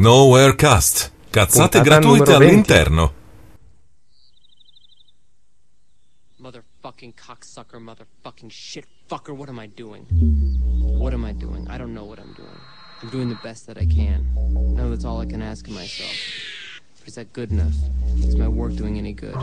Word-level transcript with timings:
Nowhere 0.00 0.54
Cast. 0.54 1.12
Cazzate 1.28 1.68
Puntata 1.68 1.82
gratuite 1.82 2.06
numero 2.06 2.38
20. 2.38 2.44
all'interno. 2.46 3.12
Motherfucking 6.40 7.12
cocksucker, 7.14 7.78
motherfucking 7.78 8.48
shit 8.48 8.86
fucker, 9.06 9.36
what 9.36 9.50
am 9.50 9.58
I 9.58 9.66
doing? 9.66 10.06
What 10.98 11.12
am 11.12 11.26
I 11.26 11.34
doing? 11.34 11.68
I 11.68 11.76
don't 11.76 11.92
know 11.92 12.04
what 12.06 12.18
I'm 12.18 12.32
doing. 12.32 12.60
I'm 13.02 13.10
doing 13.10 13.28
the 13.28 13.38
best 13.42 13.66
that 13.66 13.76
I 13.76 13.84
can. 13.84 14.26
No, 14.74 14.88
that's 14.88 15.04
all 15.04 15.20
I 15.20 15.26
can 15.26 15.42
ask 15.42 15.66
of 15.68 15.74
myself. 15.74 16.16
But 16.98 17.06
is 17.06 17.16
that 17.16 17.34
good 17.34 17.50
enough? 17.50 17.74
Is 18.24 18.36
my 18.36 18.48
work 18.48 18.74
doing 18.76 18.96
any 18.96 19.12
good? 19.12 19.36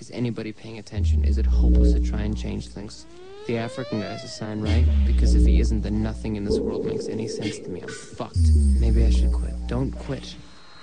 Is 0.00 0.10
anybody 0.10 0.50
paying 0.50 0.80
attention? 0.80 1.24
Is 1.24 1.38
it 1.38 1.46
hopeless 1.46 1.92
to 1.92 2.00
try 2.00 2.22
and 2.22 2.36
change 2.36 2.66
things? 2.66 3.06
The 3.48 3.56
African 3.56 4.02
guy's 4.02 4.22
a 4.24 4.28
sign, 4.28 4.60
right? 4.60 4.84
Because 5.06 5.34
if 5.34 5.46
he 5.46 5.58
isn't, 5.58 5.80
then 5.80 6.02
nothing 6.02 6.36
in 6.36 6.44
this 6.44 6.58
world 6.58 6.84
makes 6.84 7.08
any 7.08 7.26
sense 7.26 7.58
to 7.60 7.70
me. 7.70 7.80
I'm 7.80 7.88
fucked. 7.88 8.36
Maybe 8.78 9.06
I 9.06 9.10
should 9.10 9.32
quit. 9.32 9.54
Don't 9.66 9.90
quit. 9.92 10.36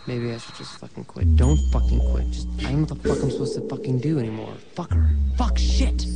Maybe 0.07 0.31
I 0.33 0.39
should 0.39 0.55
just 0.55 0.79
fucking 0.79 1.05
quit. 1.05 1.35
Don't 1.35 1.59
fucking 1.71 1.99
quit. 2.11 2.27
Just 2.31 2.47
I 2.65 2.71
don't 2.71 2.81
know 2.81 2.87
what 2.89 3.03
the 3.03 3.09
fuck 3.09 3.21
I'm 3.21 3.29
supposed 3.29 3.53
to 3.53 3.69
fucking 3.69 3.99
do 3.99 4.17
anymore. 4.17 4.51
Fucker. 4.75 5.07
Fuck 5.37 5.59
shit. 5.59 6.07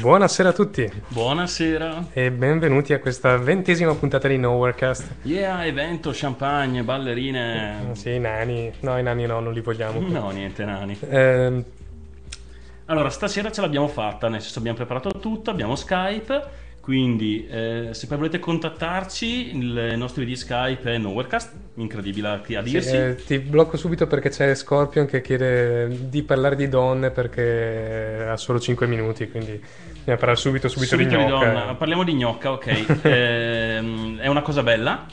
Buonasera 0.00 0.48
a 0.48 0.52
tutti 0.52 0.90
Buonasera. 1.08 2.06
e 2.14 2.30
benvenuti 2.30 2.94
a 2.94 3.00
questa 3.00 3.36
ventesima 3.36 3.94
puntata 3.94 4.28
di 4.28 4.38
Nowherecast. 4.38 5.14
Yeah, 5.24 5.62
evento, 5.66 6.10
champagne, 6.14 6.82
ballerine. 6.82 7.90
Sì, 7.92 8.14
i 8.14 8.18
nani. 8.18 8.72
No, 8.80 8.98
i 8.98 9.02
nani 9.02 9.26
no, 9.26 9.40
non 9.40 9.52
li 9.52 9.60
vogliamo. 9.60 10.00
No, 10.00 10.30
niente 10.30 10.64
nani. 10.64 10.98
Ehm, 11.08 11.64
Allora, 12.90 13.08
stasera 13.08 13.52
ce 13.52 13.60
l'abbiamo 13.60 13.86
fatta, 13.86 14.28
nel 14.28 14.40
senso 14.42 14.58
abbiamo 14.58 14.76
preparato 14.76 15.10
tutto, 15.20 15.50
abbiamo 15.50 15.76
Skype, 15.76 16.42
quindi 16.80 17.46
eh, 17.46 17.90
se 17.92 18.08
poi 18.08 18.16
volete 18.16 18.40
contattarci, 18.40 19.56
il 19.56 19.94
nostro 19.96 20.22
ID 20.24 20.32
Skype 20.32 20.94
è 20.94 20.98
Nowherecast, 20.98 21.52
incredibile 21.74 22.26
a, 22.26 22.32
a 22.32 22.42
sì, 22.44 22.62
dirsi. 22.64 22.96
eh, 22.96 23.14
ti 23.14 23.38
blocco 23.38 23.76
subito 23.76 24.08
perché 24.08 24.30
c'è 24.30 24.52
Scorpion 24.56 25.06
che 25.06 25.20
chiede 25.20 26.08
di 26.08 26.24
parlare 26.24 26.56
di 26.56 26.68
donne 26.68 27.12
perché 27.12 28.26
ha 28.28 28.36
solo 28.36 28.58
5 28.58 28.88
minuti, 28.88 29.30
quindi 29.30 29.52
bisogna 29.92 30.16
parlare 30.16 30.34
subito, 30.36 30.66
subito, 30.66 30.96
Subito 30.96 31.16
di 31.16 31.16
di 31.16 31.30
gnocca. 31.30 31.52
donna. 31.52 31.74
Parliamo 31.76 32.02
di 32.02 32.14
gnocca, 32.14 32.50
ok. 32.50 32.84
Ehm, 33.06 34.18
è 34.18 34.26
una 34.26 34.42
cosa 34.42 34.64
bella. 34.64 35.06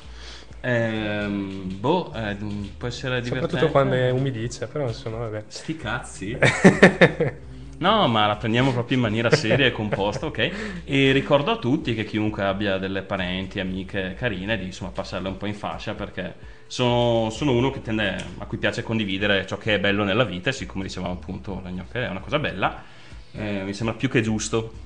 Ehm, 0.62 1.78
boh, 1.80 2.12
eh, 2.16 2.36
può 2.76 2.88
essere 2.88 3.22
divertente. 3.22 3.52
Soprattutto 3.52 3.72
quando 3.72 3.94
è 3.94 4.10
umidiccia, 4.10 4.66
però 4.66 4.88
insomma 4.88 5.18
vabbè. 5.18 5.44
Sti 5.48 5.78
cazzi. 5.78 6.38
No, 7.80 8.08
ma 8.08 8.26
la 8.26 8.36
prendiamo 8.38 8.72
proprio 8.72 8.98
in 8.98 9.04
maniera 9.04 9.30
seria 9.30 9.68
e 9.68 9.72
composta, 9.72 10.26
ok? 10.26 10.52
E 10.86 11.12
ricordo 11.12 11.52
a 11.52 11.58
tutti 11.58 11.94
che 11.94 12.06
chiunque 12.06 12.44
abbia 12.44 12.78
delle 12.78 13.04
parenti, 13.04 13.60
amiche 13.60 14.16
carine, 14.18 14.58
di 14.58 14.66
insomma 14.66 14.92
passarle 14.92 15.28
un 15.28 15.38
po' 15.38 15.46
in 15.46 15.54
fascia 15.54 15.94
perché 15.94 16.36
sono, 16.68 17.30
sono 17.30 17.52
uno 17.52 17.70
che 17.70 17.82
tende, 17.82 18.16
a 18.38 18.46
cui 18.46 18.58
piace 18.58 18.84
condividere 18.84 19.46
ciò 19.46 19.58
che 19.58 19.76
è 19.76 19.80
bello 19.80 20.04
nella 20.04 20.24
vita 20.24 20.50
e 20.50 20.54
siccome 20.54 20.84
dicevamo 20.84 21.14
appunto 21.14 21.60
la 21.64 21.70
gnocca 21.70 22.06
è 22.06 22.10
una 22.10 22.20
cosa 22.20 22.40
bella, 22.40 22.84
eh, 23.34 23.64
mi 23.64 23.74
sembra 23.74 23.96
più 23.96 24.10
che 24.10 24.22
giusto 24.22 24.86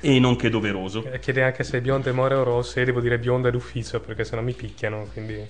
e 0.00 0.18
non 0.18 0.36
che 0.36 0.50
doveroso. 0.50 1.04
Eh, 1.10 1.18
Chiede 1.20 1.42
anche 1.42 1.62
se 1.62 1.78
è 1.78 1.80
bionda, 1.80 2.12
more 2.12 2.34
o 2.34 2.42
rosse, 2.42 2.80
io 2.80 2.86
devo 2.86 3.00
dire 3.00 3.18
bionda 3.18 3.50
d'ufficio 3.50 4.00
perché 4.00 4.24
sennò 4.24 4.42
mi 4.42 4.52
picchiano, 4.52 5.08
quindi... 5.12 5.46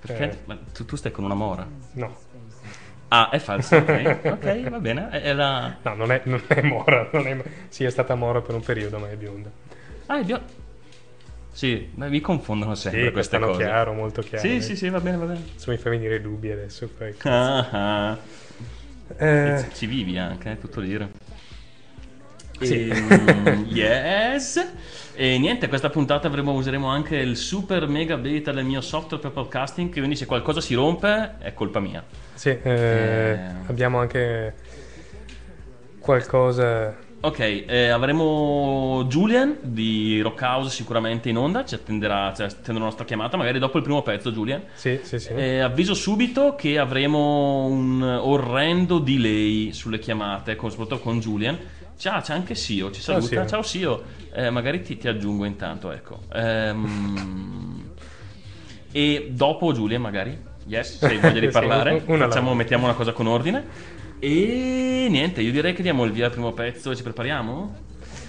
Perché? 0.00 0.38
eh, 0.48 0.58
tu, 0.72 0.84
tu 0.84 0.96
stai 0.96 1.12
con 1.12 1.24
una 1.24 1.34
mora? 1.34 1.68
no. 1.92 2.30
Ah, 3.14 3.28
è 3.28 3.38
falso, 3.38 3.76
ok, 3.76 4.20
ok, 4.24 4.68
va 4.70 4.78
bene. 4.78 5.10
È, 5.10 5.34
la... 5.34 5.76
No, 5.82 5.94
non 5.94 6.10
è, 6.12 6.22
non 6.24 6.40
è 6.46 6.62
mora, 6.62 7.10
non 7.12 7.26
è, 7.26 7.42
sì 7.68 7.84
è 7.84 7.90
stata 7.90 8.14
mora 8.14 8.40
per 8.40 8.54
un 8.54 8.62
periodo, 8.62 8.98
ma 8.98 9.10
è 9.10 9.16
bionda. 9.16 9.50
Ah, 10.06 10.20
è 10.20 10.24
bio- 10.24 10.40
Sì, 11.52 11.90
ma 11.96 12.08
mi 12.08 12.22
confondono 12.22 12.74
sempre 12.74 13.04
Sì, 13.08 13.10
queste 13.12 13.38
cose. 13.38 13.58
chiaro, 13.58 13.92
molto 13.92 14.22
chiaro. 14.22 14.38
Sì, 14.48 14.56
eh. 14.56 14.60
sì, 14.62 14.76
sì, 14.76 14.88
va 14.88 15.00
bene, 15.00 15.18
va 15.18 15.26
bene. 15.26 15.42
Insomma, 15.52 15.76
mi 15.76 15.82
fa 15.82 15.90
venire 15.90 16.22
dubbi 16.22 16.50
adesso. 16.52 16.88
Poi. 16.88 17.14
Ah, 17.24 17.68
ah. 18.10 18.18
Eh, 19.18 19.64
Ci- 19.74 19.84
vivi 19.86 20.16
anche, 20.16 20.52
è 20.52 20.58
tutto 20.58 20.80
dire. 20.80 21.10
Sì. 22.60 22.88
Ehm, 22.88 23.66
yes. 23.68 24.72
E 25.14 25.38
niente, 25.38 25.68
questa 25.68 25.90
puntata 25.90 26.28
avremo, 26.28 26.52
useremo 26.54 26.86
anche 26.86 27.16
il 27.16 27.36
super 27.36 27.86
mega 27.88 28.16
beta 28.16 28.52
del 28.52 28.64
mio 28.64 28.80
software 28.80 29.22
per 29.22 29.32
podcasting. 29.32 29.92
Quindi 29.92 30.16
se 30.16 30.24
qualcosa 30.24 30.62
si 30.62 30.72
rompe 30.72 31.34
è 31.40 31.52
colpa 31.52 31.78
mia. 31.78 32.02
Sì, 32.42 32.48
eh, 32.48 33.38
Eh. 33.38 33.38
abbiamo 33.68 34.00
anche 34.00 34.52
qualcosa. 36.00 36.92
Ok, 37.20 37.38
eh, 37.38 37.86
avremo 37.90 39.04
Julian 39.06 39.58
di 39.60 40.20
Rockhouse 40.20 40.74
sicuramente 40.74 41.28
in 41.28 41.36
onda. 41.36 41.64
Ci 41.64 41.76
attenderà, 41.76 42.32
ci 42.34 42.42
attenderà 42.42 42.78
la 42.78 42.84
nostra 42.86 43.04
chiamata, 43.04 43.36
magari 43.36 43.60
dopo 43.60 43.76
il 43.76 43.84
primo 43.84 44.02
pezzo, 44.02 44.32
Julian. 44.32 44.60
Sì, 44.74 44.98
sì, 45.04 45.20
sì. 45.20 45.28
Eh, 45.28 45.60
avviso 45.60 45.94
subito 45.94 46.56
che 46.56 46.80
avremo 46.80 47.66
un 47.66 48.02
orrendo 48.02 48.98
delay 48.98 49.70
sulle 49.72 50.00
chiamate, 50.00 50.56
con- 50.56 50.70
soprattutto 50.70 50.98
con 50.98 51.20
Julian. 51.20 51.56
Ciao, 51.96 52.20
c'è 52.22 52.32
anche 52.34 52.56
Sio, 52.56 52.90
ci 52.90 53.00
Ciao, 53.00 53.20
saluta. 53.20 53.28
Sio. 53.28 53.46
Ciao 53.46 53.62
Sio, 53.62 54.02
Eh, 54.34 54.50
magari 54.50 54.82
ti, 54.82 54.96
ti 54.96 55.06
aggiungo 55.06 55.44
intanto, 55.44 55.92
ecco. 55.92 56.22
Ehm, 56.32 57.90
e 58.90 59.28
dopo 59.30 59.72
Julian 59.72 60.00
magari, 60.00 60.36
yes, 60.66 60.98
se 60.98 61.06
hai 61.06 61.18
voglia 61.18 61.40
di 61.40 61.46
Sì, 61.50 61.52
parlare, 61.52 61.90
un- 61.90 62.02
una 62.06 62.26
facciamo, 62.26 62.54
mettiamo 62.54 62.84
una 62.84 62.94
cosa 62.94 63.12
con 63.12 63.26
ordine. 63.26 63.64
E 64.18 65.06
niente, 65.10 65.40
io 65.40 65.50
direi 65.50 65.72
che 65.74 65.82
diamo 65.82 66.04
il 66.04 66.12
via 66.12 66.26
al 66.26 66.30
primo 66.30 66.52
pezzo 66.52 66.90
e 66.92 66.96
ci 66.96 67.02
prepariamo? 67.02 67.80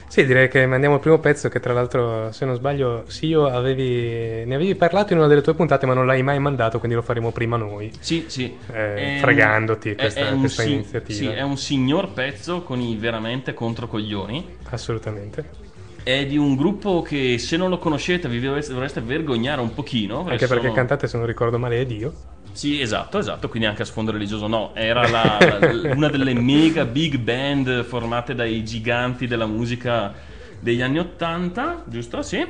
Sì, 0.07 0.25
direi 0.25 0.47
che 0.47 0.65
mandiamo 0.67 0.95
il 0.95 1.01
primo 1.01 1.19
pezzo 1.19 1.49
che 1.49 1.59
tra 1.59 1.73
l'altro, 1.73 2.31
se 2.31 2.45
non 2.45 2.55
sbaglio, 2.55 3.03
sì, 3.07 3.27
io 3.27 3.47
avevi, 3.47 4.43
ne 4.45 4.53
avevi 4.55 4.75
parlato 4.75 5.13
in 5.13 5.19
una 5.19 5.27
delle 5.27 5.41
tue 5.41 5.55
puntate, 5.55 5.87
ma 5.87 5.93
non 5.95 6.05
l'hai 6.05 6.21
mai 6.21 6.37
mandato, 6.39 6.77
quindi 6.77 6.95
lo 6.95 7.01
faremo 7.01 7.31
prima 7.31 7.57
noi. 7.57 7.91
Sì, 7.99 8.25
sì. 8.27 8.55
Eh, 8.71 9.17
È 9.17 9.19
fregandoti 9.19 9.89
un- 9.89 9.95
questa- 9.95 10.29
è- 10.29 10.37
questa 10.37 10.61
si- 10.63 10.71
iniziativa. 10.71 11.31
Sì, 11.31 11.35
è 11.35 11.41
un 11.41 11.57
signor 11.57 12.13
pezzo 12.13 12.61
con 12.61 12.79
i 12.79 12.95
veramente 12.95 13.53
controcoglioni. 13.55 14.57
Assolutamente. 14.69 15.61
È 16.03 16.25
di 16.25 16.37
un 16.37 16.55
gruppo 16.55 17.01
che 17.01 17.37
se 17.37 17.55
non 17.55 17.69
lo 17.69 17.77
conoscete 17.79 18.27
vi 18.27 18.41
dovreste, 18.41 18.99
vergognare 19.01 19.61
un 19.61 19.73
pochino. 19.73 20.19
Anche 20.19 20.47
perché 20.47 20.63
sono- 20.63 20.73
cantate, 20.73 21.07
se 21.07 21.17
non 21.17 21.25
ricordo 21.25 21.57
male, 21.57 21.79
è 21.79 21.85
Dio. 21.85 22.13
Sì, 22.51 22.81
esatto, 22.81 23.17
esatto, 23.17 23.47
quindi 23.49 23.67
anche 23.67 23.81
a 23.81 23.85
sfondo 23.85 24.11
religioso 24.11 24.47
no. 24.47 24.71
Era 24.75 25.07
la- 25.07 25.37
la- 25.59 25.93
una 25.95 26.09
delle 26.09 26.33
mega 26.33 26.85
big 26.85 27.17
band 27.17 27.83
formate 27.85 28.35
dai 28.35 28.63
giganti 28.63 29.25
della 29.27 29.45
musica 29.47 30.13
degli 30.59 30.81
anni 30.81 30.99
Ottanta, 30.99 31.83
giusto? 31.87 32.21
Sì. 32.21 32.45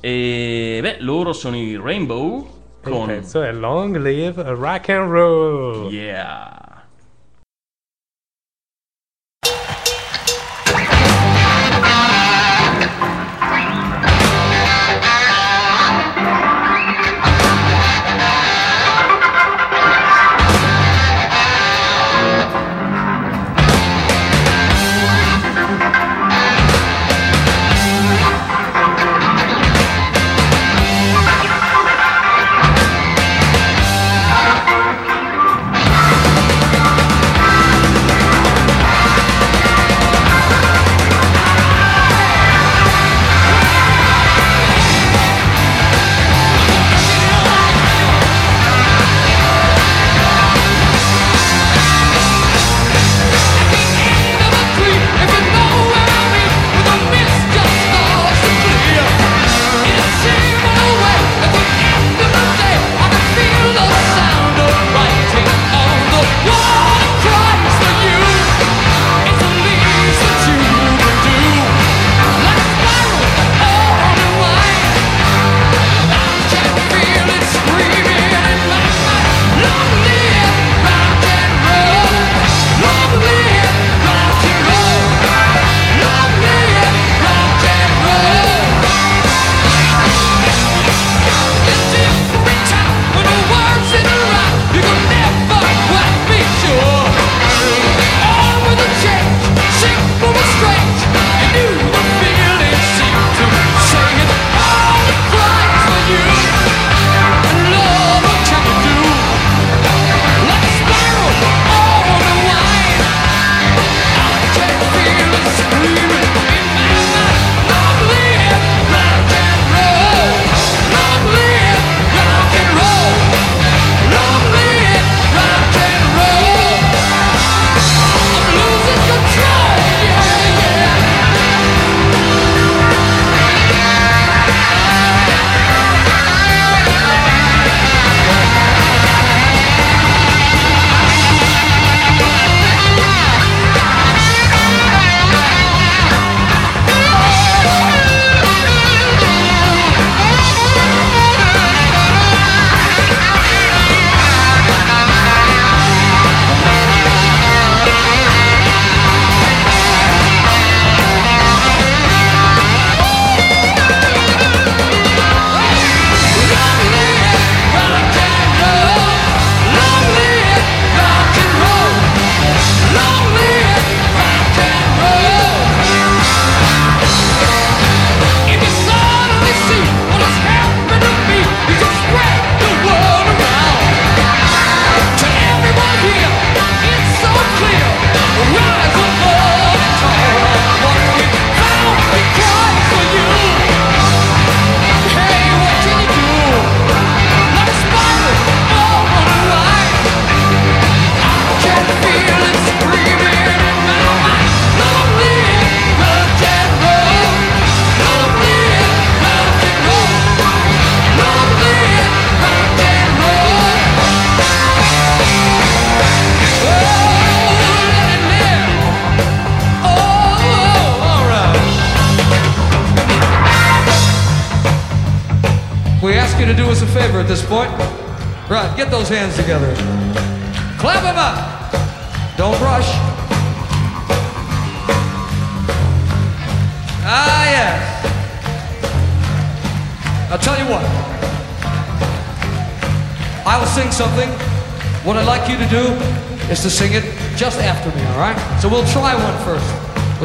E 0.00 0.78
beh, 0.82 0.96
loro 1.00 1.32
sono 1.32 1.56
i 1.56 1.76
Rainbow 1.82 2.46
Il 2.84 2.90
con... 2.90 3.06
pezzo 3.06 3.42
è 3.42 3.52
Long 3.52 3.96
Live 3.98 4.42
Rock 4.42 4.88
and 4.88 5.10
Roll. 5.10 5.92
Yeah. 5.92 6.73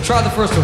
Try 0.09 0.23
the 0.23 0.29
first 0.31 0.57
one. 0.57 0.58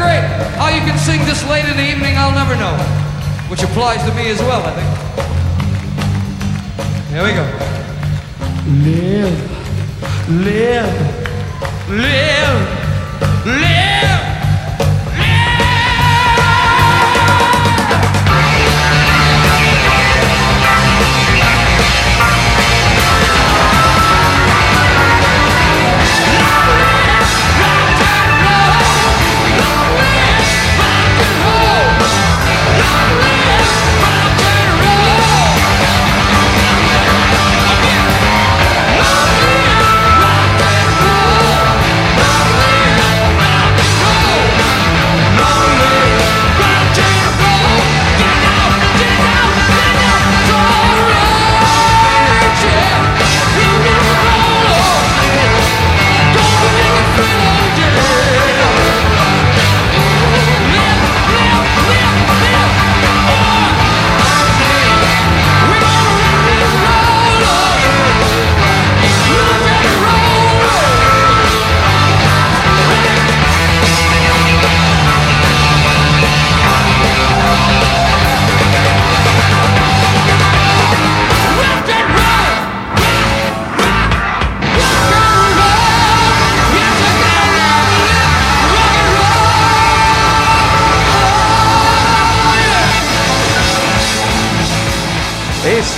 Great. 0.00 0.24
How 0.56 0.68
you 0.68 0.80
can 0.80 0.98
sing 0.98 1.20
this 1.26 1.44
late 1.48 1.66
in 1.66 1.76
the 1.76 1.84
evening, 1.92 2.16
I'll 2.16 2.34
never 2.34 2.56
know. 2.56 2.74
Which 3.50 3.62
applies 3.62 4.02
to 4.08 4.14
me 4.14 4.30
as 4.30 4.40
well, 4.40 4.62
I 4.64 4.72
think. 4.78 4.88
Here 7.12 7.24
we 7.24 7.32
go. 7.40 7.44
Live, 8.86 9.38
live, 10.30 10.90
live, 11.88 13.46
live. 13.46 13.89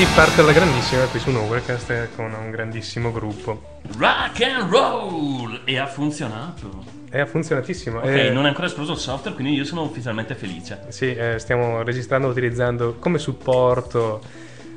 Si 0.05 0.09
parte 0.17 0.41
alla 0.41 0.51
grandissima 0.51 1.05
qui 1.05 1.21
su 1.21 1.31
Overcast 1.31 2.09
con 2.17 2.33
un 2.33 2.51
grandissimo 2.51 3.13
gruppo. 3.13 3.79
Rock 3.99 4.43
and 4.43 4.69
roll! 4.69 5.61
E 5.65 5.79
ha 5.79 5.87
funzionato. 5.87 6.83
E 7.09 7.21
ha 7.21 7.27
funzionatissimo. 7.27 7.99
Ok, 7.99 8.07
Eh, 8.07 8.31
non 8.31 8.47
è 8.47 8.49
ancora 8.49 8.67
esploso 8.67 8.93
il 8.95 8.99
software, 8.99 9.37
quindi 9.37 9.55
io 9.55 9.65
sono 9.65 9.83
ufficialmente 9.83 10.35
felice. 10.35 10.81
Sì, 10.89 11.15
eh, 11.15 11.39
stiamo 11.39 11.83
registrando 11.83 12.27
utilizzando 12.27 12.97
come 12.99 13.19
supporto 13.19 14.21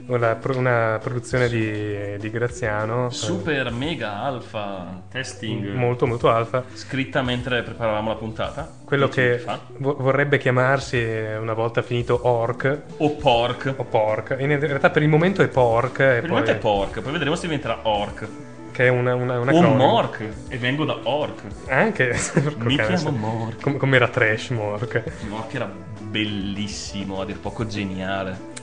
una, 0.08 0.38
una 0.56 1.00
produzione 1.02 1.48
di, 1.50 2.18
di 2.18 2.30
Graziano. 2.30 3.08
eh, 3.08 3.12
Super 3.12 3.72
mega 3.72 4.22
alfa 4.22 5.02
testing. 5.10 5.74
molto 5.74 6.06
molto 6.06 6.30
alfa. 6.30 6.64
Scritta 6.74 7.22
mentre 7.22 7.64
preparavamo 7.64 8.10
la 8.10 8.16
puntata. 8.16 8.70
Quello 8.86 9.08
che 9.08 9.44
vo- 9.78 9.96
vorrebbe 9.96 10.38
chiamarsi 10.38 10.98
una 11.40 11.54
volta 11.54 11.82
finito 11.82 12.20
Orc 12.28 12.82
O 12.98 13.16
pork. 13.16 13.74
o 13.78 13.84
Pork. 13.84 14.36
In 14.40 14.60
realtà 14.60 14.90
per 14.90 15.02
il 15.02 15.10
momento 15.10 15.42
è 15.42 15.48
Pork. 15.48 15.98
Per 15.98 16.14
il 16.16 16.20
poi, 16.22 16.30
momento 16.30 16.52
è 16.52 16.56
pork, 16.58 17.02
poi 17.02 17.12
vedremo 17.12 17.36
se 17.36 17.42
diventerà 17.48 17.80
orc. 17.84 18.28
Che 18.72 18.84
è 18.86 18.90
una, 18.90 19.16
una, 19.16 19.40
una 19.40 19.54
O 19.54 19.62
mork. 19.74 20.28
E 20.50 20.58
vengo 20.58 20.84
da 20.84 20.98
orc. 21.04 21.42
Anche. 21.70 22.14
Mi 22.60 22.76
chiamo 22.76 23.10
Mork. 23.12 23.62
com- 23.62 23.78
come 23.78 23.96
era 23.96 24.10
trash 24.10 24.50
Mork. 24.50 25.02
Mork 25.30 25.54
era 25.54 25.72
bellissimo, 26.02 27.22
a 27.22 27.26
dir 27.26 27.40
poco 27.40 27.66
geniale. 27.66 28.54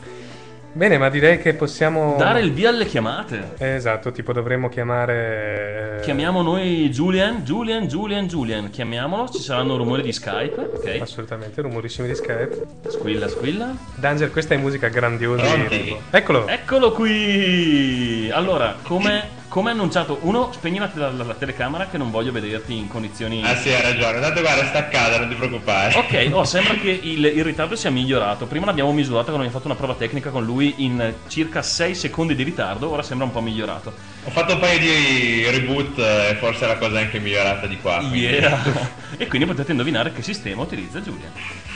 Bene, 0.75 0.97
ma 0.97 1.11
direi 1.11 1.39
che 1.39 1.53
possiamo. 1.53 2.17
Dare 2.17 2.41
il 2.41 2.51
via 2.53 2.71
alle 2.71 2.87
chiamate. 2.87 3.53
Eh, 3.59 3.75
Esatto, 3.75 4.11
tipo 4.11 4.33
dovremmo 4.33 4.69
chiamare. 4.71 5.97
eh, 5.99 6.01
Chiamiamo 6.03 6.41
noi 6.41 6.89
Julian, 6.89 7.43
Julian, 7.45 7.87
Julian, 7.87 8.27
Julian. 8.27 8.71
Chiamiamolo, 8.71 9.29
ci 9.29 9.41
saranno 9.43 9.77
rumori 9.77 10.01
di 10.03 10.13
Skype, 10.13 10.71
ok? 10.75 10.99
Assolutamente, 11.03 11.61
rumorissimi 11.61 12.09
di 12.09 12.15
Skype. 12.15 12.63
Squilla, 12.89 13.29
squilla. 13.29 13.75
Danger, 13.97 14.31
questa 14.31 14.55
è 14.55 14.57
musica 14.57 14.89
grandiosa. 14.89 15.45
Tipo- 15.69 16.01
Eccolo! 16.11 16.47
Eccolo 16.47 16.93
qui! 16.93 18.31
Allora, 18.33 18.77
come, 18.83 19.29
come 19.53 19.71
annunciato, 19.73 20.17
uno, 20.23 20.51
spegni 20.51 20.79
la, 20.79 20.91
la- 20.95 21.11
la 21.11 21.35
telecamera 21.35 21.87
che 21.87 21.99
non 21.99 22.11
voglio 22.11 22.33
vederti 22.33 22.75
in 22.75 22.89
condizioni... 22.89 23.43
Ah 23.45 23.55
sì, 23.55 23.69
hai 23.69 23.83
ragione. 23.83 24.19
Tanto 24.19 24.41
guarda, 24.41 24.65
staccata, 24.65 25.19
non 25.19 25.29
ti 25.29 25.35
preoccupare. 25.35 25.95
Ok, 25.95 26.31
oh, 26.33 26.43
sembra 26.45 26.73
che 26.77 26.89
il, 26.89 27.23
il 27.23 27.45
ritardo 27.45 27.77
sia 27.77 27.91
migliorato. 27.91 28.47
Prima 28.47 28.65
l'abbiamo 28.65 28.95
misurato 28.95 29.25
quando 29.25 29.43
abbiamo 29.45 29.59
fatto 29.59 29.67
una 29.67 29.77
prova 29.77 29.93
tecnica 29.93 30.31
con 30.31 30.43
lui 30.43 30.73
in 30.79 31.13
circa 31.29 31.61
6 31.61 31.95
secondi 31.95 32.35
di 32.35 32.45
ritardo, 32.45 32.89
ora 32.89 33.03
sembra 33.03 33.27
un 33.27 33.33
po' 33.33 33.43
migliorato. 33.43 33.93
Ho 34.25 34.31
fatto 34.31 34.55
un 34.55 34.59
paio 34.59 34.79
di 34.79 35.47
reboot 35.51 35.99
eh, 35.99 36.29
e 36.31 36.35
forse 36.37 36.67
la 36.67 36.79
cosa 36.79 37.01
è 37.01 37.03
anche 37.03 37.19
migliorata 37.19 37.67
di 37.67 37.77
qua. 37.77 37.99
quindi- 37.99 38.21
Yeah! 38.21 38.59
e 39.19 39.27
quindi 39.27 39.47
potete 39.47 39.73
indovinare 39.73 40.15
che 40.15 40.23
sistema 40.23 40.63
utilizza 40.63 41.03
Giulia. 41.03 41.31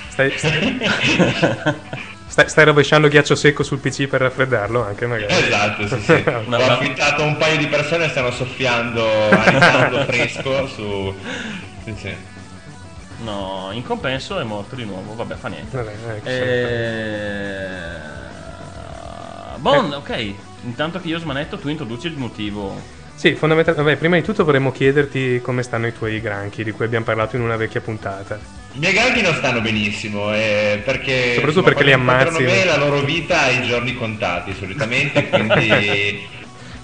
Stai, 0.09 0.33
stai, 0.35 0.79
Stai, 2.37 2.51
stai 2.51 2.65
rovesciando 2.67 3.09
ghiaccio 3.09 3.35
secco 3.35 3.63
sul 3.63 3.79
PC 3.79 4.09
per 4.09 4.21
raffreddarlo 4.21 4.85
anche 4.85 5.07
magari. 5.07 5.33
Esatto, 5.33 5.87
sì, 5.87 5.99
sì. 6.03 6.13
Ho 6.29 6.55
affittato 6.55 7.23
un 7.23 7.39
paio 7.39 7.57
di 7.57 7.67
persone 7.67 8.05
e 8.05 8.09
stanno 8.11 8.31
soffiando, 8.31 9.09
fresco 10.05 10.67
su... 10.67 11.15
Sì, 11.85 11.95
sì. 11.97 12.15
No, 13.25 13.71
in 13.73 13.83
compenso 13.83 14.39
è 14.39 14.43
morto 14.45 14.75
di 14.75 14.85
nuovo, 14.85 15.15
vabbè, 15.15 15.35
fa 15.35 15.49
niente. 15.49 15.75
Vabbè, 15.79 15.93
ecco, 16.17 16.29
Eh... 16.29 17.89
Bon, 19.57 19.91
ok. 19.95 20.35
Intanto 20.65 21.01
che 21.01 21.09
io 21.09 21.19
smanetto, 21.19 21.57
tu 21.57 21.71
introduci 21.71 22.09
il 22.09 22.19
motivo. 22.19 22.79
Sì, 23.15 23.35
fondamentalmente, 23.35 23.83
vabbè, 23.83 23.99
prima 23.99 24.17
di 24.17 24.23
tutto 24.23 24.45
vorremmo 24.45 24.73
chiederti 24.73 25.41
come 25.41 25.63
stanno 25.63 25.87
i 25.87 25.95
tuoi 25.95 26.21
granchi, 26.21 26.63
di 26.63 26.71
cui 26.73 26.85
abbiamo 26.85 27.07
parlato 27.07 27.37
in 27.37 27.41
una 27.41 27.57
vecchia 27.57 27.81
puntata. 27.81 28.56
I 28.77 28.79
miei 28.79 28.93
gatti 28.93 29.23
non 29.23 29.33
stanno 29.33 29.63
benissimo, 29.63 30.35
eh, 30.35 30.83
perché... 30.85 31.37
Soprattutto 31.37 31.47
insomma, 31.47 31.65
perché 31.65 31.85
li 31.85 31.93
ammazzi. 31.93 32.43
Me, 32.43 32.65
la 32.67 32.77
loro 32.77 33.01
vita 33.01 33.45
ha 33.45 33.49
i 33.49 33.67
giorni 33.67 33.95
contati 33.95 34.53
solitamente, 34.53 35.29
quindi... 35.31 36.29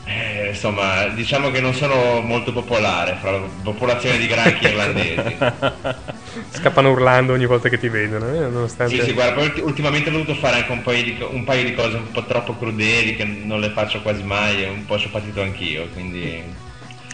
eh, 0.06 0.46
insomma, 0.48 1.08
diciamo 1.08 1.50
che 1.50 1.60
non 1.60 1.74
sono 1.74 2.22
molto 2.22 2.54
popolare 2.54 3.18
fra 3.20 3.32
la 3.32 3.46
popolazione 3.62 4.16
di 4.16 4.26
granchi 4.26 4.64
irlandesi. 4.64 5.36
Scappano 6.48 6.92
urlando 6.92 7.34
ogni 7.34 7.44
volta 7.44 7.68
che 7.68 7.78
ti 7.78 7.88
vedono, 7.88 8.34
eh, 8.34 8.48
nonostante... 8.48 8.96
Sì, 8.96 9.02
sì, 9.02 9.12
guarda, 9.12 9.34
poi 9.34 9.44
ulti- 9.44 9.60
ultimamente 9.60 10.08
ho 10.08 10.12
dovuto 10.12 10.34
fare 10.34 10.56
anche 10.56 10.72
un 10.72 10.80
paio, 10.80 11.02
di, 11.02 11.18
un 11.20 11.44
paio 11.44 11.62
di 11.62 11.74
cose 11.74 11.98
un 11.98 12.10
po' 12.10 12.24
troppo 12.24 12.56
crudeli 12.56 13.14
che 13.16 13.24
non 13.24 13.60
le 13.60 13.68
faccio 13.68 14.00
quasi 14.00 14.22
mai 14.22 14.62
e 14.64 14.68
un 14.68 14.86
po' 14.86 14.98
ci 14.98 15.08
ho 15.08 15.10
patito 15.10 15.42
anch'io, 15.42 15.86
quindi... 15.92 16.42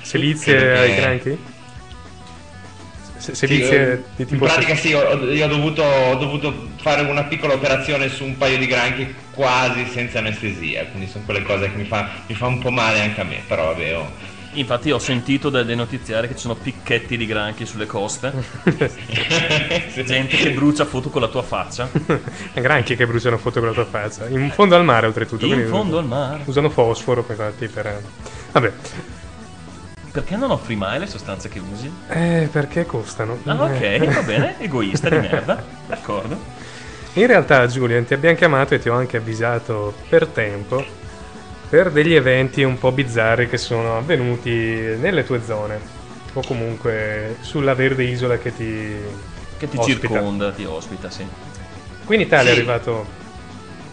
Selizie 0.03 0.57
credo 0.57 0.79
ai 0.79 0.95
granchi? 0.95 1.57
Se- 3.19 3.35
Sì, 3.35 3.47
di 3.47 3.57
in 3.59 4.27
tipo... 4.27 4.45
pratica 4.45 4.75
sì, 4.75 4.93
ho, 4.93 5.25
io 5.25 5.45
ho 5.45 5.49
dovuto, 5.49 5.83
ho 5.83 6.15
dovuto 6.15 6.69
fare 6.77 7.03
una 7.03 7.25
piccola 7.25 7.55
operazione 7.55 8.09
su 8.09 8.25
un 8.25 8.37
paio 8.37 8.59
di 8.59 8.67
granchi 8.67 9.13
quasi 9.33 9.85
senza 9.87 10.21
anestesia, 10.21 10.87
quindi 10.87 11.09
sono 11.09 11.25
quelle 11.25 11.43
cose 11.43 11.71
che 11.71 11.77
mi 11.77 11.85
fa, 11.85 12.09
mi 12.27 12.35
fa 12.35 12.47
un 12.47 12.59
po' 12.59 12.71
male 12.71 13.01
anche 13.01 13.21
a 13.21 13.25
me, 13.25 13.43
però 13.47 13.67
vabbè, 13.67 13.97
oh. 13.97 14.37
Infatti 14.53 14.91
ho 14.91 14.99
sentito 14.99 15.51
dai 15.51 15.77
notiziari 15.77 16.27
che 16.27 16.35
ci 16.35 16.41
sono 16.41 16.55
picchetti 16.55 17.17
di 17.17 17.27
granchi 17.27 17.67
sulle 17.67 17.87
coste. 17.87 18.33
Gente 20.05 20.37
che 20.37 20.51
brucia 20.53 20.85
foto 20.87 21.11
con 21.11 21.21
la 21.21 21.29
tua 21.29 21.43
faccia. 21.43 21.89
granchi 22.55 22.97
che 22.97 23.07
bruciano 23.07 23.37
foto 23.37 23.61
con 23.61 23.69
la 23.69 23.75
tua 23.75 23.85
faccia. 23.85 24.27
In 24.29 24.51
fondo 24.51 24.75
al 24.75 24.85
mare 24.85 25.07
oltretutto. 25.07 25.45
In 25.45 25.67
fondo 25.69 25.99
al 25.99 26.07
mare. 26.07 26.43
Usano 26.47 26.71
fosforo 26.71 27.25
infatti 27.29 27.69
per... 27.69 28.03
Vabbè, 28.53 28.73
Perché 30.11 30.37
non 30.37 30.51
offri 30.51 30.75
mai 30.77 30.99
le 30.99 31.07
sostanze 31.07 31.49
che 31.49 31.59
usi? 31.59 31.91
eh, 32.09 32.49
perché 32.51 32.87
costano? 32.87 33.39
Ah, 33.45 33.65
ok, 33.65 33.81
Eh. 33.81 34.07
va 34.13 34.23
bene, 34.23 34.59
egoista 34.61 35.09
di 35.09 35.19
merda. 35.19 35.65
D'accordo. 35.87 36.37
In 37.15 37.27
realtà, 37.27 37.67
Julian, 37.67 38.05
ti 38.05 38.15
abbiamo 38.15 38.37
chiamato 38.37 38.75
e 38.75 38.79
ti 38.79 38.89
ho 38.89 38.95
anche 38.95 39.17
avvisato 39.17 39.93
per 40.09 40.27
tempo 40.29 40.85
per 41.69 41.91
degli 41.91 42.15
eventi 42.15 42.63
un 42.63 42.79
po' 42.79 42.93
bizzarri 42.93 43.49
che 43.49 43.59
sono 43.59 43.97
avvenuti 43.99 44.51
nelle 44.51 45.25
tue 45.25 45.43
zone 45.43 45.81
o 46.35 46.43
comunque 46.43 47.37
sulla 47.41 47.75
verde 47.75 48.05
isola 48.05 48.39
che 48.39 48.53
ti, 48.53 48.97
Che 49.59 49.69
ti 49.69 49.77
ospita. 49.77 50.09
circonda, 50.09 50.53
ti 50.53 50.65
ospita, 50.65 51.11
sì. 51.11 51.27
Qui 52.05 52.15
in 52.17 52.23
Italia 52.23 52.51
è 52.51 52.55
Sì. 52.55 52.61
arrivato. 52.61 53.18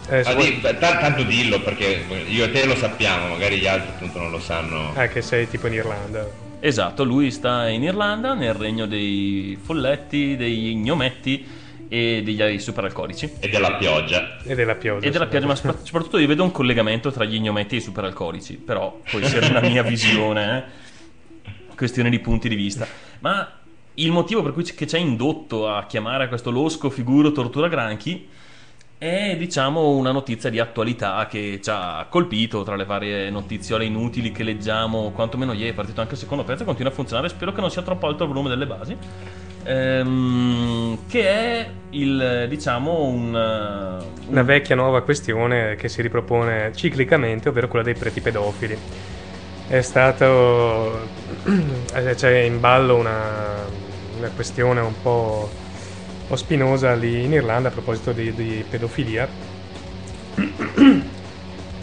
Eh, 0.08 0.22
di- 0.36 0.60
t- 0.60 0.78
tanto 0.78 1.22
dillo 1.24 1.60
perché 1.60 2.04
io 2.28 2.44
e 2.44 2.50
te 2.52 2.64
lo 2.64 2.76
sappiamo, 2.76 3.28
magari 3.28 3.58
gli 3.58 3.66
altri 3.66 3.90
appunto 3.90 4.18
non 4.20 4.30
lo 4.30 4.38
sanno. 4.38 4.92
ah, 4.94 5.08
che 5.08 5.20
sei 5.22 5.48
tipo 5.48 5.66
in 5.66 5.74
Irlanda. 5.74 6.44
Esatto, 6.60 7.04
lui 7.04 7.30
sta 7.30 7.68
in 7.68 7.82
Irlanda, 7.82 8.34
nel 8.34 8.54
regno 8.54 8.86
dei 8.86 9.58
folletti, 9.60 10.36
degli 10.36 10.74
gnometti 10.76 11.46
e 11.88 12.22
degli 12.24 12.58
superalcolici. 12.58 13.32
E 13.40 13.48
della 13.48 13.74
pioggia. 13.74 14.38
E 14.42 14.54
della 14.54 14.74
pioggia. 14.74 15.06
E 15.06 15.10
della 15.10 15.26
pioggia, 15.26 15.46
ma 15.46 15.54
sopra- 15.54 15.78
soprattutto 15.82 16.18
io 16.18 16.26
vedo 16.26 16.42
un 16.44 16.50
collegamento 16.52 17.10
tra 17.12 17.24
gli 17.24 17.38
gnometti 17.40 17.74
e 17.74 17.78
i 17.78 17.82
superalcolici, 17.82 18.54
però 18.54 19.00
può 19.08 19.18
essere 19.20 19.46
una 19.46 19.60
mia 19.60 19.82
visione, 19.82 20.56
eh. 20.58 20.84
questione 21.76 22.10
di 22.10 22.18
punti 22.20 22.48
di 22.48 22.54
vista. 22.54 22.86
Ma 23.20 23.50
il 23.94 24.10
motivo 24.12 24.42
per 24.42 24.52
cui 24.52 24.64
ci- 24.64 24.74
che 24.74 24.86
ci 24.86 24.94
ha 24.94 24.98
indotto 24.98 25.68
a 25.68 25.84
chiamare 25.86 26.28
questo 26.28 26.50
losco 26.50 26.90
figuro 26.90 27.32
tortura 27.32 27.68
granchi 27.68 28.28
è 28.98 29.36
diciamo 29.36 29.90
una 29.90 30.10
notizia 30.10 30.48
di 30.48 30.58
attualità 30.58 31.26
che 31.28 31.60
ci 31.62 31.70
ha 31.70 32.06
colpito 32.08 32.62
tra 32.62 32.76
le 32.76 32.84
varie 32.84 33.30
notiziole 33.30 33.84
inutili 33.84 34.32
che 34.32 34.42
leggiamo, 34.42 35.10
quantomeno 35.10 35.52
ieri 35.52 35.70
è 35.70 35.74
partito 35.74 36.00
anche 36.00 36.14
il 36.14 36.20
secondo 36.20 36.44
pezzo, 36.44 36.64
continua 36.64 36.90
a 36.90 36.94
funzionare, 36.94 37.28
spero 37.28 37.52
che 37.52 37.60
non 37.60 37.70
sia 37.70 37.82
troppo 37.82 38.06
alto 38.06 38.24
il 38.24 38.30
volume 38.30 38.48
delle 38.48 38.66
basi. 38.66 38.96
Ehm, 39.64 41.06
che 41.08 41.28
è 41.28 41.70
il 41.90 42.46
diciamo 42.48 43.02
un, 43.02 43.34
uh, 43.34 44.30
Una 44.30 44.42
vecchia 44.42 44.76
nuova 44.76 45.02
questione 45.02 45.74
che 45.74 45.88
si 45.88 46.02
ripropone 46.02 46.72
ciclicamente, 46.74 47.48
ovvero 47.48 47.68
quella 47.68 47.84
dei 47.84 47.94
preti 47.94 48.20
pedofili. 48.20 48.78
È 49.66 49.80
stato. 49.80 51.08
eh, 51.94 52.14
c'è 52.14 52.38
in 52.40 52.60
ballo 52.60 52.96
una, 52.96 53.64
una 54.18 54.30
questione 54.30 54.80
un 54.80 54.94
po', 55.02 55.50
un 56.26 56.32
po' 56.34 56.36
spinosa 56.36 56.92
lì 56.94 57.22
in 57.24 57.32
Irlanda 57.32 57.68
a 57.68 57.70
proposito 57.70 58.12
di, 58.12 58.34
di 58.34 58.64
pedofilia. 58.68 59.32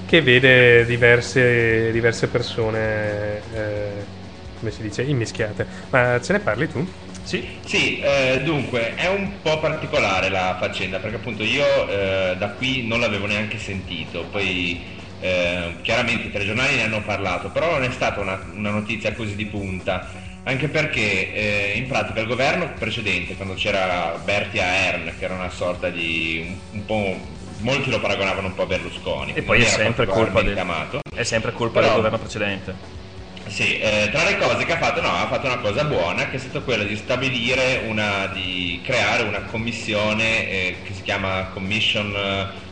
Che 0.05 0.21
vede 0.21 0.85
diverse, 0.85 1.91
diverse 1.91 2.29
persone, 2.29 3.41
eh, 3.51 4.07
come 4.53 4.69
si 4.71 4.81
dice, 4.83 5.03
immischiate. 5.03 5.67
Ma 5.91 6.19
ce 6.21 6.33
ne 6.33 6.39
parli 6.41 6.67
tu? 6.67 6.85
Sì, 7.25 7.61
Sì, 7.63 7.99
eh, 7.99 8.41
dunque 8.43 8.95
è 8.95 9.07
un 9.07 9.39
po' 9.41 9.59
particolare 9.59 10.29
la 10.29 10.57
faccenda 10.59 10.99
perché 10.99 11.15
appunto 11.17 11.43
io 11.43 11.87
eh, 11.87 12.35
da 12.37 12.53
qui 12.53 12.85
non 12.85 12.99
l'avevo 12.99 13.25
neanche 13.25 13.57
sentito, 13.57 14.27
poi 14.29 14.85
eh, 15.17 15.79
chiaramente 15.81 16.27
i 16.27 16.31
telegiornali 16.31 16.75
ne 16.75 16.83
hanno 16.83 17.01
parlato, 17.03 17.49
però 17.51 17.71
non 17.71 17.83
è 17.83 17.91
stata 17.91 18.19
una, 18.19 18.43
una 18.53 18.71
notizia 18.71 19.13
così 19.15 19.35
di 19.35 19.47
punta, 19.47 20.11
anche 20.43 20.67
perché 20.67 21.33
eh, 21.33 21.73
in 21.77 21.87
pratica 21.87 22.19
il 22.19 22.27
governo 22.27 22.71
precedente, 22.77 23.35
quando 23.35 23.53
c'era 23.53 24.19
Bertie 24.23 24.61
Ahern, 24.61 25.13
che 25.17 25.23
era 25.25 25.35
una 25.35 25.49
sorta 25.49 25.89
di 25.89 26.43
un, 26.71 26.79
un 26.79 26.85
po'... 26.85 27.17
molti 27.59 27.89
lo 27.89 27.99
paragonavano 28.01 28.47
un 28.47 28.53
po' 28.55 28.63
a 28.63 28.65
Berlusconi, 28.65 29.33
E 29.35 29.41
poi 29.41 29.61
è 29.61 29.65
sempre 29.65 30.05
colpa 30.05 30.41
del- 30.41 30.57
amato. 30.57 30.99
è 31.15 31.23
sempre 31.23 31.53
colpa 31.53 31.79
Però- 31.79 31.85
del 31.93 31.95
governo 31.97 32.17
precedente. 32.19 33.01
Sì, 33.45 33.77
eh, 33.77 34.09
tra 34.11 34.23
le 34.23 34.37
cose 34.37 34.65
che 34.65 34.71
ha 34.73 34.77
fatto, 34.77 35.01
no, 35.01 35.09
ha 35.09 35.27
fatto 35.27 35.47
una 35.47 35.57
cosa 35.59 35.83
buona 35.83 36.29
che 36.29 36.37
è 36.37 36.39
stata 36.39 36.61
quella 36.61 36.83
di 36.85 36.95
stabilire 36.95 37.81
una, 37.87 38.27
di 38.27 38.79
creare 38.83 39.23
una 39.23 39.41
commissione 39.43 40.49
eh, 40.49 40.75
che 40.83 40.93
si 40.93 41.01
chiama 41.03 41.49
Commission 41.53 42.15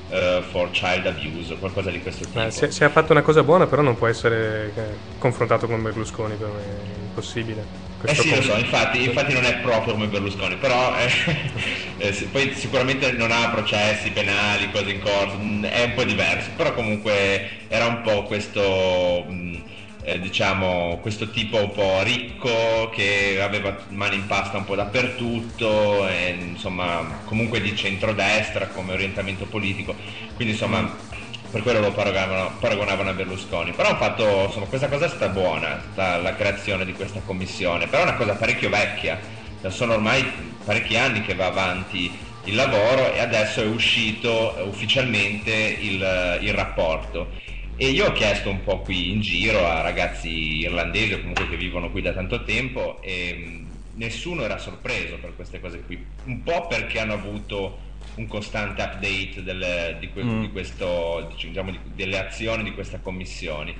eh, 0.10 0.42
for 0.50 0.72
Child 0.72 1.06
Abuse 1.08 1.54
o 1.54 1.58
qualcosa 1.58 1.92
di 1.92 2.02
questo 2.02 2.24
tipo. 2.26 2.40
Ma 2.40 2.50
se, 2.50 2.72
se 2.72 2.86
ha 2.86 2.90
fatto 2.90 3.12
una 3.12 3.22
cosa 3.22 3.44
buona, 3.44 3.68
però 3.68 3.82
non 3.82 3.98
può 3.98 4.08
essere 4.08 4.72
eh, 4.74 4.82
confrontato 5.20 5.68
con 5.68 5.82
Berlusconi, 5.82 6.36
per 6.36 6.48
me 6.48 7.01
impossibile. 7.12 7.72
Eh 8.04 8.16
sì, 8.16 8.34
lo 8.34 8.42
so, 8.42 8.58
infatti, 8.58 9.04
infatti 9.04 9.32
non 9.32 9.46
è 9.46 9.60
proprio 9.60 9.94
come 9.94 10.08
Berlusconi, 10.08 10.58
però 10.58 10.98
eh, 10.98 11.08
eh, 11.98 12.30
poi 12.32 12.54
sicuramente 12.56 13.12
non 13.12 13.32
ha 13.32 13.50
processi 13.52 14.12
penali, 14.12 14.72
cose 14.72 14.90
in 14.92 15.00
corso, 15.00 15.38
mh, 15.38 15.66
è 15.68 15.84
un 15.84 15.94
po' 15.94 16.04
diverso, 16.04 16.52
però 16.56 16.74
comunque 16.74 17.68
era 17.68 17.86
un 17.86 18.02
po' 18.02 18.24
questo, 18.24 19.26
mh, 19.30 19.64
eh, 20.02 20.20
diciamo, 20.20 20.98
questo 21.00 21.30
tipo 21.30 21.58
un 21.64 21.72
po' 21.72 22.02
ricco 22.02 22.90
che 22.92 23.40
aveva 23.40 23.86
mani 23.90 24.16
in 24.16 24.26
pasta 24.26 24.58
un 24.58 24.66
po' 24.66 24.76
dappertutto, 24.76 26.08
e, 26.08 26.30
insomma, 26.32 27.22
comunque 27.24 27.62
di 27.62 27.76
centrodestra 27.76 28.72
come 28.72 28.94
orientamento 28.94 29.48
politico, 29.48 29.96
quindi 30.34 30.54
insomma 30.54 31.08
per 31.52 31.62
quello 31.64 31.82
lo 31.82 31.92
paragonavano, 31.92 32.58
paragonavano 32.60 33.10
a 33.10 33.14
Berlusconi. 33.14 33.74
Però 33.74 33.96
fatto, 33.98 34.46
insomma, 34.46 34.66
questa 34.68 34.88
cosa 34.88 35.06
è 35.06 35.10
stata 35.10 35.30
buona, 35.30 35.82
sta- 35.92 36.18
la 36.18 36.34
creazione 36.34 36.86
di 36.86 36.94
questa 36.94 37.22
commissione, 37.22 37.88
però 37.88 38.04
è 38.04 38.06
una 38.06 38.16
cosa 38.16 38.36
parecchio 38.36 38.70
vecchia, 38.70 39.20
sono 39.68 39.94
ormai 39.94 40.24
parecchi 40.64 40.96
anni 40.96 41.22
che 41.22 41.36
va 41.36 41.48
avanti 41.48 42.18
il 42.44 42.56
lavoro 42.56 43.14
e 43.14 43.20
adesso 43.20 43.62
è 43.62 43.66
uscito 43.66 44.56
ufficialmente 44.66 45.52
il, 45.52 46.40
il 46.42 46.54
rapporto. 46.54 47.32
E 47.76 47.90
io 47.90 48.08
ho 48.08 48.12
chiesto 48.12 48.50
un 48.50 48.64
po' 48.64 48.82
qui 48.82 49.12
in 49.12 49.22
giro 49.22 49.68
a 49.68 49.82
ragazzi 49.82 50.30
irlandesi 50.60 51.14
o 51.14 51.20
comunque 51.20 51.50
che 51.50 51.58
vivono 51.58 51.90
qui 51.92 52.02
da 52.02 52.14
tanto 52.14 52.44
tempo 52.44 53.02
e 53.02 53.34
mh, 53.34 53.98
nessuno 53.98 54.44
era 54.44 54.58
sorpreso 54.58 55.18
per 55.20 55.36
queste 55.36 55.60
cose 55.60 55.84
qui, 55.84 56.06
un 56.26 56.44
po' 56.44 56.68
perché 56.68 57.00
hanno 57.00 57.14
avuto 57.14 57.80
un 58.16 58.28
costante 58.28 58.82
update 58.82 59.44
del- 59.44 59.98
di, 60.00 60.10
que- 60.12 60.24
Mm. 60.24 60.42
di 60.42 60.52
questo, 60.52 61.34
diciamo, 61.42 61.72
di- 61.72 61.80
delle 61.96 62.20
azioni 62.20 62.64
di 62.64 62.74
questa 62.74 63.00
commissione. 63.00 63.74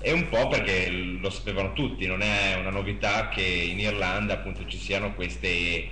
E 0.00 0.12
un 0.12 0.28
po' 0.28 0.46
perché 0.48 0.88
lo 0.90 1.30
sapevano 1.30 1.72
tutti, 1.72 2.06
non 2.06 2.20
è 2.22 2.54
una 2.58 2.70
novità 2.70 3.28
che 3.28 3.42
in 3.42 3.80
Irlanda 3.80 4.34
appunto 4.34 4.64
ci 4.66 4.78
siano 4.78 5.14
queste 5.14 5.88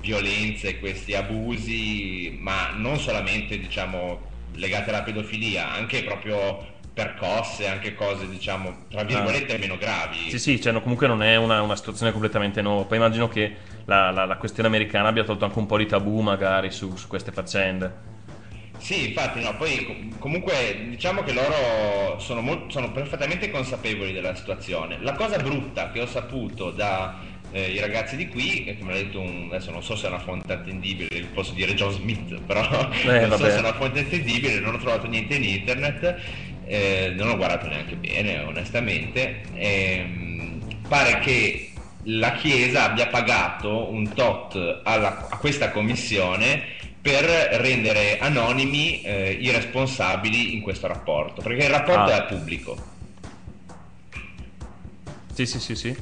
violenze, 0.00 0.78
questi 0.78 1.14
abusi, 1.14 2.36
ma 2.40 2.70
non 2.74 2.98
solamente 2.98 3.58
diciamo 3.58 4.32
legate 4.56 4.90
alla 4.90 5.02
pedofilia, 5.02 5.72
anche 5.72 6.02
proprio 6.04 6.72
percosse, 6.92 7.66
anche 7.66 7.94
cose 7.94 8.28
diciamo 8.28 8.84
tra 8.88 9.02
virgolette 9.02 9.58
meno 9.58 9.76
gravi. 9.76 10.30
Sì, 10.30 10.38
sì, 10.38 10.60
cioè, 10.60 10.72
no, 10.72 10.80
comunque 10.80 11.06
non 11.06 11.22
è 11.22 11.36
una, 11.36 11.60
una 11.62 11.74
situazione 11.76 12.12
completamente 12.12 12.60
nuova. 12.62 12.84
Poi 12.84 12.98
immagino 12.98 13.28
che 13.28 13.56
la, 13.84 14.10
la- 14.10 14.24
la 14.26 14.36
questione 14.36 14.68
americana 14.68 15.08
abbia 15.08 15.24
tolto 15.24 15.44
anche 15.44 15.58
un 15.58 15.66
po' 15.66 15.76
di 15.78 15.86
tabù 15.86 16.20
magari 16.20 16.70
su, 16.70 16.96
su 16.96 17.06
queste 17.08 17.32
faccende. 17.32 18.12
Sì, 18.76 19.08
infatti, 19.08 19.40
no, 19.40 19.56
poi 19.56 19.84
com- 19.84 20.18
comunque 20.18 20.86
diciamo 20.90 21.22
che 21.22 21.32
loro 21.32 22.18
sono, 22.18 22.40
mol- 22.42 22.70
sono 22.70 22.90
perfettamente 22.92 23.50
consapevoli 23.50 24.12
della 24.12 24.34
situazione. 24.34 24.98
La 25.00 25.14
cosa 25.14 25.38
brutta 25.38 25.90
che 25.90 26.00
ho 26.02 26.06
saputo 26.06 26.70
da 26.70 27.18
eh, 27.50 27.70
i 27.70 27.78
ragazzi 27.80 28.16
di 28.16 28.28
qui, 28.28 28.64
che 28.64 28.76
mi 28.80 28.90
ha 28.90 28.94
detto 28.94 29.20
un, 29.20 29.46
adesso 29.50 29.70
non 29.70 29.82
so 29.82 29.96
se 29.96 30.06
è 30.06 30.08
una 30.10 30.18
fonte 30.18 30.52
attendibile, 30.52 31.08
posso 31.32 31.54
dire 31.54 31.74
John 31.74 31.92
Smith, 31.92 32.40
però 32.44 32.90
Eh, 33.06 33.26
non 33.26 33.32
so 33.32 33.48
vabbè. 33.48 33.48
se 33.48 33.56
è 33.58 33.60
una 33.60 33.72
fonte 33.74 34.00
attendibile, 34.00 34.58
non 34.60 34.74
ho 34.74 34.78
trovato 34.78 35.06
niente 35.06 35.36
in 35.36 35.44
internet, 35.44 36.16
eh, 36.64 37.12
non 37.16 37.28
ho 37.30 37.36
guardato 37.36 37.68
neanche 37.68 37.96
bene 37.96 38.40
onestamente. 38.40 39.42
Ehm, 39.54 40.60
pare 40.88 41.20
che 41.20 41.70
la 42.04 42.32
Chiesa 42.32 42.84
abbia 42.84 43.06
pagato 43.08 43.90
un 43.90 44.12
tot 44.12 44.80
alla- 44.84 45.28
a 45.30 45.36
questa 45.38 45.70
commissione 45.70 46.62
per 47.00 47.24
rendere 47.60 48.18
anonimi 48.18 49.02
eh, 49.02 49.30
i 49.32 49.50
responsabili 49.50 50.54
in 50.54 50.60
questo 50.62 50.86
rapporto, 50.86 51.42
perché 51.42 51.64
il 51.64 51.70
rapporto 51.70 52.10
Ah. 52.12 52.24
è 52.24 52.34
pubblico. 52.34 52.76
Sì, 55.32 55.46
sì, 55.46 55.58
sì, 55.60 55.74
sì. 55.74 55.96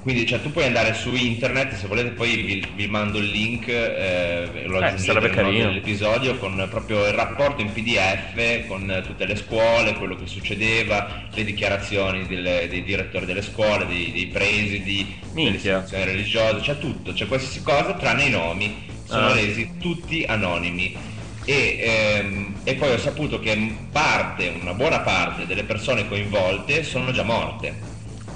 Quindi 0.00 0.26
cioè, 0.26 0.40
tu 0.40 0.50
puoi 0.52 0.64
andare 0.64 0.94
su 0.94 1.14
internet, 1.14 1.74
se 1.74 1.86
volete 1.86 2.10
poi 2.12 2.36
vi, 2.42 2.72
vi 2.74 2.86
mando 2.86 3.18
il 3.18 3.28
link, 3.30 3.68
eh, 3.68 4.62
lo 4.66 4.80
Eh, 4.80 4.84
aggiungete 4.84 4.96
sarebbe 4.96 5.28
nel 5.28 5.38
note 5.40 5.42
carino. 5.42 5.64
dell'episodio 5.64 6.38
con 6.38 6.66
proprio 6.70 7.04
il 7.06 7.12
rapporto 7.12 7.60
in 7.62 7.72
PDF 7.72 8.66
con 8.66 8.90
eh, 8.90 9.02
tutte 9.02 9.26
le 9.26 9.36
scuole, 9.36 9.94
quello 9.96 10.16
che 10.16 10.26
succedeva, 10.26 11.28
le 11.34 11.44
dichiarazioni 11.44 12.26
delle- 12.26 12.68
dei 12.68 12.82
direttori 12.84 13.26
delle 13.26 13.42
scuole, 13.42 13.86
dei, 13.86 14.12
dei 14.12 14.28
presidi, 14.28 15.14
delle 15.40 15.56
Minchia. 15.56 15.56
istituzioni 15.56 16.04
religiose, 16.04 16.60
c'è 16.60 16.78
tutto, 16.78 17.12
c'è 17.12 17.26
qualsiasi 17.26 17.62
cosa 17.62 17.94
tranne 17.94 18.24
i 18.24 18.30
nomi, 18.30 19.00
sono 19.02 19.28
Ah. 19.28 19.32
resi 19.32 19.76
tutti 19.78 20.24
anonimi. 20.26 21.06
E, 21.44 21.78
ehm, 21.80 22.60
e 22.64 22.74
poi 22.76 22.92
ho 22.92 22.98
saputo 22.98 23.38
che 23.40 23.88
parte, 23.90 24.48
una 24.60 24.74
buona 24.74 25.00
parte 25.00 25.46
delle 25.46 25.64
persone 25.64 26.06
coinvolte 26.06 26.82
sono 26.82 27.10
già 27.12 27.22
morte 27.22 27.86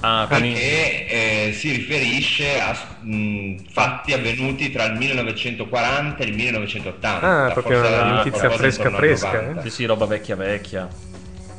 Ah, 0.05 0.27
quindi... 0.27 0.51
perché 0.53 1.07
eh, 1.07 1.53
si 1.53 1.71
riferisce 1.71 2.61
a 2.61 2.77
mh, 3.03 3.55
fatti 3.71 4.13
avvenuti 4.13 4.71
tra 4.71 4.85
il 4.85 4.97
1940 4.97 6.25
e 6.25 6.27
il 6.27 6.35
1980. 6.35 7.47
Ah, 7.47 7.51
proprio 7.53 7.79
una 7.79 8.05
notizia 8.17 8.51
fresca, 8.51 8.91
fresca, 8.91 9.31
90. 9.33 9.63
Sì, 9.63 9.71
sì, 9.71 9.85
roba 9.85 10.07
vecchia 10.07 10.35
vecchia. 10.37 10.89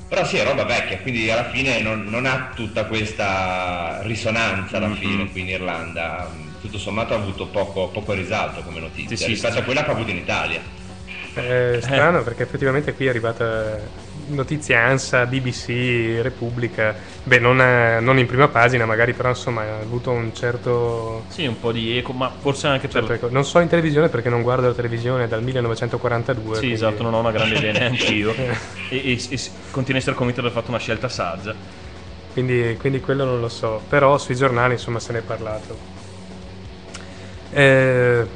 Però 0.09 0.25
sì, 0.25 0.37
è 0.37 0.43
roba 0.43 0.63
vecchia, 0.65 0.99
quindi 0.99 1.29
alla 1.31 1.49
fine 1.49 1.81
non, 1.81 2.05
non 2.05 2.25
ha 2.25 2.51
tutta 2.53 2.85
questa 2.85 4.01
risonanza 4.03 4.77
alla 4.77 4.87
Mhm. 4.87 4.95
fine 4.95 5.31
qui 5.31 5.41
in 5.41 5.47
Irlanda. 5.47 6.29
Tutto 6.61 6.77
sommato 6.77 7.13
ha 7.13 7.17
avuto 7.17 7.47
poco, 7.47 7.89
poco 7.89 8.13
risalto 8.13 8.61
come 8.61 8.79
notizia 8.79 9.15
Sì, 9.15 9.23
sì, 9.23 9.29
rispetto 9.29 9.53
sì. 9.53 9.59
a 9.59 9.63
quella 9.63 9.83
che 9.83 9.89
ha 9.89 9.93
avuto 9.93 10.11
in 10.11 10.17
Italia. 10.17 10.61
È 11.33 11.79
strano 11.81 12.23
perché 12.23 12.43
effettivamente 12.43 12.93
qui 12.93 13.07
è 13.07 13.09
arrivata 13.09 13.79
notizie 14.27 14.75
ANSA, 14.75 15.25
BBC, 15.25 16.19
Repubblica, 16.21 16.95
beh 17.23 17.39
non, 17.39 17.59
eh, 17.61 17.99
non 17.99 18.17
in 18.17 18.25
prima 18.25 18.47
pagina 18.47 18.85
magari, 18.85 19.13
però 19.13 19.29
insomma 19.29 19.61
ha 19.63 19.79
avuto 19.79 20.11
un 20.11 20.33
certo... 20.33 21.25
Sì, 21.29 21.45
un 21.45 21.59
po' 21.59 21.71
di 21.71 21.97
eco, 21.97 22.13
ma 22.13 22.29
forse 22.29 22.67
anche 22.67 22.87
per... 22.87 23.05
certo 23.05 23.13
eco. 23.13 23.29
Non 23.33 23.43
so 23.45 23.59
in 23.59 23.67
televisione 23.67 24.09
perché 24.09 24.29
non 24.29 24.41
guardo 24.41 24.67
la 24.67 24.73
televisione 24.73 25.27
dal 25.27 25.43
1942. 25.43 26.53
Sì, 26.55 26.59
quindi- 26.59 26.75
esatto, 26.75 27.03
non 27.03 27.13
ho 27.13 27.19
una 27.19 27.31
grande 27.31 27.55
idea 27.55 27.71
neanche 27.77 28.05
io. 28.13 28.35
e, 28.35 28.55
e, 28.89 29.11
e 29.13 29.37
s- 29.37 29.51
continuo 29.71 29.95
a 29.95 30.01
essere 30.01 30.15
convinto 30.15 30.41
di 30.41 30.47
aver 30.47 30.57
fatto 30.59 30.71
una 30.71 30.79
scelta 30.79 31.09
saggia. 31.09 31.55
Quindi, 32.31 32.75
quindi 32.79 32.99
quello 32.99 33.25
non 33.25 33.39
lo 33.39 33.47
so, 33.49 33.83
però 33.87 34.17
sui 34.17 34.35
giornali 34.35 34.73
insomma 34.73 34.99
se 34.99 35.13
ne 35.13 35.19
è 35.19 35.21
parlato. 35.21 35.77
Eh, 37.51 38.27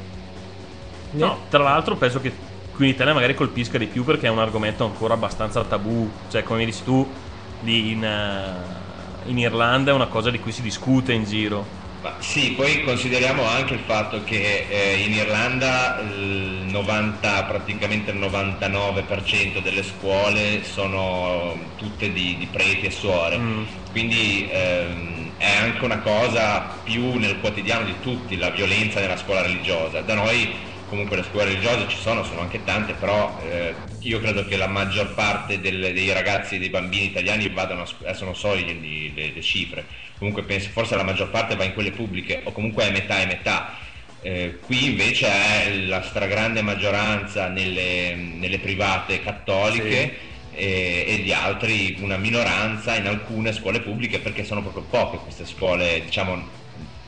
No, 1.10 1.46
tra 1.48 1.62
l'altro 1.62 1.96
penso 1.96 2.20
che 2.20 2.47
qui 2.78 2.86
in 2.86 2.92
Italia 2.94 3.12
magari 3.12 3.34
colpisca 3.34 3.76
di 3.76 3.88
più 3.88 4.04
perché 4.04 4.28
è 4.28 4.30
un 4.30 4.38
argomento 4.38 4.84
ancora 4.84 5.14
abbastanza 5.14 5.64
tabù. 5.66 6.22
Cioè, 6.28 6.44
come 6.44 6.64
dici 6.64 6.84
tu, 6.84 7.12
lì 7.58 7.90
in, 7.90 8.04
eh, 8.04 9.28
in 9.30 9.36
Irlanda 9.38 9.90
è 9.90 9.94
una 9.94 10.06
cosa 10.06 10.30
di 10.30 10.38
cui 10.38 10.52
si 10.52 10.62
discute 10.62 11.12
in 11.12 11.24
giro. 11.24 11.74
Ma 12.00 12.16
sì, 12.20 12.52
poi 12.54 12.82
consideriamo 12.84 13.44
anche 13.44 13.74
il 13.74 13.80
fatto 13.80 14.22
che 14.22 14.66
eh, 14.68 15.02
in 15.02 15.12
Irlanda 15.14 15.98
il 16.00 16.66
90, 16.70 17.44
praticamente 17.46 18.12
il 18.12 18.18
99% 18.18 19.58
delle 19.60 19.82
scuole 19.82 20.62
sono 20.62 21.72
tutte 21.74 22.12
di, 22.12 22.36
di 22.36 22.46
preti 22.48 22.86
e 22.86 22.90
suore, 22.92 23.36
Mm. 23.38 23.64
quindi 23.90 24.48
ehm, 24.48 25.34
è 25.38 25.50
anche 25.56 25.84
una 25.84 26.00
cosa 26.00 26.80
più 26.84 27.16
nel 27.16 27.40
quotidiano 27.40 27.84
di 27.84 27.98
tutti, 27.98 28.36
la 28.36 28.50
violenza 28.50 29.00
nella 29.00 29.16
scuola 29.16 29.42
religiosa. 29.42 30.00
Da 30.02 30.14
noi 30.14 30.67
comunque 30.88 31.16
le 31.16 31.22
scuole 31.22 31.44
religiose 31.46 31.88
ci 31.88 31.96
sono, 31.98 32.22
sono 32.24 32.40
anche 32.40 32.62
tante, 32.64 32.94
però 32.94 33.38
eh, 33.40 33.86
io 34.00 34.20
credo 34.20 34.44
che 34.44 34.56
la 34.56 34.66
maggior 34.68 35.14
parte 35.14 35.60
del- 35.60 35.92
dei 35.92 36.12
ragazzi 36.12 36.56
e 36.56 36.58
dei 36.58 36.70
bambini 36.70 37.06
italiani 37.06 37.48
vadano 37.50 37.82
a 37.82 37.88
adesso 38.02 38.24
non 38.24 38.34
so 38.36 38.54
le, 38.54 39.40
cifre, 39.42 39.88
comunque 40.16 40.44
penso 40.44 40.70
forse 40.70 40.96
la 40.96 41.02
maggior 41.04 41.30
parte 41.30 41.56
va 41.56 41.64
in 41.64 41.72
quelle 41.74 41.92
pubbliche 41.92 42.42
o 42.44 42.52
comunque 42.52 42.84
è 42.88 42.90
metà 42.92 43.20
e 43.20 43.26
metà. 43.26 43.74
Eh, 44.20 44.62
qui 44.64 44.86
invece 44.86 45.28
è 45.28 45.76
la 45.86 46.02
stragrande 46.02 46.60
maggioranza 46.62 47.48
nelle, 47.48 48.14
nelle 48.16 48.58
private 48.58 49.20
cattoliche 49.20 50.18
e, 50.50 51.04
e 51.06 51.18
gli 51.18 51.30
altri 51.30 51.98
una 52.00 52.16
minoranza 52.16 52.96
in 52.96 53.06
alcune 53.06 53.52
scuole 53.52 53.80
pubbliche 53.80 54.20
perché 54.20 54.42
sono 54.44 54.62
proprio 54.62 54.88
poche 54.88 55.18
queste 55.18 55.44
scuole 55.46 56.02
diciamo 56.02 56.57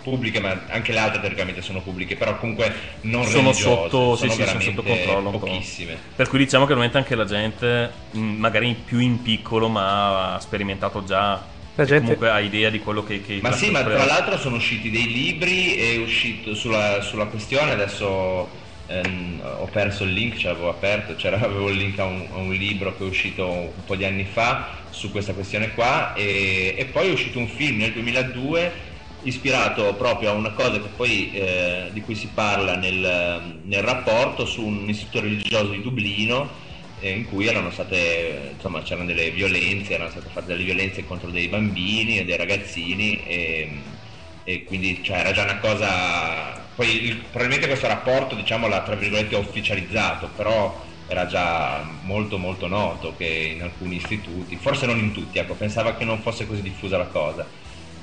pubbliche 0.02 0.40
ma 0.40 0.64
anche 0.68 0.92
le 0.92 0.98
altre 0.98 1.20
teoricamente 1.20 1.62
sono 1.62 1.82
pubbliche 1.82 2.16
però 2.16 2.36
comunque 2.38 2.72
non 3.02 3.24
Sono 3.24 3.52
sotto, 3.52 4.16
sono 4.16 4.32
sì, 4.32 4.44
sono 4.44 4.60
sotto 4.60 4.82
controllo 4.82 5.30
pochissime 5.30 5.98
Per 6.16 6.28
cui 6.28 6.38
diciamo 6.38 6.64
che 6.64 6.72
ovviamente 6.72 6.98
anche 6.98 7.14
la 7.14 7.24
gente, 7.24 7.90
mh, 8.12 8.18
magari 8.20 8.74
più 8.84 8.98
in 8.98 9.22
piccolo, 9.22 9.68
ma 9.68 10.34
ha 10.34 10.40
sperimentato 10.40 11.04
già. 11.04 11.32
La 11.74 11.84
e 11.84 11.86
gente- 11.86 12.02
Comunque 12.02 12.30
ha 12.30 12.40
idea 12.40 12.70
di 12.70 12.78
quello 12.78 13.02
che. 13.02 13.20
che 13.22 13.38
Ma 13.40 13.52
sì, 13.52 13.70
ma 13.70 13.82
tra 13.82 14.04
l'altro 14.04 14.36
sono 14.36 14.56
usciti 14.56 14.90
dei 14.90 15.06
libri, 15.10 15.74
è 15.74 15.96
uscito 15.96 16.54
sulla, 16.54 17.00
sulla 17.00 17.26
questione, 17.26 17.70
adesso 17.70 18.48
ehm, 18.86 19.40
ho 19.60 19.66
perso 19.66 20.04
il 20.04 20.12
link, 20.12 20.36
ce 20.36 20.48
l'avevo 20.48 20.68
aperto, 20.68 21.14
c'era, 21.14 21.38
avevo 21.40 21.68
il 21.70 21.76
link 21.76 21.98
a 21.98 22.04
un, 22.04 22.28
a 22.32 22.36
un 22.36 22.52
libro 22.52 22.96
che 22.96 23.04
è 23.04 23.06
uscito 23.06 23.46
un 23.48 23.84
po' 23.84 23.96
di 23.96 24.04
anni 24.04 24.24
fa 24.24 24.86
su 24.90 25.10
questa 25.10 25.32
questione 25.32 25.72
qua 25.72 26.12
e, 26.14 26.74
e 26.76 26.84
poi 26.86 27.08
è 27.08 27.12
uscito 27.12 27.38
un 27.38 27.48
film 27.48 27.78
nel 27.78 27.92
2002 27.92 28.72
ispirato 29.22 29.94
proprio 29.96 30.30
a 30.30 30.32
una 30.34 30.52
cosa 30.52 30.80
poi, 30.80 31.30
eh, 31.32 31.90
di 31.92 32.00
cui 32.02 32.14
si 32.14 32.32
parla 32.32 32.76
nel, 32.76 33.60
nel 33.64 33.82
rapporto 33.82 34.44
su 34.46 34.64
un 34.66 34.88
istituto 34.88 35.20
religioso 35.24 35.70
di 35.72 35.82
Dublino 35.82 36.56
eh, 36.94 37.10
in 37.10 37.24
cui 37.26 37.46
state, 37.70 38.50
insomma, 38.54 38.82
c'erano 38.82 39.06
delle 39.06 39.30
violenze, 39.30 39.94
erano 39.94 40.10
state 40.10 40.28
fatte 40.30 40.46
delle 40.48 40.64
violenze 40.64 41.04
contro 41.04 41.30
dei 41.30 41.48
bambini 41.48 42.18
e 42.18 42.24
dei 42.24 42.36
ragazzini 42.36 43.22
e, 43.24 43.84
e 44.42 44.64
quindi 44.64 45.02
cioè, 45.02 45.18
era 45.18 45.32
già 45.32 45.42
una 45.44 45.58
cosa, 45.58 46.72
poi 46.74 47.04
il- 47.04 47.16
probabilmente 47.26 47.66
questo 47.66 47.86
rapporto 47.86 48.34
diciamo 48.34 48.68
l'ha 48.68 48.82
tra 48.82 48.96
virgolette 48.96 49.36
ufficializzato, 49.36 50.32
però 50.34 50.86
era 51.06 51.26
già 51.26 51.82
molto 52.02 52.38
molto 52.38 52.66
noto 52.68 53.16
che 53.16 53.52
in 53.54 53.62
alcuni 53.62 53.96
istituti, 53.96 54.56
forse 54.58 54.86
non 54.86 54.98
in 54.98 55.12
tutti, 55.12 55.38
ecco, 55.38 55.56
pensava 55.56 55.94
che 55.96 56.04
non 56.04 56.20
fosse 56.22 56.46
così 56.46 56.62
diffusa 56.62 56.96
la 56.98 57.08
cosa, 57.08 57.50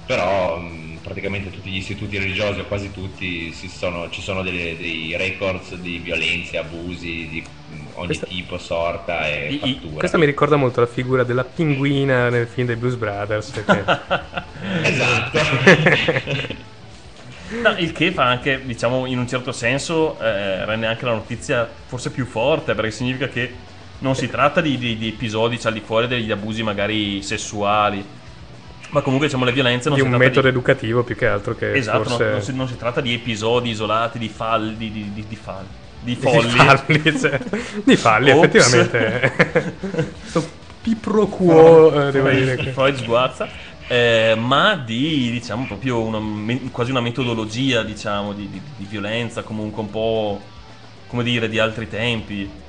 però 0.08 0.58
mh, 0.58 1.00
praticamente 1.04 1.52
tutti 1.52 1.70
gli 1.70 1.76
istituti 1.78 2.18
religiosi 2.18 2.62
o 2.62 2.66
quasi 2.66 2.92
tutti 2.92 3.52
si 3.52 3.68
sono- 3.68 4.10
ci 4.10 4.22
sono 4.22 4.42
delle- 4.42 4.78
dei 4.78 5.14
records 5.18 5.76
di 5.76 5.98
violenze, 6.00 6.58
abusi 6.58 7.28
di 7.30 7.44
mh, 7.44 7.76
ogni 7.96 8.06
Questa- 8.08 8.26
tipo, 8.26 8.58
sorta 8.58 9.28
e 9.28 9.50
I- 9.54 9.58
fattura. 9.60 9.98
questa 10.00 10.18
mi 10.18 10.26
ricorda 10.26 10.56
molto 10.56 10.80
la 10.80 10.88
figura 10.88 11.24
della 11.24 11.44
pinguina 11.44 12.30
nel 12.30 12.48
film 12.48 12.66
dei 12.68 12.78
Blues 12.78 12.96
Brothers. 12.96 13.52
che- 13.52 13.84
Esatto. 14.88 15.38
No, 17.50 17.70
il 17.78 17.94
che 17.94 18.12
fa 18.12 18.26
anche, 18.26 18.62
diciamo, 18.66 19.06
in 19.06 19.18
un 19.20 19.28
certo 19.28 19.54
senso, 19.54 20.20
eh, 20.20 20.66
rende 20.66 20.86
anche 20.86 21.06
la 21.06 21.14
notizia 21.14 21.66
forse 21.86 22.12
più 22.12 22.26
forte, 22.26 22.76
perché 22.76 22.92
significa 22.92 23.30
che 23.30 23.50
non 24.00 24.16
si 24.16 24.30
tratta 24.30 24.60
di, 24.60 24.78
di- 24.78 24.98
di 24.98 25.08
episodi 25.08 25.58
cioè, 25.58 25.68
al 25.72 25.78
di 25.78 25.84
fuori 25.86 26.08
degli 26.08 26.30
abusi 26.30 26.62
magari 26.62 27.22
sessuali, 27.22 28.04
ma 28.90 29.02
comunque 29.02 29.28
diciamo 29.28 29.46
le 29.46 29.52
violenze 29.52 29.90
non 29.90 29.98
di 29.98 30.00
si 30.00 30.06
un 30.06 30.10
tratta 30.10 30.30
metodo 30.30 30.48
educativo 30.48 31.04
più 31.04 31.16
che 31.16 31.28
altro 31.28 31.56
che 31.56 31.82
Esatto, 31.82 32.10
forse... 32.10 32.24
non, 32.24 32.30
non 32.30 32.42
si, 32.42 32.54
non 32.54 32.68
si 32.68 32.76
tratta 32.78 33.02
di 33.02 33.14
episodi 33.14 33.70
isolati, 33.70 34.18
di 34.20 34.30
falli, 34.30 34.76
di, 34.78 34.92
di, 34.92 35.14
di, 35.14 35.28
di 35.28 35.36
falli, 35.36 35.70
di 35.98 36.16
Di 36.20 36.28
folli. 36.28 36.50
falli, 36.56 37.04
cioè, 37.20 37.38
di 37.86 37.96
falli, 37.96 38.30
Ops. 38.30 38.32
effettivamente. 38.32 39.36
Sto 40.24 40.66
pipro 40.82 41.28
quo, 41.28 42.08
eh, 42.08 42.12
devo 42.12 42.30
Freud- 42.30 42.30
dire. 42.30 42.58
Freud 42.68 42.96
sguazza. 42.96 43.52
eh, 43.88 44.36
ma 44.38 44.76
di 44.76 45.32
diciamo 45.32 45.66
proprio 45.66 46.04
una 46.04 46.20
quasi 46.72 46.92
una 46.92 47.00
metodologia 47.02 47.84
diciamo 47.84 48.34
di, 48.34 48.50
di- 48.50 48.76
di 48.76 48.86
violenza 48.86 49.44
comunque 49.44 49.82
un 49.82 49.90
po' 49.90 50.52
come 51.06 51.24
dire 51.24 51.48
di 51.48 51.58
altri 51.60 51.88
tempi 51.88 52.66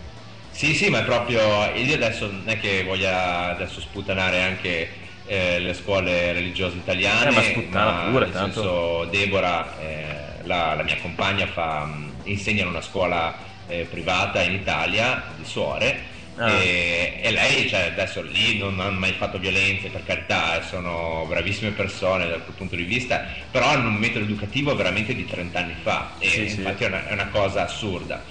Sì, 0.50 0.74
sì, 0.74 0.88
ma 0.90 1.00
è 1.00 1.04
proprio. 1.04 1.40
Io 1.74 1.94
adesso 1.94 2.30
non 2.30 2.48
è 2.48 2.58
che 2.58 2.82
voglia 2.82 3.50
adesso 3.50 3.80
sputtanare 3.80 4.42
anche 4.42 5.07
eh, 5.28 5.58
le 5.60 5.74
scuole 5.74 6.32
religiose 6.32 6.76
italiane. 6.78 7.30
Eh, 7.30 7.34
ma 7.34 7.42
sputtana 7.42 8.10
pure, 8.10 8.24
nel 8.24 8.34
tanto. 8.34 8.60
senso, 8.60 9.04
Deborah, 9.06 9.78
eh, 9.78 10.42
la, 10.42 10.74
la 10.74 10.82
mia 10.82 10.96
compagna, 11.00 11.46
fa, 11.46 11.84
mh, 11.84 12.20
insegna 12.24 12.62
in 12.62 12.68
una 12.68 12.80
scuola 12.80 13.36
eh, 13.66 13.84
privata 13.84 14.42
in 14.42 14.54
Italia 14.54 15.22
di 15.36 15.44
suore 15.44 16.16
Ah. 16.40 16.52
e, 16.52 17.18
e 17.20 17.32
lei 17.32 17.68
cioè, 17.68 17.86
adesso 17.90 18.22
lì 18.22 18.58
non 18.58 18.78
hanno 18.78 18.96
mai 18.96 19.12
fatto 19.12 19.38
violenze 19.40 19.88
per 19.88 20.04
carità, 20.04 20.60
eh, 20.60 20.62
sono 20.62 21.24
bravissime 21.28 21.72
persone 21.72 22.28
dal 22.28 22.44
quel 22.44 22.54
punto 22.54 22.76
di 22.76 22.84
vista, 22.84 23.26
però 23.50 23.66
hanno 23.66 23.88
un 23.88 23.96
metodo 23.96 24.24
educativo 24.24 24.72
veramente 24.76 25.16
di 25.16 25.24
30 25.26 25.58
anni 25.58 25.74
fa 25.82 26.14
e 26.20 26.28
Sì, 26.28 26.48
sì. 26.48 26.56
infatti 26.58 26.84
è 26.84 26.86
una, 26.86 27.08
è 27.08 27.12
una 27.12 27.26
cosa 27.26 27.64
assurda. 27.64 28.22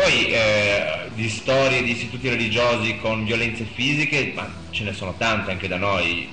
Poi 0.00 0.32
eh, 0.32 1.10
di 1.12 1.28
storie 1.28 1.82
di 1.82 1.90
istituti 1.90 2.30
religiosi 2.30 2.96
con 3.02 3.22
violenze 3.26 3.64
fisiche, 3.64 4.32
ma 4.34 4.50
ce 4.70 4.84
ne 4.84 4.94
sono 4.94 5.14
tante 5.18 5.50
anche 5.50 5.68
da 5.68 5.76
noi, 5.76 6.26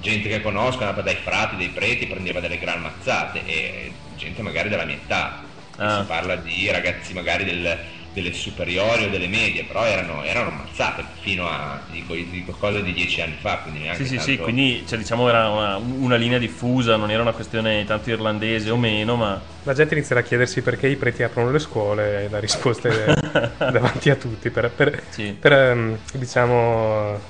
gente 0.00 0.28
che 0.28 0.42
conosco, 0.42 0.80
è 0.80 0.86
andata 0.86 1.02
dai 1.02 1.14
frati, 1.14 1.54
dai 1.54 1.68
preti, 1.68 2.08
prendeva 2.08 2.40
delle 2.40 2.58
gran 2.58 2.80
mazzate 2.80 3.46
e 3.46 3.92
gente 4.16 4.42
magari 4.42 4.68
della 4.68 4.84
mia 4.84 4.96
età, 4.96 5.44
Ah. 5.76 6.00
si 6.00 6.06
parla 6.08 6.34
di 6.34 6.68
ragazzi 6.72 7.12
magari 7.14 7.44
del- 7.44 7.78
delle 8.20 8.32
superiori 8.32 9.04
o 9.04 9.08
delle 9.10 9.28
medie, 9.28 9.64
però 9.64 9.84
erano, 9.84 10.22
erano 10.24 10.50
mazzate 10.50 11.04
fino 11.20 11.46
a 11.48 11.86
dico, 11.90 12.14
dico 12.14 12.52
cose 12.52 12.82
di 12.82 12.92
dieci 12.92 13.20
anni 13.20 13.36
fa, 13.40 13.58
quindi 13.58 13.80
neanche 13.80 14.02
Sì, 14.04 14.08
sì, 14.10 14.16
tanto... 14.16 14.30
sì, 14.30 14.38
quindi 14.38 14.84
cioè, 14.86 14.98
diciamo 14.98 15.28
era 15.28 15.48
una, 15.48 15.76
una 15.76 16.16
linea 16.16 16.38
diffusa, 16.38 16.96
non 16.96 17.10
era 17.10 17.22
una 17.22 17.32
questione 17.32 17.84
tanto 17.84 18.10
irlandese 18.10 18.70
o 18.70 18.76
meno, 18.76 19.16
ma 19.16 19.40
La 19.62 19.72
gente 19.74 19.94
inizierà 19.94 20.20
a 20.20 20.24
chiedersi 20.24 20.62
perché 20.62 20.88
i 20.88 20.96
preti 20.96 21.22
aprono 21.22 21.50
le 21.50 21.58
scuole 21.58 22.24
e 22.24 22.28
la 22.28 22.38
risposta 22.38 22.88
è 22.88 23.14
davanti 23.70 24.10
a 24.10 24.16
tutti. 24.16 24.50
Per, 24.50 24.70
per- 24.70 25.02
Sì. 25.10 25.34
per, 25.38 25.52
ehm, 25.52 25.98
diciamo, 26.14 27.20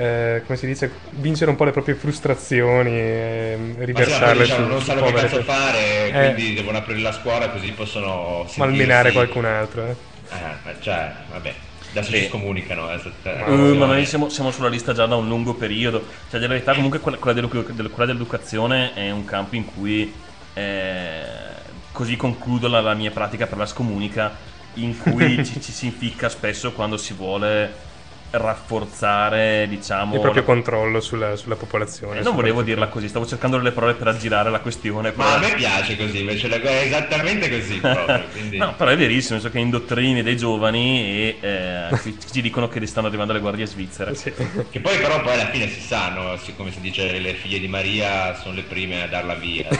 eh, 0.00 0.42
come 0.46 0.56
si 0.58 0.66
dice, 0.66 0.90
vincere 1.10 1.50
un 1.50 1.56
po' 1.56 1.64
le 1.64 1.72
proprie 1.72 1.94
frustrazioni 1.94 2.90
e 2.90 3.56
sì, 3.58 3.76
ma 3.76 3.84
riversarle 3.84 4.34
poi, 4.34 4.42
diciamo, 4.46 4.64
su, 4.64 4.68
non 4.68 4.82
sanno 4.82 5.02
che 5.02 5.12
cazzo 5.12 5.42
fare, 5.42 6.06
Eh. 6.08 6.34
quindi 6.34 6.54
devono 6.54 6.78
aprire 6.78 7.00
la 7.00 7.12
scuola 7.12 7.50
così 7.50 7.72
possono 7.72 8.46
malmenare 8.54 9.10
sentirsi- 9.10 9.12
qualcun 9.12 9.44
altro. 9.44 9.86
eh. 9.86 9.96
Eh, 10.32 10.80
cioè, 10.80 11.12
vabbè, 11.28 11.54
adesso 11.90 12.12
Sì. 12.12 12.18
ci 12.18 12.28
scomunicano. 12.28 12.90
eh, 12.92 13.00
eh, 13.22 13.30
Eh, 13.46 13.74
ma 13.74 13.86
noi 13.86 14.06
siamo, 14.06 14.28
siamo 14.28 14.50
sulla 14.50 14.68
lista 14.68 14.92
già 14.92 15.06
da 15.06 15.16
un 15.16 15.26
lungo 15.28 15.54
periodo. 15.56 16.06
Cioè, 16.28 16.40
in 16.40 16.46
realtà, 16.48 16.74
comunque, 16.74 17.00
quella, 17.00 17.18
quella 17.18 17.34
del- 17.40 17.48
quella 17.90 18.06
dell'educazione 18.06 18.92
è 18.94 19.10
un 19.10 19.24
campo 19.24 19.56
in 19.56 19.64
cui. 19.64 20.28
eh, 20.52 21.62
così 21.92 22.16
concludo 22.16 22.68
la, 22.68 22.80
la 22.80 22.94
mia 22.94 23.10
pratica 23.12 23.46
per 23.46 23.56
la 23.58 23.66
scomunica. 23.66 24.36
In 24.74 24.96
cui 24.96 25.42
ci, 25.44 25.60
ci 25.60 25.72
si 25.72 25.86
impicca 25.86 26.28
spesso 26.28 26.72
quando 26.72 26.96
si 26.96 27.14
vuole 27.14 27.89
rafforzare, 28.30 29.66
diciamo. 29.68 30.14
Il 30.14 30.20
proprio 30.20 30.42
la- 30.42 30.46
controllo 30.48 31.00
sulla, 31.00 31.36
sulla 31.36 31.56
popolazione. 31.56 32.20
Eh, 32.20 32.22
non 32.22 32.34
volevo 32.34 32.62
dirla 32.62 32.88
così, 32.88 33.08
stavo 33.08 33.26
cercando 33.26 33.56
delle 33.56 33.72
parole 33.72 33.94
per 33.94 34.08
aggirare 34.08 34.50
la 34.50 34.60
questione. 34.60 35.12
Ma 35.16 35.34
a 35.34 35.38
me 35.38 35.54
piace 35.54 35.96
così, 35.96 36.20
invece 36.20 36.48
la- 36.48 36.60
è 36.60 36.82
esattamente 36.84 37.48
così 37.50 37.78
proprio. 37.78 38.24
Quindi... 38.32 38.56
No, 38.56 38.74
però 38.74 38.90
è 38.90 38.96
verissimo, 38.96 39.34
nel 39.34 39.42
senso 39.42 39.50
che 39.50 39.58
indottrini 39.58 40.22
dei 40.22 40.36
giovani 40.36 41.00
e 41.00 41.36
eh, 41.40 41.98
ci- 42.02 42.16
ci 42.32 42.40
dicono 42.42 42.68
che 42.68 42.84
stanno 42.86 43.06
arrivando 43.08 43.32
le 43.32 43.40
guardie 43.40 43.66
svizzere. 43.66 44.14
Sì. 44.14 44.32
Che 44.32 44.80
poi 44.80 44.96
però 44.98 45.20
poi 45.22 45.32
alla 45.34 45.48
fine 45.50 45.68
si 45.68 45.80
sanno, 45.80 46.36
si- 46.36 46.54
come 46.54 46.70
si 46.72 46.80
dice, 46.80 47.18
le 47.18 47.34
figlie 47.34 47.58
di 47.58 47.68
Maria 47.68 48.34
sono 48.34 48.54
le 48.54 48.62
prime 48.62 49.02
a 49.02 49.06
darla 49.06 49.34
via. 49.34 49.68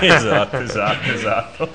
esatto, 0.00 0.58
esatto, 0.58 1.10
esatto. 1.12 1.70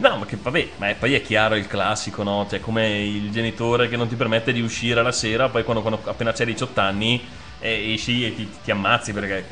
No, 0.00 0.16
ma 0.16 0.26
che 0.26 0.36
vabbè, 0.40 0.68
ma 0.76 0.94
poi 0.98 1.14
è 1.14 1.22
chiaro 1.22 1.54
il 1.56 1.66
classico, 1.66 2.22
no? 2.22 2.46
Cioè, 2.48 2.60
come 2.60 3.00
il 3.02 3.30
genitore 3.30 3.88
che 3.88 3.96
non 3.96 4.08
ti 4.08 4.14
permette 4.16 4.52
di 4.52 4.60
uscire 4.60 5.02
la 5.02 5.12
sera, 5.12 5.48
poi 5.48 5.64
quando, 5.64 5.82
quando 5.82 6.00
appena 6.08 6.32
c'hai 6.32 6.46
18 6.46 6.80
anni 6.80 7.20
eh, 7.60 7.92
esci 7.94 8.24
e 8.26 8.34
ti, 8.34 8.48
ti 8.62 8.70
ammazzi 8.70 9.12
perché 9.12 9.44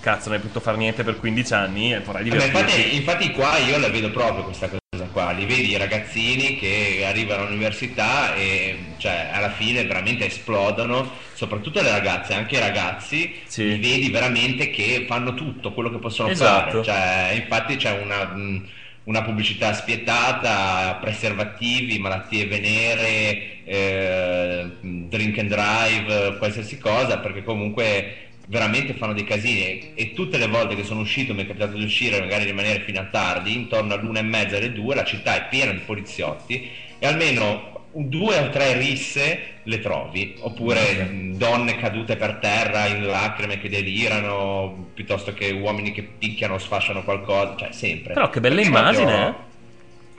cazzo 0.00 0.28
non 0.28 0.36
hai 0.36 0.42
potuto 0.42 0.60
fare 0.60 0.76
niente 0.76 1.04
per 1.04 1.18
15 1.18 1.54
anni 1.54 1.94
e 1.94 2.00
vorrai 2.00 2.28
Vabbè, 2.28 2.44
divertirti. 2.44 2.80
infatti, 2.80 2.96
infatti 2.96 3.30
qua 3.32 3.56
io 3.58 3.78
la 3.78 3.88
vedo 3.88 4.10
proprio 4.10 4.44
questa 4.44 4.68
cosa 4.68 4.80
qua, 5.12 5.30
li 5.32 5.46
vedi 5.46 5.70
i 5.70 5.76
ragazzini 5.76 6.56
che 6.56 7.04
arrivano 7.06 7.44
all'università 7.44 8.34
e 8.34 8.78
cioè, 8.98 9.30
alla 9.32 9.50
fine 9.50 9.84
veramente 9.84 10.26
esplodono, 10.26 11.10
soprattutto 11.34 11.80
le 11.82 11.90
ragazze, 11.90 12.34
anche 12.34 12.56
i 12.56 12.60
ragazzi, 12.60 13.34
Sì. 13.46 13.78
li 13.78 13.78
vedi 13.78 14.10
veramente 14.10 14.70
che 14.70 15.04
fanno 15.08 15.34
tutto 15.34 15.72
quello 15.72 15.90
che 15.90 15.98
possono 15.98 16.28
Esatto. 16.30 16.82
fare, 16.82 16.84
cioè, 16.84 17.32
infatti 17.40 17.76
c'è 17.76 18.00
una, 18.00 18.24
mh, 18.24 18.68
una 19.04 19.22
pubblicità 19.22 19.72
spietata, 19.72 20.98
preservativi, 21.00 21.98
malattie 21.98 22.46
venere, 22.46 23.64
eh, 23.64 24.70
drink 24.80 25.38
and 25.38 25.48
drive, 25.48 26.36
qualsiasi 26.38 26.78
cosa, 26.78 27.18
perché 27.18 27.42
comunque 27.42 28.16
veramente 28.48 28.94
fanno 28.94 29.12
dei 29.12 29.24
casini. 29.24 29.94
E, 29.94 30.12
tutte 30.12 30.38
le 30.38 30.46
volte 30.46 30.74
che 30.74 30.84
sono 30.84 31.00
uscito 31.00 31.34
mi 31.34 31.42
è 31.42 31.46
capitato 31.46 31.76
di 31.76 31.84
uscire 31.84 32.20
magari 32.20 32.44
rimanere 32.44 32.84
fino 32.84 33.00
a 33.00 33.04
tardi 33.04 33.54
intorno 33.54 33.94
all'una 33.94 34.20
e 34.20 34.22
mezza 34.22 34.56
alle 34.56 34.72
due 34.72 34.94
la 34.94 35.04
città 35.04 35.36
è 35.36 35.48
piena 35.48 35.72
di 35.72 35.80
poliziotti 35.84 36.70
e 36.98 37.06
almeno 37.06 37.71
due 37.94 38.38
o 38.38 38.48
tre 38.50 38.76
risse 38.78 39.40
le 39.62 39.80
trovi 39.80 40.36
oppure 40.40 41.04
mh, 41.04 41.36
donne 41.36 41.76
cadute 41.76 42.16
per 42.16 42.38
terra 42.40 42.86
in 42.86 43.04
lacrime 43.06 43.58
che 43.58 43.68
delirano 43.68 44.88
piuttosto 44.94 45.32
che 45.34 45.50
uomini 45.50 45.92
che 45.92 46.02
picchiano 46.02 46.54
o 46.54 46.58
sfasciano 46.58 47.04
qualcosa 47.04 47.54
cioè 47.56 47.72
sempre 47.72 48.14
Però 48.14 48.30
che 48.30 48.40
bella 48.40 48.60
immagine, 48.60 49.26
eh? 49.28 49.50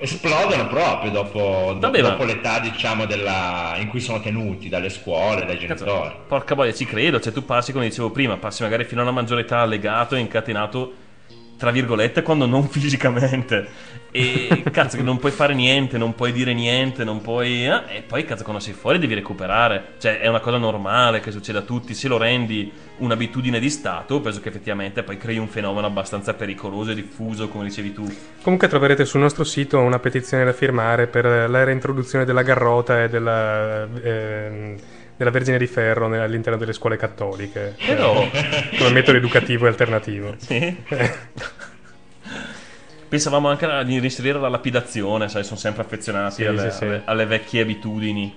esplodono 0.03 0.67
proprio 0.67 1.11
dopo, 1.11 1.75
Vabbè, 1.79 2.01
dopo 2.01 2.23
l'età 2.25 2.59
diciamo 2.59 3.05
della, 3.05 3.75
in 3.79 3.87
cui 3.87 3.99
sono 4.01 4.19
tenuti 4.19 4.67
dalle 4.69 4.89
scuole 4.89 5.45
dai 5.45 5.57
Cazzo, 5.57 5.85
genitori 5.85 6.13
porca 6.27 6.55
boia, 6.55 6.73
ci 6.73 6.85
credo. 6.85 7.19
Cioè, 7.19 7.31
tu 7.31 7.45
passi, 7.45 7.71
come 7.71 7.87
dicevo 7.87 8.09
prima, 8.11 8.37
passi 8.37 8.63
magari 8.63 8.83
fino 8.83 9.01
alla 9.01 9.11
maggiore 9.11 9.41
età 9.41 9.63
legato 9.65 10.15
e 10.15 10.19
incatenato, 10.19 10.93
tra 11.57 11.71
virgolette, 11.71 12.21
quando 12.21 12.45
non 12.45 12.67
fisicamente. 12.69 14.01
E 14.15 14.63
cazzo, 14.71 14.95
che 14.95 15.01
non 15.01 15.17
puoi 15.17 15.31
fare 15.31 15.55
niente, 15.55 15.97
non 15.97 16.13
puoi 16.13 16.31
dire 16.31 16.53
niente, 16.53 17.03
non 17.03 17.19
puoi. 17.21 17.65
eh, 17.65 17.81
e 17.87 18.03
poi, 18.05 18.23
cazzo, 18.25 18.43
quando 18.43 18.61
sei 18.61 18.73
fuori 18.73 18.99
devi 18.99 19.15
recuperare. 19.15 19.93
Cioè, 19.97 20.19
è 20.19 20.27
una 20.27 20.39
cosa 20.39 20.57
normale 20.57 21.19
che 21.19 21.31
succede 21.31 21.57
a 21.57 21.61
tutti. 21.63 21.95
Se 21.95 22.07
lo 22.07 22.17
rendi 22.17 22.71
un'abitudine 22.97 23.59
di 23.59 23.71
stato, 23.71 24.21
penso 24.21 24.39
che 24.39 24.49
effettivamente 24.49 25.01
poi 25.01 25.17
crei 25.17 25.39
un 25.39 25.47
fenomeno 25.47 25.87
abbastanza 25.87 26.35
pericoloso 26.35 26.91
e 26.91 26.95
diffuso, 26.95 27.47
come 27.47 27.63
dicevi 27.65 27.91
tu. 27.91 28.05
Comunque 28.43 28.67
troverete 28.67 29.03
sul 29.03 29.19
nostro 29.21 29.43
sito 29.43 29.79
una 29.79 29.97
petizione 29.97 30.45
da 30.45 30.53
firmare 30.53 31.07
per 31.07 31.49
la 31.49 31.63
reintroduzione 31.63 32.23
della 32.23 32.43
garrota 32.43 33.01
e 33.03 33.09
della, 33.09 33.87
ehm, 34.03 34.75
della 35.17 35.31
Vergine 35.31 35.57
di 35.57 35.65
Ferro 35.67 36.05
all'interno 36.05 36.59
delle 36.59 36.73
scuole 36.73 36.97
cattoliche. 36.97 37.75
Però- 37.83 38.21
eh, 38.31 38.69
come 38.77 38.91
metodo 38.91 39.17
educativo 39.17 39.65
e 39.65 39.69
alternativo. 39.69 40.35
Sì. 40.37 40.77
Pensavamo 43.13 43.47
anche 43.47 43.65
a- 43.65 43.83
di 43.83 43.95
inserire 43.95 44.39
la 44.39 44.49
lapidazione, 44.49 45.29
sai, 45.29 45.43
sono 45.43 45.59
sempre 45.59 45.83
affezionati 45.83 46.33
Sì, 46.41 46.45
alle, 46.45 46.71
sì, 46.71 46.77
sì. 46.77 46.83
alle- 46.85 47.01
alle 47.05 47.25
vecchie 47.27 47.61
abitudini. 47.61 48.33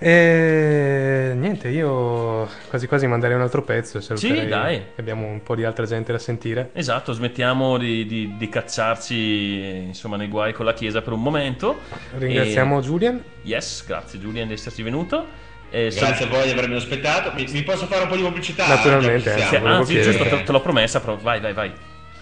E 0.00 1.32
niente, 1.36 1.68
io 1.68 2.48
quasi 2.70 2.86
quasi 2.86 3.06
manderei 3.06 3.36
un 3.36 3.42
altro 3.42 3.62
pezzo. 3.62 4.00
Se 4.00 4.16
Sì, 4.16 4.46
dai. 4.46 4.80
Abbiamo 4.96 5.26
un 5.26 5.42
po' 5.42 5.54
di 5.54 5.64
altra 5.64 5.84
gente 5.84 6.12
da 6.12 6.18
sentire. 6.18 6.70
Esatto, 6.72 7.12
smettiamo 7.12 7.76
di, 7.76 8.06
di- 8.06 8.34
di 8.38 8.48
cacciarci 8.48 9.82
insomma 9.88 10.16
nei 10.16 10.28
guai 10.28 10.54
con 10.54 10.64
la 10.64 10.72
chiesa 10.72 11.02
per 11.02 11.12
un 11.12 11.20
momento. 11.20 11.80
Ringraziamo 12.16 12.78
E- 12.78 12.82
Julian. 12.82 13.22
Yes, 13.42 13.84
grazie 13.86 14.18
Giulian 14.18 14.46
di 14.46 14.54
esserci 14.54 14.82
venuto. 14.82 15.26
E 15.68 15.92
Grazie 15.94 16.24
a 16.24 16.28
voi 16.28 16.44
di 16.46 16.52
avermi 16.52 16.76
ospitato. 16.76 17.32
Mi, 17.34 17.44
mi 17.52 17.62
posso 17.64 17.84
fare 17.84 18.04
un 18.04 18.08
po' 18.08 18.16
di 18.16 18.22
pubblicità? 18.22 18.66
Naturalmente, 18.66 19.34
eh. 19.34 19.46
Chiedere. 19.48 19.84
giusto, 20.02 20.24
te, 20.24 20.42
te 20.42 20.52
l'ho 20.52 20.60
promessa, 20.62 21.00
però 21.00 21.16
vai, 21.20 21.38
vai, 21.40 21.52
vai. 21.52 21.70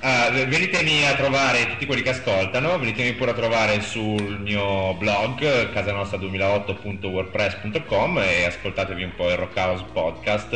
Ah, 0.00 0.28
venitemi 0.30 1.04
a 1.06 1.14
trovare 1.14 1.68
tutti 1.70 1.86
quelli 1.86 2.02
che 2.02 2.10
ascoltano, 2.10 2.78
venitemi 2.78 3.14
pure 3.14 3.30
a 3.32 3.34
trovare 3.34 3.80
sul 3.80 4.38
mio 4.40 4.94
blog 4.94 5.72
casanostra2008.wordpress.com 5.72 8.18
e 8.18 8.44
ascoltatevi 8.44 9.02
un 9.02 9.14
po' 9.16 9.28
il 9.30 9.36
Rockhouse 9.36 9.84
Podcast 9.92 10.50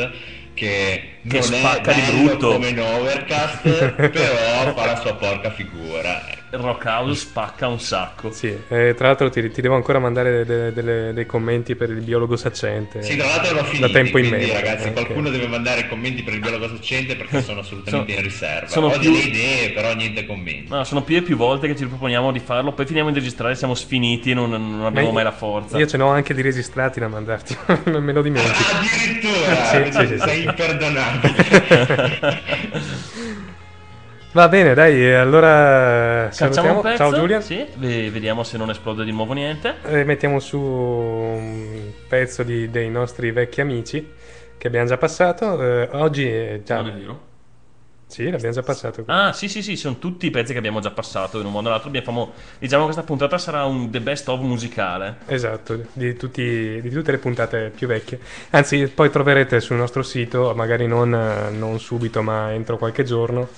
che, 0.54 1.14
Che 1.26 1.38
non 1.38 1.42
spacca 1.42 1.90
è 1.90 1.94
di 1.94 2.00
brutto. 2.22 2.52
come 2.52 2.68
in 2.68 2.80
Overcast, 2.80 3.62
però 4.10 4.74
fa 4.74 4.84
la 4.86 4.96
sua 5.00 5.14
porca 5.14 5.50
figura. 5.50 6.22
Rockhouse 6.52 7.14
spacca 7.20 7.68
un 7.68 7.78
sacco. 7.78 8.32
Sì, 8.32 8.48
e 8.68 8.94
tra 8.96 9.06
l'altro 9.06 9.28
ti, 9.30 9.50
ti 9.50 9.60
devo 9.60 9.76
ancora 9.76 9.98
mandare 10.00 10.44
de- 10.44 10.72
delle- 10.72 11.12
dei 11.12 11.24
commenti 11.24 11.76
per 11.76 11.90
il 11.90 12.00
biologo 12.02 12.34
saccente. 12.36 13.02
Sì, 13.02 13.16
tra 13.16 13.26
l'altro 13.26 13.54
l'ho 13.54 13.64
finito, 13.64 13.86
Da 13.86 13.92
tempo 13.92 14.18
in 14.18 14.28
memoria, 14.28 14.54
ragazzi 14.54 14.88
eh, 14.88 14.92
qualcuno 14.92 15.30
deve 15.30 15.46
mandare 15.46 15.86
commenti 15.88 16.22
per 16.24 16.34
il 16.34 16.40
biologo 16.40 16.68
saccente 16.68 17.14
perché 17.14 17.40
sono 17.42 17.60
assolutamente 17.60 18.10
Sono- 18.12 18.18
in 18.18 18.24
riserva. 18.24 18.66
sono 18.66 18.86
Ho 18.88 18.98
più- 18.98 19.12
delle 19.12 19.24
idee, 19.24 19.70
però 19.70 19.94
niente 19.94 20.26
commenti. 20.26 20.66
No, 20.68 20.82
sono 20.84 21.02
più 21.02 21.16
e 21.16 21.22
più 21.22 21.36
volte 21.36 21.68
che 21.68 21.76
ci 21.76 21.82
riproponiamo 21.84 22.32
di 22.32 22.40
farlo, 22.40 22.72
poi 22.72 22.84
finiamo 22.86 23.10
di 23.10 23.18
registrare, 23.20 23.54
siamo 23.54 23.74
sfiniti 23.74 24.32
e 24.32 24.34
non, 24.34 24.50
non 24.50 24.84
abbiamo 24.86 25.08
Ma 25.08 25.14
mai 25.14 25.24
la 25.24 25.32
forza. 25.32 25.78
Io 25.78 25.86
ce 25.86 25.96
n'ho 25.96 26.08
anche 26.08 26.34
di 26.34 26.42
registrati 26.42 26.98
da 26.98 27.06
mandarti, 27.08 27.56
me 27.90 28.12
lo 28.12 28.22
dimentico. 28.22 28.58
Addirittura 28.74 29.64
Sì, 29.66 29.84
sì, 29.92 30.06
sì, 30.06 30.18
sei 30.18 30.40
sì. 30.40 30.46
imperdonabile. 30.48 32.38
Va 34.32 34.48
bene, 34.48 34.74
dai, 34.74 35.12
allora 35.12 36.30
salutiamo. 36.30 36.76
un 36.76 36.80
pezzo? 36.82 36.96
Ciao 36.98 37.12
Giulia. 37.12 37.40
Sì, 37.40 37.66
ve- 37.74 38.10
vediamo 38.10 38.44
se 38.44 38.56
non 38.58 38.70
esplode 38.70 39.02
di 39.04 39.10
nuovo 39.10 39.32
niente. 39.32 39.76
E 39.84 40.04
mettiamo 40.04 40.38
su 40.38 40.56
un 40.60 41.90
pezzo 42.06 42.44
di- 42.44 42.70
dei 42.70 42.88
nostri 42.90 43.32
vecchi 43.32 43.60
amici 43.60 44.08
che 44.56 44.66
abbiamo 44.68 44.86
già 44.86 44.96
passato. 44.98 45.60
Eh, 45.60 45.88
oggi 45.92 46.28
è 46.28 46.60
già 46.64 46.76
Non 46.76 46.90
è 46.90 46.92
vero? 46.92 47.28
Sì, 48.06 48.28
l'abbiamo 48.30 48.54
già 48.54 48.62
passato. 48.62 49.02
Ah, 49.06 49.32
sì, 49.32 49.48
sì, 49.48 49.62
sì, 49.62 49.76
sono 49.76 49.98
tutti 49.98 50.26
i 50.26 50.30
pezzi 50.30 50.52
che 50.52 50.58
abbiamo 50.58 50.78
già 50.80 50.90
passato 50.90 51.38
in 51.40 51.46
un 51.46 51.52
modo 51.52 51.66
o 51.66 51.70
nell'altro. 51.70 51.88
Abbiamo, 51.88 52.32
diciamo 52.58 52.82
che 52.86 52.90
questa 52.92 53.02
puntata 53.06 53.36
sarà 53.38 53.64
un 53.64 53.90
The 53.90 54.00
Best 54.00 54.28
of 54.28 54.40
musicale. 54.40 55.18
Esatto, 55.26 55.80
di, 55.92 56.14
tutti- 56.16 56.80
di 56.80 56.90
tutte 56.90 57.10
le 57.12 57.18
puntate 57.18 57.72
più 57.74 57.86
vecchie. 57.88 58.20
Anzi, 58.50 58.86
poi 58.88 59.10
troverete 59.10 59.58
sul 59.60 59.76
nostro 59.76 60.02
sito, 60.02 60.52
magari 60.56 60.86
non, 60.88 61.10
non 61.56 61.78
subito, 61.80 62.20
ma 62.22 62.52
entro 62.52 62.78
qualche 62.78 63.04
giorno, 63.04 63.48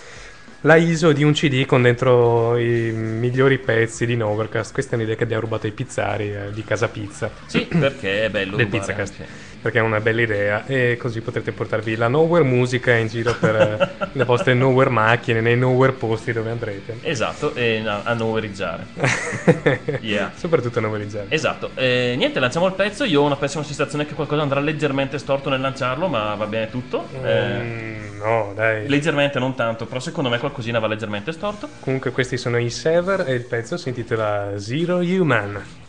la 0.65 0.77
ISO 0.77 1.13
di 1.13 1.25
un 1.25 1.33
CD 1.33 1.65
con 1.67 1.83
dentro 1.83 2.57
i 2.57 2.93
migliori 2.93 3.59
pezzi 3.59 4.07
di 4.07 4.17
Novercast. 4.17 4.73
Questa 4.73 4.93
è 4.93 4.95
un'idea 4.95 5.17
che 5.17 5.25
abbiamo 5.25 5.43
rubato 5.43 5.67
ai 5.67 5.73
pizzari 5.73 6.33
eh, 6.33 6.51
di 6.53 6.63
Casa 6.65 6.89
Pizza. 6.89 7.31
Sì, 7.47 7.67
perché 7.67 8.25
è 8.25 8.31
bello 8.31 8.57
del 8.57 8.69
Pizzacast. 8.69 9.21
anche. 9.21 9.51
Perché 9.63 9.79
è 9.79 9.83
una 9.83 10.01
bella 10.01 10.23
idea 10.23 10.67
e 10.67 10.97
così 10.99 11.21
potrete 11.21 11.53
portarvi 11.53 11.95
la 11.95 12.09
nowhere 12.09 12.45
musica 12.45 12.95
in 12.95 13.07
giro 13.07 13.35
per 13.39 13.55
eh, 13.55 14.09
le 14.13 14.25
vostre 14.25 14.55
nowhere 14.55 14.91
macchine, 14.91 15.41
nei 15.41 15.57
nowhere 15.57 15.93
posti 15.93 16.33
dove 16.33 16.51
andrete. 16.51 16.99
Esatto, 17.03 17.55
e 17.55 17.83
a, 17.87 18.13
noverizzare. 18.15 18.87
Yeah. 20.01 20.33
Soprattutto 20.35 20.79
a 20.79 20.83
novelizzare. 20.83 21.27
Esatto, 21.29 21.71
e 21.75 22.15
niente, 22.17 22.41
lanciamo 22.41 22.67
il 22.67 22.73
pezzo. 22.75 23.05
Io 23.05 23.21
ho 23.21 23.25
una 23.25 23.37
pessima 23.37 23.63
sensazione 23.63 24.05
che 24.07 24.15
qualcosa 24.15 24.43
andrà 24.43 24.61
leggermente 24.61 25.19
storto 25.19 25.49
nel 25.49 25.61
lanciarlo, 25.61 26.09
ma 26.09 26.35
va 26.35 26.47
bene 26.47 26.69
tutto. 26.71 27.09
Eh, 27.23 27.51
Mm, 27.63 28.12
no, 28.23 28.53
dai. 28.55 28.89
leggermente, 28.89 29.39
non 29.39 29.55
tanto, 29.55 29.87
però 29.87 30.01
secondo 30.01 30.31
me 30.31 30.39
qualcosina 30.39 30.79
va 30.79 30.87
leggermente 30.87 31.33
storto. 31.33 31.69
Comunque 31.81 32.11
questi 32.13 32.37
sono 32.37 32.59
i 32.59 32.71
Sever 32.71 33.25
e 33.27 33.35
il 33.35 33.45
pezzo 33.45 33.77
si 33.77 33.89
intitola 33.89 34.59
Zero 34.59 34.99
Human. 34.99 35.82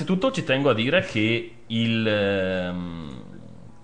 Innanzitutto 0.00 0.30
ci 0.30 0.44
tengo 0.44 0.70
a 0.70 0.74
dire 0.74 1.02
che 1.02 1.52
il. 1.66 2.06
ehm, 2.06 3.18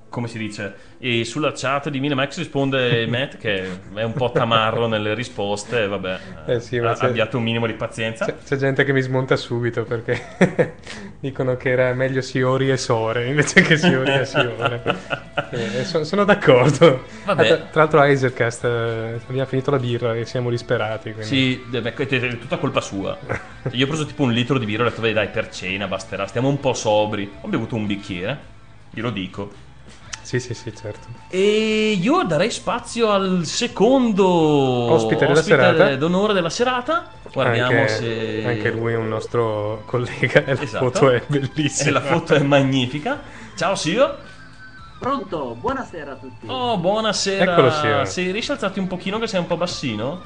come 0.08 0.28
si 0.28 0.38
dice? 0.38 0.74
E 0.98 1.24
sulla 1.26 1.52
chat 1.54 1.90
di 1.90 2.00
Minimax 2.00 2.38
risponde 2.38 3.04
Matt 3.10 3.36
che 3.36 3.68
è 3.94 4.02
un 4.02 4.14
po' 4.14 4.30
tamarro 4.30 4.86
nelle 4.86 5.12
risposte. 5.12 5.86
Vabbè, 5.86 6.18
Eh 6.46 6.60
sì, 6.60 6.78
c'è- 6.80 7.06
abbiate 7.06 7.36
un 7.36 7.42
minimo 7.42 7.66
di 7.66 7.74
pazienza. 7.74 8.24
C'è, 8.24 8.36
c'è 8.42 8.56
gente 8.56 8.82
che 8.84 8.94
mi 8.94 9.02
smonta 9.02 9.36
subito 9.36 9.84
perché 9.84 10.74
dicono 11.20 11.56
che 11.56 11.68
era 11.68 11.92
meglio 11.92 12.22
Siori 12.22 12.70
e 12.70 12.78
Sore 12.78 13.26
invece 13.26 13.60
che 13.60 13.76
Siori 13.76 14.12
e 14.12 14.24
Siore. 14.24 15.24
Eh, 15.48 15.84
so- 15.84 16.02
sono 16.02 16.24
d'accordo. 16.24 17.04
Vabbè. 17.24 17.42
Ah, 17.42 17.46
tra, 17.46 17.56
tra 17.66 17.80
l'altro 17.82 18.00
a 18.00 18.06
eh, 18.68 19.20
abbiamo 19.28 19.46
finito 19.46 19.70
la 19.70 19.78
birra 19.78 20.14
e 20.16 20.24
siamo 20.24 20.50
disperati. 20.50 21.12
Quindi... 21.12 21.24
Sì, 21.24 21.62
è 21.70 22.38
tutta 22.38 22.56
colpa 22.56 22.80
sua. 22.80 23.16
Io 23.76 23.84
ho 23.84 23.88
preso 23.88 24.06
tipo 24.06 24.22
un 24.22 24.32
litro 24.32 24.58
di 24.58 24.64
birra 24.64 24.84
e 24.84 24.86
ho 24.86 24.88
detto, 24.90 25.02
"Vai, 25.02 25.12
dai, 25.12 25.28
per 25.28 25.50
cena 25.50 25.86
basterà, 25.86 26.26
stiamo 26.26 26.48
un 26.48 26.58
po' 26.60 26.72
sobri. 26.72 27.30
Ho 27.42 27.48
bevuto 27.48 27.74
un 27.76 27.86
bicchiere, 27.86 28.38
glielo 28.90 29.10
dico. 29.10 29.64
Sì, 30.22 30.40
sì, 30.40 30.54
sì, 30.54 30.74
certo. 30.74 31.06
E 31.28 31.96
io 32.00 32.24
darei 32.24 32.50
spazio 32.50 33.10
al 33.10 33.42
secondo 33.44 34.26
Ospite 34.26 35.24
della 35.26 35.40
serata. 35.42 35.94
d'onore 35.94 36.32
della 36.32 36.50
serata. 36.50 37.10
Guardiamo 37.32 37.80
anche, 37.80 37.88
se. 37.88 38.42
anche 38.44 38.70
lui 38.72 38.94
è 38.94 38.96
un 38.96 39.06
nostro 39.08 39.82
collega 39.86 40.44
e 40.44 40.54
la 40.54 40.62
Esatto. 40.62 40.90
foto 40.90 41.10
è 41.10 41.22
bellissima. 41.28 41.88
E 41.88 41.92
la 41.92 42.00
foto 42.00 42.34
è 42.34 42.40
magnifica. 42.42 43.20
Ciao 43.56 43.74
Sio. 43.76 44.16
Pronto, 44.98 45.54
buonasera 45.60 46.12
a 46.12 46.14
tutti. 46.16 46.46
Oh, 46.48 46.76
buonasera. 46.78 47.52
Eccolo, 47.52 47.70
Sio. 47.70 48.04
Se 48.06 48.30
riesci 48.32 48.50
a 48.50 48.54
alzarti 48.54 48.78
un 48.80 48.86
pochino 48.88 49.18
che 49.20 49.26
sei 49.28 49.38
un 49.40 49.46
po' 49.46 49.56
bassino? 49.56 50.22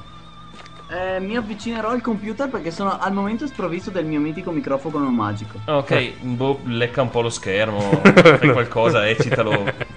Eh, 0.91 1.19
mi 1.21 1.37
avvicinerò 1.37 1.89
al 1.89 2.01
computer 2.01 2.49
perché 2.49 2.69
sono 2.69 2.97
al 2.99 3.13
momento 3.13 3.47
sprovvisto 3.47 3.91
del 3.91 4.03
mio 4.05 4.19
mitico 4.19 4.51
microfono 4.51 5.09
magico. 5.09 5.57
Ok, 5.65 6.19
boh, 6.19 6.59
lecca 6.65 7.01
un 7.01 7.09
po' 7.09 7.21
lo 7.21 7.29
schermo, 7.29 7.79
fai 8.03 8.51
qualcosa, 8.51 9.07
eccitalo. 9.07 9.51
Eh, 9.53 9.87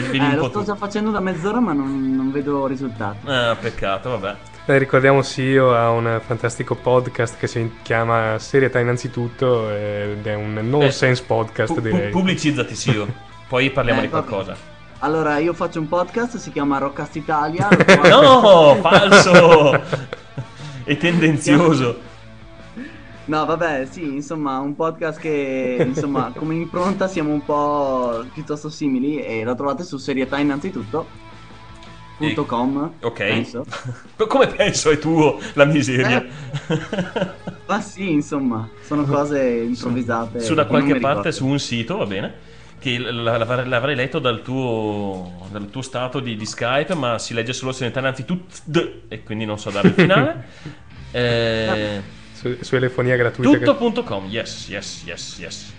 un 0.00 0.34
lo 0.36 0.48
sto 0.48 0.60
tu. 0.60 0.64
già 0.64 0.74
facendo 0.76 1.10
da 1.10 1.20
mezz'ora 1.20 1.60
ma 1.60 1.72
non, 1.74 2.14
non 2.16 2.32
vedo 2.32 2.66
risultati. 2.66 3.28
Ah, 3.28 3.54
peccato, 3.60 4.10
vabbè. 4.18 4.36
Eh, 4.66 4.78
ricordiamo 4.78 5.20
Sio 5.20 5.74
ha 5.76 5.90
un 5.90 6.20
fantastico 6.24 6.74
podcast 6.74 7.36
che 7.38 7.46
si 7.46 7.70
chiama 7.82 8.38
Serietà 8.38 8.78
innanzitutto 8.80 9.68
ed 9.70 10.26
è 10.26 10.34
un 10.34 10.58
nonsense 10.62 11.22
podcast 11.22 11.72
Eh, 11.72 11.74
Pu- 11.74 11.80
pu- 11.82 11.94
direi. 11.94 12.10
pubblicizzati, 12.10 12.74
Sio. 12.74 13.06
Poi 13.46 13.70
parliamo 13.70 14.00
Eh, 14.00 14.04
di 14.04 14.08
vabbè. 14.08 14.26
qualcosa. 14.26 14.56
Allora, 15.04 15.36
io 15.36 15.52
faccio 15.52 15.80
un 15.80 15.86
podcast, 15.88 16.38
si 16.38 16.50
chiama 16.50 16.78
Rockcast 16.78 17.16
Italia. 17.16 17.68
No, 18.08 18.76
falso! 18.80 19.78
e 20.84 20.96
tendenzioso. 20.96 21.98
No, 23.26 23.44
vabbè, 23.44 23.86
sì, 23.90 24.02
insomma, 24.02 24.58
un 24.60 24.74
podcast 24.74 25.18
che, 25.20 25.76
insomma, 25.86 26.32
come 26.36 26.54
impronta 26.54 27.06
siamo 27.06 27.32
un 27.34 27.44
po' 27.44 28.24
piuttosto 28.32 28.70
simili 28.70 29.22
e 29.22 29.44
lo 29.44 29.54
trovate 29.54 29.82
su 29.84 29.98
serietà 29.98 30.38
innanzitutto. 30.38 31.06
punto 32.16 32.46
.com, 32.46 32.92
Ok. 33.02 33.18
penso. 33.18 33.66
Come 34.26 34.46
penso 34.46 34.88
è 34.88 34.98
tuo 34.98 35.38
la 35.52 35.66
miseria? 35.66 36.24
Eh. 36.24 37.52
Ma 37.66 37.80
sì, 37.82 38.10
insomma, 38.10 38.66
sono 38.82 39.04
cose 39.04 39.42
improvvisate. 39.68 40.40
su 40.40 40.54
da 40.54 40.64
qualche 40.64 40.94
parte 40.98 41.28
ricordo. 41.28 41.30
su 41.30 41.46
un 41.46 41.58
sito, 41.58 41.98
va 41.98 42.06
bene? 42.06 42.52
Che 42.84 42.98
l'avrei 42.98 43.66
l'avrei 43.66 43.94
letto 43.94 44.18
dal 44.18 44.42
tuo, 44.42 45.46
dal 45.50 45.70
tuo 45.70 45.80
stato 45.80 46.20
di, 46.20 46.36
di 46.36 46.44
Skype, 46.44 46.94
ma 46.94 47.18
si 47.18 47.32
legge 47.32 47.54
solo 47.54 47.72
se 47.72 47.86
innanzitutto 47.86 49.00
e 49.08 49.22
quindi 49.22 49.46
non 49.46 49.58
so 49.58 49.70
dare 49.70 49.88
il 49.88 49.94
finale. 49.94 50.44
Eh, 51.16 52.02
Su, 52.32 52.56
su 52.60 52.70
telefonia 52.70 53.14
gratuita. 53.14 53.56
che- 53.56 53.64
tutto.com, 53.64 54.26
yes, 54.28 54.68
yes, 54.68 55.02
yes, 55.06 55.36
yes. 55.38 55.72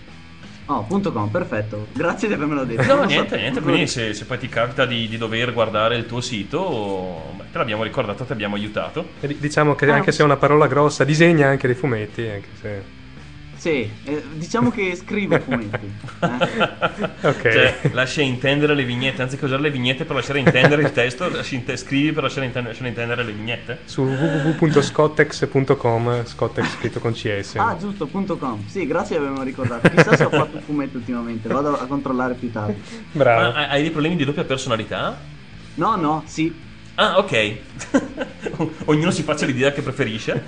Oh, 0.68 0.84
punto 0.86 1.12
.com, 1.12 1.28
perfetto. 1.30 1.88
Grazie 1.92 2.30
di 2.30 2.34
avermelo 2.36 2.64
detto. 2.64 2.96
No, 2.96 3.04
niente, 3.04 3.36
niente. 3.38 3.60
Quindi 3.62 3.86
se, 3.86 4.14
se 4.14 4.24
poi 4.26 4.38
ti 4.40 4.48
capita 4.48 4.86
di, 4.86 5.08
di 5.10 5.18
dover 5.18 5.52
guardare 5.54 5.98
il 5.98 6.06
tuo 6.06 6.22
sito, 6.22 7.34
beh, 7.36 7.44
te 7.52 7.58
l'abbiamo 7.58 7.84
ricordato, 7.84 8.24
ti 8.24 8.32
abbiamo 8.32 8.56
aiutato. 8.56 9.10
E 9.20 9.28
di- 9.28 9.38
Diciamo 9.38 9.76
che 9.76 9.86
Ah, 9.92 9.96
anche 9.96 10.12
se 10.14 10.22
è 10.22 10.26
una 10.26 10.38
parola 10.38 10.68
grossa, 10.68 11.04
disegna 11.04 11.50
anche 11.50 11.68
dei 11.68 11.76
fumetti. 11.76 12.26
Anche 12.28 12.48
se... 12.60 12.84
Sì, 13.66 13.90
eh, 14.04 14.22
diciamo 14.36 14.70
che 14.70 14.96
scrivo 14.96 15.40
fumetti. 15.40 15.92
eh. 16.20 17.10
Ok. 17.28 17.42
Cioè, 17.42 17.80
lascia 17.94 18.22
intendere 18.22 18.76
le 18.76 18.84
vignette, 18.84 19.24
anziché 19.24 19.46
usare 19.46 19.64
le 19.64 19.72
vignette 19.72 20.06
per 20.06 20.16
lasciare 20.16 20.38
intendere 20.38 20.84
il 20.84 20.92
testo, 20.92 21.28
inte- 21.50 21.76
scrivi 21.76 22.12
per 22.12 22.22
lasciare 22.22 22.46
intendere, 22.46 22.74
lasciare 22.74 22.90
intendere 22.90 23.24
le 23.24 23.32
vignette. 23.32 23.80
Su 23.86 24.04
www.scottex.com, 24.04 26.26
Scottex 26.26 26.78
scritto 26.78 27.00
con 27.00 27.14
CS. 27.14 27.56
Ah, 27.56 27.76
giusto, 27.76 28.06
punto 28.06 28.38
.com. 28.38 28.64
Sì, 28.68 28.86
grazie 28.86 29.18
di 29.18 29.24
avermelo 29.24 29.44
ricordato. 29.44 29.90
Chissà 29.90 30.16
se 30.16 30.26
ho 30.26 30.30
fatto 30.30 30.58
un 30.58 30.62
fumetto 30.62 30.98
ultimamente, 30.98 31.50
vado 31.50 31.76
a 31.76 31.88
controllare 31.88 32.36
più 32.36 32.52
tardi. 32.52 32.80
Bravo. 33.14 33.52
Ma 33.52 33.56
hai 33.56 33.66
hai 33.70 33.82
dei 33.82 33.90
problemi 33.90 34.16
di 34.16 34.26
doppia 34.26 34.44
personalità? 34.44 35.20
No, 35.74 35.96
no, 35.96 36.22
sì. 36.28 36.54
Ah, 36.94 37.18
ok. 37.18 37.56
Ognuno 38.86 39.10
si 39.10 39.24
faccia 39.24 39.48
l'idea 39.48 39.72
che 39.72 39.82
preferisce. 39.82 40.44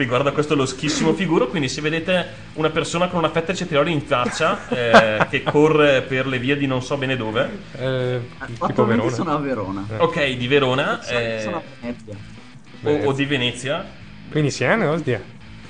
Riguardo 0.00 0.30
a 0.30 0.32
questo 0.32 0.54
loschissimo 0.54 1.12
figuro, 1.12 1.48
quindi 1.48 1.68
se 1.68 1.82
vedete 1.82 2.26
una 2.54 2.70
persona 2.70 3.08
con 3.08 3.18
una 3.18 3.28
fetta 3.28 3.52
di 3.52 3.58
cetrioli 3.58 3.92
in 3.92 4.00
faccia 4.00 4.66
eh, 4.70 5.26
che 5.28 5.42
corre 5.42 6.00
per 6.00 6.26
le 6.26 6.38
vie 6.38 6.56
di 6.56 6.66
non 6.66 6.82
so 6.82 6.96
bene 6.96 7.16
dove, 7.18 7.48
Eh, 7.78 8.20
tipo 8.46 8.64
Attualmente 8.64 9.02
Verona. 9.04 9.22
sono 9.22 9.34
a 9.36 9.38
Verona. 9.38 9.84
ok, 9.98 10.30
di 10.36 10.48
Verona 10.48 11.00
Sono- 11.02 11.18
eh, 11.18 11.40
Sono 11.42 11.56
a 11.56 11.62
Venezia. 11.82 12.14
o, 12.82 13.08
o 13.10 13.12
di 13.12 13.24
Venezia. 13.26 13.84
Veneziano, 14.30 14.90
ostia. 14.90 15.20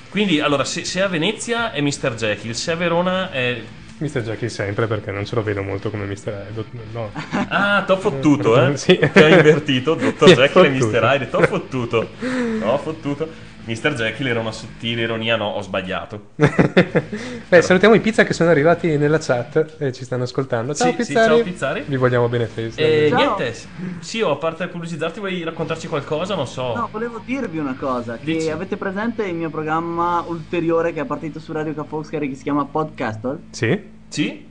Quindi, 0.09 0.39
allora, 0.39 0.63
se, 0.63 0.85
se 0.85 1.01
a 1.01 1.07
Venezia 1.09 1.73
è 1.73 1.81
Mr. 1.81 2.13
Jekyll, 2.15 2.51
se 2.53 2.71
a 2.71 2.75
Verona 2.75 3.31
è... 3.31 3.59
Mr. 3.97 4.21
Jackie 4.21 4.47
sempre 4.49 4.87
perché 4.87 5.11
non 5.11 5.25
ce 5.25 5.35
lo 5.35 5.43
vedo 5.43 5.61
molto 5.61 5.89
come 5.91 6.05
Mr. 6.05 6.47
Hyde. 6.49 6.65
No. 6.93 7.11
Ah, 7.49 7.83
t'ho 7.85 7.97
fottuto, 7.97 8.55
eh? 8.65 8.77
Sì. 8.77 8.97
Che 8.97 9.11
hai 9.25 9.33
invertito, 9.33 9.93
Dottor 9.99 10.29
Jekyll 10.33 10.63
e. 10.65 10.69
Mr. 10.69 11.03
Hyde, 11.03 11.29
t'ho 11.29 11.41
fottuto. 11.41 12.09
T'ho 12.17 12.77
fottuto. 12.77 13.49
Mr. 13.65 13.93
Jekyll 13.93 14.27
era 14.27 14.39
una 14.39 14.51
sottile 14.51 15.03
ironia, 15.03 15.35
no, 15.35 15.49
ho 15.49 15.61
sbagliato. 15.61 16.29
Beh, 16.35 17.61
salutiamo 17.61 17.93
i 17.93 17.99
pizza 17.99 18.23
che 18.23 18.33
sono 18.33 18.49
arrivati 18.49 18.97
nella 18.97 19.19
chat 19.19 19.75
e 19.77 19.91
ci 19.91 20.03
stanno 20.03 20.23
ascoltando. 20.23 20.73
Ciao 20.73 20.87
Sì, 20.87 21.03
sì, 21.03 21.13
Pizzari. 21.13 21.35
ciao, 21.35 21.43
Pizzari. 21.43 21.83
Vi 21.85 21.95
vogliamo 21.95 22.27
bene 22.27 22.47
festa. 22.47 22.81
E 22.81 23.07
Ciao. 23.09 23.17
niente, 23.17 23.53
sì, 23.99 24.21
oh, 24.21 24.31
a 24.31 24.35
parte 24.37 24.67
pubblicizzarti, 24.67 25.19
vuoi 25.19 25.43
raccontarci 25.43 25.87
qualcosa? 25.87 26.35
Non 26.35 26.47
so. 26.47 26.73
No, 26.75 26.89
volevo 26.91 27.21
dirvi 27.23 27.59
una 27.59 27.75
cosa, 27.75 28.17
che 28.17 28.25
Dici. 28.25 28.49
avete 28.49 28.77
presente 28.77 29.23
il 29.25 29.35
mio 29.35 29.49
programma 29.49 30.23
ulteriore 30.27 30.91
che 30.93 31.01
è 31.01 31.05
partito 31.05 31.39
su 31.39 31.51
Radio 31.51 31.73
K 31.73 31.85
Foxcary 31.87 32.29
che 32.29 32.35
si 32.35 32.43
chiama 32.43 32.65
Podcaster? 32.65 33.37
Sì? 33.51 33.79
Sì? 34.07 34.49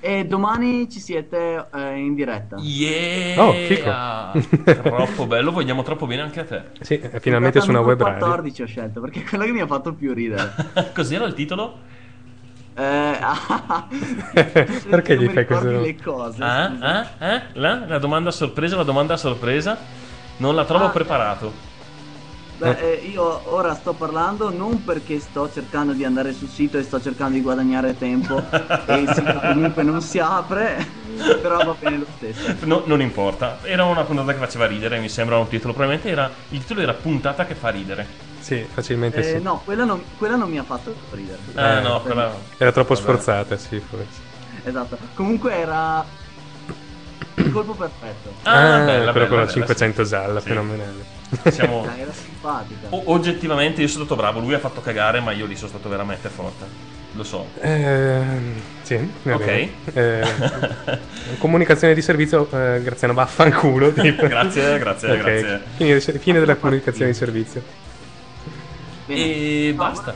E 0.00 0.24
domani 0.26 0.88
ci 0.88 1.00
siete 1.00 1.66
eh, 1.74 1.96
in 1.96 2.14
diretta. 2.14 2.56
Yeah! 2.60 3.42
Oh, 3.42 3.52
fico. 3.52 3.90
Troppo 4.82 5.26
bello, 5.30 5.50
vogliamo 5.50 5.82
troppo 5.82 6.06
bene 6.06 6.22
anche 6.22 6.40
a 6.40 6.44
te. 6.44 6.62
Sì, 6.80 6.98
è 6.98 7.18
finalmente 7.18 7.60
su 7.60 7.70
una 7.70 7.80
web 7.80 8.00
radio. 8.00 8.18
14 8.26 8.62
ho 8.62 8.66
scelto 8.66 9.00
perché 9.00 9.20
è 9.20 9.24
quello 9.24 9.44
che 9.44 9.52
mi 9.52 9.60
ha 9.60 9.66
fatto 9.66 9.92
più 9.92 10.12
ridere. 10.14 10.52
Cos'era 10.94 11.24
il 11.24 11.34
titolo? 11.34 11.78
Eh, 12.76 12.84
ah, 12.84 13.88
Perché 14.88 15.18
gli 15.18 15.28
fai 15.30 15.44
questo? 15.46 15.80
le 15.80 15.96
cose? 16.00 16.42
Ah, 16.44 16.72
ah, 16.78 17.06
ah? 17.18 17.42
La, 17.54 17.84
la 17.88 17.98
domanda 17.98 18.28
a 18.28 18.32
sorpresa, 18.32 18.76
la 18.76 18.84
domanda 18.84 19.14
a 19.14 19.16
sorpresa. 19.16 19.76
Non 20.36 20.54
la 20.54 20.64
trovo 20.64 20.84
Ah. 20.84 20.90
preparato. 20.90 21.52
Beh, 22.58 22.76
eh, 22.80 22.94
io 23.06 23.54
ora 23.54 23.72
sto 23.74 23.94
parlando 23.94 24.50
non 24.50 24.82
perché 24.82 25.20
sto 25.20 25.48
cercando 25.48 25.92
di 25.92 26.04
andare 26.04 26.32
sul 26.32 26.48
sito 26.48 26.76
e 26.76 26.82
sto 26.82 27.00
cercando 27.00 27.34
di 27.34 27.40
guadagnare 27.40 27.96
tempo 27.96 28.36
e 28.86 28.98
il 28.98 29.08
sito 29.12 29.38
comunque 29.40 29.84
non 29.84 30.00
si 30.00 30.18
apre, 30.18 30.76
però 31.40 31.62
va 31.62 31.76
bene 31.78 31.98
lo 31.98 32.06
stesso. 32.16 32.66
No, 32.66 32.82
non 32.86 33.00
importa. 33.00 33.58
Era 33.62 33.84
una 33.84 34.02
puntata 34.02 34.32
che 34.32 34.38
faceva 34.38 34.66
ridere, 34.66 34.98
mi 34.98 35.08
sembra 35.08 35.38
un 35.38 35.46
titolo. 35.48 35.72
Probabilmente 35.72 36.10
era. 36.10 36.30
Il 36.48 36.58
titolo 36.60 36.80
era 36.80 36.94
puntata 36.94 37.44
che 37.46 37.54
fa 37.54 37.68
ridere. 37.68 38.06
Sì, 38.40 38.64
facilmente 38.68 39.18
Eh, 39.20 39.22
sì. 39.22 39.40
no, 39.40 39.60
quella 39.64 39.84
non, 39.84 40.02
quella 40.16 40.34
non 40.36 40.48
mi 40.50 40.58
ha 40.58 40.64
fatto 40.64 40.94
ridere. 41.12 41.38
Ah, 41.54 41.78
Eh, 41.78 41.82
no, 41.82 42.00
quella. 42.02 42.32
Era 42.56 42.72
troppo 42.72 42.94
Vabbè. 42.94 43.02
sforzata, 43.02 43.56
sì, 43.56 43.78
forse. 43.80 44.20
Esatto. 44.64 44.98
Comunque 45.14 45.52
era 45.54 46.04
il 47.36 47.50
colpo 47.52 47.74
perfetto. 47.74 48.34
Ah, 48.44 48.52
Ah, 48.52 48.84
bella, 48.84 49.12
quello 49.12 49.12
bella, 49.12 49.26
con 49.28 49.36
la 49.38 49.42
bella, 49.44 49.52
500 49.52 50.02
sì. 50.02 50.10
Zalla, 50.10 50.40
Sì. 50.40 50.48
fenomenale. 50.48 51.17
Siamo. 51.50 51.84
Dai, 51.84 52.00
era 52.00 52.12
simpatica. 52.12 52.86
O- 52.90 53.02
oggettivamente 53.06 53.80
io 53.82 53.88
sono 53.88 54.04
stato 54.04 54.20
bravo, 54.20 54.40
lui 54.40 54.54
ha 54.54 54.58
fatto 54.58 54.80
cagare, 54.80 55.20
ma 55.20 55.32
io 55.32 55.46
lì 55.46 55.56
sono 55.56 55.68
stato 55.68 55.88
veramente 55.88 56.28
forte. 56.28 56.96
Lo 57.12 57.24
so. 57.24 57.46
Ehm, 57.60 58.54
sì, 58.82 59.10
va 59.22 59.34
Ok. 59.34 59.44
bene. 59.44 59.70
Eh, 59.94 60.98
comunicazione 61.38 61.94
di 61.94 62.02
servizio, 62.02 62.48
eh, 62.52 62.80
Graziano 62.82 63.14
vaffanculo. 63.14 63.92
tipo. 63.94 64.26
Grazie, 64.26 64.78
grazie, 64.78 65.10
Ok, 65.12 65.18
grazie. 65.18 65.62
Fine, 65.76 66.00
fine 66.18 66.38
della 66.38 66.56
comunicazione 66.56 67.10
di 67.10 67.16
servizio. 67.16 67.62
Bene. 69.06 69.20
E 69.20 69.68
No, 69.70 69.76
basta. 69.82 70.14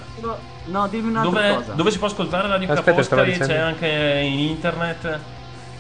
No, 0.67 0.87
dimmi 0.89 1.09
un'altra 1.09 1.41
Dove, 1.41 1.55
cosa. 1.57 1.73
dove 1.73 1.91
si 1.91 1.99
può 1.99 2.07
ascoltare 2.07 2.47
Radio 2.47 2.69
Aspetta, 2.69 2.91
Capostari? 2.91 3.37
C'è 3.37 3.57
anche 3.57 3.87
in 4.23 4.39
internet? 4.39 5.19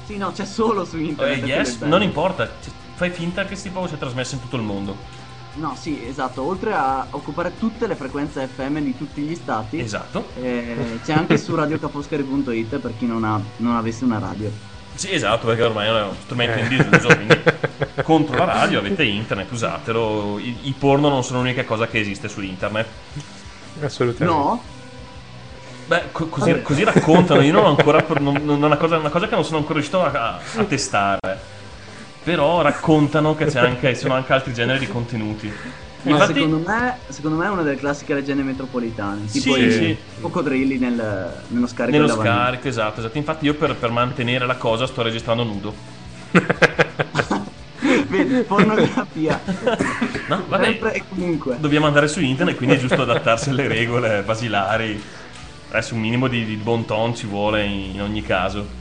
Sì, 0.07 0.16
no, 0.16 0.33
c'è 0.33 0.45
solo 0.45 0.85
su 0.85 0.97
Eh, 0.97 1.03
internet. 1.03 1.43
è 1.43 1.47
yes, 1.47 1.78
non 1.83 2.03
importa. 2.03 2.49
Fai 2.95 3.11
finta 3.11 3.45
che 3.45 3.55
si 3.55 3.68
possa 3.70 3.95
trasmesso 3.97 4.35
in 4.35 4.41
tutto 4.41 4.57
il 4.57 4.62
mondo. 4.62 4.97
No, 5.55 5.75
sì, 5.79 6.05
esatto. 6.07 6.43
Oltre 6.43 6.73
a 6.73 7.07
occupare 7.11 7.57
tutte 7.59 7.87
le 7.87 7.95
frequenze 7.95 8.47
FM 8.49 8.79
di 8.79 8.97
tutti 8.97 9.21
gli 9.21 9.35
stati, 9.35 9.79
Esatto. 9.79 10.31
eh, 10.41 10.99
c'è 11.05 11.13
anche 11.13 11.37
su 11.37 11.55
radiocaposcari.it 11.55 12.79
per 12.79 12.95
chi 12.97 13.07
non, 13.07 13.25
ha, 13.25 13.41
non 13.59 13.77
avesse 13.77 14.05
una 14.05 14.19
radio. 14.19 14.51
Sì, 14.95 15.13
esatto, 15.13 15.47
perché 15.47 15.63
ormai 15.63 15.87
è 15.87 15.91
uno 15.91 16.15
strumento 16.23 16.59
Eh. 16.59 16.63
in 16.63 16.69
disuso, 16.69 17.07
quindi 17.15 17.39
contro 18.03 18.37
la 18.37 18.45
radio 18.45 18.79
avete 18.79 19.05
internet, 19.05 19.51
usatelo. 19.51 20.39
I, 20.39 20.57
i 20.63 20.75
porno 20.79 21.09
non 21.09 21.23
sono 21.25 21.41
l'unica 21.41 21.65
cosa 21.65 21.87
che 21.87 21.99
esiste 22.01 22.29
su 22.29 22.41
internet. 22.41 22.87
Assolutamente. 23.83 24.25
No? 24.39 24.63
Beh, 25.87 26.13
co- 26.13 26.27
così, 26.29 26.63
così 26.63 26.85
raccontano, 26.85 27.43
io 27.43 27.53
non 27.53 27.65
ho 27.65 27.69
ancora. 27.77 28.05
non- 28.21 28.41
non- 28.43 28.63
una, 28.63 28.77
cosa, 28.77 28.97
una 28.99 29.09
cosa 29.11 29.29
che 29.29 29.35
non 29.35 29.45
sono 29.45 29.59
ancora 29.59 29.75
riuscito 29.75 30.03
a, 30.03 30.11
a- 30.11 30.41
a 30.61 30.65
testare. 30.65 31.61
Però 32.25 32.62
raccontano 32.62 33.35
che 33.35 33.47
c'è 33.47 33.59
anche, 33.61 33.95
ci 33.95 34.01
sono 34.01 34.14
anche 34.14 34.33
altri 34.33 34.53
generi 34.55 34.79
di 34.79 34.89
contenuti. 34.89 35.53
Ma 36.03 36.11
Infatti- 36.12 36.35
secondo, 36.35 36.59
me, 36.68 36.97
secondo 37.09 37.37
me 37.37 37.47
è 37.47 37.49
una 37.49 37.62
delle 37.62 37.77
classiche 37.77 38.14
leggende 38.14 38.43
metropolitane. 38.43 39.27
Tipo 39.27 39.55
Sì, 39.55 39.61
i 39.61 39.70
sì. 39.73 39.97
coccodrilli 40.20 40.79
nel- 40.79 41.43
nello 41.49 41.66
scarico 41.66 41.97
Nello 41.99 42.12
scarico, 42.12 42.68
esatto, 42.68 43.01
esatto. 43.01 43.18
Infatti 43.18 43.45
io 43.45 43.55
per, 43.55 43.75
per 43.77 43.91
mantenere 43.91 44.47
la 44.47 44.57
cosa 44.57 44.87
sto 44.87 45.03
registrando 45.03 45.43
nudo. 45.45 45.75
Vedi, 48.09 48.43
pornografia. 48.43 49.41
No, 50.29 50.45
vabbè. 50.49 50.64
Sempre 50.64 50.93
e 50.95 51.03
comunque. 51.09 51.57
Dobbiamo 51.59 51.87
andare 51.87 52.09
su 52.09 52.20
internet, 52.20 52.57
quindi 52.57 52.77
è 52.77 52.79
giusto 52.79 53.03
adattarsi 53.03 53.51
alle 53.51 53.66
regole 53.68 54.23
basilari. 54.23 55.03
Adesso 55.70 55.95
un 55.95 56.01
minimo 56.01 56.29
di, 56.29 56.45
di 56.45 56.57
bon 56.57 56.85
ton 56.85 57.14
ci 57.16 57.27
vuole 57.27 57.64
in, 57.64 57.95
in 57.95 58.03
ogni 58.03 58.23
caso. 58.23 58.81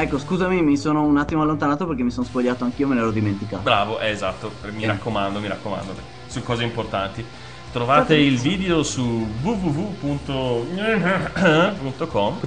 Ecco, 0.00 0.16
scusami, 0.16 0.62
mi 0.62 0.76
sono 0.76 1.02
un 1.02 1.16
attimo 1.18 1.42
allontanato 1.42 1.84
perché 1.84 2.04
mi 2.04 2.12
sono 2.12 2.24
spogliato 2.24 2.62
anch'io, 2.62 2.86
me 2.86 2.94
l'ero 2.94 3.10
dimenticato. 3.10 3.62
Bravo, 3.64 3.98
eh, 3.98 4.10
esatto, 4.10 4.52
mi 4.72 4.84
Eh. 4.84 4.86
raccomando, 4.86 5.40
mi 5.40 5.48
raccomando, 5.48 5.92
su 6.28 6.40
cose 6.44 6.62
importanti. 6.62 7.24
Trovate 7.72 8.14
il 8.14 8.38
video 8.38 8.84
su 8.84 9.26
www.com 9.42 10.66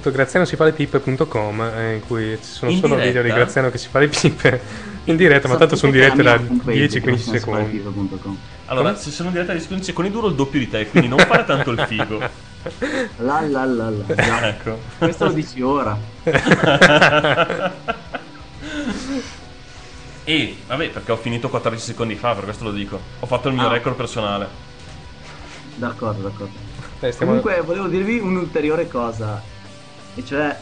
grazianosifalepippe.com 0.02 1.60
eh, 1.76 1.94
in 1.96 2.00
cui 2.06 2.38
ci 2.42 2.48
sono 2.50 2.70
In 2.70 2.78
solo 2.78 2.94
diretta? 2.94 3.06
video 3.20 3.22
di 3.22 3.28
Graziano 3.38 3.70
che 3.70 3.76
si 3.76 3.88
fa 3.88 3.98
le 3.98 4.08
pippe 4.08 4.60
in 5.04 5.16
diretta, 5.16 5.46
ma 5.46 5.56
tanto 5.56 5.76
sono 5.76 5.92
dirette 5.92 6.22
da 6.22 6.36
10-15 6.36 7.16
secondi. 7.18 7.84
Allora, 8.64 8.96
se 8.96 9.10
sono 9.10 9.28
in 9.28 9.34
diretta 9.34 9.52
di 9.52 9.58
15 9.58 9.84
secondi 9.90 10.10
duro 10.10 10.28
il 10.28 10.34
doppio 10.36 10.58
di 10.58 10.70
te, 10.70 10.88
quindi 10.88 11.08
non 11.08 11.18
fare 11.18 11.44
tanto 11.44 11.70
il 11.70 11.84
figo. 11.86 12.18
La 13.18 13.40
la 13.42 13.64
la 13.64 13.90
la. 13.90 14.48
Ecco. 14.48 14.78
Questo 14.96 15.24
lo 15.26 15.32
dici 15.32 15.60
ora. 15.60 16.11
E 20.24 20.56
vabbè, 20.68 20.90
perché 20.90 21.10
ho 21.12 21.16
finito 21.16 21.48
14 21.48 21.82
secondi 21.84 22.14
fa, 22.14 22.32
per 22.34 22.44
questo 22.44 22.64
lo 22.64 22.70
dico. 22.72 23.00
Ho 23.20 23.26
fatto 23.26 23.48
il 23.48 23.54
mio 23.54 23.66
Ah. 23.66 23.72
record 23.72 23.96
personale. 23.96 24.46
D'accordo, 25.74 26.22
d'accordo. 26.22 26.52
Dai, 27.00 27.12
stiamo- 27.12 27.40
Comunque 27.40 27.60
volevo 27.62 27.88
dirvi 27.88 28.18
un'ulteriore 28.18 28.86
cosa. 28.88 29.42
E 30.14 30.24
cioè. 30.24 30.56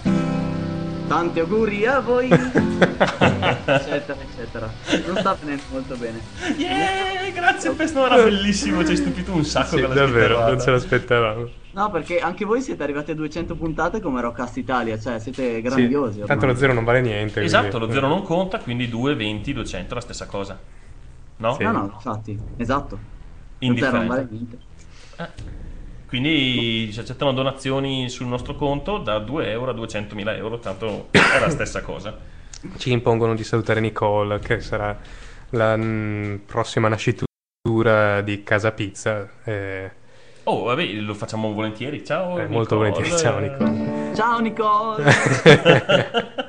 Tanti 1.09 1.41
auguri 1.41 1.85
a 1.87 1.99
voi! 1.99 2.29
eccetera, 2.31 4.17
eccetera. 4.23 4.73
Non 5.07 5.17
sta 5.19 5.37
venendo 5.41 5.63
molto 5.73 5.97
bene. 5.97 6.21
Yeah, 6.57 7.29
grazie, 7.35 7.75
questo 7.75 8.07
era 8.07 8.15
bellissimo, 8.15 8.85
ci 8.85 8.93
hai 8.93 8.97
stupito 8.97 9.33
un 9.33 9.45
sacco 9.45 9.77
Sì, 9.77 9.81
davvero, 9.89 10.39
non 10.47 10.61
ce 10.61 10.71
l'aspettavamo. 10.71 11.49
No, 11.73 11.91
perché 11.91 12.18
anche 12.18 12.45
voi 12.45 12.61
siete 12.62 12.83
arrivati 12.83 13.12
a 13.12 13.14
200 13.14 13.55
puntate 13.55 14.01
come 14.01 14.21
Rockcast 14.21 14.57
Italia, 14.57 14.99
cioè 14.99 15.18
siete 15.21 15.55
Sì, 15.57 15.61
grandiosi. 15.62 16.18
tanto 16.18 16.33
ormai. 16.33 16.49
lo 16.49 16.55
zero 16.57 16.73
non 16.73 16.85
vale 16.85 17.01
niente. 17.01 17.43
Esatto, 17.43 17.68
quindi- 17.79 17.87
lo 17.87 17.93
zero 17.93 18.09
non 18.09 18.23
conta, 18.23 18.59
quindi 18.59 18.89
2, 18.89 19.14
20, 19.14 19.53
200 19.53 19.95
la 19.95 20.01
stessa 20.01 20.27
cosa. 20.27 20.59
No? 21.37 21.55
Sì. 21.55 21.62
No, 21.62 21.71
no, 21.73 21.91
infatti, 21.95 22.39
esatto. 22.57 22.95
Lo 22.97 23.01
zero 23.01 23.66
Indifferente. 23.73 23.99
non 23.99 24.07
vale 24.09 24.29
niente. 24.31 24.59
Quindi 26.07 26.91
ci 26.93 26.99
accettano 26.99 27.33
donazioni 27.33 28.09
sul 28.09 28.27
nostro 28.27 28.57
conto 28.57 28.99
da 28.99 29.21
2 29.21 29.49
euro 29.51 29.71
a 29.71 29.75
200.000 29.75 30.35
euro, 30.37 30.59
tanto 30.59 31.09
è 31.12 31.39
la 31.39 31.51
stessa 31.51 31.83
cosa. 31.83 32.16
Ci 32.77 32.91
impongono 32.91 33.35
di 33.37 33.45
salutare 33.45 33.79
Nicole, 33.81 34.41
che 34.41 34.61
sarà 34.61 34.99
la 35.51 35.77
mm, 35.77 36.35
prossima 36.47 36.89
nascitura 36.89 38.21
di 38.23 38.43
Casa 38.43 38.73
Pizza. 38.73 39.29
eh, 39.45 39.91
Oh, 40.45 40.64
vabbè, 40.64 40.84
lo 40.95 41.14
facciamo 41.14 41.53
volentieri. 41.53 42.05
Ciao. 42.05 42.38
eh, 42.38 42.47
molto 42.47 42.76
volentieri. 42.76 43.11
Ciao 43.16 43.38
Nicole. 43.38 44.14
Ciao 44.14 44.38
Nicole! 44.41 45.05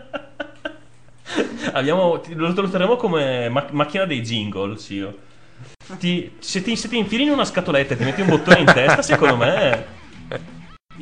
Abbiamo, 1.73 2.21
lo 2.33 2.53
tratteremo 2.53 2.95
come 2.95 3.49
ma- 3.49 3.67
macchina 3.71 4.05
dei 4.05 4.21
jingle, 4.21 4.77
sì. 4.77 5.05
Ti- 5.97 6.35
se, 6.39 6.61
ti, 6.61 6.75
se 6.75 6.87
ti 6.89 6.97
infili 6.97 7.23
in 7.23 7.29
una 7.31 7.45
scatoletta 7.45 7.93
e 7.93 7.97
ti 7.97 8.03
metti 8.03 8.21
un 8.21 8.27
bottone 8.27 8.59
in 8.59 8.65
testa, 8.65 9.01
secondo 9.01 9.37
me. 9.37 9.85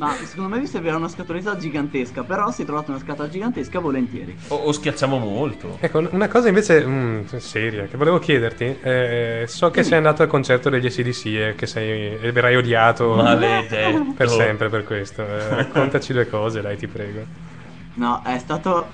Ma 0.00 0.14
secondo 0.24 0.48
me 0.54 0.58
vi 0.58 0.66
servirà 0.66 0.96
una 0.96 1.08
scatoletta 1.08 1.56
gigantesca, 1.56 2.24
però 2.24 2.50
se 2.50 2.64
trovate 2.64 2.90
una 2.90 2.98
scatola 2.98 3.28
gigantesca 3.28 3.80
volentieri. 3.80 4.34
O, 4.48 4.54
o 4.54 4.72
schiacciamo 4.72 5.18
molto. 5.18 5.76
Ecco, 5.78 6.08
una 6.12 6.26
cosa 6.26 6.48
invece 6.48 6.82
mm, 6.86 7.26
seria 7.36 7.84
che 7.84 7.98
volevo 7.98 8.18
chiederti. 8.18 8.78
eh, 8.80 9.44
so 9.46 9.70
che 9.70 9.82
sei 9.82 9.98
andato 9.98 10.22
al 10.22 10.28
concerto 10.28 10.70
degli 10.70 10.86
ACDC 10.86 11.26
e 11.26 11.54
che 11.54 11.66
sei, 11.66 12.18
e 12.18 12.32
verrai 12.32 12.56
odiato 12.56 13.14
Maledetto. 13.14 14.14
per 14.16 14.30
sempre 14.30 14.70
per 14.70 14.84
questo. 14.84 15.20
Eh, 15.20 15.48
raccontaci 15.56 16.14
due 16.14 16.26
cose, 16.26 16.62
dai, 16.62 16.78
ti 16.78 16.86
prego. 16.86 17.20
No, 17.94 18.22
è 18.24 18.38
stato 18.38 18.86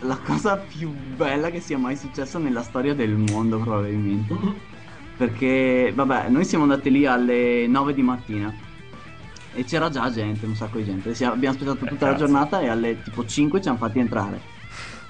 la 0.00 0.16
cosa 0.16 0.56
più 0.56 0.88
bella 0.88 1.50
che 1.50 1.60
sia 1.60 1.76
mai 1.76 1.96
successa 1.96 2.38
nella 2.38 2.62
storia 2.62 2.94
del 2.94 3.10
mondo, 3.10 3.58
probabilmente. 3.58 4.34
Perché, 5.14 5.92
vabbè, 5.94 6.30
noi 6.30 6.46
siamo 6.46 6.64
andati 6.64 6.90
lì 6.90 7.04
alle 7.04 7.66
9 7.66 7.92
di 7.92 8.02
mattina 8.02 8.66
e 9.58 9.64
c'era 9.64 9.88
già 9.88 10.08
gente, 10.08 10.46
un 10.46 10.54
sacco 10.54 10.78
di 10.78 10.84
gente. 10.84 11.14
Si- 11.14 11.24
abbiamo 11.24 11.52
aspettato 11.56 11.84
tutta 11.84 12.06
la 12.06 12.12
cazzo. 12.12 12.24
giornata 12.24 12.60
e 12.60 12.68
alle 12.68 13.02
tipo 13.02 13.24
5 13.24 13.60
ci 13.60 13.68
hanno 13.68 13.78
fatti 13.78 13.98
entrare. 13.98 14.40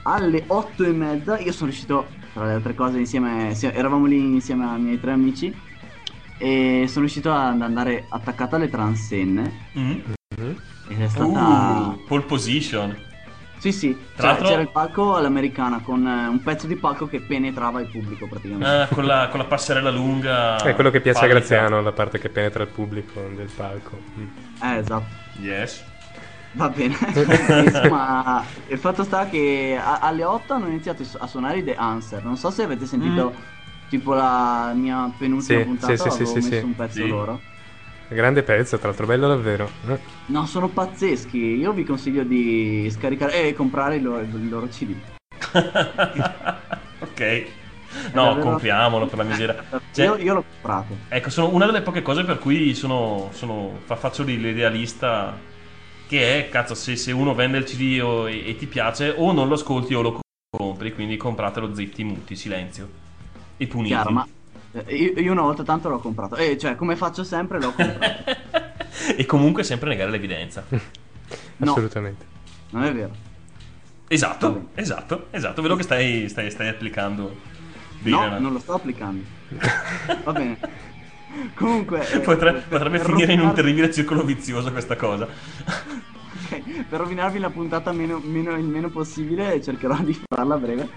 Alle 0.05 0.43
8 0.47 0.85
e 0.85 0.93
mezza 0.93 1.39
io 1.39 1.53
sono 1.53 1.69
riuscito, 1.69 2.09
tra 2.33 2.47
le 2.47 2.53
altre 2.55 2.75
cose, 2.75 2.99
insieme, 2.99 3.55
si- 3.55 3.67
eravamo 3.67 4.07
lì 4.07 4.19
insieme 4.19 4.65
ai 4.65 4.81
miei 4.81 4.99
tre 4.99 5.13
amici 5.13 5.55
e 6.39 6.85
sono 6.87 7.01
riuscito 7.01 7.31
ad 7.31 7.61
andare 7.61 8.07
attaccato 8.09 8.57
alle 8.57 8.71
transenne 8.71 9.53
Mm. 9.79 9.99
ed 10.89 11.01
è 11.03 11.09
stata... 11.09 11.89
Uh, 11.89 12.05
pole 12.07 12.23
position. 12.23 12.97
Sì, 13.59 13.73
sì, 13.73 13.97
Tra 13.97 14.07
cioè, 14.15 14.25
l'altro- 14.27 14.47
c'era 14.49 14.61
il 14.63 14.69
palco 14.71 15.15
all'americana 15.17 15.81
con 15.81 16.07
eh, 16.07 16.29
un 16.29 16.43
pezzo 16.43 16.67
di 16.67 16.77
palco 16.77 17.07
che 17.09 17.21
penetrava 17.21 17.81
il 17.81 17.87
pubblico 17.87 18.27
praticamente. 18.27 18.83
Ah, 18.83 18.87
con, 18.89 19.05
la, 19.05 19.29
con 19.29 19.41
la 19.41 19.47
passerella 19.47 19.91
lunga. 19.91 20.57
È 20.63 20.75
quello 20.75 20.91
che 20.91 21.01
piace 21.01 21.25
a. 21.25 21.29
Graziano, 21.29 21.81
la 21.83 21.93
parte 21.93 22.19
che 22.19 22.29
penetra 22.29 22.63
il 22.63 22.69
pubblico 22.71 23.21
del 23.35 23.51
palco. 23.55 24.01
Mm. 24.19 24.27
Eh, 24.63 24.77
esatto, 24.79 25.17
Yes. 25.41 25.85
va 26.53 26.69
bene. 26.71 26.97
Insomma, 27.65 28.45
il 28.69 28.79
fatto 28.79 29.03
sta 29.05 29.27
che 29.29 29.79
a- 29.81 29.99
alle 29.99 30.25
8 30.25 30.55
hanno 30.55 30.69
iniziato 30.69 31.05
a 31.19 31.27
suonare 31.27 31.59
i 31.59 31.65
The 31.65 31.75
Answer. 31.75 32.23
Non 32.25 32.37
so 32.37 32.51
se 32.51 32.63
avete 32.63 32.87
sentito 32.87 33.35
tipo 33.89 34.15
la 34.15 34.73
mia 34.75 35.13
penultima 35.17 35.61
Sì, 35.61 35.65
puntata, 35.65 35.93
sì, 35.97 36.11
sì, 36.11 36.11
sì, 36.11 36.23
avevo 36.23 36.41
sì, 36.41 36.41
messo 36.49 36.59
sì. 36.59 36.65
un 36.65 36.75
pezzo 36.75 37.03
Sì. 37.03 37.09
loro. 37.09 37.43
Grande 38.09 38.43
pezzo, 38.43 38.79
tra 38.79 38.89
l'altro, 38.89 39.07
bello 39.07 39.29
davvero. 39.29 39.69
No, 40.27 40.47
sono 40.47 40.69
pazzeschi. 40.69 41.39
Io 41.39 41.73
vi 41.73 41.85
consiglio 41.85 42.23
di 42.25 42.89
scaricare 42.91 43.49
e 43.49 43.53
comprare 43.53 43.97
il 43.97 44.03
loro, 44.03 44.21
il 44.21 44.49
loro 44.49 44.67
CD. 44.69 44.95
ok. 47.01 47.47
No, 48.13 48.25
davvero- 48.25 48.49
compriamolo 48.49 49.07
per 49.07 49.19
la 49.19 49.25
miseria. 49.25 49.65
Cioè, 49.93 50.05
io, 50.05 50.17
io 50.17 50.35
l'ho 50.35 50.45
comprato. 50.51 50.97
Ecco, 51.09 51.31
sono 51.31 51.53
una 51.53 51.67
delle 51.67 51.83
poche 51.83 52.03
cose 52.03 52.25
per 52.25 52.39
cui 52.39 52.75
sono, 52.75 53.29
sono 53.33 53.79
fa- 53.85 53.97
faccio 53.97 54.23
l'idealista 54.23 55.37
che 56.07 56.39
è, 56.47 56.49
cazzo, 56.49 56.75
se, 56.75 56.97
se 56.97 57.13
uno 57.13 57.35
vende 57.35 57.59
il 57.59 57.65
CD 57.65 58.01
o- 58.03 58.29
e, 58.29 58.49
e 58.49 58.57
ti 58.57 58.67
piace 58.67 59.13
o 59.17 59.33
non 59.33 59.49
lo 59.49 59.55
ascolti 59.55 59.95
o 59.95 60.01
lo 60.01 60.13
co- 60.13 60.21
compri, 60.57 60.95
quindi 60.95 61.17
compratelo 61.19 61.75
zitti, 61.75 62.05
muti, 62.05 62.37
silenzio 62.37 62.89
e 63.59 63.67
puniti. 63.67 63.93
Chiaro, 63.95 64.11
ma 64.11 64.27
io, 64.89 65.12
io 65.20 65.33
una 65.33 65.43
volta 65.43 65.62
tanto 65.62 65.89
l'ho 65.89 65.99
comprato. 65.99 66.37
E 66.37 66.57
cioè, 66.59 66.74
come 66.76 66.97
faccio 66.97 67.24
sempre, 67.24 67.61
l'ho 67.61 67.72
comprato. 67.72 68.37
e 69.16 69.26
comunque 69.26 69.62
sempre 69.64 69.89
negare 69.91 70.11
l'evidenza. 70.11 70.64
No. 71.61 71.72
Assolutamente. 71.72 72.24
non 72.70 72.85
è 72.85 72.93
vero. 72.95 73.11
Esatto, 74.07 74.68
esatto, 74.76 75.26
esatto. 75.31 75.61
Vedo 75.61 75.74
che 75.76 75.83
stai, 75.83 76.29
stai, 76.29 76.51
stai 76.53 76.68
applicando. 76.68 77.37
No, 78.05 78.29
la- 78.29 78.39
non 78.39 78.53
lo 78.53 78.61
sto 78.61 78.74
applicando. 78.74 79.24
Va 80.24 80.33
bene. 80.33 80.57
Comunque. 81.55 82.09
eh, 82.11 82.20
Potre- 82.20 82.53
per- 82.53 82.62
potrebbe 82.68 82.99
per 82.99 83.07
finire 83.07 83.33
in 83.33 83.41
un 83.41 83.47
rovinarvi- 83.49 83.55
terribile 83.57 83.93
circolo 83.93 84.22
vizioso 84.22 84.70
questa 84.70 84.95
cosa. 84.97 85.26
ok, 85.26 86.85
per 86.89 87.01
rovinarvi 87.01 87.39
la 87.41 87.51
puntata 87.51 87.93
meno, 87.93 88.20
meno- 88.24 88.57
il 88.57 88.64
meno 88.64 88.89
possibile, 88.89 89.61
cercherò 89.61 89.97
di 90.01 90.18
farla 90.29 90.55
a 90.55 90.59
breve. 90.59 90.89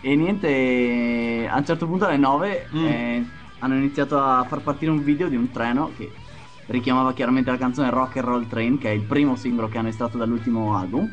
E 0.00 0.14
niente, 0.14 1.48
a 1.50 1.56
un 1.58 1.64
certo 1.64 1.86
punto 1.86 2.06
alle 2.06 2.16
9 2.18 2.68
Mm. 2.74 2.84
eh, 2.86 3.30
hanno 3.58 3.74
iniziato 3.74 4.18
a 4.20 4.44
far 4.44 4.62
partire 4.62 4.90
un 4.92 5.02
video 5.02 5.28
di 5.28 5.36
un 5.36 5.50
treno 5.50 5.92
che 5.96 6.20
richiamava 6.66 7.12
chiaramente 7.12 7.50
la 7.50 7.56
canzone 7.56 7.90
Rock 7.90 8.16
and 8.18 8.26
Roll 8.26 8.46
Train, 8.46 8.78
che 8.78 8.90
è 8.90 8.92
il 8.92 9.04
primo 9.04 9.34
singolo 9.36 9.68
che 9.68 9.78
hanno 9.78 9.88
estratto 9.88 10.16
dall'ultimo 10.18 10.76
album. 10.76 11.10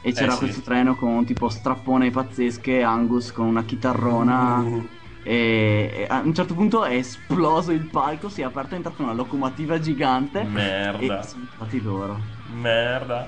E 0.00 0.12
c'era 0.12 0.32
Eh 0.32 0.34
sì. 0.34 0.38
questo 0.38 0.62
treno 0.62 0.94
con 0.94 1.24
tipo 1.24 1.48
strappone 1.48 2.10
pazzesche, 2.10 2.82
Angus 2.82 3.32
con 3.32 3.46
una 3.46 3.64
chitarrona. 3.64 4.58
Uh. 4.60 4.88
E, 5.20 5.90
e 5.92 6.06
a 6.08 6.20
un 6.20 6.32
certo 6.32 6.54
punto 6.54 6.84
è 6.84 6.94
esploso 6.94 7.72
il 7.72 7.88
palco, 7.88 8.28
si 8.28 8.42
è 8.42 8.44
aperta 8.44 8.74
è 8.74 8.76
entrata 8.76 9.02
una 9.02 9.14
locomotiva 9.14 9.80
gigante. 9.80 10.44
Merda. 10.44 11.18
E 11.20 11.22
sono 11.24 11.46
stati 11.52 11.80
loro. 11.80 12.30
Merda. 12.44 13.26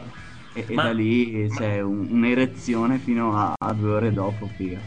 E, 0.59 0.64
e 0.66 0.74
Ma- 0.74 0.82
da 0.84 0.92
lì 0.92 1.48
c'è 1.56 1.80
un- 1.80 2.09
un'erezione 2.11 2.98
fino 2.98 3.36
a, 3.36 3.54
a 3.59 3.72
due 3.72 3.90
ore 3.90 4.12
dopo, 4.12 4.48
figa. 4.56 4.78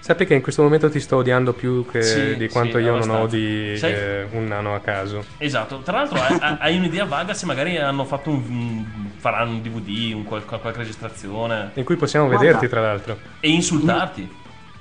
Sappi 0.00 0.26
che 0.26 0.34
in 0.34 0.42
questo 0.42 0.62
momento 0.62 0.90
ti 0.90 1.00
sto 1.00 1.16
odiando 1.16 1.54
più 1.54 1.86
che 1.90 2.02
Sì, 2.02 2.36
di 2.36 2.48
quanto 2.50 2.76
sì, 2.76 2.84
io 2.84 2.90
non 2.90 3.08
abbastanza. 3.08 3.22
odi 3.22 3.76
Sai- 3.78 3.92
eh, 3.92 4.26
un 4.32 4.44
nano 4.44 4.74
a 4.74 4.80
caso. 4.80 5.24
Esatto, 5.38 5.78
tra 5.78 5.96
l'altro 5.98 6.20
hai, 6.20 6.56
hai- 6.60 6.76
un'idea 6.76 7.06
vaga 7.06 7.32
se 7.32 7.46
magari 7.46 7.78
hanno 7.78 8.04
fatto 8.04 8.28
un, 8.28 8.42
un- 8.46 8.84
faranno 9.16 9.52
un 9.52 9.62
DVD, 9.62 10.12
un 10.14 10.24
qual- 10.24 10.44
qualche 10.44 10.72
registrazione 10.76 11.70
In 11.74 11.84
cui 11.84 11.96
possiamo 11.96 12.26
Guarda. 12.26 12.44
vederti, 12.44 12.68
tra 12.68 12.82
l'altro. 12.82 13.16
e 13.40 13.48
insultarti. 13.48 14.28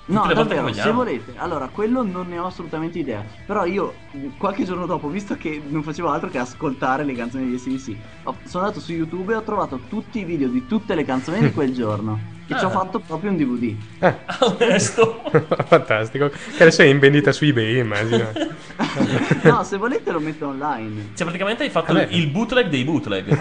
No, 0.05 0.25
davvero, 0.33 0.73
se 0.73 0.91
volete. 0.91 1.33
Allora, 1.37 1.69
quello 1.69 2.03
non 2.03 2.27
ne 2.27 2.37
ho 2.37 2.45
assolutamente 2.45 2.99
idea. 2.99 3.23
Però 3.45 3.65
io, 3.65 3.93
qualche 4.37 4.65
giorno 4.65 4.85
dopo, 4.85 5.07
visto 5.07 5.37
che 5.37 5.61
non 5.65 5.81
facevo 5.81 6.09
altro 6.09 6.29
che 6.29 6.39
ascoltare 6.39 7.05
le 7.05 7.13
canzoni 7.13 7.45
di 7.45 7.57
SDC, 7.57 7.95
sono 8.43 8.65
andato 8.65 8.81
su 8.81 8.91
YouTube 8.91 9.31
e 9.31 9.37
ho 9.37 9.43
trovato 9.43 9.79
tutti 9.87 10.19
i 10.19 10.25
video 10.25 10.49
di 10.49 10.65
tutte 10.65 10.93
le 10.95 11.05
canzoni 11.05 11.39
di 11.39 11.53
quel 11.53 11.71
giorno. 11.73 12.19
E 12.45 12.57
ci 12.57 12.65
ho 12.65 12.67
Ah. 12.67 12.71
fatto 12.71 12.99
proprio 12.99 13.31
un 13.31 13.37
DVD. 13.37 13.75
Ah, 13.99 14.17
onesto. 14.41 15.21
Fantastico. 15.65 16.29
Che 16.29 16.61
adesso 16.61 16.81
è 16.81 16.85
in 16.85 16.99
vendita 16.99 17.31
su 17.31 17.45
eBay, 17.45 17.77
immagino. 17.79 18.29
no, 19.43 19.63
se 19.63 19.77
volete 19.77 20.11
lo 20.11 20.19
metto 20.19 20.47
online. 20.47 21.11
Cioè, 21.15 21.25
praticamente 21.25 21.63
hai 21.63 21.69
fatto 21.69 21.93
Vabbè. 21.93 22.07
il 22.11 22.27
bootleg 22.27 22.67
dei 22.67 22.83
bootleg. 22.83 23.31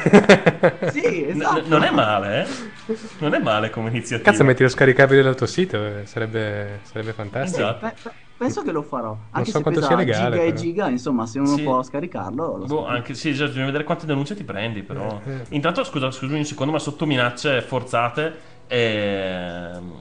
Sì, 0.92 1.26
N- 1.32 1.40
esatto. 1.40 1.62
non 1.66 1.82
è 1.82 1.90
male, 1.90 2.42
eh? 2.42 2.94
Non 3.18 3.34
è 3.34 3.38
male 3.40 3.70
come 3.70 3.88
iniziativa. 3.88 4.30
Cazzo, 4.30 4.44
metti 4.44 4.62
lo 4.62 4.68
scaricabile 4.68 5.22
dal 5.22 5.34
tuo 5.34 5.46
sito, 5.46 5.76
eh, 5.84 6.03
sarebbe, 6.05 6.80
sarebbe 6.82 7.12
fantastico. 7.12 7.62
Esatto. 7.62 7.86
Pe- 7.86 7.94
pe- 8.03 8.11
penso 8.36 8.62
che 8.62 8.70
lo 8.70 8.82
farò. 8.82 9.16
Anche 9.30 9.50
so 9.50 9.57
se 9.57 9.62
quanto 9.62 9.80
pesa 9.80 9.92
sia 9.96 10.05
legale, 10.05 10.36
giga 10.36 10.42
e 10.42 10.53
giga, 10.55 10.88
insomma, 10.88 11.26
se 11.26 11.38
uno 11.40 11.57
Sì. 11.57 11.62
può 11.62 11.82
scaricarlo, 11.82 12.57
lo 12.59 12.64
Boh, 12.66 12.82
so. 12.82 12.86
anche 12.86 13.14
sì, 13.14 13.34
già, 13.34 13.46
bisogna 13.46 13.66
vedere 13.66 13.82
quante 13.84 14.07
denunce 14.07 14.36
ti 14.36 14.44
prendi, 14.44 14.82
però. 14.82 15.20
Eh, 15.26 15.30
eh. 15.32 15.44
Intanto, 15.50 15.82
scusa, 15.84 16.11
scusami 16.11 16.38
un 16.38 16.44
secondo, 16.44 16.72
ma 16.72 16.78
sotto 16.78 17.07
minacce 17.07 17.61
forzate. 17.62 18.50
Ehm, 18.73 19.93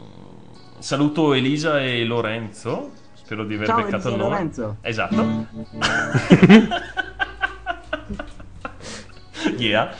saluto 0.79 1.33
Elisa 1.33 1.81
e 1.81 2.03
Lorenzo. 2.05 2.91
Spero 3.13 3.43
di 3.45 3.55
aver 3.55 3.67
Ciao, 3.67 3.75
beccato 3.77 3.95
Elisa 3.95 4.09
il 4.09 4.15
nome. 4.15 4.29
Lorenzo. 4.29 4.77
Esatto. 4.81 5.47
yeah. 9.57 9.93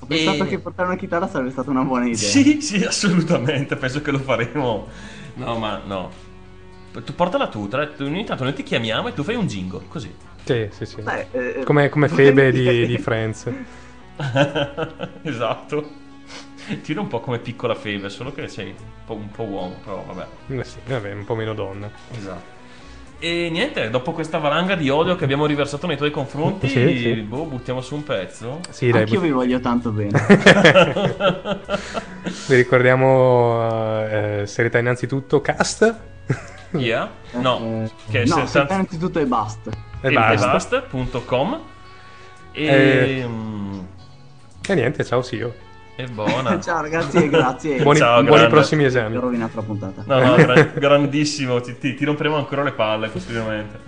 Ho 0.00 0.06
pensato 0.06 0.44
E- 0.44 0.46
che 0.46 0.58
portare 0.58 0.88
una 0.88 0.96
chitarra 0.98 1.28
sarebbe 1.28 1.50
stata 1.50 1.70
una 1.70 1.82
buona 1.82 2.04
idea. 2.04 2.16
Sì, 2.16 2.60
sì, 2.60 2.84
assolutamente. 2.84 3.76
Penso 3.76 4.00
che 4.02 4.10
lo 4.10 4.18
faremo. 4.18 4.86
No, 5.34 5.58
ma 5.58 5.80
no. 5.84 6.10
Tu 6.92 7.12
portala 7.14 7.48
tu, 7.48 7.66
tra- 7.66 7.88
tu- 7.88 8.04
ogni 8.04 8.24
tanto 8.24 8.44
noi 8.44 8.52
ti 8.52 8.62
chiamiamo 8.62 9.08
e 9.08 9.12
tu 9.14 9.24
fai 9.24 9.34
un 9.34 9.46
jingle, 9.48 9.82
così. 9.88 10.14
Sì, 10.44 10.68
sì, 10.70 10.86
sì. 10.86 11.00
Beh, 11.00 11.26
eh, 11.32 11.62
Come, 11.64 11.88
come 11.88 12.08
Febe 12.08 12.52
di, 12.52 12.86
di 12.86 12.98
Friends. 12.98 13.50
esatto. 15.22 16.02
Tira 16.82 17.00
un 17.00 17.08
po' 17.08 17.20
come 17.20 17.38
piccola 17.38 17.74
febe, 17.74 18.08
solo 18.08 18.32
che 18.32 18.48
sei 18.48 18.68
un 18.68 18.74
po', 19.06 19.14
un 19.14 19.30
po' 19.30 19.42
uomo, 19.44 19.74
però 19.84 20.04
vabbè. 20.06 20.26
Eh 20.60 20.64
sì, 20.64 20.78
vabbè, 20.86 21.12
un 21.12 21.24
po' 21.24 21.34
meno 21.34 21.54
donna. 21.54 21.90
Esatto. 22.16 22.52
E 23.20 23.48
niente, 23.50 23.88
dopo 23.90 24.12
questa 24.12 24.36
valanga 24.38 24.74
di 24.74 24.90
odio 24.90 25.14
che 25.16 25.24
abbiamo 25.24 25.46
riversato 25.46 25.86
nei 25.86 25.96
tuoi 25.96 26.10
confronti, 26.10 26.68
Sì, 26.68 26.98
sì. 26.98 27.12
boh, 27.22 27.44
buttiamo 27.44 27.80
su 27.80 27.94
un 27.94 28.02
pezzo. 28.02 28.60
Sì, 28.70 28.90
dai. 28.90 29.02
Anch'io 29.02 29.20
vi 29.20 29.30
voglio 29.30 29.60
tanto 29.60 29.90
bene. 29.90 30.20
Vi 32.46 32.54
ricordiamo 32.54 34.06
eh, 34.08 34.42
serietà 34.46 34.78
innanzitutto, 34.78 35.40
cast 35.40 35.96
Yeah? 36.72 37.08
No, 37.34 37.84
Eh, 37.84 37.90
che 38.10 38.22
è 38.22 38.26
no, 38.26 38.46
se- 38.46 38.46
se 38.46 38.66
innanzitutto 38.68 39.20
e 39.20 39.26
basta. 39.26 39.70
e 40.00 40.08
e 40.08 40.12
basta. 40.12 40.50
basta.com 40.50 41.60
e, 42.52 42.64
Eh. 42.66 43.28
E 44.66 44.74
niente, 44.74 45.04
ciao 45.04 45.22
Sio. 45.22 45.54
E 45.96 46.06
buona. 46.08 46.58
Ciao 46.62 46.80
ragazzi 46.82 47.18
e 47.18 47.28
grazie. 47.28 47.80
Buoni, 47.82 47.98
Ciao, 47.98 48.22
buoni 48.22 48.46
prossimi 48.48 48.84
Ho 48.84 48.86
esami. 48.88 49.16
rovinato 49.16 49.56
la 49.56 49.62
puntata. 49.62 50.02
No, 50.06 50.20
no, 50.24 50.34
gra- 50.36 50.62
grandissimo, 50.74 51.60
ti, 51.60 51.78
ti- 51.78 51.94
ti 51.94 52.04
romperemo 52.04 52.36
ancora 52.36 52.62
le 52.62 52.72
palle 52.72 53.10
continuamente. 53.10 53.78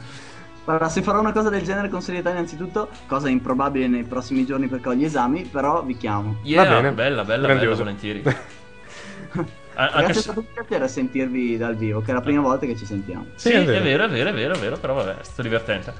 Allora, 0.68 0.88
se 0.88 1.00
farò 1.02 1.20
una 1.20 1.32
cosa 1.32 1.48
del 1.48 1.62
genere 1.62 1.88
con 1.88 2.02
serietà 2.02 2.30
innanzitutto, 2.30 2.88
cosa 3.06 3.28
improbabile 3.28 3.86
nei 3.86 4.02
prossimi 4.02 4.44
giorni 4.44 4.66
perché 4.66 4.88
ho 4.88 4.94
gli 4.94 5.04
esami, 5.04 5.42
però 5.44 5.84
vi 5.84 5.96
chiamo. 5.96 6.38
Yeah, 6.42 6.64
bene. 6.64 6.92
bella, 6.92 7.24
bella, 7.24 7.46
Grandioso. 7.46 7.84
bella, 7.84 7.96
volentieri. 7.96 8.22
A- 9.78 9.82
anche 9.84 9.94
Ragazzi, 9.94 10.10
è 10.10 10.14
se... 10.14 10.20
stato 10.22 10.40
un 10.40 10.46
piacere 10.52 10.88
sentirvi 10.88 11.56
dal 11.56 11.76
vivo, 11.76 12.00
che 12.00 12.10
è 12.10 12.14
la 12.14 12.20
prima 12.20 12.40
volta 12.40 12.66
che 12.66 12.76
ci 12.76 12.86
sentiamo. 12.86 13.26
Sì, 13.36 13.50
è 13.50 13.62
vero. 13.64 13.78
è 13.78 14.08
vero, 14.08 14.30
è 14.30 14.32
vero, 14.32 14.54
è 14.54 14.58
vero, 14.58 14.76
però 14.78 14.94
vabbè, 14.94 15.18
è 15.18 15.22
stato 15.22 15.42
divertente. 15.42 15.92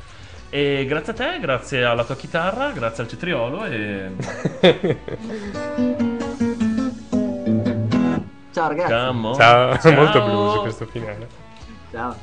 E 0.56 0.86
grazie 0.88 1.12
a 1.12 1.14
te, 1.14 1.38
grazie 1.38 1.84
alla 1.84 2.02
tua 2.02 2.16
chitarra, 2.16 2.70
grazie 2.70 3.02
al 3.02 3.10
cetriolo 3.10 3.66
e... 3.66 4.10
Ciao 8.54 8.68
ragazzi. 8.68 8.90
Come 8.90 9.26
on. 9.26 9.34
Ciao, 9.34 9.78
molto 9.92 10.24
blues 10.24 10.60
questo 10.60 10.86
finale. 10.86 11.28
Ciao. 11.92 12.16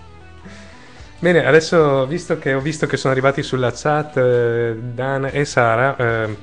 Bene, 1.19 1.45
adesso 1.45 2.07
visto 2.07 2.39
che 2.39 2.55
ho 2.55 2.59
visto 2.59 2.88
che 2.88 2.97
sono 2.97 3.13
arrivati 3.13 3.43
sulla 3.43 3.71
chat 3.71 4.17
eh, 4.17 4.77
Dan 4.81 5.29
e 5.31 5.45
Sara, 5.45 5.95
eh, 5.95 6.36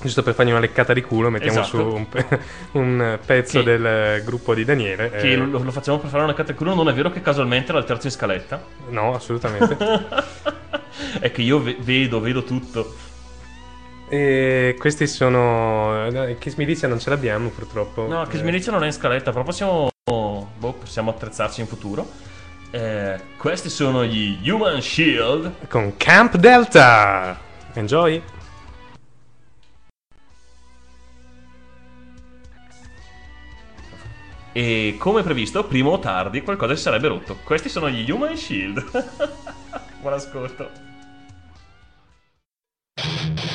giusto 0.00 0.22
per 0.22 0.32
fargli 0.32 0.48
una 0.52 0.60
leccata 0.60 0.94
di 0.94 1.02
culo, 1.02 1.28
mettiamo 1.28 1.60
Esatto. 1.60 1.90
su 1.90 1.96
un, 1.96 2.08
pe- 2.08 2.26
un 2.72 3.18
pezzo 3.22 3.58
Che- 3.58 3.64
del 3.66 3.84
eh, 3.84 4.22
gruppo 4.24 4.54
di 4.54 4.64
Daniele. 4.64 5.10
Che 5.10 5.32
eh, 5.32 5.36
lo, 5.36 5.62
lo 5.62 5.70
facciamo 5.70 5.98
per 5.98 6.08
fare 6.08 6.22
una 6.22 6.32
cateculo, 6.32 6.72
non 6.74 6.88
è 6.88 6.94
vero 6.94 7.10
che 7.10 7.20
casualmente 7.20 7.72
era 7.72 7.78
il 7.78 7.84
terzo 7.84 8.06
in 8.06 8.12
scaletta? 8.14 8.62
No, 8.88 9.14
assolutamente. 9.14 9.76
è 11.20 11.30
che 11.30 11.42
io 11.42 11.60
ve- 11.60 11.76
vedo, 11.80 12.20
vedo 12.20 12.42
tutto. 12.44 12.94
e 14.08 14.76
questi 14.78 15.06
sono... 15.06 16.06
eh, 16.06 16.36
Kiss 16.38 16.54
Dice 16.56 16.86
non 16.86 16.98
ce 16.98 17.10
l'abbiamo 17.10 17.48
purtroppo. 17.48 18.06
No, 18.06 18.28
Eh, 18.28 18.36
Smiriccia 18.36 18.70
non 18.70 18.82
è 18.82 18.86
in 18.86 18.92
scaletta, 18.92 19.30
però 19.30 19.44
possiamo, 19.44 19.90
boh, 20.04 20.72
possiamo 20.72 21.10
attrezzarci 21.10 21.60
in 21.60 21.66
futuro. 21.66 22.08
Eh, 22.72 23.20
questi 23.36 23.68
sono 23.68 24.04
gli 24.04 24.48
Human 24.48 24.80
Shield. 24.80 25.66
Con 25.68 25.96
Camp 25.96 26.36
Delta. 26.36 27.38
Enjoy. 27.74 28.22
E 34.52 34.96
come 34.98 35.22
previsto, 35.22 35.64
prima 35.64 35.90
o 35.90 35.98
tardi 35.98 36.42
qualcosa 36.42 36.74
si 36.74 36.82
sarebbe 36.82 37.08
rotto. 37.08 37.38
Questi 37.44 37.68
sono 37.68 37.88
gli 37.88 38.08
Human 38.10 38.36
Shield. 38.36 38.82
Buon 40.00 40.12
ascolto. 40.14 40.89
Thank 43.02 43.44
you. 43.44 43.49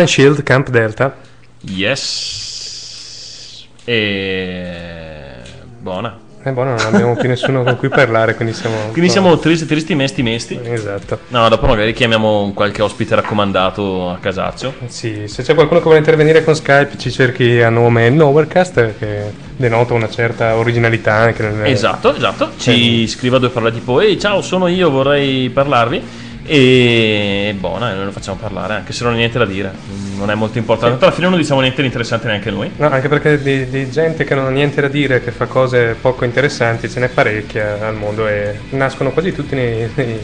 Human 0.00 0.06
Shield 0.06 0.42
Camp 0.42 0.70
Delta. 0.70 1.14
Yes. 1.60 3.66
E... 3.84 5.34
Buona. 5.78 6.28
È 6.42 6.50
buono, 6.52 6.74
non 6.74 6.86
abbiamo 6.86 7.14
più 7.16 7.28
nessuno 7.28 7.62
con 7.62 7.76
cui 7.76 7.90
parlare, 7.90 8.34
quindi 8.34 8.54
siamo... 8.54 8.74
Quindi 8.92 9.10
siamo 9.10 9.38
tristi, 9.38 9.66
tristi, 9.66 9.94
mesti, 9.94 10.22
mesti. 10.22 10.58
Esatto. 10.62 11.18
No, 11.28 11.46
dopo 11.50 11.66
magari 11.66 11.92
chiamiamo 11.92 12.52
qualche 12.54 12.80
ospite 12.80 13.14
raccomandato 13.14 14.08
a 14.08 14.16
casaccio. 14.16 14.72
Sì, 14.86 15.28
se 15.28 15.42
c'è 15.42 15.52
qualcuno 15.52 15.80
che 15.80 15.84
vuole 15.84 15.98
intervenire 15.98 16.42
con 16.42 16.54
Skype 16.54 16.96
ci 16.96 17.10
cerchi 17.10 17.60
a 17.60 17.68
nome 17.68 18.08
Novercast 18.08 18.94
che 18.98 19.30
denota 19.54 19.92
una 19.92 20.08
certa 20.08 20.56
originalità 20.56 21.12
anche 21.12 21.42
nel... 21.42 21.70
Esatto, 21.70 22.14
esatto. 22.14 22.52
Ci 22.56 23.06
scriva 23.06 23.36
due 23.36 23.50
parole 23.50 23.72
tipo 23.72 24.00
Ehi, 24.00 24.18
ciao, 24.18 24.40
sono 24.40 24.66
io, 24.66 24.88
vorrei 24.88 25.50
parlarvi. 25.50 26.19
E 26.52 27.54
buona, 27.60 27.92
e 27.92 27.94
noi 27.94 28.06
lo 28.06 28.10
facciamo 28.10 28.36
parlare, 28.36 28.74
anche 28.74 28.92
se 28.92 29.04
non 29.04 29.12
ha 29.12 29.16
niente 29.16 29.38
da 29.38 29.46
dire. 29.46 29.72
Non 30.16 30.32
è 30.32 30.34
molto 30.34 30.58
importante. 30.58 30.96
Sì. 30.98 31.04
Alla 31.04 31.12
fine 31.12 31.28
non 31.28 31.38
diciamo 31.38 31.60
niente 31.60 31.80
di 31.80 31.86
interessante 31.86 32.26
neanche 32.26 32.50
noi. 32.50 32.72
No, 32.76 32.88
anche 32.90 33.06
perché 33.06 33.40
di, 33.40 33.70
di 33.70 33.88
gente 33.88 34.24
che 34.24 34.34
non 34.34 34.46
ha 34.46 34.50
niente 34.50 34.80
da 34.80 34.88
dire, 34.88 35.22
che 35.22 35.30
fa 35.30 35.46
cose 35.46 35.94
poco 36.00 36.24
interessanti, 36.24 36.90
ce 36.90 36.98
n'è 36.98 37.08
parecchia 37.08 37.86
al 37.86 37.94
mondo 37.94 38.26
e 38.26 38.58
nascono 38.70 39.12
quasi 39.12 39.32
tutti 39.32 39.54
nei- 39.54 39.88
nei- 39.94 40.18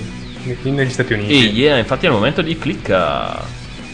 negli 0.73 0.91
Stati 0.91 1.13
Uniti. 1.13 1.33
E 1.33 1.37
yeah, 1.51 1.79
infatti 1.79 2.07
è 2.07 2.09
il 2.09 2.15
momento 2.17 2.43
di 2.43 2.59
clicca. 2.59 3.41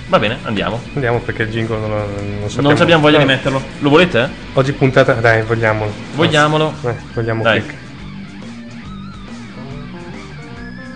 Va 0.08 0.18
bene, 0.18 0.38
andiamo. 0.44 0.80
Andiamo 0.94 1.18
perché 1.18 1.42
il 1.42 1.50
jingle 1.50 1.76
non, 1.80 1.90
non 1.90 2.48
sappiamo. 2.48 2.70
Non 2.72 2.80
abbiamo 2.80 3.02
voglia 3.02 3.18
No, 3.18 3.24
di 3.24 3.30
metterlo. 3.30 3.62
Lo 3.80 3.90
volete? 3.90 4.26
Oggi 4.54 4.72
puntata, 4.72 5.12
dai, 5.12 5.42
vogliamolo. 5.42 5.92
Vogliamolo. 6.14 6.72
Eh, 6.86 6.94
vogliamo 7.12 7.42
Dai. 7.42 7.60
click. 7.60 7.80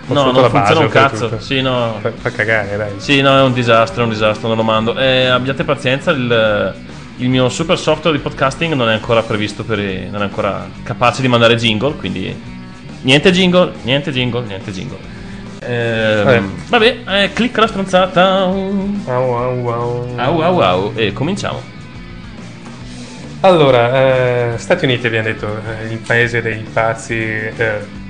No, 0.08 0.30
non 0.30 0.50
funziona 0.50 0.80
un 0.80 0.88
cazzo. 0.88 1.38
Sì, 1.40 1.60
no. 1.60 1.98
Fa, 2.00 2.12
fa 2.14 2.30
cagare, 2.30 2.76
dai. 2.76 2.92
Sì, 2.98 3.20
no, 3.20 3.36
è 3.36 3.42
un 3.42 3.52
disastro, 3.52 4.02
è 4.02 4.04
un 4.04 4.10
disastro, 4.10 4.48
non 4.48 4.56
lo 4.56 4.62
mando. 4.62 4.96
Eh, 4.96 5.26
abbiate 5.26 5.64
pazienza, 5.64 6.10
il, 6.12 6.74
il 7.16 7.28
mio 7.28 7.48
super 7.48 7.78
software 7.78 8.16
di 8.16 8.22
podcasting 8.22 8.74
non 8.74 8.88
è 8.88 8.92
ancora 8.92 9.22
previsto 9.22 9.64
per. 9.64 9.78
non 9.78 10.20
è 10.20 10.24
ancora 10.24 10.68
capace 10.82 11.22
di 11.22 11.28
mandare 11.28 11.56
jingle, 11.56 11.96
quindi. 11.96 12.54
Niente 13.02 13.30
jingle, 13.30 13.72
niente 13.82 14.10
jingle, 14.12 14.44
niente 14.46 14.72
jingle. 14.72 14.98
Ehm, 15.60 16.24
Vabbè. 16.24 16.42
vabbè, 16.68 17.22
eh, 17.22 17.32
clicca 17.32 17.60
la 17.60 17.66
stronzata. 17.66 18.42
Au, 18.42 19.00
au, 19.06 19.68
au. 19.68 20.08
Au 20.16 20.40
au 20.40 20.60
au. 20.60 20.92
E 20.94 21.12
cominciamo. 21.12 21.74
Allora, 23.40 24.52
eh, 24.54 24.58
Stati 24.58 24.84
Uniti 24.86 25.06
abbiamo 25.06 25.26
detto, 25.26 25.46
eh, 25.46 25.92
il 25.92 25.98
paese 25.98 26.40
dei 26.42 26.64
pazzi, 26.72 27.14
eh, 27.14 28.04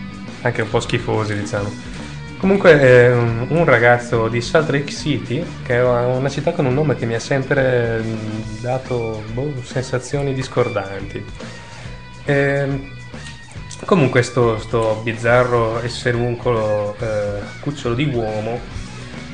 anche 0.46 0.62
un 0.62 0.70
po' 0.70 0.80
schifosi 0.80 1.34
diciamo. 1.34 1.70
Comunque 2.38 2.78
è 2.78 3.12
un, 3.14 3.64
ragazzo 3.64 4.28
di 4.28 4.40
Salt 4.40 4.70
Lake 4.70 4.92
City, 4.92 5.42
che 5.64 5.76
è 5.76 5.82
una 5.82 6.28
città 6.28 6.52
con 6.52 6.66
un 6.66 6.74
nome 6.74 6.94
che 6.94 7.06
mi 7.06 7.14
ha 7.14 7.20
sempre 7.20 8.00
mm, 8.02 8.60
dato 8.60 9.22
boh, 9.32 9.54
sensazioni 9.62 10.34
discordanti. 10.34 11.24
Ehm, 12.26 12.90
comunque 13.86 14.22
sto, 14.22 14.58
sto 14.58 15.00
bizzarro 15.02 15.82
esseruncolo 15.82 16.96
eh, 16.98 17.40
cucciolo 17.60 17.94
di 17.94 18.04
uomo, 18.04 18.60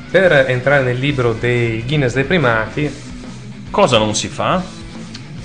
per 0.09 0.31
entrare 0.49 0.83
nel 0.83 0.97
libro 0.97 1.33
dei 1.33 1.83
Guinness 1.85 2.13
dei 2.13 2.23
primati, 2.23 3.11
Cosa 3.73 3.97
non 3.97 4.13
si 4.13 4.27
fa? 4.27 4.61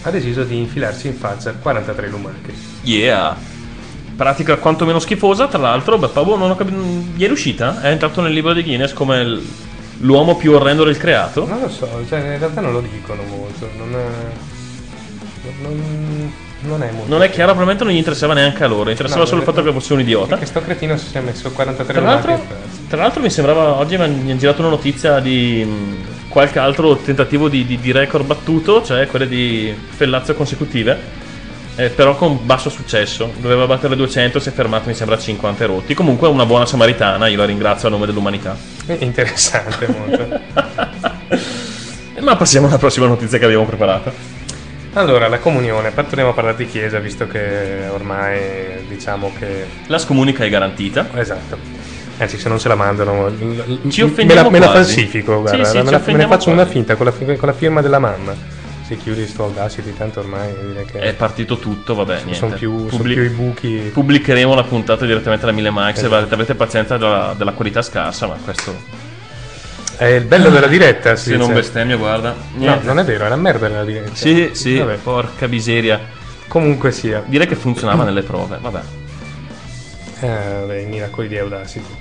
ha 0.03 0.11
deciso 0.11 0.45
di 0.45 0.59
infilarsi 0.59 1.07
in 1.07 1.15
faccia 1.15 1.53
43 1.53 2.09
lumache. 2.09 2.53
Yeah. 2.83 3.35
Pratica 4.19 4.57
quantomeno 4.57 4.99
schifosa, 4.99 5.47
tra 5.47 5.59
l'altro, 5.61 5.97
beh, 5.97 6.09
Pablo 6.09 6.37
non 6.37 6.51
ho 6.51 6.57
capito. 6.57 6.77
Gli 7.15 7.23
è 7.23 7.27
riuscita? 7.29 7.81
È 7.81 7.89
entrato 7.89 8.21
nel 8.21 8.33
libro 8.33 8.53
di 8.53 8.65
Guinness 8.65 8.93
come 8.93 9.21
il- 9.21 9.47
l'uomo 9.99 10.35
più 10.35 10.51
orrendo 10.55 10.83
del 10.83 10.97
creato? 10.97 11.47
Non 11.47 11.61
lo 11.61 11.69
so, 11.69 11.89
cioè 12.09 12.19
in 12.19 12.39
realtà 12.39 12.61
non 12.61 12.73
lo 12.73 12.81
dicono 12.81 13.23
molto, 13.23 13.71
non 13.77 13.95
è, 13.95 14.05
non, 15.63 16.33
non 16.63 16.83
è 16.83 16.91
molto. 16.91 17.09
Non 17.09 17.23
è 17.23 17.31
chiaro, 17.31 17.53
probabilmente 17.53 17.85
non 17.85 17.93
gli 17.93 17.97
interessava 17.99 18.35
neanche 18.35 18.65
a 18.65 18.67
loro, 18.67 18.91
interessava 18.91 19.21
No, 19.21 19.27
solo 19.29 19.41
il 19.43 19.47
è- 19.47 19.51
fatto 19.53 19.63
che 19.65 19.71
fosse 19.73 19.93
un 19.93 20.01
idiota. 20.01 20.37
Che 20.37 20.47
sto 20.47 20.63
cretino 20.63 20.97
si 20.97 21.07
sia 21.07 21.21
messo 21.21 21.53
43 21.53 21.93
Tra 21.95 22.03
l'altro, 22.03 22.33
faccia. 22.33 22.55
tra 22.89 23.01
l'altro 23.01 23.23
mi 23.23 23.31
sembrava, 23.31 23.77
oggi 23.79 23.97
mi 23.97 24.03
hanno 24.03 24.37
girato 24.37 24.63
una 24.63 24.71
notizia 24.71 25.21
di 25.21 25.65
mh, 25.65 26.29
qualche 26.29 26.59
altro 26.59 26.97
tentativo 26.97 27.49
di, 27.49 27.65
di- 27.65 27.79
di 27.79 27.93
record 27.93 28.27
battuto, 28.27 28.83
cioè 28.83 29.07
quelle 29.07 29.29
di 29.29 29.73
fellazio 29.91 30.35
consecutive, 30.35 31.27
eh, 31.79 31.91
però 31.91 32.17
con 32.17 32.41
basso 32.45 32.71
successo. 32.71 33.33
Doveva 33.39 33.65
battere 33.67 33.91
le 33.91 33.97
200, 33.97 34.41
si 34.41 34.49
è 34.49 34.53
fermato 34.53 34.89
mi 34.89 34.95
sembra 34.95 35.15
a 35.15 35.19
50 35.21 35.63
e 35.63 35.67
rotti. 35.69 35.95
Comunque 35.95 36.27
una 36.27 36.45
buona 36.45 36.67
samaritana, 36.67 37.29
io 37.29 37.37
la 37.37 37.45
ringrazio 37.45 37.87
a 37.87 37.91
nome 37.93 38.05
dell'umanità. 38.05 38.57
È 38.85 38.97
interessante 38.99 39.87
molto. 39.87 40.41
Ma 42.19 42.35
passiamo 42.35 42.67
alla 42.67 42.79
prossima 42.79 43.07
notizia 43.07 43.39
che 43.39 43.45
abbiamo 43.45 43.65
preparato. 43.65 44.13
allora, 44.95 45.29
la 45.29 45.39
comunione, 45.39 45.95
torniamo 45.95 46.31
a 46.31 46.35
parlare 46.35 46.57
di 46.57 46.67
chiesa 46.67 46.99
visto 46.99 47.29
che 47.29 47.87
ormai 47.93 48.85
diciamo 48.89 49.33
che... 49.39 49.67
La 49.87 49.99
scomunica 49.99 50.43
è 50.45 50.49
garantita. 50.49 51.07
Esatto. 51.15 51.57
Anzi, 52.19 52.39
se 52.39 52.49
non 52.49 52.59
ce 52.59 52.67
la 52.67 52.75
mandano, 52.75 53.31
Ci 53.89 54.03
me 54.03 54.05
la, 54.05 54.05
offendiamo 54.05 54.51
me 54.51 54.59
la 54.59 54.73
falsifico, 54.73 55.35
Sì, 55.35 55.41
guarda, 55.41 55.51
sì, 55.51 55.57
me, 55.59 55.67
ci 55.69 55.75
la, 55.75 55.83
me 55.85 55.91
ne 55.91 55.97
offendiamo 55.97 56.33
faccio 56.33 56.51
una 56.51 56.67
finta 56.67 56.97
con 56.97 57.07
la, 57.07 57.13
con 57.13 57.37
la 57.43 57.53
firma 57.53 57.81
della 57.81 58.01
mamma. 58.01 58.58
Se 58.89 58.97
chiudi 58.97 59.27
sto 59.27 59.45
Audacity, 59.45 59.93
tanto 59.95 60.21
ormai 60.21 60.51
direi 60.67 60.87
che... 60.87 60.99
È 61.01 61.13
partito 61.13 61.59
tutto, 61.59 61.95
vabbè, 61.95 62.15
niente. 62.23 62.33
sono 62.35 62.55
più, 62.55 62.75
sono 62.79 62.89
Pubblic- 62.89 63.21
più 63.21 63.29
i 63.31 63.35
buchi. 63.35 63.91
Pubblicheremo 63.93 64.55
la 64.55 64.65
puntata 64.65 65.05
direttamente 65.05 65.45
da 65.45 65.53
1000 65.53 65.69
mics. 65.71 65.99
Esatto. 66.03 66.33
Avete, 66.35 66.55
pazienza 66.55 66.97
della, 66.97 67.35
della 67.37 67.53
qualità 67.53 67.83
scarsa, 67.83 68.27
ma 68.27 68.37
questo. 68.43 68.75
È 69.99 70.07
il 70.07 70.25
bello 70.25 70.49
della 70.49 70.69
diretta. 70.69 71.17
Si 71.17 71.31
Se 71.31 71.37
non 71.37 71.49
dice. 71.49 71.61
bestemmio, 71.61 71.99
guarda. 71.99 72.31
No, 72.31 72.59
Niente. 72.61 72.87
non 72.87 72.99
è 72.99 73.05
vero, 73.05 73.27
è 73.27 73.29
la 73.29 73.37
merda 73.37 73.69
della 73.69 73.85
diretta. 73.85 74.15
Sì, 74.15 74.51
sì, 74.55 74.79
Vabbè, 74.79 74.95
porca 74.97 75.47
miseria. 75.49 76.01
comunque 76.49 76.91
sia. 76.91 77.23
Direi 77.27 77.47
che 77.47 77.57
funzionava 77.57 78.05
nelle 78.05 78.23
prove, 78.23 78.57
vabbè. 78.59 78.81
Eh, 80.21 80.27
vabbè, 80.61 80.77
i 80.79 80.87
miracoli 80.87 81.29
di 81.29 81.37
Audacity. 81.37 81.95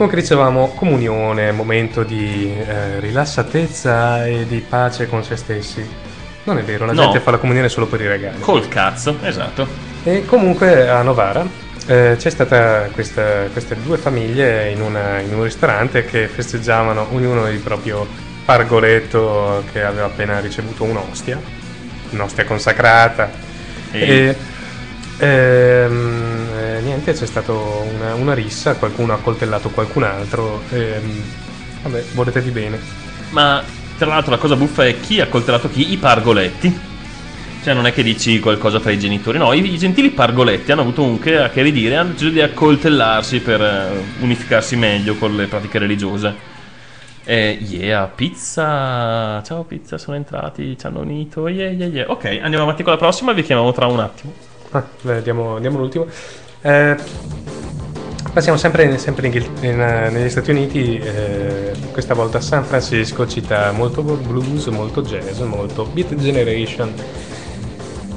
Comunque 0.00 0.22
dicevamo 0.26 0.68
comunione, 0.68 1.52
momento 1.52 2.04
di 2.04 2.50
eh, 2.56 3.00
rilassatezza 3.00 4.24
e 4.26 4.46
di 4.46 4.64
pace 4.66 5.06
con 5.06 5.22
se 5.22 5.36
stessi. 5.36 5.86
Non 6.44 6.56
è 6.56 6.62
vero, 6.62 6.86
la 6.86 6.92
No. 6.94 7.02
gente 7.02 7.20
fa 7.20 7.30
la 7.32 7.36
comunione 7.36 7.68
solo 7.68 7.84
per 7.86 8.00
i 8.00 8.08
regali. 8.08 8.40
Col 8.40 8.66
cazzo, 8.66 9.18
esatto. 9.22 9.68
E 10.02 10.24
comunque 10.24 10.88
a 10.88 11.02
Novara 11.02 11.44
eh, 11.86 12.14
c'è 12.16 12.30
stata 12.30 12.88
questa- 12.92 13.48
queste 13.52 13.76
due 13.82 13.98
famiglie 13.98 14.70
in, 14.70 14.80
una- 14.80 15.18
in 15.18 15.34
un 15.34 15.42
ristorante 15.42 16.06
che 16.06 16.28
festeggiavano 16.28 17.08
ognuno 17.10 17.46
il 17.50 17.58
proprio 17.58 18.06
pargoletto 18.42 19.64
che 19.70 19.82
aveva 19.84 20.06
appena 20.06 20.40
ricevuto 20.40 20.82
un'ostia, 20.84 21.38
un'ostia 22.12 22.46
consacrata. 22.46 23.30
E- 23.90 24.00
E 24.00 24.36
ehm, 25.20 26.48
eh, 26.58 26.80
niente, 26.82 27.12
c'è 27.12 27.26
stata 27.26 27.52
una, 27.52 28.14
una 28.14 28.34
rissa, 28.34 28.74
qualcuno 28.76 29.12
ha 29.12 29.18
coltellato 29.18 29.70
qualcun 29.70 30.02
altro. 30.02 30.62
ehm, 30.70 31.22
vabbè, 31.82 32.04
voletevi 32.14 32.50
bene. 32.50 32.78
Ma 33.30 33.62
tra 33.96 34.08
l'altro 34.08 34.30
la 34.30 34.38
cosa 34.38 34.56
buffa 34.56 34.86
è 34.86 34.98
chi 35.00 35.20
ha 35.20 35.28
coltellato 35.28 35.68
chi? 35.70 35.92
I 35.92 35.96
pargoletti. 35.96 36.88
Cioè 37.62 37.74
non 37.74 37.86
è 37.86 37.92
che 37.92 38.02
dici 38.02 38.40
qualcosa 38.40 38.80
fra 38.80 38.90
i 38.90 38.98
genitori, 38.98 39.36
no, 39.36 39.52
i, 39.52 39.62
i 39.62 39.76
gentili 39.76 40.08
pargoletti 40.08 40.72
hanno 40.72 40.80
avuto 40.80 41.02
comunque 41.02 41.42
a 41.42 41.50
che 41.50 41.60
ridire, 41.60 41.96
hanno 41.96 42.12
deciso 42.12 42.30
di 42.30 42.40
accoltellarsi 42.40 43.40
per 43.40 43.60
eh, 43.60 44.02
unificarsi 44.20 44.76
meglio 44.76 45.14
con 45.16 45.36
le 45.36 45.46
pratiche 45.46 45.78
religiose. 45.78 46.34
E 47.22 47.58
yeah, 47.60 48.06
pizza, 48.06 49.42
ciao 49.42 49.64
pizza, 49.64 49.98
sono 49.98 50.16
entrati, 50.16 50.78
ci 50.78 50.86
hanno 50.86 51.00
unito, 51.00 51.48
yeah, 51.48 51.68
yeah, 51.68 51.86
yeah. 51.86 52.10
Ok, 52.10 52.24
andiamo 52.42 52.64
avanti 52.64 52.82
con 52.82 52.92
la 52.92 52.98
prossima, 52.98 53.32
vi 53.32 53.42
chiamiamo 53.42 53.72
tra 53.72 53.86
un 53.86 54.00
attimo. 54.00 54.32
Ah, 54.72 54.84
beh, 55.02 55.22
diamo, 55.22 55.58
diamo 55.58 55.78
l'ultimo. 55.78 56.06
Eh, 56.62 56.96
passiamo 58.32 58.56
sempre, 58.56 58.98
sempre 58.98 59.26
in 59.26 59.34
in, 59.62 59.80
eh, 59.80 60.10
negli 60.10 60.30
Stati 60.30 60.52
Uniti, 60.52 60.96
eh, 60.96 61.72
questa 61.90 62.14
volta 62.14 62.40
San 62.40 62.62
Francisco, 62.62 63.26
città 63.26 63.72
molto 63.72 64.02
blues, 64.02 64.66
molto 64.66 65.02
jazz, 65.02 65.40
molto 65.40 65.86
beat 65.86 66.14
generation. 66.14 66.94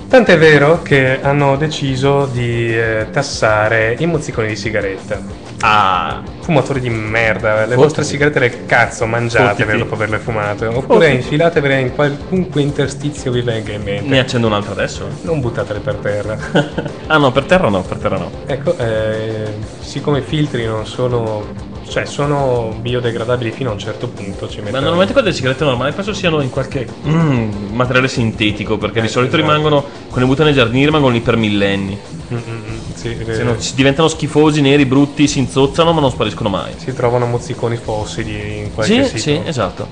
Tant'è 0.08 0.38
vero 0.38 0.84
che 0.84 1.20
hanno 1.24 1.58
deciso 1.58 2.28
di 2.28 2.78
eh, 2.78 3.08
tassare 3.12 3.96
i 3.98 4.06
mozziconi 4.06 4.50
di 4.50 4.56
sigaretta. 4.56 5.20
Ah, 5.66 6.22
fumatori 6.42 6.82
di 6.82 6.90
merda, 6.90 7.54
le 7.54 7.60
Fottiti. 7.62 7.76
vostre 7.76 8.04
sigarette 8.04 8.38
del 8.38 8.66
cazzo 8.66 9.06
mangiatevele 9.06 9.78
dopo 9.78 9.94
averle 9.94 10.20
fumate, 10.20 10.66
oppure 10.66 11.06
Fottiti. 11.06 11.16
infilatevele 11.16 11.80
in 11.80 11.96
qualunque 11.96 12.62
interstizio 12.62 13.32
vi 13.32 13.40
venga 13.42 13.72
in 13.72 13.82
mente. 13.82 14.10
Ne 14.10 14.20
accendo 14.20 14.48
un'altra 14.48 14.74
adesso? 14.74 15.08
Non 15.22 15.40
buttatele 15.40 15.80
per 15.80 15.96
terra. 15.96 16.38
ah 17.08 17.18
no, 17.18 17.32
per 17.32 17.46
terra 17.46 17.70
no, 17.70 17.82
per 17.82 17.98
terra 17.98 18.18
no. 18.18 18.30
Ecco, 18.46 18.78
eh, 18.78 19.54
siccome 19.80 20.20
i 20.20 20.22
filtri 20.24 20.66
non 20.66 20.86
sono. 20.86 21.72
cioè 21.88 22.04
sono 22.04 22.76
biodegradabili 22.82 23.52
fino 23.52 23.70
a 23.70 23.74
un 23.74 23.80
certo 23.80 24.10
punto, 24.10 24.50
ci 24.50 24.60
Ma 24.60 24.80
normalmente 24.82 25.14
quelle 25.14 25.32
sigarette 25.32 25.64
normali 25.64 25.94
penso 25.94 26.12
siano 26.12 26.42
in 26.42 26.50
qualche 26.50 26.86
mm, 27.08 27.74
materiale 27.74 28.10
sintetico, 28.10 28.78
perché 28.78 29.00
di 29.00 29.08
solito 29.08 29.38
esatto. 29.38 29.50
rimangono, 29.50 29.82
quando 29.82 30.20
le 30.20 30.26
buttano 30.26 30.48
nei 30.50 30.58
giardini 30.58 30.84
rimangono 30.84 31.14
lì 31.14 31.22
per 31.22 31.38
millenni. 31.38 31.98
Mm, 32.32 32.36
mm, 32.36 32.40
mm, 32.52 32.73
sì, 33.04 33.18
Se 33.26 33.42
eh, 33.42 33.44
no, 33.44 33.60
si 33.60 33.76
diventano 33.76 34.08
schifosi, 34.08 34.62
neri, 34.62 34.86
brutti, 34.86 35.28
si 35.28 35.40
inzozzano 35.40 35.92
ma 35.92 36.00
non 36.00 36.10
spariscono 36.12 36.48
mai. 36.50 36.72
si 36.78 36.94
trovano 36.94 37.26
mozziconi 37.26 37.76
fossili 37.76 38.58
in 38.60 38.74
qualche 38.74 39.04
Sì, 39.04 39.20
sito. 39.20 39.20
sì, 39.20 39.42
esatto. 39.48 39.88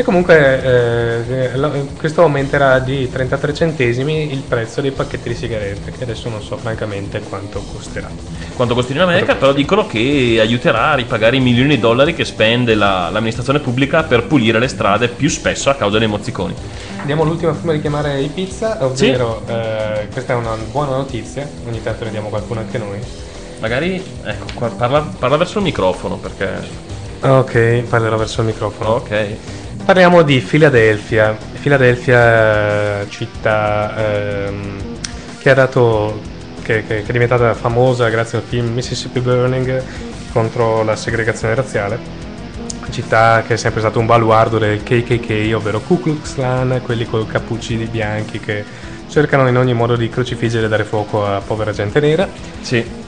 E 0.00 0.02
comunque 0.02 1.52
eh, 1.52 1.86
questo 1.98 2.22
aumenterà 2.22 2.78
di 2.78 3.10
33 3.10 3.52
centesimi 3.52 4.32
il 4.32 4.40
prezzo 4.40 4.80
dei 4.80 4.92
pacchetti 4.92 5.28
di 5.28 5.34
sigarette, 5.34 5.90
che 5.90 6.04
adesso 6.04 6.30
non 6.30 6.40
so 6.40 6.56
francamente 6.56 7.20
quanto 7.20 7.62
costerà. 7.70 8.08
Quanto 8.56 8.74
costa 8.74 8.94
in 8.94 9.00
America, 9.00 9.34
però 9.34 9.52
dicono 9.52 9.86
che 9.86 10.38
aiuterà 10.40 10.92
a 10.92 10.94
ripagare 10.94 11.36
i 11.36 11.40
milioni 11.40 11.74
di 11.74 11.80
dollari 11.80 12.14
che 12.14 12.24
spende 12.24 12.74
la- 12.74 13.10
l'amministrazione 13.10 13.58
pubblica 13.58 14.04
per 14.04 14.24
pulire 14.24 14.58
le 14.58 14.68
strade 14.68 15.08
più 15.08 15.28
spesso 15.28 15.68
a 15.68 15.74
causa 15.74 15.98
dei 15.98 16.08
mozziconi. 16.08 16.54
Diamo 17.04 17.22
l'ultima 17.22 17.52
prima 17.52 17.74
di 17.74 17.82
chiamare 17.82 18.22
i 18.22 18.28
pizza, 18.28 18.78
ovvero 18.80 19.42
eh, 19.48 20.08
questa 20.10 20.32
è 20.32 20.36
una 20.36 20.56
buona 20.70 20.96
notizia, 20.96 21.46
ogni 21.66 21.82
tanto 21.82 22.04
ne 22.04 22.10
diamo 22.10 22.30
qualcuno 22.30 22.60
anche 22.60 22.78
noi. 22.78 22.98
Magari, 23.58 24.02
ecco, 24.24 24.70
parla, 24.78 25.06
parla 25.18 25.36
verso 25.36 25.58
il 25.58 25.64
microfono 25.64 26.16
perché... 26.16 26.88
Ok, 27.22 27.82
parlerò 27.86 28.16
verso 28.16 28.40
il 28.40 28.46
microfono. 28.46 28.92
Ok. 28.92 29.58
Parliamo 29.84 30.22
di 30.22 30.40
Filadelfia. 30.40 31.36
Filadelfia, 31.52 33.06
città 33.08 33.94
ehm, 34.46 34.78
che 35.38 35.54
dato. 35.54 36.20
Che, 36.62 36.84
che- 36.86 37.02
che 37.02 37.08
è 37.08 37.12
diventata 37.12 37.54
famosa 37.54 38.08
grazie 38.10 38.38
al 38.38 38.44
film 38.44 38.72
Mississippi 38.74 39.18
Burning 39.20 39.82
contro 40.32 40.84
la 40.84 40.94
segregazione 40.94 41.54
razziale. 41.54 41.98
Città 42.90 43.42
che 43.46 43.54
è 43.54 43.56
sempre 43.56 43.80
stato 43.80 43.98
un 43.98 44.06
baluardo 44.06 44.58
del 44.58 44.82
KKK, 44.82 45.54
ovvero 45.54 45.80
Ku 45.80 46.00
Klux 46.00 46.34
Klan, 46.34 46.80
quelli 46.84 47.06
con 47.06 47.26
cappucci 47.26 47.76
di 47.76 47.86
bianchi 47.86 48.38
che 48.40 48.64
cercano 49.08 49.48
in 49.48 49.56
ogni 49.56 49.74
modo 49.74 49.96
di 49.96 50.08
crocifiggere 50.08 50.66
e 50.66 50.68
dare 50.68 50.84
fuoco 50.84 51.24
a 51.26 51.40
povera 51.40 51.72
gente 51.72 51.98
nera. 52.00 52.28
Sì. 52.60 52.99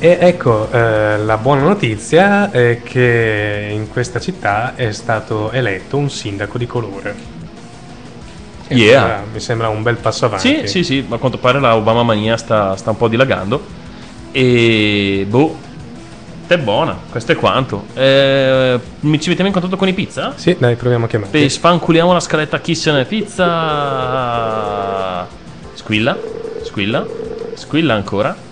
E 0.00 0.16
ecco, 0.20 0.70
eh, 0.70 1.18
la 1.18 1.38
buona 1.38 1.62
notizia 1.62 2.52
è 2.52 2.82
che 2.84 3.68
in 3.72 3.88
questa 3.88 4.20
città 4.20 4.76
è 4.76 4.92
stato 4.92 5.50
eletto 5.50 5.96
un 5.96 6.08
sindaco 6.08 6.56
di 6.56 6.66
colore. 6.68 7.16
Che 8.68 8.74
Yeah. 8.74 8.98
sembra- 9.00 9.24
Mi 9.32 9.40
sembra 9.40 9.68
un 9.70 9.82
bel 9.82 9.96
passo 9.96 10.26
avanti. 10.26 10.60
Sì, 10.60 10.66
sì, 10.68 10.84
sì, 10.84 11.04
ma 11.08 11.16
a 11.16 11.18
quanto 11.18 11.38
pare 11.38 11.58
la 11.58 11.74
Obama 11.74 12.04
mania 12.04 12.36
sta, 12.36 12.76
sta 12.76 12.90
un 12.90 12.96
po' 12.96 13.08
dilagando. 13.08 13.60
E 14.30 15.26
boh, 15.28 15.56
è 16.46 16.56
buona, 16.58 16.96
questo 17.10 17.32
è 17.32 17.34
quanto. 17.34 17.86
Eh, 17.94 18.78
mi 19.00 19.20
ci 19.20 19.28
mettiamo 19.30 19.48
in 19.48 19.54
contatto 19.54 19.76
con 19.76 19.88
i 19.88 19.94
pizza? 19.94 20.32
Sì, 20.36 20.54
dai, 20.60 20.76
proviamo 20.76 21.06
a 21.06 21.08
chiamare. 21.08 21.32
E 21.40 21.48
sfanculiamo 21.48 22.12
la 22.12 22.20
scaletta 22.20 22.60
Kissen 22.60 23.04
Pizza. 23.04 23.46
Squilla, 25.74 26.16
squilla, 26.62 27.04
squilla 27.54 27.94
ancora. 27.94 28.46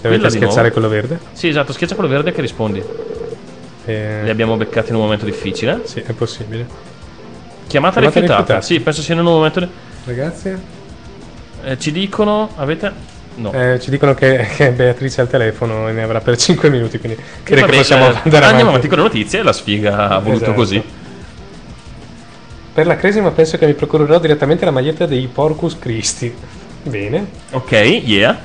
Dovete 0.00 0.38
nuovo. 0.38 0.70
quello 0.70 0.88
verde? 0.88 1.18
Sì, 1.32 1.48
esatto, 1.48 1.72
schiaccia 1.72 1.94
quello 1.94 2.08
verde 2.10 2.32
che 2.32 2.40
rispondi. 2.40 2.82
Eh, 3.84 4.20
Li 4.24 4.30
abbiamo 4.30 4.56
beccati 4.56 4.90
in 4.90 4.94
un 4.96 5.02
momento 5.02 5.24
difficile. 5.24 5.80
Sì, 5.84 6.00
è 6.00 6.12
possibile. 6.12 6.66
Chiamata, 7.66 8.00
Chiamata 8.00 8.00
rifiutata. 8.00 8.36
rifiutata. 8.40 8.60
Sì, 8.60 8.80
penso 8.80 9.02
sia 9.02 9.14
in 9.14 9.20
un 9.20 9.26
momento. 9.26 9.60
di- 9.60 9.68
Ragazzi, 10.04 10.54
eh, 11.64 11.78
ci 11.78 11.92
dicono. 11.92 12.50
Avete. 12.56 13.10
No. 13.34 13.50
eh, 13.52 13.80
ci 13.80 13.88
dicono 13.90 14.12
che, 14.14 14.46
che 14.56 14.70
Beatrice 14.72 15.22
al 15.22 15.28
telefono 15.28 15.88
e 15.88 15.92
ne 15.92 16.02
avrà 16.02 16.20
per 16.20 16.36
5 16.36 16.68
minuti, 16.68 16.98
quindi 16.98 17.18
credo 17.42 17.62
Vabbè, 17.62 17.72
che 17.72 17.78
possiamo 17.78 18.04
eh, 18.04 18.08
andare 18.08 18.24
Andiamo 18.24 18.46
avanti. 18.48 18.66
avanti 18.68 18.88
con 18.88 18.98
le 18.98 19.04
notizie. 19.04 19.42
La 19.42 19.52
sfiga 19.54 20.08
ha 20.10 20.18
voluto 20.18 20.42
Esatto. 20.44 20.52
così. 20.56 20.82
Per 22.74 22.86
la 22.86 22.96
cresima 22.96 23.30
penso 23.30 23.58
che 23.58 23.66
mi 23.66 23.74
procurerò 23.74 24.18
direttamente 24.18 24.64
la 24.64 24.70
maglietta 24.70 25.04
dei 25.06 25.26
Porcus 25.32 25.78
Christi. 25.78 26.34
Bene. 26.84 27.26
Ok, 27.52 27.70
yeah. 27.72 28.38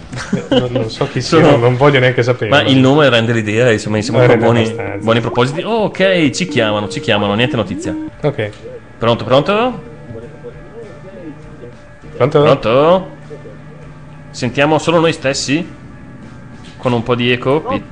Eh, 0.49 0.59
Non, 0.59 0.71
non 0.71 0.89
so 0.91 1.07
chi 1.07 1.21
sia, 1.21 1.39
Sono- 1.39 1.51
non, 1.51 1.59
non 1.59 1.75
voglio 1.77 1.99
neanche 1.99 2.21
sapere. 2.23 2.49
Ma 2.49 2.61
il 2.61 2.77
nome 2.77 3.09
rende 3.09 3.33
l'idea, 3.33 3.71
insomma, 3.71 3.99
sembrano 4.01 4.27
Rende 4.31 4.45
buoni, 4.45 4.99
buoni 5.01 5.19
propositi. 5.21 5.61
Oh, 5.63 5.83
ok, 5.85 6.29
ci 6.29 6.47
chiamano, 6.47 6.88
ci 6.88 6.99
chiamano, 6.99 7.33
niente 7.33 7.55
notizia. 7.55 7.95
Ok. 8.21 8.49
Pronto, 8.97 9.23
pronto? 9.23 9.81
Pronto? 12.15 12.41
Pronto? 12.41 13.09
Sentiamo 14.31 14.77
solo 14.77 14.99
noi 14.99 15.13
stessi? 15.13 15.65
Con 16.77 16.91
un 16.93 17.01
po' 17.03 17.15
di 17.15 17.31
eco? 17.31 17.61
Pi- 17.61 17.83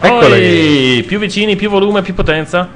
Eccoli. 0.00 0.96
Oi, 0.96 1.04
più 1.06 1.18
vicini, 1.18 1.54
più 1.56 1.68
volume, 1.68 2.00
più 2.02 2.14
potenza. 2.14 2.68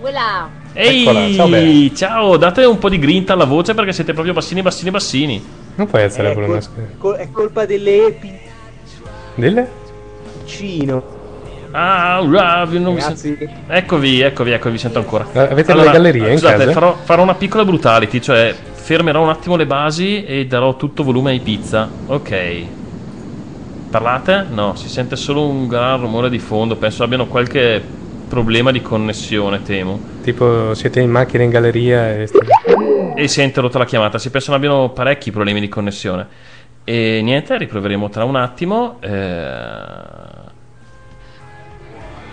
Voilà. 0.00 0.48
Ehi, 0.72 1.02
Eccola, 1.02 1.32
ciao, 1.32 1.94
ciao, 1.94 2.36
date 2.36 2.64
un 2.64 2.78
po' 2.78 2.88
di 2.88 2.98
grinta 2.98 3.32
alla 3.32 3.44
voce 3.44 3.74
perché 3.74 3.92
siete 3.92 4.12
proprio 4.12 4.32
bassini, 4.34 4.62
bassini, 4.62 4.90
bassini. 4.90 5.44
Non 5.80 5.88
puoi 5.88 6.02
alzare 6.02 6.32
È, 6.32 6.34
volume. 6.34 6.58
col- 6.60 6.88
col- 6.98 7.14
è 7.14 7.30
colpa 7.30 7.64
delle 7.64 8.06
epi 8.08 8.38
Dille? 9.34 9.66
vicino. 10.42 11.02
Ah, 11.70 12.20
ura, 12.20 12.66
vi- 12.66 12.78
non 12.78 12.94
vi 12.96 13.00
Ragazzi. 13.00 13.34
sen- 13.38 13.48
Eccovi, 13.66 14.20
eccovi, 14.20 14.50
eccovi, 14.50 14.72
vi 14.72 14.78
sento 14.78 14.98
ancora. 14.98 15.26
Eh, 15.32 15.38
avete 15.38 15.72
delle 15.72 15.90
gallerie 15.90 16.32
in 16.32 16.36
scusate, 16.36 16.58
casa? 16.58 16.72
Farò, 16.72 16.96
farò 17.02 17.22
una 17.22 17.34
piccola 17.34 17.64
brutality, 17.64 18.20
cioè 18.20 18.54
fermerò 18.72 19.22
un 19.22 19.30
attimo 19.30 19.56
le 19.56 19.64
basi 19.64 20.22
e 20.22 20.44
darò 20.46 20.76
tutto 20.76 21.02
volume 21.02 21.30
ai 21.30 21.40
pizza. 21.40 21.88
Ok. 22.04 22.64
Parlate? 23.88 24.48
No, 24.50 24.74
si 24.74 24.90
sente 24.90 25.16
solo 25.16 25.48
un 25.48 25.66
gran 25.66 25.98
rumore 25.98 26.28
di 26.28 26.38
fondo. 26.38 26.76
Penso 26.76 27.04
abbiano 27.04 27.26
qualche 27.26 27.82
problema 28.28 28.70
di 28.70 28.82
connessione, 28.82 29.62
temo. 29.62 29.98
Tipo, 30.20 30.74
siete 30.74 31.00
in 31.00 31.08
macchina 31.10 31.42
in 31.42 31.48
galleria 31.50 32.12
e... 32.16 32.28
E 33.14 33.28
si 33.28 33.40
è 33.40 33.44
interrotta 33.44 33.78
la 33.78 33.84
chiamata. 33.84 34.18
Si 34.18 34.30
pensano 34.30 34.56
abbiano 34.56 34.90
parecchi 34.90 35.30
problemi 35.30 35.60
di 35.60 35.68
connessione. 35.68 36.26
E 36.84 37.20
niente, 37.22 37.56
riproveremo 37.58 38.08
tra 38.08 38.24
un 38.24 38.36
attimo. 38.36 38.98
Eh... 39.00 40.48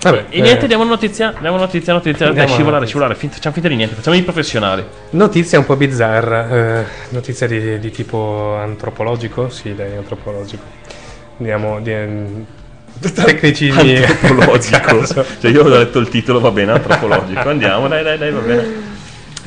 Vabbè, 0.02 0.26
E 0.30 0.42
niente, 0.42 0.66
eh, 0.66 0.68
diamo 0.68 0.84
notizia. 0.84 1.34
Diamo 1.40 1.58
notizia, 1.58 1.94
notizia. 1.94 2.32
Dai, 2.32 2.48
scivolare, 2.48 2.68
avanti. 2.70 2.88
scivolare. 2.88 3.16
Fin- 3.16 3.30
facciamo 3.30 3.54
finta 3.54 3.70
di 3.70 3.76
niente, 3.76 3.96
facciamo 3.96 4.16
i 4.16 4.22
professionali. 4.22 4.86
Notizia 5.12 5.60
un 5.60 5.66
po' 5.66 5.76
bizzarra. 5.76 6.80
eh, 6.80 6.86
notizia 7.10 7.48
di, 7.48 7.80
di 7.80 7.92
tipo 7.92 8.56
antropologico? 8.56 9.50
Sì, 9.50 9.76
dai, 9.76 9.96
antropologico. 9.96 10.64
Andiamo. 11.38 11.80
Di, 11.80 12.46
tecnicismi 13.14 13.98
antropologico. 13.98 15.06
cioè, 15.40 15.52
io 15.52 15.64
ho 15.64 15.68
letto 15.68 16.00
il 16.00 16.10
titolo, 16.10 16.40
va 16.40 16.52
bene, 16.52 16.72
antropologico. 16.74 17.50
Andiamo, 17.50 17.88
dai, 17.88 18.04
dai, 18.04 18.18
dai, 18.18 18.32
va 18.32 18.40
bene. 18.40 18.96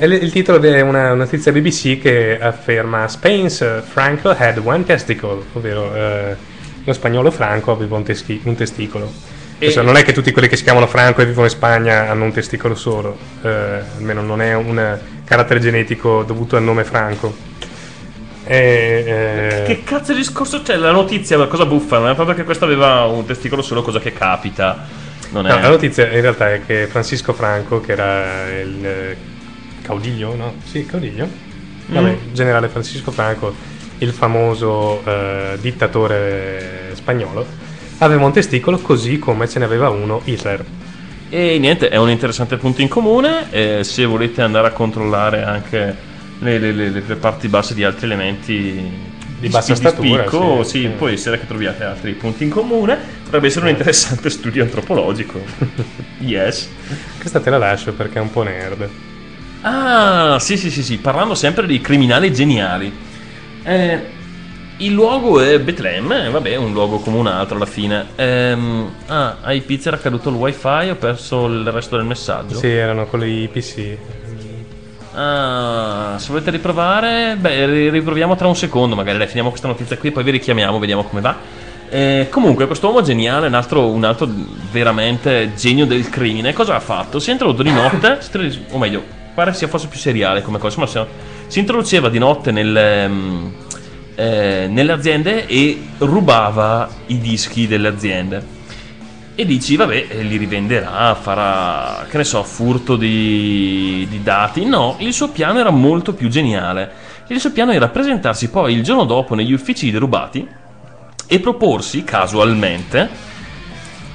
E 0.03 0.07
il 0.07 0.33
titolo 0.33 0.63
è 0.63 0.81
una 0.81 1.13
notizia 1.13 1.53
BBC 1.53 2.01
che 2.01 2.41
afferma 2.41 3.07
Spain's 3.07 3.61
uh, 3.61 3.87
Franco 3.87 4.31
had 4.31 4.59
one 4.65 4.83
testicle, 4.83 5.43
ovvero 5.53 5.95
eh, 5.95 6.35
lo 6.83 6.93
spagnolo 6.95 7.31
Franco 7.31 7.71
aveva 7.71 7.97
un, 7.97 8.03
teschi- 8.03 8.41
un 8.45 8.55
testicolo. 8.55 9.13
Adesso 9.57 9.83
non 9.83 9.99
è 9.99 10.03
che 10.03 10.15
tutti 10.15 10.33
quelli 10.33 10.49
che 10.49 10.57
si 10.57 10.63
chiamano 10.63 10.87
Franco 10.87 11.21
e 11.21 11.27
vivono 11.27 11.45
in 11.45 11.53
Spagna 11.53 12.09
hanno 12.09 12.25
un 12.25 12.33
testicolo 12.33 12.75
solo, 12.75 13.15
eh, 13.43 13.49
almeno 13.99 14.23
non 14.23 14.41
è 14.41 14.55
un 14.55 14.99
carattere 15.23 15.61
genetico 15.61 16.23
dovuto 16.23 16.57
al 16.57 16.63
nome 16.63 16.85
Franco. 16.85 17.37
E, 18.45 19.05
eh, 19.07 19.63
Che 19.67 19.83
cazzo 19.85 20.13
di 20.13 20.19
discorso 20.21 20.63
c'è? 20.63 20.77
La 20.77 20.93
notizia, 20.93 21.37
la 21.37 21.47
cosa 21.47 21.67
buffa, 21.67 21.99
non 21.99 22.09
è 22.09 22.15
proprio 22.15 22.37
che 22.37 22.45
questo 22.45 22.65
aveva 22.65 23.05
un 23.05 23.27
testicolo 23.27 23.61
solo, 23.61 23.83
cosa 23.83 24.01
che 24.01 24.15
capita. 24.15 24.79
È... 25.29 25.33
No, 25.33 25.43
la 25.43 25.69
notizia 25.69 26.11
in 26.11 26.23
realtà 26.23 26.55
è 26.55 26.63
che 26.65 26.87
Francisco 26.87 27.35
Franco, 27.35 27.83
che 27.83 27.93
era 27.93 28.49
il 28.63 28.87
eh, 28.87 29.17
caudiglio, 29.83 30.35
no? 30.35 30.55
Sì, 30.65 30.85
caudiglio. 30.87 31.29
Vabbè, 31.87 32.11
Mm. 32.11 32.33
generale 32.35 32.69
Francisco 32.69 33.11
Franco, 33.11 33.53
il 33.99 34.13
famoso 34.13 35.03
eh, 35.05 35.59
dittatore 35.61 36.91
spagnolo, 36.95 37.45
aveva 37.99 38.25
un 38.25 38.33
testicolo 38.33 38.79
così 38.79 39.19
come 39.19 39.49
ce 39.49 39.59
ne 39.59 39.65
aveva 39.65 39.89
uno 39.91 40.21
Hitler. 40.25 40.65
E 41.29 41.59
niente, 41.59 41.89
è 41.89 41.97
un 41.97 42.11
interessante 42.11 42.57
punto 42.57 42.81
in 42.81 42.89
comune. 42.89 43.47
eh, 43.51 43.85
se 43.85 44.05
volete 44.05 44.43
andare 44.43 44.69
a 44.69 44.71
controllare 44.71 45.43
anche 45.43 45.95
le, 46.41 46.59
le- 46.59 46.73
le- 46.73 47.03
le 47.07 47.15
parti 47.17 47.49
basse 47.49 47.75
di 47.75 47.85
altri 47.85 48.07
elementi 48.07 49.09
Di 49.39 49.49
bassa 49.49 49.75
spi- 49.75 49.87
statura, 49.89 50.27
spicco, 50.27 50.63
sì, 50.65 50.71
sì, 50.71 50.81
sì. 50.83 50.89
può 50.89 51.09
essere 51.09 51.39
che 51.39 51.47
troviate 51.47 51.85
altri 51.85 52.13
punti 52.13 52.45
in 52.45 52.51
comune. 52.51 52.97
Potrebbe 53.25 53.47
essere 53.49 53.67
un 53.67 53.71
interessante 53.73 54.29
studio 54.31 54.63
antropologico. 54.63 55.41
yes. 56.19 56.69
Questa 57.19 57.41
te 57.41 57.51
la 57.51 57.59
lascio 57.59 57.93
perché 57.93 58.19
è 58.19 58.23
un 58.23 58.31
po' 58.31 58.43
nerd. 58.43 58.89
Ah, 59.63 60.39
sì, 60.39 60.57
sì, 60.57 60.71
sì, 60.71 60.83
sì, 60.83 60.99
parlando 60.99 61.35
sempre 61.35 61.67
di 61.67 61.81
criminali 61.81 62.33
geniali. 62.33 62.93
Eh, 63.63 64.19
il 64.79 64.93
luogo 64.93 65.41
è 65.41 65.61
Betlemme, 65.61 66.27
eh, 66.27 66.31
vabbè, 66.31 66.57
un 66.57 66.73
luogo 66.73 66.99
come 66.99 67.19
un 67.19 67.27
altro 67.27 67.57
alla 67.57 67.67
fine. 67.67 68.07
Ehm, 68.17 68.91
ah, 69.09 69.37
ai 69.43 69.61
pizza 69.61 69.89
era 69.89 69.99
caduto 69.99 70.31
il 70.31 70.37
wifi, 70.37 70.89
ho 70.89 70.95
perso 70.95 71.47
il 71.47 71.71
resto 71.71 71.97
del 71.97 72.07
messaggio. 72.07 72.55
Sì, 72.55 72.69
erano 72.69 73.05
con 73.05 73.23
i 73.27 73.47
PC. 73.53 73.97
Ah, 75.13 76.15
se 76.19 76.29
volete 76.31 76.51
riprovare, 76.51 77.37
beh, 77.39 77.67
ri- 77.67 77.91
riproviamo 77.91 78.37
tra 78.37 78.47
un 78.47 78.57
secondo, 78.57 78.95
magari 78.95 79.19
dai, 79.19 79.27
finiamo 79.27 79.51
questa 79.51 79.69
notizia 79.69 79.99
qui, 79.99 80.11
poi 80.13 80.25
vi 80.25 80.31
richiamiamo, 80.31 80.79
vediamo 80.79 81.05
come 81.05 81.21
va. 81.21 81.37
Eh, 81.91 82.29
comunque, 82.31 82.67
quest'uomo 82.67 83.03
geniale, 83.03 83.49
un 83.49 83.55
altro, 83.55 83.89
un 83.89 84.05
altro 84.05 84.27
veramente 84.71 85.53
genio 85.55 85.85
del 85.85 86.09
crimine, 86.09 86.55
cosa 86.55 86.77
ha 86.77 86.81
fatto? 86.81 87.19
Si 87.19 87.29
è 87.29 87.33
introdotto 87.33 87.63
di 87.63 87.73
notte, 87.73 88.19
o 88.71 88.79
meglio, 88.79 89.19
pare 89.41 89.55
sia 89.55 89.69
forse 89.69 89.89
più 89.89 89.99
seriale 89.99 90.43
come 90.43 90.59
cosa, 90.59 90.79
insomma, 90.81 91.07
si- 91.47 91.61
introduceva 91.61 92.11
di 92.11 92.19
notte 92.19 92.51
nel, 92.51 93.09
mm, 93.09 93.47
eh, 94.15 94.67
nelle 94.69 94.93
aziende 94.93 95.47
e 95.47 95.81
rubava 95.99 96.87
i 97.07 97.19
dischi 97.19 97.67
delle 97.67 97.89
aziende. 97.89 98.59
E 99.35 99.47
dici, 99.47 99.77
vabbè, 99.77 100.07
eh, 100.11 100.23
li 100.23 100.37
rivenderà, 100.37 101.15
farà, 101.15 102.05
che 102.11 102.19
ne 102.19 102.25
so, 102.25 102.43
furto 102.43 102.97
di, 102.97 104.07
di 104.11 104.23
dati. 104.23 104.67
No, 104.67 104.97
il 104.99 105.15
suo 105.15 105.31
piano 105.31 105.59
era 105.59 105.71
molto 105.71 106.13
più 106.13 106.29
geniale. 106.29 107.09
Il 107.29 107.41
suo 107.41 107.51
piano 107.51 107.73
era 107.73 107.89
presentarsi 107.89 108.51
poi 108.51 108.75
il 108.75 108.83
giorno 108.83 109.05
dopo 109.05 109.35
negli 109.35 109.55
uffici 109.55 109.91
derubati 109.91 110.47
e 111.27 111.41
proporsi, 111.41 112.05
casualmente, 112.05 113.09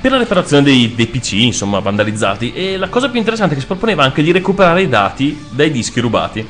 per 0.05 0.13
la 0.13 0.19
riparazione 0.19 0.61
dei, 0.61 0.93
dei 0.93 1.07
PC, 1.07 1.31
insomma, 1.31 1.79
vandalizzati. 1.79 2.53
E 2.53 2.77
la 2.77 2.89
cosa 2.89 3.09
più 3.09 3.17
interessante 3.17 3.53
è 3.53 3.55
che 3.55 3.61
si 3.61 3.67
proponeva 3.67 4.03
anche 4.03 4.21
di 4.21 4.31
recuperare 4.31 4.83
i 4.83 4.87
dati 4.87 5.47
dai 5.49 5.71
dischi 5.71 5.99
rubati. 5.99 6.47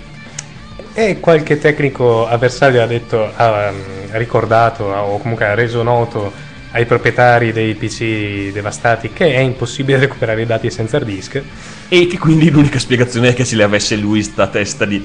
E 0.93 1.21
qualche 1.21 1.57
tecnico 1.57 2.27
avversario 2.27 2.83
ha 2.83 2.85
detto, 2.85 3.31
ha 3.33 3.71
mm, 3.71 4.09
ricordato 4.17 4.83
o 4.83 5.19
comunque 5.19 5.45
ha 5.45 5.53
reso 5.53 5.83
noto 5.83 6.33
ai 6.71 6.85
proprietari 6.85 7.53
dei 7.53 7.75
PC 7.75 8.51
devastati 8.51 9.13
che 9.13 9.33
è 9.33 9.39
impossibile 9.39 9.99
recuperare 10.03 10.41
i 10.41 10.45
dati 10.45 10.69
senza 10.69 10.97
hard 10.97 11.05
disk. 11.05 11.41
E 11.87 12.07
che 12.07 12.17
quindi 12.17 12.51
l'unica 12.51 12.77
spiegazione 12.77 13.29
è 13.29 13.33
che 13.33 13.45
se 13.45 13.55
le 13.55 13.63
avesse 13.63 13.95
lui 13.95 14.21
sta 14.21 14.47
testa 14.47 14.83
di... 14.83 15.01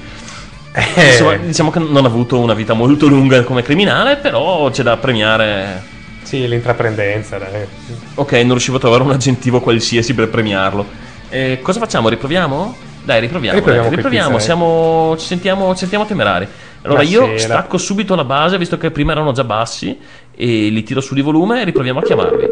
Eh. 0.73 1.07
Insomma, 1.09 1.37
diciamo 1.37 1.71
che 1.71 1.79
non 1.79 2.03
ha 2.03 2.07
avuto 2.09 2.37
una 2.37 2.53
vita 2.53 2.73
molto 2.73 3.07
lunga 3.07 3.43
come 3.43 3.61
criminale, 3.61 4.17
però 4.17 4.69
c'è 4.69 4.83
da 4.83 4.97
premiare. 4.97 5.99
Sì, 6.31 6.47
l'intraprendenza, 6.47 7.37
dai. 7.37 7.67
Ok, 8.15 8.31
non 8.31 8.51
riuscivo 8.51 8.77
a 8.77 8.79
trovare 8.79 9.03
un 9.03 9.11
aggettivo 9.11 9.59
qualsiasi 9.59 10.13
per 10.15 10.29
premiarlo. 10.29 10.85
Eh, 11.27 11.59
cosa 11.61 11.81
facciamo? 11.81 12.07
Riproviamo? 12.07 12.73
Dai, 13.03 13.19
riproviamo. 13.19 13.57
Riproviamo 13.57 13.87
dai, 13.87 13.95
riproviamo. 13.97 14.29
pizza. 14.29 14.45
Siamo, 14.45 15.15
ci, 15.17 15.25
sentiamo, 15.25 15.73
ci 15.73 15.79
sentiamo 15.79 16.05
temerari. 16.05 16.47
Allora 16.83 17.01
io 17.01 17.37
stacco 17.37 17.77
subito 17.77 18.15
la 18.15 18.23
base, 18.23 18.57
visto 18.57 18.77
che 18.77 18.91
prima 18.91 19.11
erano 19.11 19.33
già 19.33 19.43
bassi, 19.43 19.99
e 20.33 20.45
li 20.69 20.83
tiro 20.83 21.01
su 21.01 21.15
di 21.15 21.21
volume 21.21 21.63
e 21.63 21.65
riproviamo 21.65 21.99
a 21.99 22.01
chiamarli. 22.01 22.49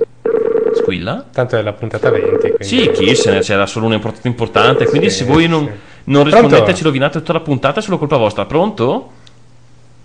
Squilla? 0.76 1.26
Tanto 1.32 1.56
è 1.56 1.62
la 1.62 1.72
puntata 1.72 2.10
20. 2.10 2.38
Quindi... 2.38 2.58
Sì, 2.66 2.92
chi 2.92 3.16
se 3.16 3.32
ne 3.32 3.40
c'era 3.40 3.66
solo 3.66 3.90
import- 3.94 4.26
importante. 4.26 4.88
Quindi 4.88 5.10
Sì, 5.10 5.20
se 5.20 5.24
voi 5.24 5.48
non, 5.48 5.64
sì. 5.64 5.72
non 6.04 6.24
Pronto? 6.24 6.38
rispondete, 6.38 6.76
ci 6.76 6.84
rovinate 6.84 7.20
tutta 7.20 7.32
la 7.32 7.40
puntata, 7.40 7.80
è 7.80 7.82
solo 7.82 7.98
colpa 7.98 8.18
vostra. 8.18 8.44
Pronto? 8.46 9.12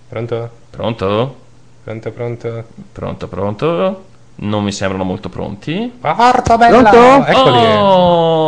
Pronto? 0.08 0.50
Pronto? 0.70 1.42
Pronto, 1.84 2.10
pronto? 2.12 2.64
Pronto, 2.92 3.28
pronto? 3.28 4.04
Non 4.36 4.64
mi 4.64 4.72
sembrano 4.72 5.04
molto 5.04 5.28
pronti. 5.28 5.92
Porto 6.00 6.56
bella! 6.56 6.88
Pronto? 6.88 7.26
Eccoli. 7.26 7.58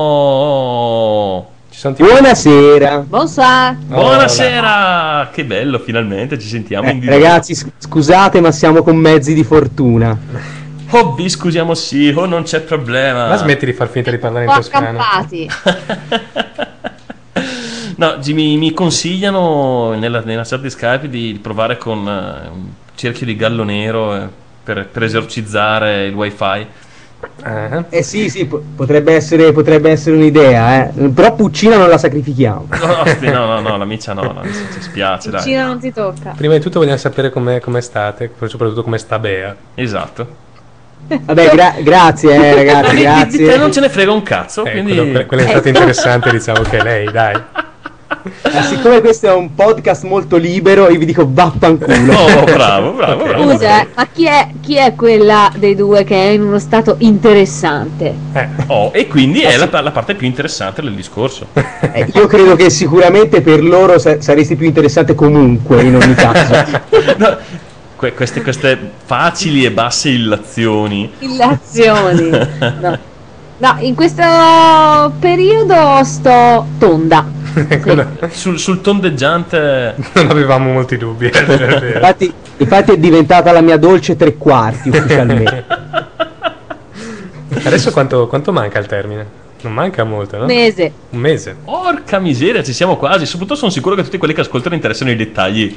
Oh! 0.09 0.67
Ci 1.69 1.79
sono 1.79 1.95
tipo... 1.95 2.09
Buonasera. 2.09 3.05
Bonsoir. 3.07 3.75
Buonasera! 3.75 5.29
Che 5.35 5.45
bello, 5.45 5.79
finalmente 5.81 6.39
ci 6.39 6.49
sentiamo 6.49 6.89
Eh, 6.89 6.93
in 6.93 7.01
diretta. 7.01 7.19
ragazzi, 7.23 7.55
scusate, 7.77 8.41
ma 8.41 8.51
siamo 8.53 8.83
con 8.83 8.97
mezzi 8.97 9.35
di 9.35 9.45
fortuna. 9.45 10.19
Oh, 10.93 11.13
vi 11.13 11.29
scusiamo 11.29 11.75
sì, 11.75 12.09
oh, 12.17 12.25
non 12.25 12.45
c'è 12.45 12.61
problema. 12.63 13.29
Ma 13.29 13.37
smetti 13.37 13.67
di 13.67 13.75
far 13.75 13.89
finta 13.89 14.11
di 14.11 14.17
parlare 14.17 14.47
in 14.47 14.53
toscano. 14.55 14.99
No, 17.99 18.19
mi, 18.27 18.59
mi 18.59 18.73
consigliano 18.75 19.95
nella, 19.95 20.21
nella 20.21 20.45
chat 20.45 20.61
di 20.61 20.69
Skype 20.69 21.09
di 21.09 21.39
provare 21.41 21.79
con 21.79 22.07
eh, 22.07 22.49
un 22.53 22.69
cerchio 22.97 23.25
di 23.27 23.37
gallo 23.37 23.63
nero 23.63 24.17
eh, 24.17 24.29
per, 24.65 24.89
per 24.89 25.05
esorcizzare 25.05 26.07
il 26.07 26.15
wifi. 26.15 26.67
Ah, 27.43 27.85
Eh 27.89 28.03
sì, 28.03 28.29
sì, 28.29 28.45
po- 28.47 28.63
potrebbe 28.77 29.15
essere, 29.15 29.51
potrebbe 29.53 29.91
essere 29.91 30.17
un'idea, 30.17 30.91
eh. 30.91 31.09
Però 31.09 31.35
Puccina 31.35 31.77
non 31.77 31.89
la 31.89 31.99
sacrifichiamo. 31.99 32.69
No, 33.21 33.47
no, 33.47 33.61
no, 33.61 33.77
la 33.77 33.85
miccia 33.85 34.13
no, 34.13 34.23
la 34.23 34.43
miccia 34.43 34.61
ci 34.73 34.83
spiace, 34.83 35.31
dai. 35.31 35.41
Cina 35.43 35.67
non 35.67 35.79
ti 35.79 35.93
tocca. 35.93 36.35
Prima 36.37 36.55
di 36.55 36.61
tutto 36.61 36.79
vogliamo 36.81 36.99
sapere 36.99 37.31
com'è, 37.31 37.61
come 37.61 37.81
state, 37.81 38.29
poi 38.29 38.49
soprattutto 38.49 38.83
come 38.83 38.99
sta 38.99 39.19
Bea. 39.19 39.55
Esatto. 39.75 40.45
Vabbè, 41.09 41.51
gra- 41.51 41.75
grazie, 41.83 42.35
eh, 42.35 42.55
ragazzi, 42.55 42.91
Di- 42.91 42.97
di- 42.97 43.03
Di 43.03 43.37
te 43.39 43.45
grazie. 43.45 43.57
non 43.59 43.73
ce 43.73 43.81
ne 43.81 43.89
frega 43.89 44.13
un 44.13 44.23
cazzo, 44.23 44.65
Eh, 44.65 44.73
quindi... 44.73 44.95
quello, 44.95 45.27
quello 45.27 45.43
è 45.45 45.49
stato 45.49 45.69
interessante, 45.69 46.31
diciamo 46.31 46.63
che 46.63 46.83
lei, 46.83 47.11
dai. 47.11 47.35
Eh, 48.43 48.63
siccome 48.63 49.01
questo 49.01 49.27
è 49.27 49.33
un 49.33 49.55
podcast 49.55 50.05
molto 50.05 50.37
libero, 50.37 50.89
io 50.89 50.99
vi 50.99 51.07
dico 51.07 51.27
vaffanculo. 51.29 52.13
Oh, 52.15 52.45
bravo, 52.45 52.93
bravo, 52.93 53.25
bravo. 53.25 53.51
Scusa, 53.53 53.83
eh, 53.83 53.89
ma 53.95 54.07
chi 54.13 54.27
è, 54.27 54.49
chi 54.61 54.77
è 54.77 54.95
quella 54.95 55.51
dei 55.57 55.75
due 55.75 56.05
che 56.05 56.15
è 56.15 56.29
in 56.31 56.43
uno 56.43 56.59
stato 56.59 56.97
interessante? 56.99 58.15
Eh, 58.33 58.49
Oh, 58.69 58.91
e 58.93 59.07
quindi 59.09 59.41
è 59.43 59.57
la, 59.57 59.69
la 59.81 59.91
parte 59.91 60.15
più 60.15 60.27
interessante 60.27 60.83
del 60.83 60.95
discorso. 60.95 61.47
Eh, 61.53 62.07
io 62.15 62.27
credo 62.27 62.55
che 62.57 62.71
sicuramente 62.71 63.41
per 63.41 63.63
loro 63.63 63.99
sa- 63.99 64.21
saresti 64.21 64.55
più 64.57 64.67
interessante 64.67 65.15
comunque, 65.15 65.83
in 65.83 65.95
ogni 65.97 66.15
caso. 66.15 66.55
No, 67.19 67.37
que- 67.97 68.13
queste, 68.13 68.43
queste 68.43 68.79
facili 69.05 69.65
e 69.65 69.71
basse 69.73 70.11
illazioni. 70.11 71.11
Illazioni. 71.19 72.31
No. 72.81 72.99
No, 73.59 73.75
in 73.79 73.95
questo 73.95 74.21
periodo 75.19 76.05
sto 76.05 76.67
tonda. 76.79 77.25
Quello- 77.81 78.07
Sul, 78.31 78.59
sul 78.59 78.81
tondeggiante... 78.81 79.95
non 80.15 80.31
avevamo 80.31 80.73
molti 80.73 80.97
dubbi. 80.97 81.27
eh. 81.29 81.93
Infatti, 81.95 82.33
infatti 82.59 82.93
è 82.93 82.99
diventata 82.99 83.53
la 83.53 83.61
mia 83.61 83.77
dolce 83.77 84.17
tre 84.17 84.37
quarti 84.37 84.89
ufficialmente. 84.91 85.65
Adesso 87.65 87.91
quanto, 87.93 88.27
quanto 88.27 88.53
manca 88.53 88.79
al 88.79 88.87
termine? 88.87 89.45
Non 89.63 89.73
manca 89.73 90.05
molto, 90.05 90.37
no? 90.37 90.45
Mese. 90.45 90.93
Un 91.11 91.19
mese. 91.21 91.57
Porca 91.65 92.19
miseria, 92.19 92.63
ci 92.63 92.73
siamo 92.73 92.97
quasi. 92.97 93.25
Soprattutto 93.27 93.59
sono 93.59 93.71
sicuro 93.71 93.95
che 93.95 94.03
tutti 94.03 94.19
quelli 94.19 94.35
che 94.35 94.43
ascoltano 94.43 94.75
interessano 94.75 95.11
i 95.11 95.17
dettagli 95.17 95.75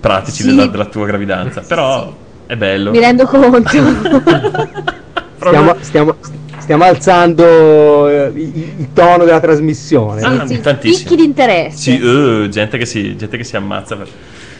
pratici 0.00 0.42
Sì. 0.42 0.48
della, 0.48 0.66
della 0.66 0.84
tua 0.86 1.04
gravidanza. 1.04 1.62
Però 1.66 2.14
è 2.46 2.56
bello. 2.56 2.90
Mi 2.92 3.00
rendo 3.00 3.26
conto. 3.26 3.70
Stiamo, 5.48 5.74
stiamo- 5.80 6.14
stiamo 6.58 6.84
alzando 6.84 8.08
eh, 8.08 8.30
il, 8.34 8.52
il 8.78 8.88
tono 8.92 9.24
della 9.24 9.40
trasmissione. 9.40 10.22
Ah, 10.22 10.46
Sì, 10.46 10.60
tantissimo. 10.60 11.08
Picchi 11.08 11.16
di 11.16 11.24
interesse. 11.24 11.76
Sì, 11.76 12.00
eh, 12.00 12.48
gente, 12.50 12.78
che 12.78 12.86
si, 12.86 13.16
gente 13.16 13.36
che 13.36 13.44
si 13.44 13.56
ammazza. 13.56 13.96
per- 13.96 14.08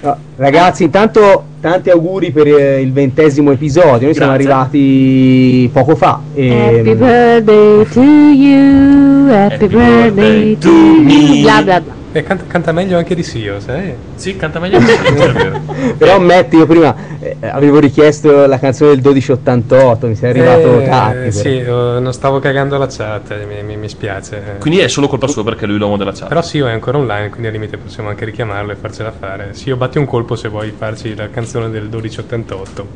No, 0.01 0.14
ragazzi, 0.37 0.85
intanto 0.85 1.45
tanti 1.62 1.89
auguri 1.89 2.30
per 2.30 2.47
eh, 2.47 2.80
il 2.82 2.93
ventesimo 2.93 3.53
episodio. 3.53 4.05
Noi 4.05 4.14
siamo 4.14 4.32
Grazie. 4.32 4.51
arrivati 4.51 5.70
poco 5.72 5.97
fa. 5.97 6.20
e- 6.35 6.78
Happy 6.80 6.95
birthday 6.95 7.87
to 7.91 8.03
you, 8.03 9.28
happy, 9.30 9.55
Happy 9.55 9.66
birthday 9.68 10.11
birthday 10.11 10.59
to 10.59 10.70
me. 10.70 11.41
Bla 11.41 11.62
bla 11.62 11.80
bla. 11.80 11.93
E 12.16 12.22
canta, 12.22 12.44
canta 12.46 12.70
meglio 12.70 12.96
anche 12.96 13.16
di 13.16 13.24
Sio, 13.24 13.58
sai? 13.58 13.92
Sì, 14.14 14.36
canta 14.36 14.60
meglio 14.60 14.78
di 14.78 14.84
Sio. 14.84 15.62
Però 15.98 16.14
ammetti, 16.14 16.54
io 16.56 16.64
prima 16.64 16.94
eh, 17.18 17.36
avevo 17.40 17.80
richiesto 17.80 18.46
la 18.46 18.56
canzone 18.60 18.90
del 18.90 19.00
1288, 19.00 20.06
mi 20.06 20.14
sei 20.14 20.30
arrivato 20.30 20.80
Eh, 20.80 20.88
tardi. 20.88 21.18
però. 21.30 21.30
Sì, 21.32 21.58
eh, 21.58 21.64
non 21.66 22.12
stavo 22.12 22.38
cagando 22.38 22.78
la 22.78 22.86
chat, 22.86 23.32
eh, 23.32 23.44
mi, 23.46 23.64
mi- 23.64 23.76
mi 23.76 23.88
spiace. 23.88 24.58
Quindi 24.60 24.78
è 24.78 24.86
solo 24.86 25.08
colpa 25.08 25.26
sua 25.26 25.42
perché 25.42 25.66
lui 25.66 25.74
è 25.74 25.78
l'uomo 25.80 25.96
della 25.96 26.12
chat. 26.12 26.28
Però 26.28 26.40
Sio 26.40 26.68
è 26.68 26.70
ancora 26.70 26.98
online, 26.98 27.30
quindi 27.30 27.48
al 27.48 27.52
limite 27.52 27.78
possiamo 27.78 28.08
anche 28.10 28.24
richiamarlo 28.24 28.70
e 28.70 28.76
farcela 28.76 29.10
fare. 29.10 29.48
Sio, 29.52 29.74
batti 29.76 29.98
un 29.98 30.04
colpo 30.04 30.36
se 30.36 30.48
vuoi 30.48 30.72
farci 30.76 31.16
la 31.16 31.28
canzone 31.30 31.68
del 31.68 31.82
1288. 31.88 32.88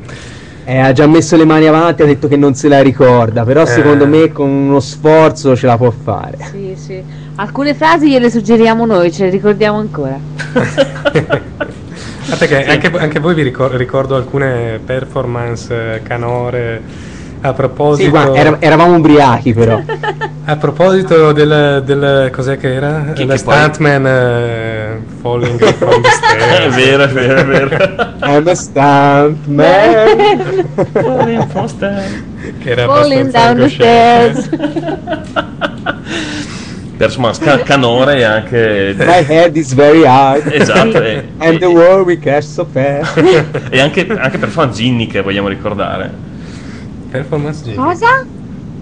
Eh, 0.65 0.79
ha 0.79 0.93
già 0.93 1.07
messo 1.07 1.35
le 1.37 1.47
mani 1.47 1.67
avanti, 1.67 2.03
ha 2.03 2.05
detto 2.05 2.29
che 2.29 2.37
non 2.37 2.55
se 2.55 2.69
la 2.69 2.83
ricorda, 2.83 3.43
però 3.43 3.63
Eh. 3.63 3.67
secondo 3.67 4.07
me 4.07 4.31
con 4.31 4.49
uno 4.49 4.79
sforzo 4.81 5.57
ce 5.57 5.67
la 5.67 5.77
può 5.77 5.91
fare. 5.91 6.37
Sì, 6.51 6.75
sì. 6.77 7.03
Alcune 7.41 7.73
frasi 7.75 8.09
gliele 8.09 8.31
suggeriamo 8.31 8.85
noi, 8.85 9.13
ce 9.13 9.25
le 9.27 9.31
ricordiamo 9.31 9.79
ancora. 9.79 10.19
Guarda 12.27 12.47
che 12.47 12.67
anche, 12.67 12.91
anche 12.99 13.21
voi 13.21 13.35
vi 13.35 13.43
ricor- 13.43 13.75
ricordo 13.75 14.17
alcune 14.17 14.81
performance 14.85 15.95
eh, 15.95 16.03
canore 16.03 16.83
a 17.41 17.53
proposito, 17.53 18.03
Sì, 18.05 18.11
guarda, 18.11 18.35
era- 18.37 18.57
eravamo 18.59 18.97
ubriachi 18.97 19.55
però. 19.55 19.81
a 20.45 20.57
proposito 20.57 21.31
del, 21.33 21.83
del 21.87 22.31
cos'è 22.33 22.59
che 22.59 22.75
era? 22.75 23.13
Che- 23.15 23.25
la 23.25 23.35
che 23.37 23.43
poi- 23.45 23.55
stuntman 23.55 24.07
eh, 24.07 25.01
falling 25.21 25.63
from 25.75 26.03
the 26.03 26.09
È 26.11 26.71
stairs. 26.71 26.75
vero, 26.75 27.03
è 27.05 27.09
vero, 27.09 27.41
è 27.41 27.45
vero. 27.45 27.77
I'm 28.23 28.47
a 28.49 28.55
stunt 28.55 29.47
man. 29.47 30.65
che 32.59 32.71
era 32.71 32.85
Falling 32.87 33.31
down 33.31 33.57
the 33.57 33.69
stairs. 33.69 34.49
Per 36.99 37.07
insomma, 37.07 37.33
sca- 37.33 37.63
canore 37.63 38.17
e 38.19 38.23
anche... 38.25 38.95
My 38.99 39.25
head 39.25 39.55
is 39.57 39.73
very 39.73 40.05
hard. 40.05 40.47
Esatto, 40.53 41.01
e, 41.01 41.29
And 41.39 41.59
the 41.61 41.67
world 41.67 42.07
we 42.07 42.19
catch 42.19 42.43
so 42.43 42.65
fast. 42.65 43.17
e 43.71 43.81
anche, 43.81 44.05
anche 44.09 44.39
per 44.39 44.49
fan 44.49 44.73
Ginny 44.73 45.07
che 45.07 45.21
vogliamo 45.23 45.47
ricordare. 45.47 46.13
Performance 47.09 47.63
G. 47.71 47.75
Cosa? 47.77 48.07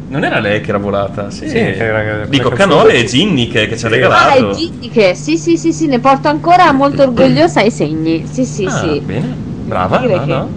Non 0.09 0.25
era 0.25 0.39
lei 0.39 0.63
che 0.63 0.71
era 0.71 0.79
volata? 0.79 1.31
Sì, 1.31 1.47
Sì, 1.47 1.59
era- 1.59 2.25
Dico 2.25 2.49
Canore 2.51 2.95
e 2.95 3.05
Ginny 3.05 3.49
che, 3.49 3.67
che 3.67 3.77
ci 3.77 3.85
ha. 3.85 3.89
Ah, 3.89 3.93
regalato. 3.93 4.51
è 4.51 4.55
Gigi 4.55 4.89
che 4.89 5.15
sì, 5.15 5.37
sì, 5.37 5.59
sì, 5.59 5.73
sì, 5.73 5.87
ne 5.87 6.01
porto 6.01 6.29
ancora 6.29 6.73
molto 6.73 7.03
orgogliosa 7.05 7.61
ai 7.61 7.71
segni. 7.71 8.25
Sì, 8.27 8.47
sì, 8.47 8.65
Ah, 8.65 8.71
sì. 8.71 9.01
bene, 9.01 9.37
brava, 9.65 9.99
no, 10.01 10.07
che- 10.07 10.25
no. 10.25 10.51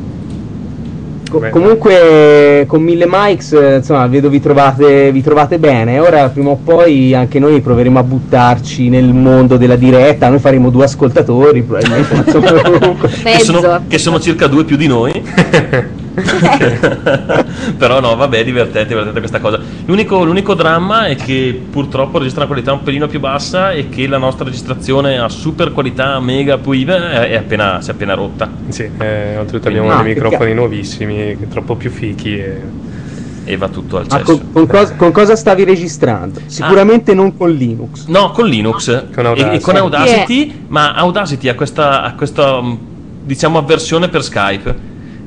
Co- 1.30 1.40
Beh, 1.40 1.50
comunque 1.52 2.66
con 2.68 2.82
mille 2.82 3.06
mics 3.08 3.52
eh, 3.54 3.76
insomma 3.78 4.08
vedo 4.08 4.30
vi 4.30 4.40
trovate, 4.40 5.12
vi 5.12 5.22
trovate 5.22 5.60
bene. 5.60 6.00
Ora 6.00 6.28
prima 6.30 6.50
o 6.50 6.60
poi 6.64 7.14
anche 7.14 7.40
noi 7.40 7.62
proveremo 7.62 8.00
a 8.00 8.04
buttarci 8.04 8.90
nel 8.90 9.14
mondo 9.14 9.58
della 9.58 9.76
diretta. 9.76 10.28
Noi 10.28 10.40
faremo 10.40 10.70
due 10.70 10.86
ascoltatori 10.86 11.62
probabilmente 11.62 12.16
ma 12.16 12.24
insomma 12.26 12.98
Che 13.38 13.40
sono, 13.40 13.82
che 13.88 13.98
sono 13.98 14.20
circa 14.20 14.48
due 14.48 14.64
più 14.64 14.76
di 14.76 14.88
noi. 14.88 15.24
Però 17.78 18.00
no, 18.00 18.16
vabbè, 18.16 18.44
divertente, 18.44 18.88
divertente 18.90 19.20
questa 19.20 19.40
cosa. 19.40 19.60
L'unico, 19.86 20.24
l'unico 20.24 20.54
dramma 20.54 21.06
è 21.08 21.16
che 21.16 21.60
purtroppo 21.70 22.18
registra 22.18 22.42
una 22.42 22.52
qualità 22.52 22.74
un 22.74 22.84
pelino 22.84 23.08
più 23.08 23.20
bassa 23.20 23.72
e 23.72 23.90
che 23.90 24.08
la 24.08 24.18
nostra 24.18 24.46
registrazione 24.46 25.18
a 25.18 25.30
super 25.30 25.72
qualità 25.72 26.20
mega 26.20 26.58
puive 26.58 26.96
è, 26.98 27.30
è 27.30 27.36
appena, 27.38 27.82
si 27.82 27.90
è 27.90 27.94
appena 27.94 28.14
rotta. 28.14 28.50
Sì, 28.70 28.90
eh, 29.00 29.38
oltretutto 29.38 29.68
abbiamo 29.70 29.92
Ah, 29.92 30.02
dei 30.02 30.14
microfoni 30.14 30.54
nuovissimi, 30.54 31.38
troppo 31.50 31.76
più 31.76 31.90
fichi. 31.90 32.38
E... 32.38 32.62
E 33.46 33.58
va 33.58 33.68
tutto 33.68 33.98
al 33.98 34.08
cesso. 34.08 34.24
con, 34.26 34.52
con 34.52 34.68
cos- 34.68 34.94
con 34.96 35.12
cosa 35.12 35.36
stavi 35.36 35.64
registrando? 35.64 36.40
Sicuramente 36.46 37.16
non 37.16 37.36
con 37.36 37.50
Linux 37.50 38.06
No, 38.06 38.30
con 38.30 38.46
Linux 38.46 39.06
Con 39.12 39.26
e- 39.26 39.28
Audacity. 39.30 39.56
E, 39.56 39.60
con 39.62 39.76
Audacity, 39.76 40.66
ma 40.68 40.94
Audacity 40.94 41.48
ha 41.48 41.56
questa, 41.56 42.04
ha 42.04 42.14
questa 42.14 42.62
mh, 42.62 42.78
diciamo 43.24 43.58
avversione 43.58 44.08
per 44.08 44.22
Skype. 44.24 44.76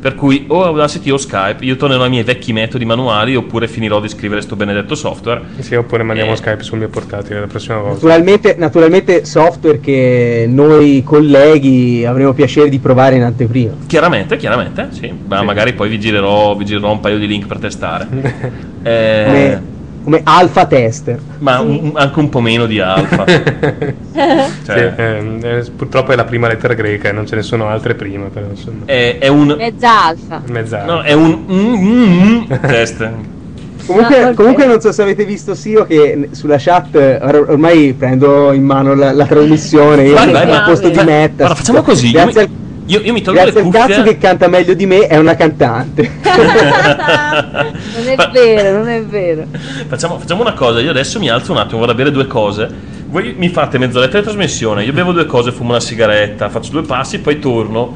Per 0.02 0.16
cui 0.16 0.46
o 0.48 0.64
Audacity 0.64 1.10
o 1.10 1.16
Skype, 1.16 1.64
io 1.64 1.76
tornerò 1.76 2.02
ai 2.02 2.10
miei 2.10 2.24
vecchi 2.24 2.52
metodi 2.52 2.84
manuali 2.84 3.36
oppure 3.36 3.68
finirò 3.68 4.00
di 4.00 4.08
scrivere 4.08 4.40
sto 4.40 4.56
benedetto 4.56 4.96
software. 4.96 5.40
Sì, 5.60 5.76
oppure 5.76 6.02
mandiamo 6.02 6.32
Eh. 6.32 6.36
Skype 6.36 6.64
sul 6.64 6.78
mio 6.78 6.88
portatile 6.88 7.38
la 7.38 7.46
prossima 7.46 7.76
volta. 7.76 7.92
naturalmente, 7.94 8.56
naturalmente 8.58 9.24
software 9.24 9.78
che 9.78 10.46
noi 10.48 11.04
colleghi 11.04 12.04
avremo 12.04 12.32
piacere 12.32 12.68
di 12.68 12.80
provare 12.80 13.14
in 13.14 13.22
anteprima 13.22 13.74
Chiaramente, 13.86 14.36
chiaramente, 14.38 14.88
sì. 14.90 15.12
Ma 15.28 15.38
Sì. 15.38 15.44
magari 15.44 15.72
poi 15.74 15.88
vi 15.88 16.00
girerò, 16.00 16.56
vi 16.56 16.64
girerò 16.64 16.90
un 16.90 16.98
paio 16.98 17.18
di 17.18 17.28
link 17.28 17.46
per 17.46 17.58
testare. 17.58 18.08
Eh, 18.84 19.22
come, 19.24 19.62
come 20.02 20.20
alfa 20.24 20.66
tester 20.66 21.20
ma 21.38 21.60
un- 21.60 21.78
un- 21.82 21.92
anche 21.94 22.18
un 22.18 22.28
po' 22.28 22.40
meno 22.40 22.66
di 22.66 22.80
alfa. 22.80 23.24
Sì, 24.12 24.18
Cioè, 24.66 24.92
ehm, 24.96 25.38
eh, 25.42 25.64
purtroppo 25.74 26.12
è 26.12 26.16
la 26.16 26.24
prima 26.24 26.46
lettera 26.46 26.74
greca 26.74 27.08
e 27.08 27.12
non 27.12 27.26
ce 27.26 27.34
ne 27.36 27.42
sono 27.42 27.68
altre 27.68 27.94
prima, 27.94 28.26
però 28.28 28.46
insomma. 28.46 28.84
è, 28.84 29.16
è 29.18 29.28
un. 29.28 29.54
Mezza 29.56 30.04
alfa. 30.04 30.42
Mezza. 30.48 30.84
No, 30.84 31.00
è 31.00 31.12
un. 31.12 31.44
mm, 31.50 31.74
mm, 31.74 32.44
mm 32.52 32.60
test. 32.60 33.10
Comunque, 33.84 34.24
ok. 34.26 34.34
comunque 34.34 34.66
non 34.66 34.80
so 34.80 34.92
se 34.92 35.02
avete 35.02 35.24
visto 35.24 35.54
Sio 35.56 35.84
che 35.86 36.28
sulla 36.32 36.56
chat 36.56 36.94
eh, 36.94 37.18
or- 37.20 37.46
ormai 37.50 37.94
prendo 37.94 38.52
in 38.52 38.62
mano 38.62 38.94
la, 38.94 39.10
la 39.12 39.26
trasmissione 39.26 40.04
io 40.06 40.14
Vai, 40.14 40.22
sono 40.26 40.32
vai, 40.34 40.42
al 40.42 40.48
vai. 40.48 40.64
posto 40.64 40.88
di 40.88 40.94
Metta 41.02 41.34
guarda, 41.36 41.54
facciamo 41.56 41.82
così, 41.82 42.06
io 42.06 42.12
grazie, 42.12 42.40
mi- 42.42 42.46
al, 42.46 42.50
Io, 42.86 43.00
io 43.00 43.12
mi 43.12 43.22
tolgo 43.22 43.40
grazie 43.40 43.60
le 43.60 43.66
al 43.66 43.72
cuffie. 43.72 43.94
cazzo 43.94 44.02
che 44.02 44.18
canta 44.18 44.48
meglio 44.48 44.74
di 44.74 44.86
me 44.86 45.06
è 45.06 45.16
una 45.16 45.36
cantante 45.36 46.10
Non 46.22 48.08
è 48.08 48.30
vero, 48.32 48.78
non 48.78 48.88
è 48.88 49.02
vero. 49.04 49.46
Facciamo, 49.86 50.18
facciamo 50.18 50.40
una 50.40 50.54
cosa, 50.54 50.80
io 50.80 50.90
adesso 50.90 51.18
mi 51.18 51.28
alzo 51.28 51.52
un 51.52 51.58
attimo, 51.58 51.80
vado 51.80 51.92
a 51.92 51.94
bere 51.94 52.10
due 52.10 52.26
cose. 52.26 52.68
Voi 53.06 53.34
mi 53.36 53.48
fate 53.50 53.78
mezz'oretta 53.78 54.18
di 54.18 54.24
trasmissione, 54.24 54.84
io 54.84 54.92
bevo 54.92 55.12
due 55.12 55.26
cose, 55.26 55.52
fumo 55.52 55.70
una 55.70 55.80
sigaretta, 55.80 56.48
faccio 56.48 56.72
due 56.72 56.82
passi, 56.82 57.20
poi 57.20 57.38
torno. 57.38 57.92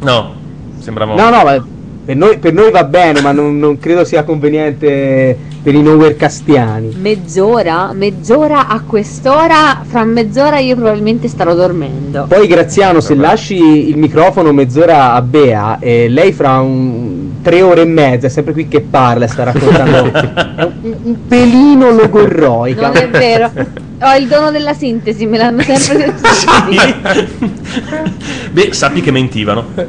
No, 0.00 0.34
sembrava... 0.78 1.14
no 1.14 1.30
no 1.30 1.44
ma 1.44 1.64
per 2.04 2.16
noi, 2.16 2.38
per 2.38 2.52
noi 2.52 2.70
va 2.70 2.84
bene 2.84 3.20
ma 3.20 3.32
non, 3.32 3.58
non 3.58 3.78
credo 3.78 4.04
sia 4.04 4.24
conveniente 4.24 5.36
per 5.62 5.74
i 5.74 5.82
nowhere 5.82 6.16
castiani 6.16 6.96
Mezz'ora? 7.00 7.92
Mezz'ora 7.94 8.66
a 8.66 8.80
quest'ora? 8.80 9.82
Fra 9.86 10.04
mezz'ora 10.04 10.58
io 10.58 10.74
probabilmente 10.74 11.28
starò 11.28 11.54
dormendo. 11.54 12.26
poi 12.28 12.46
Graziano 12.48 13.00
se 13.00 13.14
lasci 13.14 13.88
il 13.88 13.96
microfono 13.96 14.52
mezz'ora 14.52 15.12
a 15.12 15.22
Bea 15.22 15.78
e 15.78 16.08
lei 16.08 16.32
fra 16.32 16.60
un, 16.60 17.30
tre 17.42 17.62
ore 17.62 17.82
e 17.82 17.86
mezza 17.86 18.26
è 18.26 18.30
sempre 18.30 18.52
qui 18.52 18.66
che 18.66 18.80
parla 18.80 19.26
e 19.26 19.28
sta 19.28 19.44
raccontando 19.44 20.02
un, 20.02 20.98
un 21.02 21.16
pelino 21.28 21.90
logorroica 21.92 22.88
Non 22.88 22.96
è 22.96 23.08
vero. 23.08 23.50
Ho 24.04 24.16
il 24.16 24.26
dono 24.26 24.50
della 24.50 24.74
sintesi, 24.74 25.26
me 25.26 25.38
l'hanno 25.38 25.62
sempre 25.62 25.96
detto. 26.12 26.28
tutti. 26.66 28.10
Beh, 28.50 28.72
sappi 28.72 29.00
che 29.00 29.10
mentivano. 29.10 29.66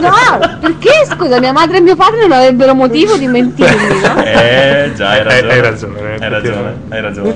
No, 0.00 0.58
perché 0.60 0.90
scusa, 1.08 1.38
mia 1.38 1.52
madre 1.52 1.78
e 1.78 1.80
mio 1.80 1.94
padre 1.96 2.20
non 2.22 2.32
avrebbero 2.32 2.74
motivo 2.74 3.16
di 3.16 3.26
mentirmi, 3.26 4.00
no? 4.00 4.22
Eh, 4.24 4.92
già, 4.96 5.10
hai 5.10 5.22
ragione. 5.22 5.52
Hai 5.52 5.60
ragione, 5.60 6.16
Hai 6.18 6.28
ragione, 6.28 6.74
hai 6.88 7.00
ragione. 7.00 7.34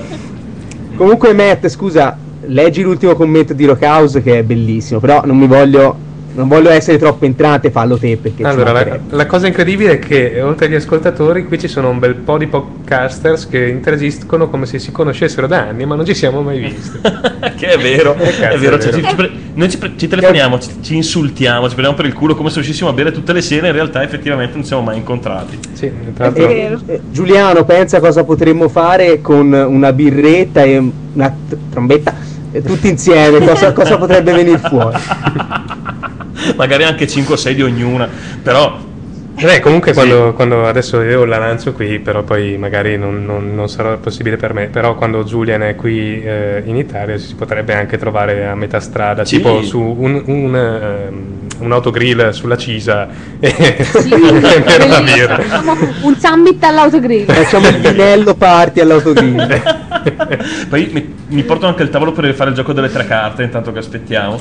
Comunque 0.97 1.33
Matt, 1.33 1.69
scusa, 1.69 2.17
leggi 2.47 2.83
l'ultimo 2.83 3.15
commento 3.15 3.53
di 3.53 3.65
Rockhouse 3.65 4.23
che 4.23 4.39
è 4.39 4.43
bellissimo, 4.43 4.99
però 5.01 5.23
non 5.25 5.37
mi 5.39 5.47
voglio 5.47 5.97
non 6.35 6.49
voglio 6.49 6.71
essere 6.71 6.99
troppo 6.99 7.25
entrante, 7.25 7.71
fallo 7.71 7.99
te 7.99 8.17
perché 8.17 8.43
Allora, 8.45 8.73
la, 8.73 8.99
la 9.11 9.27
cosa 9.27 9.47
incredibile 9.47 9.93
è 9.93 9.99
che 9.99 10.41
oltre 10.41 10.67
agli 10.67 10.75
ascoltatori 10.75 11.45
qui 11.47 11.59
ci 11.59 11.69
sono 11.69 11.89
un 11.91 11.99
bel 11.99 12.15
po' 12.15 12.39
di 12.39 12.47
podcasters 12.47 13.49
che 13.49 13.67
interagiscono 13.69 14.49
come 14.49 14.67
se 14.67 14.79
si 14.79 14.93
conoscessero 14.93 15.47
da 15.47 15.69
anni, 15.69 15.85
ma 15.85 15.95
non 15.95 16.05
ci 16.05 16.15
siamo 16.15 16.43
mai 16.43 16.59
visti. 16.61 16.99
che 17.57 17.67
è 17.69 17.79
vero, 17.79 18.15
Eh, 18.23 18.31
cazzo, 18.39 18.55
è 18.57 18.59
vero. 18.59 18.77
è 18.77 18.81
cioè, 18.81 18.91
vero. 18.93 19.03
ci- 19.03 19.09
ci 19.09 19.15
pre- 19.15 19.31
noi 19.55 19.69
ci, 19.71 19.79
pre- 19.79 19.93
ci 19.97 20.09
telefoniamo, 20.09 20.59
ci, 20.59 20.71
ci 20.81 20.97
insultiamo, 20.97 21.63
ci 21.69 21.75
prendiamo 21.75 21.95
per 21.95 22.07
il 22.07 22.15
culo 22.15 22.35
come 22.35 22.49
se 22.49 22.57
riuscissimo 22.57 22.89
a 22.89 22.93
bere 22.93 23.13
tutte 23.13 23.33
le 23.33 23.43
sere, 23.43 23.67
in 23.69 23.73
realtà 23.75 24.03
effettivamente 24.03 24.53
non 24.55 24.63
ci 24.63 24.69
siamo 24.69 24.83
mai 24.83 24.97
incontrati. 24.97 25.59
Sì, 25.73 25.91
tra 26.15 26.27
l'altro 26.27 26.49
Eh, 26.49 26.79
eh, 26.87 27.01
Giuliano, 27.11 27.65
pensa 27.65 28.01
cosa 28.01 28.25
potremmo 28.25 28.69
fare 28.69 29.21
con 29.21 29.53
una 29.53 29.93
birretta 29.93 30.63
e 30.63 30.79
una 31.13 31.29
t- 31.29 31.57
trombetta, 31.71 32.15
eh, 32.53 32.63
tutti 32.63 32.89
insieme, 32.89 33.45
cosa, 33.45 33.73
cosa 33.73 33.99
potrebbe 33.99 34.33
venire 34.33 34.59
fuori? 34.59 34.97
Magari 36.57 36.85
anche 36.85 37.07
5 37.07 37.35
o 37.35 37.37
6 37.37 37.55
di 37.55 37.63
ognuna, 37.63 38.09
però 38.43 38.91
Beh, 39.35 39.61
comunque 39.61 39.93
Sì. 39.93 39.99
quando, 39.99 40.35
quando 40.35 40.67
adesso 40.69 41.01
io 41.01 41.25
la 41.25 41.39
lancio 41.39 41.73
qui, 41.73 41.99
però 42.01 42.23
poi 42.23 42.59
magari 42.59 42.99
non, 42.99 43.25
non- 43.25 43.55
non 43.55 43.67
sarà 43.69 43.97
possibile 43.97 44.37
per 44.37 44.53
me, 44.53 44.67
però 44.67 44.95
quando 44.95 45.25
Julian 45.25 45.63
è 45.63 45.75
qui 45.75 46.23
eh, 46.23 46.63
in 46.67 46.77
Italia 46.77 47.17
si 47.17 47.35
potrebbe 47.35 47.75
anche 47.75 47.97
trovare 47.97 48.47
a 48.47 48.55
metà 48.55 48.79
strada, 48.79 49.25
Sì. 49.25 49.37
tipo 49.39 49.63
su 49.63 49.81
un, 49.81 50.23
un, 50.27 50.55
ehm, 50.55 51.42
un 51.63 51.73
autogrill 51.73 52.31
sulla 52.31 52.57
Cisa 52.57 53.09
e 53.41 53.85
Sì, 53.85 54.09
bere 54.09 54.87
la 54.89 55.01
birra. 55.01 55.41
Facciamo 55.41 55.77
un 56.03 56.17
summit 56.19 56.63
all'autogrill. 56.65 57.25
Facciamo 57.27 57.69
il 57.69 57.77
vinello 57.79 58.35
party 58.35 58.81
all'autogrill. 58.81 59.63
Poi 60.69 60.91
mi, 60.93 61.15
mi 61.29 61.43
portano 61.45 61.71
anche 61.71 61.83
il 61.83 61.91
tavolo 61.91 62.13
per 62.13 62.25
rifare 62.25 62.51
il 62.51 62.57
gioco 62.57 62.73
delle 62.73 62.91
tre 62.91 63.07
carte 63.07 63.43
intanto 63.43 63.73
che 63.73 63.79
aspettiamo. 63.79 64.39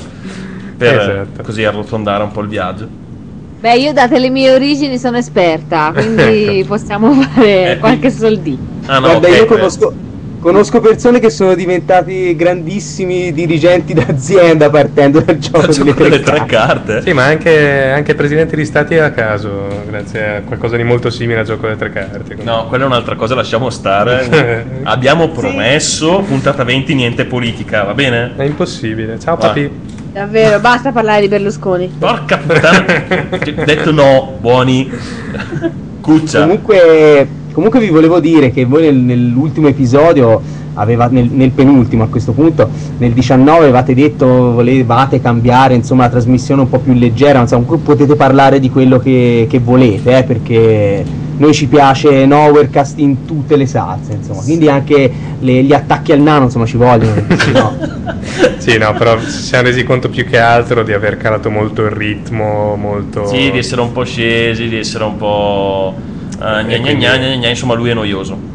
Per 0.76 0.98
Esatto. 0.98 1.42
così 1.42 1.64
arrotondare 1.64 2.22
un 2.24 2.32
po' 2.32 2.40
il 2.40 2.48
viaggio. 2.48 2.88
Beh, 3.60 3.76
io 3.76 3.92
date 3.92 4.18
le 4.18 4.28
mie 4.28 4.50
origini 4.52 4.98
sono 4.98 5.18
esperta, 5.18 5.92
quindi 5.94 6.64
possiamo 6.66 7.12
fare 7.12 7.72
Eh, 7.72 7.78
qualche 7.78 8.10
soldino. 8.10 8.58
Ah 8.86 8.98
no, 8.98 9.08
Guarda, 9.10 9.28
ok, 9.28 9.36
io 9.36 9.42
eh. 9.42 9.46
conosco, 9.46 9.94
conosco 10.42 10.80
persone 10.80 11.20
che 11.20 11.30
sono 11.30 11.54
diventati 11.54 12.34
grandissimi 12.34 13.32
dirigenti 13.32 13.94
d'azienda 13.94 14.68
partendo 14.70 15.20
dal 15.20 15.38
gioco 15.38 15.68
Gioco 15.68 15.84
delle 15.84 15.94
tre 15.94 16.08
delle 16.10 16.20
tre 16.20 16.34
carte. 16.34 16.46
carte. 16.54 17.02
Sì, 17.02 17.12
ma 17.12 17.24
anche, 17.26 17.90
anche 17.94 18.14
presidenti 18.16 18.56
di 18.56 18.64
stati 18.64 18.98
a 18.98 19.12
caso, 19.12 19.68
grazie 19.86 20.36
a 20.36 20.40
qualcosa 20.42 20.76
di 20.76 20.82
molto 20.82 21.10
simile 21.10 21.38
al 21.40 21.46
gioco 21.46 21.62
delle 21.66 21.78
tre 21.78 21.90
carte. 21.90 22.34
quindi- 22.34 22.44
No, 22.44 22.66
quella 22.66 22.82
è 22.84 22.86
un'altra 22.88 23.14
cosa, 23.14 23.36
lasciamo 23.36 23.70
stare. 23.70 24.80
Abbiamo 24.82 25.28
promesso, 25.28 26.18
puntata 26.26 26.64
20, 26.64 26.92
niente 26.94 27.24
politica, 27.24 27.84
va 27.84 27.94
bene? 27.94 28.34
È 28.36 28.42
impossibile. 28.42 29.18
Ciao 29.20 29.36
Va. 29.36 29.46
papi. 29.46 29.70
Davvero, 30.12 30.58
basta 30.58 30.90
parlare 30.90 31.20
di 31.22 31.28
Berlusconi. 31.28 31.90
Porca 31.98 32.36
puttana. 32.36 32.84
Detto 33.64 33.92
no, 33.92 34.36
buoni. 34.40 34.90
Cuccia. 36.02 36.40
Comunque, 36.40 37.28
comunque 37.52 37.80
vi 37.80 37.88
volevo 37.88 38.20
dire 38.20 38.50
che 38.50 38.64
voi 38.64 38.82
nel- 38.82 38.96
nell'ultimo 38.96 39.68
episodio, 39.68 40.40
aveva, 40.74 41.06
nel, 41.10 41.28
nel 41.30 41.50
penultimo 41.50 42.02
a 42.02 42.08
questo 42.08 42.32
punto, 42.32 42.70
nel 42.98 43.12
19 43.12 43.64
avevate 43.64 43.94
detto 43.94 44.26
volevate 44.26 45.20
cambiare 45.20 45.74
insomma 45.74 46.04
la 46.04 46.10
trasmissione 46.10 46.62
un 46.62 46.68
po' 46.68 46.78
più 46.78 46.94
leggera, 46.94 47.40
insomma 47.40 47.64
comunque 47.64 47.94
potete 47.94 48.16
parlare 48.16 48.58
di 48.58 48.70
quello 48.70 48.98
che, 48.98 49.46
che 49.48 49.58
volete, 49.58 50.18
eh, 50.18 50.22
perché 50.24 51.04
noi 51.36 51.52
ci 51.54 51.66
piace 51.66 52.24
Nowherecast 52.24 52.98
in 52.98 53.24
tutte 53.24 53.56
le 53.56 53.66
salse, 53.66 54.14
insomma, 54.14 54.42
quindi 54.42 54.68
anche 54.68 55.12
le- 55.38 55.62
gli 55.62 55.72
attacchi 55.72 56.12
al 56.12 56.20
nano 56.20 56.44
insomma 56.44 56.66
ci 56.66 56.76
vogliono, 56.76 57.22
sennò- 57.36 57.72
Sì, 58.58 58.78
no, 58.78 58.94
però 58.94 59.18
ci 59.18 59.28
siamo 59.28 59.64
resi 59.66 59.82
conto 59.82 60.08
più 60.08 60.24
che 60.24 60.38
altro 60.38 60.82
di 60.84 60.92
aver 60.92 61.16
calato 61.16 61.50
molto 61.50 61.82
il 61.82 61.90
ritmo, 61.90 62.76
molto... 62.76 63.26
Sì, 63.26 63.50
di 63.50 63.58
essere 63.58 63.80
un 63.80 63.90
po' 63.92 64.04
scesi, 64.04 64.68
di 64.68 64.76
essere 64.78 65.04
un 65.04 65.16
po'. 65.16 65.94
Eh, 66.42 66.64
gna, 66.64 66.76
gna, 66.76 66.80
quindi- 66.80 66.94
gna, 67.04 67.16
gna, 67.16 67.34
gna, 67.36 67.48
insomma, 67.48 67.74
lui 67.74 67.90
è 67.90 67.94
noioso. 67.94 68.50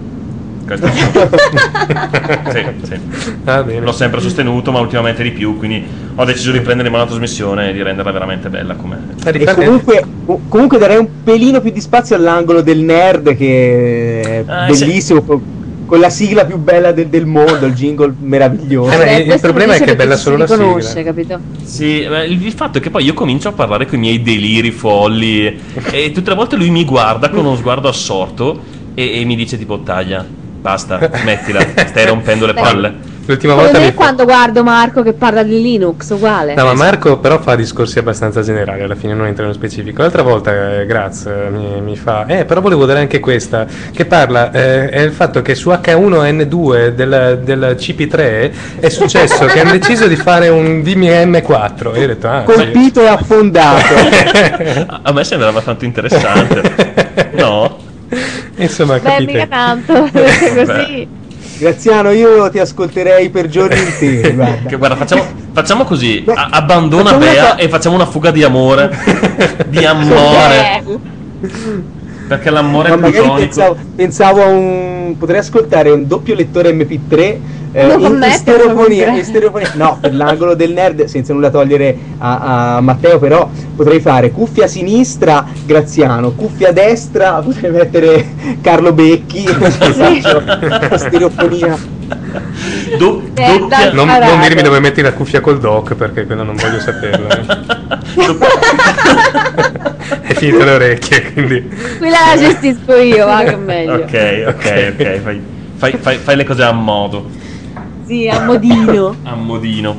Questo 0.66 0.88
sì. 0.92 1.00
sì, 2.52 2.66
sì. 2.84 3.00
Bene. 3.46 3.80
L'ho 3.80 3.94
sempre 3.94 4.20
sostenuto, 4.20 4.72
ma 4.74 4.80
ultimamente 4.80 5.24
di 5.24 5.32
più. 5.32 5.56
Quindi 5.56 5.88
ho 6.16 6.26
deciso 6.26 6.52
di 6.52 6.60
prendere 6.60 6.88
in 6.90 6.94
mano 6.94 7.06
la 7.06 7.10
trasmissione 7.12 7.70
e 7.70 7.74
di 7.74 7.82
renderla 7.82 8.12
veramente 8.12 8.50
bella. 8.50 8.76
Come... 8.76 9.08
Sai 9.16 9.32
di 9.32 9.40
E 9.40 9.46
fare- 9.46 9.64
comunque, 9.64 10.04
co- 10.26 10.44
comunque 10.50 10.78
darei 10.78 10.98
un 10.98 11.10
pelino 11.24 11.62
più 11.62 11.72
di 11.72 11.80
spazio 11.80 12.18
all'angolo 12.18 12.62
del 12.62 12.80
nerd 12.80 13.34
che 13.36 14.22
è 14.22 14.44
Ah, 14.46 14.66
bellissimo, 14.66 15.22
co- 15.24 15.42
con 15.88 16.00
la 16.00 16.10
sigla 16.10 16.46
più 16.46 16.58
bella 16.58 16.92
del, 16.92 17.08
del 17.08 17.26
mondo, 17.26 17.66
il 17.66 17.74
jingle 17.74 18.14
meraviglioso. 18.20 18.92
Eh, 18.92 18.98
Beh, 18.98 19.16
il 19.20 19.26
questo 19.26 19.48
problema 19.48 19.74
è 19.74 19.80
che 19.82 19.94
è 19.94 19.96
bella 19.96 20.18
solo 20.18 20.36
la 20.38 20.46
sigla. 20.46 20.64
riconosce, 20.64 21.04
capito? 21.04 21.40
Sì, 21.64 21.86
il 21.86 22.46
il 22.46 22.52
fatto 22.54 22.78
è 22.78 22.82
che 22.82 22.90
poi 22.90 23.06
io 23.06 23.14
comincio 23.14 23.48
a 23.48 23.54
parlare 23.54 23.86
con 23.86 23.98
i 23.98 24.02
miei 24.02 24.22
deliri 24.22 24.72
folli 24.72 25.60
e, 25.92 26.12
tutte 26.14 26.30
le 26.30 26.36
volte 26.36 26.58
lui 26.58 26.70
mi 26.70 26.84
guarda 26.84 27.30
con 27.30 27.46
uno 27.46 27.56
sguardo 27.56 27.88
assorto 27.88 28.62
e, 28.94 29.22
e 29.22 29.26
mi 29.26 29.36
dice 29.36 29.58
tipo 29.58 29.80
taglia, 29.80 30.26
basta, 30.60 31.10
smettila, 31.14 31.62
stai 31.88 32.06
rompendo 32.06 32.46
le 32.46 32.54
Beh. 32.54 32.62
palle. 32.62 32.96
L'ultima 33.28 33.54
Come 33.54 33.66
volta 33.66 33.80
me 33.80 33.86
mi 33.88 33.94
quando 33.94 34.24
guardo 34.24 34.64
Marco 34.64 35.04
che 35.04 35.12
parla 35.12 35.44
di 35.44 35.62
Linux, 35.62 36.12
uguale. 36.12 36.56
No, 36.56 36.64
ma 36.64 36.74
Marco 36.74 37.20
però 37.20 37.40
fa 37.42 37.56
discorsi 37.56 38.00
abbastanza 38.00 38.42
generali, 38.42 38.82
alla 38.84 38.96
fine 38.96 39.14
non 39.14 39.26
entra 39.26 39.44
nello 39.44 39.54
specifico. 39.54 40.02
L'altra 40.02 40.22
volta, 40.22 40.80
eh, 40.80 40.86
grazie, 40.86 41.50
mi, 41.50 41.82
mi 41.82 41.98
fa... 41.98 42.26
Eh, 42.26 42.46
però 42.46 42.62
volevo 42.62 42.86
dare 42.86 43.02
anche 43.02 43.20
questa, 43.20 43.68
che 43.92 44.06
parla, 44.06 44.52
eh, 44.52 44.90
è 44.90 45.02
il 45.02 45.12
fatto 45.12 45.42
che 45.42 45.56
su 45.56 45.70
H1N2 45.70 46.88
del, 46.90 47.42
del 47.44 47.76
CP3 47.78 48.52
è 48.80 48.90
successo 48.90 49.46
che 49.46 49.60
hanno 49.60 49.72
deciso 49.72 50.08
di 50.08 50.16
fare 50.16 50.48
un 50.48 50.80
DMM4. 50.80 51.96
E 51.96 51.98
io 52.00 52.04
ho 52.06 52.08
detto, 52.08 52.30
ah. 52.30 52.44
Colpito 52.44 53.02
e 53.02 53.08
affondato. 53.08 53.94
A- 55.04 55.12
me 55.12 55.24
sembrava 55.26 55.60
tanto 55.60 55.84
interessante. 55.84 57.32
No? 57.34 57.78
Insomma, 58.56 58.94
Beh, 58.94 59.02
capite? 59.02 59.32
mica 59.34 59.48
tanto, 59.48 60.08
così. 60.14 61.17
Graziano, 61.58 62.12
io 62.12 62.50
ti 62.50 62.60
ascolterei 62.60 63.30
per 63.30 63.48
giorni 63.48 63.80
interi. 63.80 64.34
Guarda. 64.36 64.70
Che, 64.70 64.76
guarda, 64.76 64.96
facciamo, 64.96 65.26
facciamo 65.52 65.84
così: 65.86 66.22
Beh, 66.22 66.34
a- 66.34 66.50
abbandona 66.52 67.04
facciamo 67.12 67.26
Bea 67.26 67.56
co- 67.56 67.58
e 67.62 67.70
facciamo 67.70 67.96
una 67.96 68.06
fuga 68.06 68.32
di 68.32 68.44
amore. 68.44 68.92
di 69.68 69.84
amore. 69.86 70.84
Eh, 70.86 71.00
Perché 72.28 72.50
l'amore 72.50 72.90
Ma 72.90 72.96
è 73.08 73.12
plutonico. 73.12 73.36
pensavo, 73.36 73.78
pensavo 73.96 74.44
a 74.44 74.48
un. 74.48 75.16
potrei 75.18 75.40
ascoltare 75.40 75.90
un 75.90 76.06
doppio 76.08 76.36
lettore 76.36 76.74
MP3 76.74 77.40
eh, 77.72 77.86
Uno 77.86 77.98
con 77.98 78.12
in, 78.14 78.18
me, 78.18 78.32
stereofonia, 78.32 79.08
in 79.10 79.24
stereofonia. 79.24 79.72
No, 79.76 79.98
per 80.00 80.16
l'angolo 80.16 80.56
del 80.56 80.72
nerd, 80.72 81.06
senza 81.06 81.34
nulla 81.34 81.50
togliere 81.50 81.96
a, 82.18 82.76
a 82.78 82.82
Matteo, 82.82 83.20
però 83.20 83.50
potrei 83.76 84.00
fare 84.00 84.32
cuffia 84.32 84.68
sinistra 84.68 85.46
Graziano, 85.66 86.32
cuffia 86.32 86.72
destra 86.72 87.34
potrei 87.44 87.72
mettere 87.72 88.26
Carlo 88.62 88.94
Becchi, 88.94 89.46
la 89.60 90.98
stereofonia. 90.98 91.78
Do- 92.98 93.22
Eh, 93.34 93.58
doppia-. 93.60 93.92
Non, 93.92 94.08
non 94.08 94.40
dirmi 94.42 94.62
dove 94.62 94.80
metti 94.80 95.02
la 95.02 95.12
cuffia 95.14 95.42
col 95.42 95.60
doc, 95.60 95.94
perché 95.96 96.26
quello 96.26 96.44
non 96.44 96.56
voglio 96.56 96.80
saperlo. 96.80 97.28
eh. 97.28 98.16
è 100.22 100.34
finito 100.34 100.64
le 100.64 100.72
orecchie, 100.72 101.34
quindi... 101.34 101.68
quella 101.98 102.18
la 102.34 102.38
gestisco 102.40 102.96
io, 102.96 103.26
va 103.26 103.44
che 103.44 103.56
meglio. 103.58 103.96
Ok, 103.96 104.44
ok, 104.48 104.94
ok. 104.98 105.22
Fai, 105.22 105.42
fai- 105.76 105.98
fai- 106.00 106.18
fai 106.18 106.36
le 106.36 106.44
cose 106.46 106.64
a 106.64 106.72
modo, 106.72 107.30
Sì, 108.08 108.28
a 108.28 108.44
modino. 108.46 109.16
a 109.24 109.36
modino. 109.36 109.96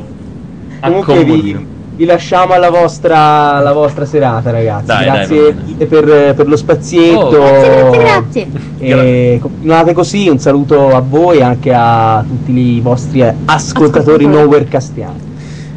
A 0.80 0.86
Comunque 0.88 1.24
vi, 1.24 1.66
vi 1.96 2.04
lasciamo 2.04 2.52
alla 2.54 2.70
vostra, 2.70 3.54
alla 3.54 3.72
vostra 3.72 4.04
serata, 4.06 4.50
ragazzi. 4.50 4.86
Dai, 4.86 5.04
dai, 5.04 5.14
grazie 5.14 5.52
mille 5.52 5.86
per, 5.86 6.34
per 6.34 6.48
lo 6.48 6.56
spazietto. 6.56 7.36
Oh, 7.36 7.90
Grazie, 7.90 7.98
grazie, 7.98 8.48
grazie. 8.78 9.38
Continuate 9.40 9.92
così, 9.92 10.28
un 10.28 10.38
saluto 10.38 10.94
a 10.94 11.00
voi 11.00 11.38
e 11.38 11.42
anche 11.42 11.72
a 11.74 12.24
tutti 12.26 12.52
i 12.52 12.80
vostri 12.80 13.22
ascoltatori 13.22 13.44
Ascoltatori. 13.44 14.26
nowhere 14.26 14.64
castiani. 14.66 15.26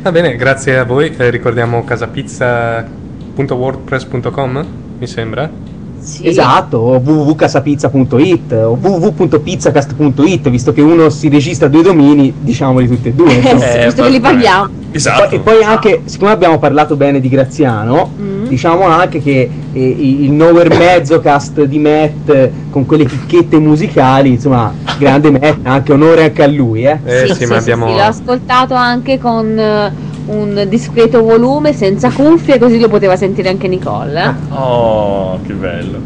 Va 0.03 0.11
bene, 0.11 0.35
grazie 0.35 0.77
a 0.77 0.85
voi. 0.85 1.13
Eh, 1.15 1.29
ricordiamo 1.29 1.83
casapizza.wordpress.com, 1.83 4.65
mi 4.99 5.07
sembra. 5.07 5.70
Sì. 6.01 6.27
Esatto, 6.27 6.77
o 6.77 6.97
www.casapizza.it 6.97 8.51
o 8.53 8.77
www.pizzacast.it, 8.81 10.49
visto 10.49 10.73
che 10.73 10.81
uno 10.81 11.09
si 11.09 11.29
registra 11.29 11.67
due 11.67 11.83
domini, 11.83 12.33
diciamoli 12.39 12.87
tutti 12.87 13.09
e 13.09 13.13
due. 13.13 13.31
Eh, 13.31 13.35
insomma. 13.37 13.71
Eh, 13.71 13.85
visto 13.85 14.03
che 14.03 14.09
li 14.09 14.19
vabbè. 14.19 14.33
paghiamo. 14.33 14.69
Esatto. 14.93 15.35
E 15.35 15.39
poi 15.39 15.63
anche, 15.63 16.01
siccome 16.05 16.31
abbiamo 16.31 16.57
parlato 16.59 16.95
bene 16.95 17.19
di 17.19 17.29
Graziano, 17.29 18.11
Mm. 18.19 18.47
diciamo 18.47 18.83
anche 18.85 19.21
che 19.21 19.49
eh, 19.71 19.87
il 19.99 20.31
Nowhere 20.31 20.75
Mezzocast 20.75 21.63
di 21.63 21.79
Matt 21.79 22.49
con 22.71 22.85
quelle 22.85 23.05
chicchette 23.05 23.57
musicali, 23.59 24.31
insomma, 24.31 24.73
grande 24.97 25.31
Matt, 25.31 25.59
anche 25.63 25.93
onore 25.93 26.23
anche 26.25 26.43
a 26.43 26.47
lui, 26.47 26.83
eh. 26.83 26.99
Eh 27.05 27.27
sì, 27.27 27.33
sì, 27.33 27.33
sì, 27.35 27.45
ma 27.45 27.53
sì, 27.53 27.71
abbiamo... 27.71 27.87
sì, 27.87 27.93
l'ho 27.93 28.01
ascoltato 28.01 28.73
anche 28.73 29.17
con 29.19 29.57
eh, 29.57 29.93
un 30.25 30.65
discreto 30.67 31.21
volume, 31.21 31.73
senza 31.73 32.09
cuffie, 32.11 32.57
così 32.59 32.79
lo 32.79 32.87
poteva 32.87 33.15
sentire 33.15 33.49
anche 33.49 33.67
Nicole. 33.67 34.35
Oh, 34.49 35.39
che 35.45 35.53
bello. 35.53 35.99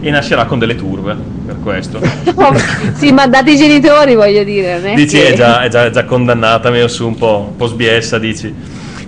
E 0.00 0.10
nascerà 0.10 0.46
con 0.46 0.58
delle 0.58 0.74
turbe, 0.74 1.16
per 1.46 1.56
questo. 1.62 2.00
sì, 2.94 3.12
ma 3.12 3.26
date 3.28 3.52
i 3.52 3.56
genitori, 3.56 4.14
voglio 4.14 4.42
dire. 4.42 4.82
È 4.82 4.94
Dici 4.94 5.16
che- 5.16 5.28
è 5.28 5.34
già, 5.34 5.62
è 5.62 5.68
già, 5.68 5.84
è 5.86 5.90
già 5.90 6.04
condannata, 6.04 6.70
meglio 6.70 6.88
su 6.88 7.06
un 7.06 7.14
po', 7.14 7.46
un 7.50 7.56
po' 7.56 7.66
sbiessa, 7.66 8.18
dici. 8.18 8.52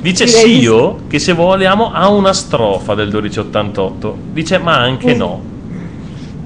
Dice 0.00 0.26
Direi 0.26 0.44
di 0.44 0.60
Sio 0.60 0.98
che 1.08 1.18
se 1.18 1.32
vogliamo 1.32 1.90
ha 1.90 2.08
una 2.10 2.32
strofa 2.34 2.94
del 2.94 3.06
1288. 3.06 4.16
Dice 4.32 4.58
ma 4.58 4.76
anche 4.78 5.14
no. 5.14 5.40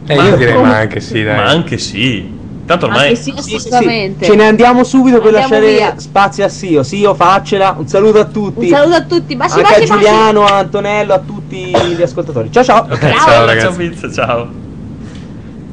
Eh, 0.07 0.15
Ma- 0.15 0.29
io 0.29 0.37
direi 0.37 0.61
ma 0.63 0.77
anche 0.77 1.01
sì, 1.01 1.25
dai. 1.25 1.37
Ma 1.37 1.45
anche 1.45 1.77
sì. 1.77 2.38
Tanto 2.69 2.87
ormai 2.87 3.09
Anche 3.09 3.17
sì, 3.17 3.33
Sì, 3.37 3.43
sì, 3.43 3.49
sì. 3.49 3.55
assolutamente. 3.57 4.25
Ce 4.27 4.35
ne 4.37 4.47
andiamo 4.47 4.85
subito 4.85 5.17
per 5.21 5.35
Andiamo 5.35 5.49
lasciare 5.55 5.73
via. 5.73 5.95
spazio 5.99 6.45
a 6.45 6.49
Sio. 6.49 6.83
Sio, 6.83 7.15
faccela. 7.15 7.75
Un 7.79 7.89
saluto 7.89 8.21
a 8.21 8.25
tutti. 8.27 8.65
Un 8.67 8.69
saluto 8.69 8.95
a 8.97 9.03
tutti, 9.03 9.35
baci, 9.37 9.59
anche 9.59 9.63
baci, 9.63 9.75
a 9.75 9.79
baci. 9.79 9.91
Giuliano, 9.93 10.45
a 10.45 10.59
Antonello, 10.59 11.15
a 11.15 11.19
tutti 11.19 11.73
gli 11.97 12.03
ascoltatori. 12.03 12.53
Ciao 12.53 12.63
ciao. 12.65 12.83
Ok, 12.85 12.99
Ciao, 13.01 13.11
ciao, 13.27 13.45
ragazzi. 13.47 13.67
ciao 13.67 13.77
Pizza, 13.77 14.13
ciao. 14.13 14.67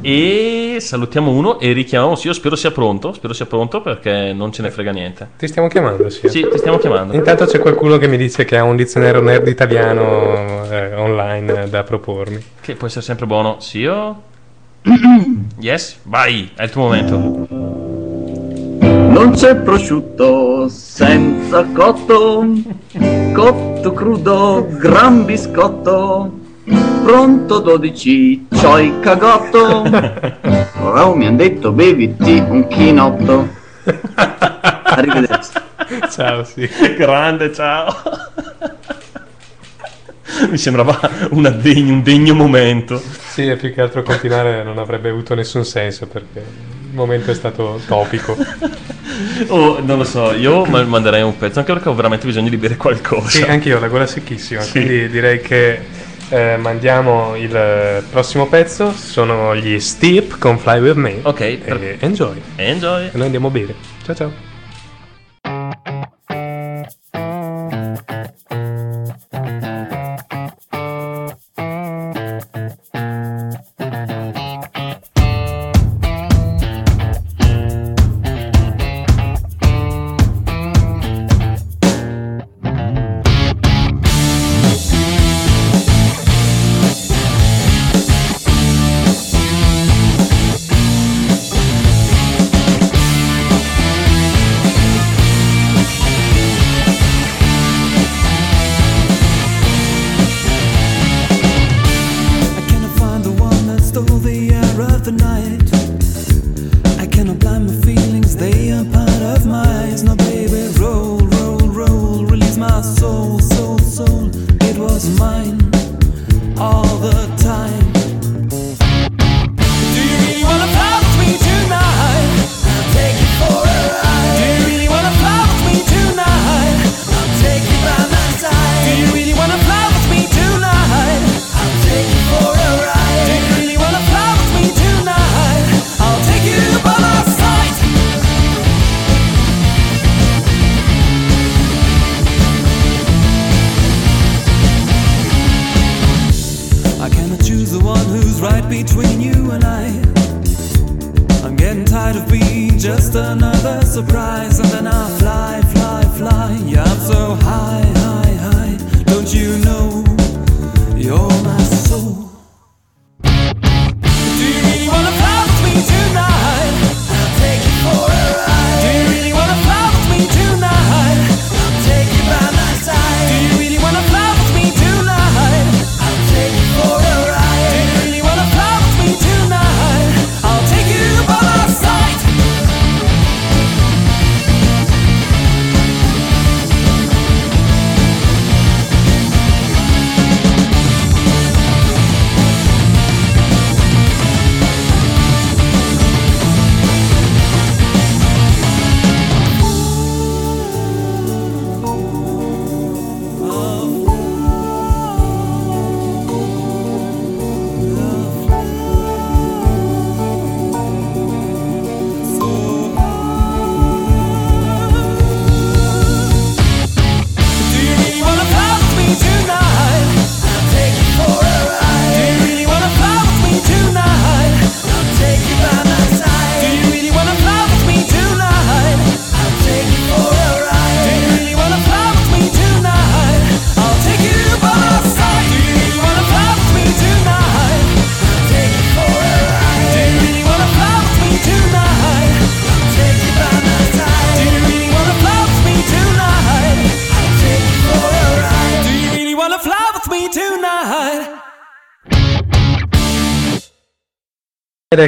E 0.02 0.78
salutiamo 0.80 1.32
uno 1.32 1.60
e 1.60 1.72
richiamiamo 1.72 2.16
Sio, 2.16 2.32
spero 2.32 2.56
sia 2.56 2.70
pronto, 2.70 3.12
spero 3.12 3.34
sia 3.34 3.48
pronto 3.48 3.82
perché 3.82 4.34
non 4.34 4.52
ce 4.52 4.62
ne 4.62 4.70
frega 4.70 4.92
niente. 4.92 5.30
Ti 5.36 5.48
stiamo 5.48 5.68
chiamando, 5.68 6.10
sì. 6.12 6.30
Sì, 6.30 6.48
ti 6.50 6.58
stiamo 6.60 6.78
chiamando. 6.78 7.14
Intanto 7.16 7.46
c'è 7.46 7.58
qualcuno 7.58 7.98
che 7.98 8.08
mi 8.08 8.16
dice 8.18 8.46
che 8.46 8.56
ha 8.56 8.64
un 8.64 8.76
dizionario 8.76 9.20
nerd 9.22 9.48
italiano 9.48 10.64
eh, 10.70 10.94
online 10.94 11.68
da 11.70 11.84
propormi. 11.84 12.38
Che 12.62 12.76
può 12.76 12.86
essere 12.86 13.04
sempre 13.04 13.26
buono. 13.26 13.56
Sio? 13.60 14.34
yes? 15.60 15.98
Vai, 16.04 16.52
è 16.56 16.64
il 16.64 16.70
tuo 16.70 16.84
momento. 16.84 17.48
Non 18.80 19.32
c'è 19.34 19.56
prosciutto 19.56 20.68
senza 20.70 21.64
cotto, 21.74 22.46
cotto 23.34 23.94
crudo, 23.94 24.68
gran 24.78 25.26
biscotto, 25.26 26.40
pronto 27.04 27.60
12, 27.60 28.48
c'ho 28.50 28.78
il 28.80 29.00
cagotto. 29.00 29.82
Però 29.90 31.16
mi 31.16 31.26
hanno 31.26 31.38
detto 31.38 31.72
beviti 31.72 32.44
un 32.48 32.68
chinotto. 32.68 33.48
Arrivederci. 34.16 35.52
Ciao, 36.12 36.44
sì. 36.44 36.70
Grande, 36.96 37.52
ciao. 37.54 37.94
Mi 40.50 40.58
sembrava 40.58 41.00
degno- 41.62 41.94
un 41.94 42.04
degno 42.04 42.34
momento. 42.34 43.02
Sì, 43.28 43.48
e 43.48 43.56
più 43.56 43.74
che 43.74 43.82
altro 43.82 44.04
continuare 44.04 44.64
non 44.64 44.78
avrebbe 44.78 45.10
avuto 45.10 45.36
nessun 45.36 45.66
senso 45.66 46.08
perché 46.08 46.40
il 46.40 46.96
momento 46.96 47.32
è 47.32 47.34
stato 47.34 47.80
topico. 47.88 48.36
Oh, 49.48 49.80
non 49.84 49.98
lo 49.98 50.04
so, 50.04 50.34
io 50.34 50.66
ma- 50.66 50.84
manderei 50.84 51.22
un 51.22 51.38
pezzo 51.38 51.60
anche 51.60 51.74
perché 51.74 51.90
ho 51.90 51.96
veramente 51.96 52.26
bisogno 52.26 52.50
di 52.50 52.58
bere 52.58 52.78
qualcosa. 52.78 53.30
Sì, 53.30 53.42
anche 53.44 53.70
io 53.70 53.80
la 53.80 53.88
gola 53.88 54.08
secchissima, 54.08 54.62
Sì. 54.62 54.72
quindi 54.72 55.10
direi 55.10 55.42
che 55.42 55.80
eh, 56.30 56.58
mandiamo 56.58 57.36
il 57.36 57.56
eh, 57.56 58.04
prossimo 58.10 58.48
pezzo, 58.48 58.92
sono 58.92 59.56
gli 59.56 59.80
Steep 59.80 60.38
con 60.38 60.58
Fly 60.58 60.80
With 60.80 60.96
Me. 60.96 61.20
Ok, 61.22 61.40
e 61.42 61.98
enjoy. 62.00 62.42
Enjoy. 62.56 63.06
E 63.08 63.12
noi 63.14 63.26
andiamo 63.26 63.48
a 63.48 63.52
bere. 63.52 63.76
Ciao 64.04 64.16
ciao. 64.16 66.15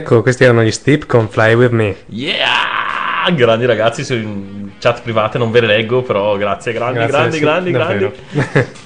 Ecco, 0.07 0.21
questi 0.21 0.45
erano 0.45 0.63
gli 0.63 0.71
Steep 0.71 1.05
con 1.05 1.27
Fly 1.27 1.53
With 1.53 1.71
Me. 1.71 1.95
Yeah! 2.07 3.29
Grandi 3.35 3.65
ragazzi, 3.65 4.13
in 4.13 4.69
chat 4.79 5.01
private 5.01 5.37
non 5.37 5.51
ve 5.51 5.59
le 5.59 5.67
leggo, 5.67 6.01
però 6.01 6.37
grazie, 6.37 6.71
grandi, 6.71 6.99
Grazie, 6.99 7.11
grandi, 7.11 7.35
sì, 7.35 7.41
grandi, 7.41 7.71
davvero. 7.71 8.13
grandi. 8.31 8.85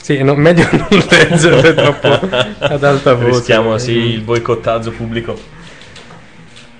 Sì, 0.00 0.22
no, 0.22 0.34
meglio 0.34 0.66
non 0.72 0.88
leggere 1.10 1.74
troppo 1.74 2.08
ad 2.08 2.82
alta 2.82 3.12
voce. 3.12 3.26
Rischiamo 3.26 3.76
sì 3.76 3.92
il 3.92 4.22
boicottaggio 4.22 4.92
pubblico. 4.92 5.38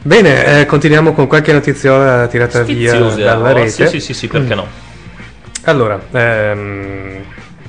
Bene, 0.01 0.61
eh, 0.61 0.65
continuiamo 0.65 1.13
con 1.13 1.27
qualche 1.27 1.53
notiziola 1.53 2.27
tirata 2.29 2.63
via 2.63 2.95
Sfiziose, 2.95 3.23
dalla 3.23 3.51
oh, 3.51 3.53
rete. 3.53 3.69
Sì, 3.69 3.87
sì, 3.87 4.01
sì, 4.01 4.15
sì, 4.15 4.27
perché 4.27 4.55
no? 4.55 4.67
Allora, 5.65 6.03
ehm, 6.13 7.23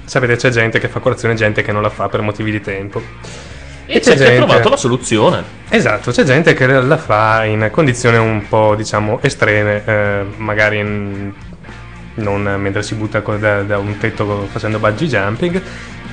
sapete 0.05 0.37
c'è 0.37 0.49
gente 0.49 0.79
che 0.79 0.87
fa 0.87 1.01
colazione 1.01 1.33
e 1.33 1.37
gente 1.37 1.61
che 1.63 1.73
non 1.73 1.81
la 1.81 1.89
fa 1.89 2.07
per 2.07 2.21
motivi 2.21 2.51
di 2.51 2.61
tempo. 2.61 3.01
E 3.95 3.99
c'è 3.99 4.15
chi 4.15 4.23
ha 4.23 4.35
trovato 4.35 4.69
la 4.69 4.77
soluzione. 4.77 5.43
Esatto, 5.69 6.11
c'è 6.11 6.23
gente 6.23 6.53
che 6.53 6.65
la 6.67 6.97
fa 6.97 7.43
in 7.45 7.69
condizioni 7.71 8.17
un 8.17 8.47
po' 8.47 8.73
diciamo 8.75 9.19
estreme, 9.21 9.81
eh, 9.85 10.23
magari 10.37 10.79
in- 10.79 11.31
non 12.15 12.43
mentre 12.59 12.83
si 12.83 12.93
butta 12.95 13.19
da, 13.19 13.61
da 13.63 13.77
un 13.79 13.97
tetto 13.97 14.47
facendo 14.51 14.77
bungee 14.79 15.07
jumping, 15.07 15.61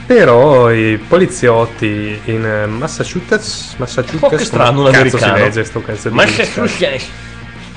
però 0.06 0.70
i 0.70 0.98
poliziotti 1.06 2.18
in 2.24 2.44
eh, 2.44 2.66
Massachusetts, 2.66 3.74
Massachusetts 3.76 4.22
Oh, 4.32 4.36
che 4.36 4.44
strano 4.44 4.80
un 4.80 4.86
americano. 4.86 5.36
si 5.36 5.42
legge 5.42 5.64
sto 5.64 5.80
cazzo 5.82 6.08
di 6.08 6.14
Massachusetts. 6.14 7.06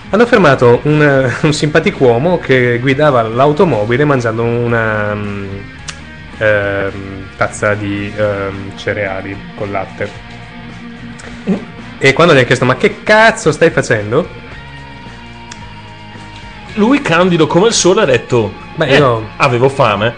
hanno 0.10 0.26
fermato 0.26 0.80
un, 0.84 1.02
eh, 1.02 1.46
un 1.46 1.54
simpaticuomo 1.54 2.40
che 2.40 2.78
guidava 2.80 3.24
l'automobile 3.24 4.06
mangiando 4.06 4.44
una 4.44 5.16
ehm, 6.38 7.23
tazza 7.36 7.74
di 7.74 8.12
ehm, 8.16 8.76
cereali 8.78 9.36
con 9.56 9.72
latte. 9.72 10.10
E 11.98 12.14
quando 12.14 12.34
gli 12.34 12.38
hanno 12.38 12.46
chiesto 12.46 12.66
ma 12.66 12.76
che 12.76 13.04
cazzo 13.04 13.52
stai 13.52 13.70
facendo? 13.70 14.42
lui, 16.76 17.02
candido 17.04 17.46
come 17.46 17.68
il 17.68 17.74
sole, 17.74 18.02
ha 18.02 18.06
detto: 18.06 18.52
Beh, 18.76 18.88
"Eh, 18.88 18.98
io- 18.98 19.30
avevo 19.38 19.70
fame. 19.70 20.14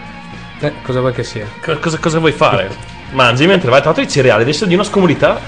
Eh, 0.61 0.71
cosa 0.83 1.01
vuoi 1.01 1.11
che 1.11 1.23
sia? 1.23 1.45
Co- 1.61 1.77
Cosa, 1.79 1.97
cosa 1.97 2.19
vuoi 2.19 2.31
fare? 2.31 2.69
Mangi 3.11 3.45
mentre 3.45 3.69
vai. 3.69 3.79
Tra 3.81 3.89
l'altro, 3.89 4.03
i 4.05 4.09
cereali 4.09 4.43
adesso 4.43 4.65
di 4.65 4.73
una 4.73 4.83
scomodità 4.85 5.39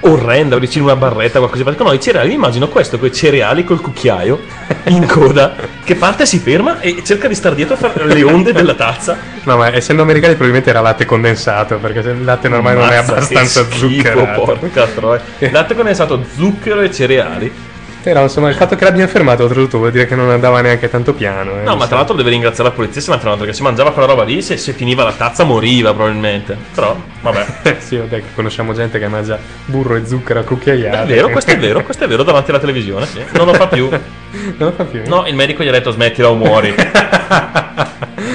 orrenda. 0.00 0.58
Vicino 0.58 0.88
a 0.88 0.92
una 0.92 0.96
barretta, 0.96 1.38
qualcosa. 1.38 1.64
Perché 1.64 1.82
no, 1.82 1.92
i 1.92 2.00
cereali, 2.00 2.32
immagino 2.32 2.68
questo, 2.68 2.98
quei 2.98 3.12
cereali 3.12 3.64
col 3.64 3.80
cucchiaio 3.80 4.40
in 4.88 5.06
coda, 5.06 5.54
che 5.84 5.94
parte, 5.94 6.26
si 6.26 6.38
ferma 6.38 6.80
e 6.80 7.02
cerca 7.04 7.28
di 7.28 7.34
star 7.34 7.54
dietro 7.54 7.74
a 7.74 7.78
fare 7.78 8.06
le 8.06 8.22
onde 8.22 8.52
della 8.52 8.74
tazza. 8.74 9.16
No, 9.44 9.56
ma 9.56 9.72
essendo 9.74 10.02
americani 10.02 10.34
probabilmente 10.34 10.70
era 10.70 10.80
latte 10.80 11.04
condensato, 11.04 11.76
perché 11.78 12.00
il 12.10 12.24
latte 12.24 12.48
normale 12.48 12.76
non 12.76 12.90
è 12.90 12.96
abbastanza 12.96 13.64
schifo, 13.64 13.88
zuccherato. 13.88 14.42
Porca 14.42 14.86
troia. 14.86 15.22
Latte 15.50 15.74
condensato, 15.74 16.24
zucchero 16.34 16.80
e 16.80 16.92
cereali. 16.92 17.52
Però 18.02 18.22
insomma 18.22 18.48
il 18.48 18.54
fatto 18.54 18.76
che 18.76 18.84
l'abbiano 18.84 19.08
fermato 19.10 19.42
oltretutto 19.42 19.76
vuol 19.76 19.90
dire 19.90 20.06
che 20.06 20.14
non 20.14 20.30
andava 20.30 20.60
neanche 20.62 20.88
tanto 20.88 21.12
piano. 21.12 21.58
eh, 21.60 21.62
No, 21.64 21.76
ma 21.76 21.86
tra 21.86 21.96
l'altro 21.96 22.14
deve 22.16 22.30
ringraziare 22.30 22.70
la 22.70 22.74
polizia 22.74 23.00
se 23.02 23.10
l'ha 23.10 23.18
fermato 23.18 23.40
perché 23.40 23.52
se 23.54 23.62
mangiava 23.62 23.92
quella 23.92 24.08
roba 24.08 24.24
lì, 24.24 24.40
se, 24.40 24.56
se 24.56 24.72
finiva 24.72 25.04
la 25.04 25.12
tazza 25.12 25.44
moriva 25.44 25.92
probabilmente. 25.92 26.56
Però, 26.74 26.96
vabbè. 27.20 27.76
sì, 27.78 27.96
vabbè, 27.98 28.22
conosciamo 28.34 28.72
gente 28.72 28.98
che 28.98 29.06
mangia 29.06 29.38
burro 29.66 29.96
e 29.96 30.06
zucchero 30.06 30.40
a 30.40 30.42
cucchiaiate. 30.44 31.02
È 31.02 31.06
vero, 31.06 31.28
questo 31.28 31.50
è 31.50 31.58
vero, 31.60 31.82
questo 31.82 32.04
è 32.04 32.08
vero 32.08 32.22
davanti 32.22 32.50
alla 32.50 32.58
televisione, 32.60 33.04
sì. 33.06 33.20
Non 33.32 33.44
lo 33.46 33.52
fa 33.54 33.66
più. 33.68 33.88
Non 34.30 34.68
lo 34.68 34.72
fa 34.72 34.84
più. 34.84 35.02
No, 35.06 35.26
il 35.26 35.34
medico 35.34 35.64
gli 35.64 35.68
ha 35.68 35.72
detto 35.72 35.90
smettila 35.90 36.30
o 36.30 36.34
muori. 36.36 36.72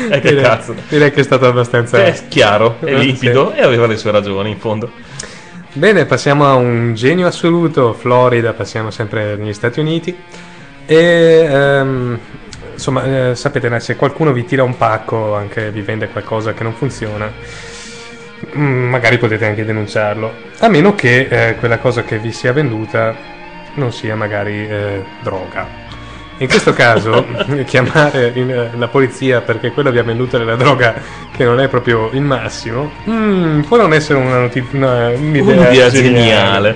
E 0.09 0.19
che 0.19 0.29
Direi- 0.29 0.43
cazzo. 0.43 0.75
Direi 0.89 1.11
che 1.11 1.21
è 1.21 1.23
stato 1.23 1.45
abbastanza 1.47 2.03
È 2.03 2.13
chiaro, 2.27 2.77
è 2.81 2.85
Eh, 2.93 2.97
limpido 2.97 3.53
e 3.53 3.61
aveva 3.61 3.87
le 3.87 3.97
sue 3.97 4.11
ragioni 4.11 4.49
in 4.51 4.59
fondo. 4.59 4.91
Bene, 5.77 6.05
passiamo 6.05 6.45
a 6.45 6.53
un 6.53 6.93
genio 6.93 7.27
assoluto, 7.27 7.91
Florida, 7.91 8.53
passiamo 8.53 8.91
sempre 8.91 9.35
negli 9.35 9.51
Stati 9.51 9.81
Uniti. 9.81 10.15
E 10.85 10.95
ehm, 10.95 12.19
insomma, 12.71 13.31
eh, 13.31 13.35
sapete, 13.35 13.77
se 13.81 13.97
qualcuno 13.97 14.31
vi 14.31 14.45
tira 14.45 14.63
un 14.63 14.77
pacco, 14.77 15.35
anche 15.35 15.71
vi 15.71 15.81
vende 15.81 16.07
qualcosa 16.07 16.53
che 16.53 16.63
non 16.63 16.71
funziona, 16.71 17.29
mm, 18.57 18.87
magari 18.87 19.17
potete 19.17 19.45
anche 19.45 19.65
denunciarlo. 19.65 20.33
A 20.59 20.69
meno 20.69 20.95
che 20.95 21.27
eh, 21.29 21.55
quella 21.55 21.79
cosa 21.79 22.03
che 22.03 22.19
vi 22.19 22.31
sia 22.31 22.53
venduta 22.53 23.13
non 23.73 23.91
sia 23.91 24.15
magari 24.15 24.65
eh, 24.69 25.03
droga. 25.23 25.84
In 26.37 26.47
questo 26.47 26.73
caso, 26.73 27.25
chiamare 27.65 28.33
in- 28.35 28.71
la 28.75 28.87
polizia 28.89 29.41
perché 29.41 29.71
quello 29.71 29.89
vi 29.89 29.99
ha 29.99 30.03
venduto 30.03 30.37
della 30.37 30.55
droga 30.55 30.93
che 31.31 31.45
non 31.45 31.59
è 31.61 31.69
proprio 31.69 32.09
il 32.11 32.21
massimo, 32.21 32.91
mm, 33.09 33.61
può 33.61 33.77
non 33.77 33.93
essere 33.93 34.19
una 34.19 34.39
notizia, 34.39 34.77
un'idea, 35.15 35.61
Un'idea 35.61 35.89
geniale. 35.89 36.75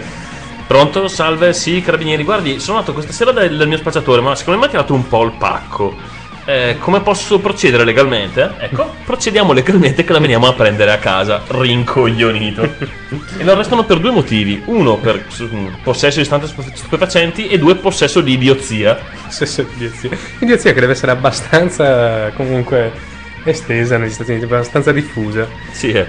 Pronto? 0.66 1.08
Salve, 1.08 1.54
sì, 1.54 1.82
carabinieri. 1.82 2.24
Guardi, 2.24 2.60
sono 2.60 2.78
andato 2.78 2.94
questa 2.94 3.12
sera 3.12 3.32
dal, 3.32 3.68
mio 3.68 3.78
spacciatore, 3.78 4.22
ma 4.22 4.36
secondo 4.36 4.60
me 4.60 4.68
ha 4.68 4.70
tirato 4.70 4.94
un 4.94 5.08
po' 5.08 5.24
il 5.24 5.32
pacco. 5.32 5.96
Eh, 6.46 6.78
come 6.80 7.02
posso 7.02 7.40
procedere 7.40 7.84
legalmente? 7.84 8.56
Ecco, 8.60 8.96
procediamo 9.06 9.54
legalmente 9.54 10.04
che 10.04 10.14
la 10.14 10.20
veniamo 10.20 10.48
a 10.48 10.54
prendere 10.54 10.92
a 10.92 10.98
casa, 10.98 11.44
rincoglionito. 11.48 12.64
e 13.38 13.44
lo 13.44 13.52
arrestano 13.52 13.84
per 13.86 14.00
due 14.00 14.12
motivi. 14.12 14.64
Uno 14.66 14.98
per 14.98 15.26
su- 15.28 15.72
possesso 15.84 16.18
di 16.20 16.26
stupe- 16.26 16.72
stupefacenti 16.74 17.48
e 17.48 17.60
due 17.60 17.76
possesso 17.76 18.22
di 18.22 18.34
idiozia. 18.34 18.96
Possesso 19.26 19.62
di 19.62 19.70
idiozia. 19.76 20.10
Idiozia 20.40 20.74
che 20.74 20.80
deve 20.80 20.94
essere 20.94 21.12
abbastanza 21.12 22.32
comunque 22.32 22.94
estesa 23.44 23.98
negli 23.98 24.10
Stati 24.12 24.32
Uniti, 24.32 24.46
abbastanza 24.46 24.92
diffusa. 24.92 25.48
Sì, 25.72 25.92
eh. 25.92 26.08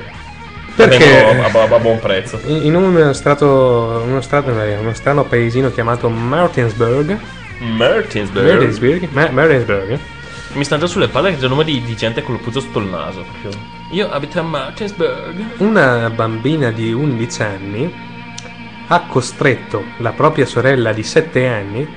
Perché 0.74 1.22
A, 1.22 1.50
a- 1.52 1.74
a 1.74 1.78
buon 1.78 1.98
prezzo. 1.98 2.40
in 2.46 2.74
un 2.74 3.12
strato, 3.12 4.02
uno, 4.06 4.20
strato, 4.22 4.58
eh, 4.62 4.76
uno 4.78 4.94
strano 4.94 5.24
paesino 5.24 5.70
chiamato 5.70 6.08
Martinsburg, 6.08 7.18
Martinsburg. 7.58 8.46
Martinsburg, 8.46 9.08
Ma- 9.12 9.28
Martinsburg 9.30 9.98
Mi 10.52 10.64
sta 10.64 10.78
già 10.78 10.86
sulle 10.86 11.08
palle 11.08 11.30
che 11.30 11.36
c'è 11.36 11.44
il 11.44 11.50
nome 11.50 11.64
di, 11.64 11.80
di 11.80 11.96
gente 11.96 12.22
con 12.22 12.34
lo 12.34 12.40
puzzo 12.40 12.60
sotto 12.60 12.80
il 12.80 12.86
naso. 12.86 13.22
proprio. 13.22 13.60
Io 13.90 14.10
abito 14.10 14.40
a 14.40 14.42
Martinsburg. 14.42 15.44
una 15.58 16.10
bambina 16.10 16.70
di 16.70 16.92
11 16.92 17.42
anni 17.42 17.94
ha 18.88 19.00
costretto 19.02 19.84
la 19.98 20.10
propria 20.10 20.46
sorella 20.46 20.92
di 20.92 21.04
7 21.04 21.46
anni 21.46 21.88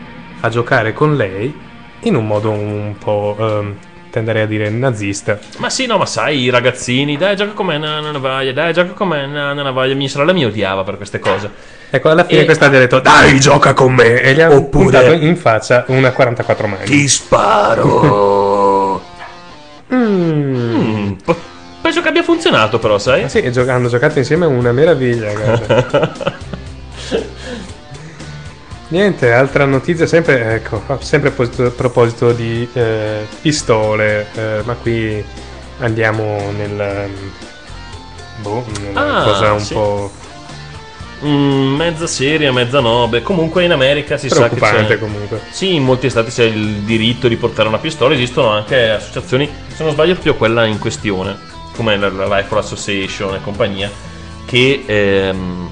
a 0.41 0.49
giocare 0.49 0.93
con 0.93 1.15
lei 1.15 1.53
in 2.01 2.15
un 2.15 2.27
modo 2.27 2.51
un 2.51 2.95
po' 2.99 3.35
ehm, 3.39 3.75
tenderei 4.11 4.43
a 4.43 4.45
dire 4.45 4.69
nazista. 4.69 5.39
Ma 5.57 5.69
sì, 5.69 5.87
no, 5.87 5.97
ma 5.97 6.05
sai, 6.05 6.41
i 6.41 6.49
ragazzini, 6.49 7.17
dai, 7.17 7.35
gioca 7.35 7.53
con 7.53 7.65
me, 7.65 7.79
na, 7.79 7.99
na, 7.99 8.11
navaglia, 8.11 8.53
dai, 8.53 8.73
gioca 8.73 8.91
con 8.91 9.07
me, 9.07 9.25
na, 9.25 9.53
na, 9.53 9.63
navaglia. 9.63 9.95
Mia 9.95 10.07
sorella 10.07 10.33
mi 10.33 10.45
odiava 10.45 10.83
per 10.83 10.97
queste 10.97 11.17
cose. 11.17 11.81
Ecco, 11.95 12.09
alla 12.09 12.23
fine 12.25 12.41
E- 12.41 12.45
questa 12.45 12.69
gli 12.69 12.75
ha 12.75 12.79
detto 12.79 12.99
dai 12.99 13.39
gioca 13.39 13.75
con 13.75 13.93
me 13.93 14.19
e 14.19 14.33
gli 14.33 14.41
ha 14.41 14.49
Oppure- 14.51 14.85
puntato 14.85 15.11
in 15.11 15.37
faccia 15.37 15.83
una 15.89 16.11
44 16.11 16.65
mani. 16.67 16.85
Ti 16.85 17.07
sparo! 17.07 19.01
Mm. 19.93 20.75
Mm, 20.75 21.11
penso 21.81 22.01
che 22.01 22.07
abbia 22.07 22.23
funzionato, 22.23 22.79
però, 22.79 22.97
sai? 22.97 23.23
Ah, 23.23 23.27
sì, 23.27 23.51
gio- 23.51 23.69
hanno 23.69 23.89
giocato 23.89 24.17
insieme 24.17 24.47
una 24.47 24.71
meraviglia. 24.71 25.31
guarda. 25.33 26.13
Niente, 28.87 29.31
altra 29.31 29.65
notizia, 29.65 30.07
sempre, 30.07 30.55
ecco, 30.55 30.81
sempre 31.01 31.29
a 31.29 31.31
proposito- 31.31 31.65
a 31.67 31.69
proposito 31.71 32.31
di 32.31 32.67
eh, 32.73 33.27
pistole, 33.41 34.25
eh, 34.33 34.61
ma 34.63 34.73
qui 34.73 35.23
andiamo 35.79 36.51
nel... 36.57 37.09
Boh, 38.37 38.65
nella 38.81 39.19
Ah, 39.19 39.23
cosa 39.23 39.51
un 39.53 39.59
sì. 39.59 39.73
po' 39.73 40.11
Mm, 41.25 41.75
mezza 41.75 42.05
seria, 42.07 42.51
mezza 42.51 42.79
no. 42.79 43.07
Beh, 43.07 43.21
comunque 43.21 43.63
in 43.63 43.71
America 43.71 44.17
si 44.17 44.27
sa 44.29 44.49
che 44.49 44.59
c'è. 44.59 44.99
comunque. 44.99 45.39
Sì, 45.51 45.75
in 45.75 45.83
molti 45.83 46.09
stati 46.09 46.31
c'è 46.31 46.43
il 46.43 46.81
diritto 46.81 47.27
di 47.27 47.37
portare 47.37 47.67
una 47.69 47.77
pistola. 47.77 48.13
Esistono 48.13 48.49
anche 48.49 48.89
associazioni, 48.89 49.49
se 49.73 49.83
non 49.83 49.93
sbaglio, 49.93 50.13
proprio 50.13 50.35
quella 50.35 50.65
in 50.65 50.79
questione, 50.79 51.37
come 51.75 51.97
la, 51.97 52.09
la 52.09 52.37
Rifle 52.37 52.59
Association 52.59 53.35
e 53.35 53.41
compagnia, 53.41 53.89
che, 54.45 54.83
ehm, 54.85 55.69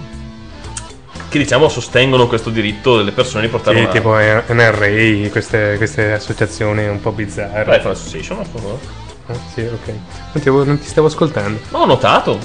che 1.28 1.38
diciamo 1.38 1.68
sostengono 1.68 2.28
questo 2.28 2.50
diritto 2.50 2.98
delle 2.98 3.12
persone 3.12 3.44
di 3.44 3.50
portare 3.50 3.78
Sì, 3.78 3.84
una 3.84 3.92
tipo 3.92 4.16
NRA, 4.54 5.30
queste, 5.30 5.76
queste 5.78 6.14
associazioni 6.14 6.88
un 6.88 7.02
po' 7.02 7.12
bizzarre. 7.12 7.76
Rifle 7.76 7.92
Association. 7.92 8.40
a 8.40 8.44
favore. 8.46 9.01
Ah, 9.32 9.40
sì, 9.54 9.62
ok. 9.62 9.88
Non 9.88 10.42
ti, 10.42 10.48
avevo- 10.50 10.64
non 10.64 10.80
ti 10.80 10.88
stavo 10.88 11.08
ascoltando. 11.08 11.60
Ma 11.70 11.80
ho 11.80 11.86
notato. 11.86 12.40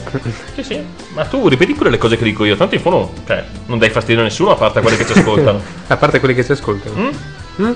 sì, 0.55 0.63
sì. 0.63 0.81
Ma 1.15 1.25
tu 1.25 1.49
ripeti 1.49 1.73
pure 1.75 1.91
le 1.91 1.99
cose 1.99 2.17
che 2.17 2.25
dico 2.25 2.45
io. 2.45 2.57
Tanto 2.57 2.75
in 2.75 2.81
fondo, 2.81 3.13
cioè, 3.27 3.45
non 3.67 3.79
dai 3.79 3.91
fastidio 3.91 4.21
a 4.21 4.25
nessuno 4.25 4.51
a 4.51 4.57
parte 4.57 4.79
a 4.79 4.83
quelli 4.83 4.97
che 4.97 5.07
ci 5.07 5.19
ascoltano. 5.19 5.61
A 5.89 5.97
parte 5.97 6.19
quelli 6.19 6.35
che 6.35 6.45
ci 6.45 6.53
ascoltano. 6.53 6.95
Mm? 7.01 7.65
Mm? 7.65 7.73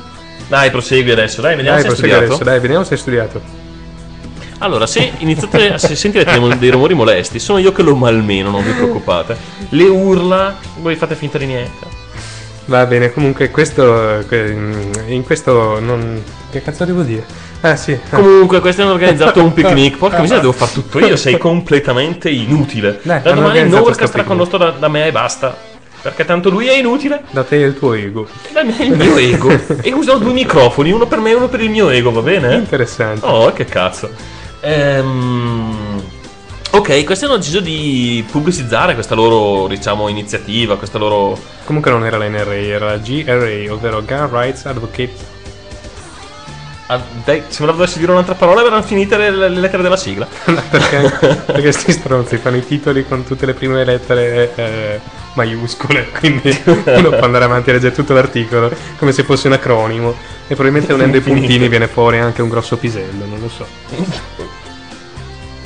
Dai, 0.49 0.70
prosegui 0.70 1.11
adesso. 1.12 1.41
Dai, 1.41 1.55
vediamo 1.57 1.77
Dai, 1.77 1.85
se 1.85 1.91
hai 1.91 1.97
studiato. 1.97 2.24
adesso, 2.24 2.45
dai, 2.45 2.61
vediamo 2.61 2.85
se 2.85 2.95
hai 2.95 3.01
studiato. 3.01 3.41
Allora, 4.59 4.87
se 4.87 5.12
iniziate 5.19 5.78
se 5.78 5.95
sentirete 5.95 6.39
dei, 6.59 6.70
rumori 6.70 6.95
molesti, 6.95 7.39
sono 7.39 7.59
io 7.59 7.73
che 7.73 7.82
lo 7.82 7.95
malmeno, 7.95 8.51
non 8.51 8.62
vi 8.65 8.73
preoccupate. 8.73 9.37
Le 9.70 9.85
urla, 9.85 10.57
voi 10.81 10.97
fate 10.97 11.15
finta 11.15 11.39
di 11.39 11.47
niente. 11.47 11.87
Va 12.66 12.85
bene, 12.87 13.11
comunque 13.12 13.51
questo... 13.51 14.23
que- 14.28 14.85
In 15.09 15.23
questo 15.24 15.81
non... 15.81 16.23
Che 16.51 16.62
cazzo 16.62 16.85
devo 16.85 17.03
dire? 17.03 17.24
Ah 17.62 17.77
sì. 17.77 17.99
Comunque, 18.11 18.61
questi 18.61 18.81
hanno 18.81 18.93
organizzato 18.93 19.43
un 19.43 19.53
picnic. 19.55 19.97
Porca 19.97 20.20
miseria, 20.20 20.41
devo 20.41 20.53
fare 20.53 20.73
tutto 20.73 20.99
io. 20.99 21.16
Sei 21.16 21.37
completamente 21.39 22.31
inutile. 22.31 23.01
Dai, 23.03 23.20
da 23.23 23.32
domani 23.32 23.69
sto 23.69 24.07
sarà 24.07 24.24
condotto 24.24 24.57
da, 24.57 24.70
da 24.70 24.89
me 24.89 25.07
e 25.07 25.12
basta. 25.12 25.69
Perché 26.03 26.24
tanto 26.24 26.49
lui 26.49 26.66
è 26.66 26.77
inutile. 26.78 27.24
Da 27.31 27.45
te 27.45 27.57
e 27.57 27.66
il 27.66 27.78
tuo 27.78 27.93
ego. 27.93 28.27
Da 28.53 28.62
me 28.62 28.77
è 28.77 28.85
il 28.85 28.97
mio 28.97 29.16
ego. 29.16 29.49
E 29.82 29.93
userò 29.93 30.16
due 30.16 30.32
microfoni, 30.32 30.91
uno 30.91 31.07
per 31.07 31.20
me 31.20 31.31
e 31.31 31.35
uno 31.35 31.49
per 31.49 31.61
il 31.61 31.69
mio 31.69 31.91
ego, 31.91 32.11
va 32.11 32.23
bene? 32.23 32.55
Interessante. 32.55 33.27
Oh, 33.27 33.53
che 33.53 33.66
cazzo. 33.66 34.09
Ehm, 34.61 36.03
ok, 36.70 37.05
questi 37.05 37.27
hanno 37.27 37.37
deciso 37.37 37.61
di 37.61 38.24
pubblicizzare 38.31 38.95
questa 38.95 39.15
loro, 39.15 39.66
diciamo, 39.69 40.09
iniziativa, 40.09 40.77
questa 40.78 40.97
loro... 40.97 41.39
Comunque 41.65 41.91
non 41.91 42.07
era 42.07 42.16
la 42.16 42.28
NRA, 42.28 42.55
era 42.55 42.87
la 42.87 42.97
GRA, 42.97 43.73
ovvero 43.73 44.03
Gun 44.03 44.31
Rights 44.31 44.65
Advocate. 44.65 45.39
Ah, 46.93 47.01
dai, 47.25 47.45
sembrava 47.47 47.79
dovessi 47.79 48.01
dire 48.01 48.11
un'altra 48.11 48.35
parola, 48.35 48.62
erano 48.62 48.83
finite 48.83 49.17
le, 49.17 49.31
le 49.31 49.49
lettere 49.49 49.81
della 49.81 49.97
sigla. 49.97 50.27
perché, 50.45 51.41
perché 51.47 51.71
sti 51.71 51.93
stronzi 51.93 52.37
fanno 52.39 52.57
i 52.57 52.67
titoli 52.67 53.07
con 53.07 53.23
tutte 53.23 53.47
le 53.47 53.55
prime 53.55 53.85
lettere 53.85 54.53
eh, 54.57 55.01
maiuscole, 55.35 56.09
quindi 56.19 56.51
uno 56.67 57.11
può 57.11 57.21
andare 57.21 57.45
avanti 57.45 57.71
a 57.71 57.75
leggere 57.75 57.95
tutto 57.95 58.12
l'articolo 58.12 58.73
come 58.99 59.12
se 59.12 59.23
fosse 59.23 59.47
un 59.47 59.53
acronimo 59.53 60.17
e 60.49 60.57
probabilmente 60.57 60.93
unendo 60.93 61.17
i 61.17 61.21
puntini 61.21 61.69
viene 61.69 61.87
fuori 61.87 62.19
anche 62.19 62.43
un 62.43 62.49
grosso 62.49 62.77
pisello, 62.77 63.25
non 63.25 63.39
lo 63.39 63.49
so. 63.49 63.67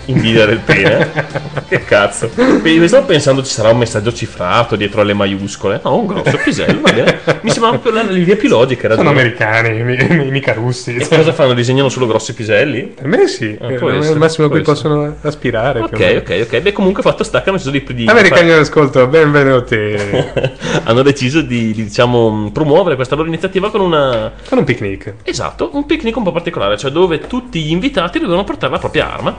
invidia 0.06 0.46
del 0.46 0.58
pene. 0.58 1.10
che 1.68 1.84
cazzo. 1.84 2.30
Mi 2.62 2.86
stavo 2.88 3.06
pensando 3.06 3.42
ci 3.42 3.50
sarà 3.52 3.70
un 3.70 3.78
messaggio 3.78 4.12
cifrato 4.12 4.76
dietro 4.76 5.00
alle 5.00 5.14
maiuscole. 5.14 5.80
No, 5.84 5.96
un 5.98 6.06
grosso 6.06 6.38
pisello, 6.42 6.80
va 6.80 6.92
bene. 6.92 7.20
Mi 7.42 7.50
sembra 7.50 7.70
proprio 7.78 8.02
l'idea 8.10 8.36
più 8.36 8.48
logica. 8.48 8.86
era 8.86 8.96
Sono 8.96 9.10
giusto. 9.12 9.22
americani, 9.22 9.82
mi- 9.82 10.06
mi- 10.16 10.30
mica 10.30 10.52
russi. 10.52 10.96
E 10.96 11.08
cosa 11.08 11.32
fanno? 11.32 11.54
Disegnano 11.54 11.88
solo 11.88 12.06
grossi 12.06 12.34
piselli? 12.34 12.82
Per 12.94 13.06
me 13.06 13.26
sì, 13.28 13.56
Ah, 13.60 13.68
è 13.68 13.74
può 13.74 13.88
il 13.90 13.98
essere, 13.98 14.18
massimo 14.18 14.46
a 14.46 14.50
cui 14.50 14.60
essere. 14.60 14.74
possono 14.76 15.16
aspirare. 15.22 15.80
Ok, 15.80 16.14
ok, 16.22 16.40
ok. 16.50 16.60
Beh, 16.60 16.72
comunque 16.72 17.02
fatto 17.02 17.24
sta 17.24 17.42
che 17.42 17.48
hanno 17.50 17.58
deciso 17.58 17.70
di, 17.92 17.94
di 17.94 18.06
Americani 18.08 18.50
all'ascolto, 18.52 19.06
benvenuti. 19.06 19.76
hanno 20.84 21.02
deciso 21.02 21.40
di, 21.40 21.72
di, 21.72 21.84
diciamo 21.84 22.50
promuovere 22.52 22.96
questa 22.96 23.14
loro 23.14 23.28
iniziativa 23.28 23.70
con 23.70 23.80
una 23.80 24.32
Con 24.48 24.58
un 24.58 24.64
picnic. 24.64 25.14
esatto, 25.22 25.70
un 25.72 25.86
picnic 25.86 26.16
un 26.16 26.22
po' 26.24 26.32
particolare, 26.32 26.76
cioè 26.76 26.90
dove 26.90 27.20
tutti 27.20 27.60
gli 27.62 27.70
invitati 27.70 28.18
dovevano 28.18 28.44
portare 28.44 28.72
la 28.72 28.78
propria 28.78 29.12
arma. 29.12 29.36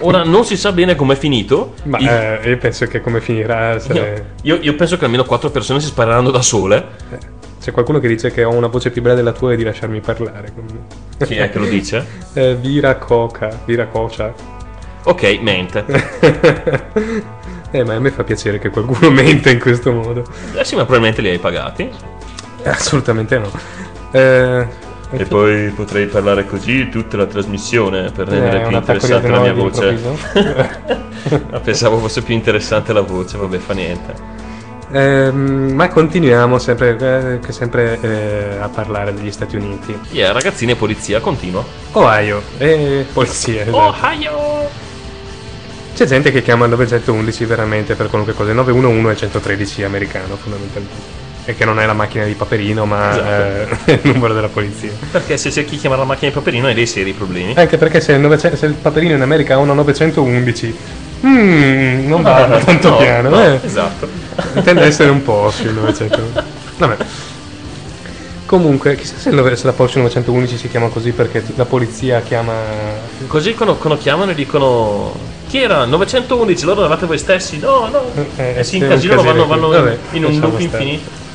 Ora 0.00 0.22
non 0.22 0.44
si 0.44 0.56
sa 0.56 0.72
bene 0.72 0.94
com'è 0.94 1.16
finito. 1.16 1.74
Ma 1.84 1.98
Il- 1.98 2.08
eh, 2.08 2.40
io 2.50 2.58
penso 2.58 2.86
che 2.86 3.00
come 3.00 3.20
finirà. 3.20 3.78
se- 3.78 4.24
io, 4.42 4.58
io 4.60 4.74
penso 4.74 4.96
che 4.96 5.04
almeno 5.04 5.24
quattro 5.24 5.50
persone 5.50 5.80
si 5.80 5.86
spareranno 5.86 6.30
da 6.30 6.42
sole. 6.42 6.86
C'è 7.60 7.72
qualcuno 7.72 7.98
che 7.98 8.06
dice 8.08 8.30
che 8.30 8.44
ho 8.44 8.52
una 8.52 8.68
voce 8.68 8.90
più 8.90 9.02
bella 9.02 9.14
della 9.16 9.32
tua 9.32 9.52
e 9.52 9.56
di 9.56 9.64
lasciarmi 9.64 10.00
parlare. 10.00 10.52
Chi 11.24 11.34
è 11.34 11.50
che 11.50 11.58
lo 11.58 11.66
dice? 11.66 12.06
Eh, 12.34 12.54
Vira 12.54 12.94
Coca, 12.96 13.50
Vira 13.64 13.86
Cocia. 13.86 14.32
Ok, 15.04 15.38
mente. 15.40 15.84
Eh, 17.70 17.84
ma 17.84 17.96
a 17.96 17.98
me 17.98 18.10
fa 18.10 18.24
piacere 18.24 18.58
che 18.58 18.70
qualcuno 18.70 19.10
mente 19.10 19.50
in 19.50 19.58
questo 19.60 19.92
modo. 19.92 20.24
Eh 20.54 20.64
sì, 20.64 20.74
ma 20.74 20.82
probabilmente 20.84 21.20
li 21.20 21.28
hai 21.28 21.38
pagati. 21.38 21.86
Assolutamente 22.64 23.38
no. 23.38 23.50
Eh, 24.10 24.66
E 25.10 25.24
poi 25.24 25.70
potrei 25.70 26.06
parlare 26.06 26.44
così 26.44 26.88
tutta 26.90 27.16
la 27.16 27.26
trasmissione 27.26 28.10
per 28.10 28.28
rendere 28.28 28.58
Eh, 28.64 28.66
più 28.66 28.76
interessante 28.76 29.28
la 29.28 29.40
mia 29.40 29.54
voce. 29.54 29.98
Ma 31.50 31.60
pensavo 31.60 31.98
fosse 31.98 32.22
più 32.22 32.34
interessante 32.34 32.92
la 32.92 33.00
voce, 33.00 33.38
vabbè, 33.38 33.58
fa 33.58 33.72
niente. 33.72 34.14
ehm, 34.90 35.72
ma 35.74 35.88
continuiamo 35.88 36.58
sempre, 36.58 37.40
eh, 37.42 37.52
sempre 37.52 37.98
eh, 38.00 38.58
a 38.60 38.68
parlare 38.68 39.14
degli 39.14 39.30
Stati 39.30 39.56
Uniti. 39.56 39.98
Yeah, 40.10 40.32
ragazzini 40.32 40.72
e 40.72 40.76
polizia, 40.76 41.20
continua. 41.20 41.64
Ohio 41.92 42.42
e 42.58 43.06
polizia. 43.12 43.62
esatto. 43.62 43.76
Ohio! 43.76 44.70
C'è 45.94 46.04
gente 46.06 46.30
che 46.30 46.42
chiama 46.42 46.64
il 46.66 46.70
911 46.72 47.44
veramente 47.46 47.94
per 47.96 48.08
qualunque 48.08 48.34
cosa. 48.34 48.50
Il 48.50 48.56
911 48.56 49.22
è 49.22 49.24
il 49.26 49.32
113 49.32 49.82
americano, 49.84 50.36
fondamentalmente. 50.36 51.26
E 51.48 51.54
che 51.54 51.64
non 51.64 51.80
è 51.80 51.86
la 51.86 51.94
macchina 51.94 52.26
di 52.26 52.34
Paperino, 52.34 52.84
ma 52.84 53.10
Esatto. 53.10 53.90
eh, 53.90 54.00
il 54.04 54.12
numero 54.12 54.34
della 54.34 54.48
polizia. 54.48 54.90
Perché 55.10 55.38
se 55.38 55.50
cerchi 55.50 55.70
di 55.70 55.76
chiamare 55.78 56.02
la 56.02 56.06
macchina 56.06 56.28
di 56.28 56.36
Paperino 56.36 56.66
hai 56.66 56.74
dei 56.74 56.86
seri 56.86 57.12
problemi. 57.14 57.54
Anche 57.56 57.78
perché 57.78 58.02
se 58.02 58.12
il, 58.12 58.20
900 58.20 58.54
se 58.54 58.66
il 58.66 58.74
Paperino 58.74 59.14
in 59.14 59.22
America 59.22 59.54
ha 59.54 59.56
una 59.56 59.72
911, 59.72 60.76
mm, 61.26 62.06
non 62.06 62.20
va 62.20 62.44
No, 62.52 62.58
tanto 62.58 62.90
no, 62.90 62.96
piano. 62.98 63.30
no, 63.30 63.42
eh. 63.42 63.60
esatto. 63.64 64.06
Tende 64.62 64.82
ad 64.82 64.86
essere 64.88 65.08
un 65.08 65.22
po' 65.22 65.50
sul 65.50 65.72
900. 65.72 66.20
Vabbè. 66.76 66.96
Comunque, 68.44 68.96
chissà 68.96 69.16
se, 69.16 69.30
il 69.30 69.58
la 69.62 69.72
Porsche 69.72 70.00
911 70.00 70.58
si 70.58 70.68
chiama 70.68 70.88
così 70.88 71.12
perché 71.12 71.42
la 71.54 71.64
polizia 71.64 72.20
chiama. 72.20 72.52
Così 73.26 73.54
quando, 73.54 73.76
quando 73.76 73.98
chiamano 73.98 74.32
e 74.32 74.34
dicono 74.34 75.14
chi 75.48 75.62
era? 75.62 75.86
911, 75.86 76.64
loro 76.66 76.80
eravate 76.80 77.06
voi 77.06 77.16
stessi? 77.18 77.58
No, 77.58 77.88
no. 77.88 78.02
Eh, 78.36 78.56
e 78.58 78.64
si 78.64 78.76
incasinano, 78.76 79.22
vanno, 79.22 79.46
vanno 79.46 79.68
Vabbè, 79.68 79.96
in 80.10 80.24
un 80.24 80.38
loop 80.40 80.60
infinito. 80.60 81.26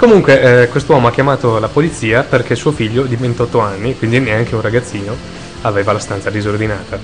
Comunque, 0.00 0.62
eh, 0.62 0.68
quest'uomo 0.68 1.08
ha 1.08 1.10
chiamato 1.10 1.58
la 1.58 1.68
polizia 1.68 2.22
perché 2.22 2.54
suo 2.54 2.72
figlio 2.72 3.02
di 3.02 3.16
28 3.16 3.60
anni, 3.60 3.98
quindi 3.98 4.18
neanche 4.18 4.54
un 4.54 4.62
ragazzino, 4.62 5.14
aveva 5.60 5.92
la 5.92 5.98
stanza 5.98 6.30
disordinata. 6.30 6.98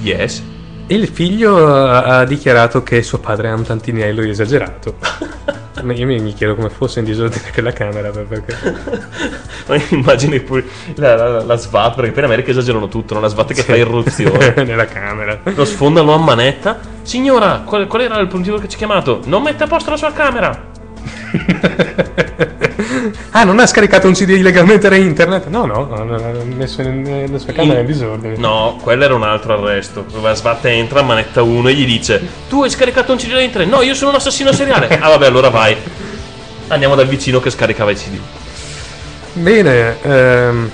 Yes. 0.00 0.40
E 0.86 0.94
il 0.94 1.08
figlio 1.08 1.74
ha, 1.74 2.20
ha 2.20 2.24
dichiarato 2.24 2.84
che 2.84 3.02
suo 3.02 3.18
padre 3.18 3.48
ha 3.48 3.54
un 3.54 3.64
tantinello 3.64 4.22
esagerato. 4.22 4.94
Io 5.92 6.06
mi, 6.06 6.32
chiedo 6.34 6.54
come 6.54 6.70
fosse 6.70 7.00
in 7.00 7.04
disordine 7.04 7.50
quella 7.52 7.72
camera 7.72 8.10
perché. 8.10 8.56
Ma 9.66 9.76
immagini 9.88 10.38
pure 10.38 10.64
la, 10.94 11.16
la, 11.16 11.42
la 11.42 11.56
SWAT, 11.56 11.96
perché 11.96 12.12
per 12.12 12.22
America 12.22 12.52
esagerano 12.52 12.86
tutto, 12.86 13.14
no? 13.14 13.20
la 13.20 13.28
SWAT 13.28 13.54
che 13.54 13.62
fa 13.62 13.74
irruzione. 13.74 14.54
nella 14.62 14.86
camera. 14.86 15.40
Lo 15.42 15.64
sfondano 15.64 16.14
a 16.14 16.18
manetta. 16.18 16.78
Signora, 17.02 17.62
qual, 17.64 17.88
qual 17.88 18.02
era 18.02 18.20
il 18.20 18.28
motivo 18.32 18.58
che 18.58 18.68
ci 18.68 18.76
ha 18.76 18.78
chiamato? 18.78 19.20
Non 19.24 19.42
mette 19.42 19.64
a 19.64 19.66
posto 19.66 19.90
la 19.90 19.96
sua 19.96 20.12
camera. 20.12 20.70
Ah, 23.36 23.44
non 23.44 23.58
ha 23.58 23.66
scaricato 23.66 24.06
un 24.06 24.12
CD 24.14 24.30
illegalmente 24.30 24.88
da 24.88 24.94
internet? 24.94 25.48
No, 25.48 25.66
no, 25.66 25.86
messo 26.56 26.82
in- 26.82 27.28
la 27.30 27.38
sua 27.38 27.52
camera 27.52 27.80
in 27.80 27.86
disordine. 27.86 28.36
No, 28.36 28.78
quello 28.80 29.04
era 29.04 29.14
un 29.14 29.24
altro 29.24 29.54
arresto. 29.54 30.06
La 30.22 30.34
SWAT 30.34 30.64
entra, 30.66 31.02
manetta 31.02 31.42
1 31.42 31.68
e 31.68 31.74
gli 31.74 31.84
dice: 31.84 32.22
Tu 32.48 32.62
hai 32.62 32.70
scaricato 32.70 33.12
un 33.12 33.18
CD 33.18 33.32
da 33.32 33.40
internet? 33.40 33.70
No, 33.72 33.82
io 33.82 33.94
sono 33.94 34.10
un 34.10 34.16
assassino 34.16 34.52
seriale. 34.52 34.88
ah, 35.00 35.08
vabbè, 35.08 35.26
allora 35.26 35.50
vai. 35.50 35.76
Andiamo 36.68 36.94
dal 36.94 37.08
vicino 37.08 37.40
che 37.40 37.50
scaricava 37.50 37.90
i 37.90 37.96
CD. 37.96 38.18
Bene, 39.32 39.96
ehm, 40.02 40.70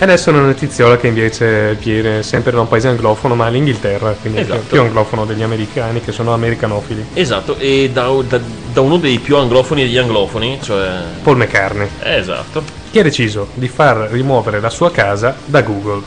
e 0.00 0.04
adesso 0.04 0.30
una 0.30 0.40
notiziola 0.40 0.96
che 0.96 1.08
invece 1.08 1.74
viene 1.74 2.22
sempre 2.22 2.52
da 2.52 2.60
un 2.60 2.68
paese 2.68 2.88
anglofono, 2.88 3.34
ma 3.34 3.48
l'Inghilterra, 3.48 4.12
quindi 4.18 4.40
Esatto. 4.40 4.60
più, 4.60 4.68
più 4.70 4.80
anglofono 4.80 5.26
degli 5.26 5.42
americani 5.42 6.00
che 6.00 6.10
sono 6.10 6.32
americanofili. 6.32 7.04
Esatto, 7.12 7.56
e 7.58 7.90
da, 7.92 8.08
da- 8.26 8.40
da 8.72 8.80
uno 8.80 8.96
dei 8.96 9.18
più 9.18 9.36
anglofoni 9.36 9.82
degli 9.82 9.98
anglofoni, 9.98 10.58
cioè. 10.62 10.88
Paul 11.22 11.36
McCartney, 11.36 11.86
Esatto. 12.02 12.62
che 12.90 13.00
ha 13.00 13.02
deciso 13.02 13.48
di 13.52 13.68
far 13.68 14.08
rimuovere 14.10 14.58
la 14.58 14.70
sua 14.70 14.90
casa 14.90 15.36
da 15.44 15.60
Google, 15.60 16.00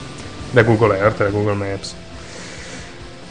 da 0.49 0.63
Google 0.63 0.97
Earth, 0.97 1.17
da 1.23 1.29
Google 1.29 1.53
Maps. 1.53 1.93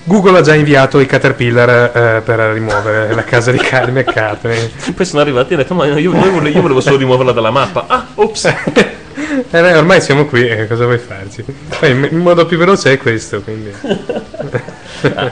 Google 0.05 0.39
ha 0.39 0.43
già 0.43 0.55
inviato 0.55 1.01
i 1.01 1.06
Caterpillar 1.06 1.68
eh, 1.97 2.20
per 2.24 2.39
rimuovere 2.39 3.12
la 3.14 3.24
casa 3.24 3.51
di 3.51 3.59
Carl 3.59 3.90
McCartney. 3.90 4.70
Poi 4.94 5.05
sono 5.06 5.22
arrivati 5.22 5.51
e 5.51 5.55
hanno 5.55 5.62
detto: 5.64 5.74
Ma 5.74 5.86
io, 5.86 5.97
io 5.98 6.12
volevo, 6.12 6.47
io 6.47 6.60
volevo 6.60 6.80
solo 6.80 6.97
rimuoverla 6.98 7.32
dalla 7.32 7.51
mappa. 7.51 7.84
Ah, 7.89 8.06
ops. 8.14 8.52
Eh, 9.32 9.60
beh, 9.60 9.76
ormai 9.76 10.00
siamo 10.00 10.26
qui, 10.26 10.46
eh, 10.46 10.66
cosa 10.66 10.84
vuoi 10.84 10.98
farci? 10.98 11.42
Poi 11.42 11.90
il 11.90 12.14
modo 12.14 12.44
più 12.44 12.59
veloce 12.59 12.92
è 12.92 12.98
questo, 12.98 13.40
quindi... 13.42 13.70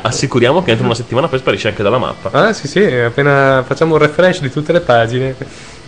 Assicuriamo 0.03 0.63
che 0.63 0.71
entro 0.71 0.87
una 0.87 0.95
settimana 0.95 1.29
poi 1.29 1.39
sparisce 1.39 1.69
anche 1.69 1.83
dalla 1.83 1.99
mappa. 1.99 2.31
Ah 2.31 2.53
sì 2.53 2.67
sì, 2.67 2.83
appena 2.83 3.63
facciamo 3.67 3.95
un 3.95 4.01
refresh 4.01 4.41
di 4.41 4.51
tutte 4.51 4.73
le 4.73 4.81
pagine. 4.81 5.37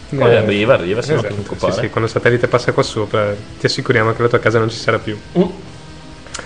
Poi 0.09 0.37
arriva, 0.37 0.75
arriva, 0.75 1.01
se 1.01 1.15
non 1.15 1.25
esatto, 1.25 1.35
preoccupare. 1.35 1.73
sì, 1.73 1.81
sì, 1.81 1.89
quando 1.89 2.07
il 2.07 2.15
satellite 2.15 2.47
passa 2.47 2.73
qua 2.73 2.83
sopra 2.83 3.35
ti 3.59 3.67
assicuriamo 3.67 4.13
che 4.13 4.23
la 4.23 4.29
tua 4.29 4.39
casa 4.39 4.59
non 4.59 4.69
ci 4.69 4.77
sarà 4.77 4.99
più. 4.99 5.19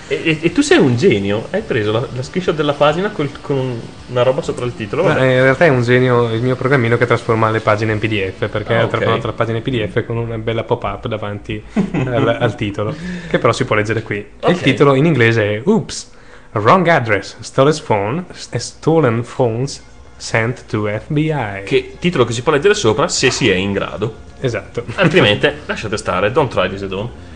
E, 0.09 0.15
e- 0.25 0.39
e 0.43 0.53
tu 0.53 0.63
sei 0.63 0.79
un 0.79 0.97
genio? 0.97 1.47
Hai 1.51 1.63
preso 1.63 1.93
la, 1.93 2.07
la 2.13 2.23
screenshot 2.23 2.55
della 2.55 2.73
pagina 2.73 3.11
col- 3.11 3.41
con 3.41 3.57
un- 3.57 3.81
una 4.09 4.23
roba 4.23 4.43
sopra 4.43 4.65
il 4.65 4.75
titolo? 4.75 5.03
Ma, 5.05 5.17
eh, 5.19 5.35
in 5.35 5.43
realtà 5.43 5.65
è 5.65 5.69
un 5.69 5.83
genio 5.83 6.33
il 6.33 6.43
mio 6.43 6.57
programmino 6.57 6.97
che 6.97 7.07
trasforma 7.07 7.51
le 7.51 7.61
pagine 7.61 7.93
in 7.93 7.99
PDF 7.99 8.49
perché 8.49 8.75
Ah, 8.75 8.81
ha 8.81 8.85
ok. 8.85 8.91
trasformato 8.91 9.27
la 9.29 9.33
pagina 9.33 9.59
in 9.59 9.63
PDF 9.63 10.05
con 10.05 10.17
una 10.17 10.39
bella 10.39 10.65
pop-up 10.65 11.07
davanti 11.07 11.63
al, 12.05 12.37
al 12.41 12.55
titolo, 12.57 12.95
che 13.29 13.39
però 13.39 13.53
si 13.53 13.65
può 13.65 13.75
leggere 13.77 14.03
qui. 14.03 14.17
E 14.41 14.51
il 14.51 14.61
titolo 14.61 14.95
in 14.95 15.05
inglese 15.07 15.43
è 15.57 15.63
Oops, 15.65 16.11
wrong 16.53 16.87
address, 16.89 17.37
stolen 17.41 17.75
phone, 17.85 18.25
stolen 18.33 19.25
phones 19.25 19.83
sent 20.17 20.65
to 20.67 20.87
FBI. 20.89 21.63
Che 21.65 21.97
titolo 22.01 22.25
che 22.25 22.33
si 22.33 22.43
può 22.43 22.51
leggere 22.53 22.75
sopra 22.75 23.07
se 23.09 23.31
si 23.31 23.49
è 23.49 23.55
in 23.55 23.73
grado. 23.73 24.15
Esatto. 24.41 24.85
Altrimenti 24.97 25.49
lasciate 25.67 25.97
stare, 25.97 26.33
don't 26.33 26.51
try 26.51 26.69
this 26.69 26.83
at 26.83 26.93
home. 26.93 27.35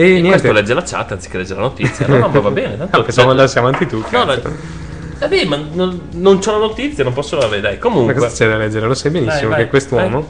E, 0.00 0.04
E 0.04 0.08
niente. 0.12 0.28
questo 0.28 0.52
legge 0.52 0.72
la 0.74 0.82
chat 0.82 1.12
anziché 1.12 1.36
leggere 1.36 1.60
la 1.60 1.66
notizia. 1.66 2.06
No, 2.06 2.16
no, 2.18 2.28
ma 2.28 2.40
va 2.40 2.50
bene. 2.50 2.76
Tanto 2.78 3.00
Ah, 3.00 3.02
pensavo 3.04 3.30
andassi 3.30 3.58
avanti 3.58 3.86
tu. 3.86 4.02
No, 4.10 4.24
la- 4.24 4.40
Vabbè, 5.18 5.44
ma 5.44 5.56
non, 5.74 6.08
non 6.12 6.38
c'ho 6.38 6.52
la 6.52 6.58
notizia, 6.58 7.04
non 7.04 7.12
posso. 7.12 7.36
Dai, 7.36 7.60
Ma 7.60 7.76
comunque. 7.78 8.14
cosa 8.14 8.28
c'è 8.28 8.48
da 8.48 8.56
leggere? 8.56 8.86
Lo 8.86 8.94
sai 8.94 9.10
benissimo 9.10 9.48
Vai, 9.48 9.56
vai, 9.56 9.64
che 9.64 9.68
quest'uomo 9.68 10.26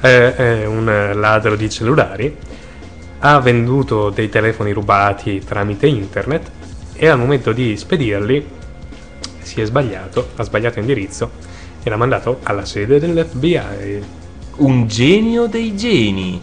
è, 0.00 0.06
è 0.36 0.66
un 0.66 0.88
eh, 0.88 1.14
ladro 1.14 1.56
di 1.56 1.68
cellulari, 1.68 2.36
ha 3.20 3.40
venduto 3.40 4.10
dei 4.10 4.28
telefoni 4.28 4.70
rubati 4.70 5.42
tramite 5.44 5.88
internet 5.88 6.48
e 6.94 7.08
al 7.08 7.18
momento 7.18 7.50
di 7.52 7.76
spedirli 7.76 8.46
si 9.42 9.60
è 9.60 9.64
sbagliato, 9.64 10.28
ha 10.36 10.44
sbagliato 10.44 10.78
indirizzo 10.78 11.30
e 11.82 11.90
l'ha 11.90 11.96
mandato 11.96 12.38
alla 12.44 12.64
sede 12.64 13.00
dell'FBI. 13.00 14.02
Un 14.58 14.86
genio 14.86 15.46
dei 15.46 15.74
geni. 15.76 16.40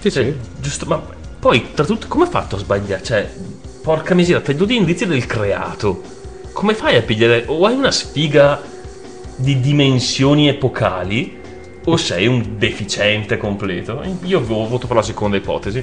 Sì, 0.00 0.10
Cioè, 0.10 0.24
sì. 0.24 0.36
Giusto, 0.60 0.84
ma 0.84 1.00
poi, 1.42 1.72
tra 1.74 1.84
tutto, 1.84 2.06
come 2.06 2.22
ha 2.22 2.28
fatto 2.28 2.54
a 2.54 2.58
sbagliare? 2.60 3.02
Cioè, 3.02 3.28
porca 3.82 4.14
miseria, 4.14 4.40
hai 4.46 4.54
due 4.54 4.72
indizi 4.74 5.06
del 5.06 5.26
creato. 5.26 6.00
Come 6.52 6.72
fai 6.72 6.94
a 6.94 7.02
pigliare? 7.02 7.42
O 7.48 7.66
hai 7.66 7.74
una 7.74 7.90
sfiga 7.90 8.62
di 9.34 9.58
dimensioni 9.58 10.46
epocali, 10.46 11.40
o 11.84 11.96
sei 11.96 12.28
un 12.28 12.58
deficiente 12.58 13.38
completo? 13.38 14.04
Io 14.22 14.40
vo- 14.40 14.68
voto 14.68 14.86
per 14.86 14.94
la 14.94 15.02
seconda 15.02 15.36
ipotesi. 15.36 15.82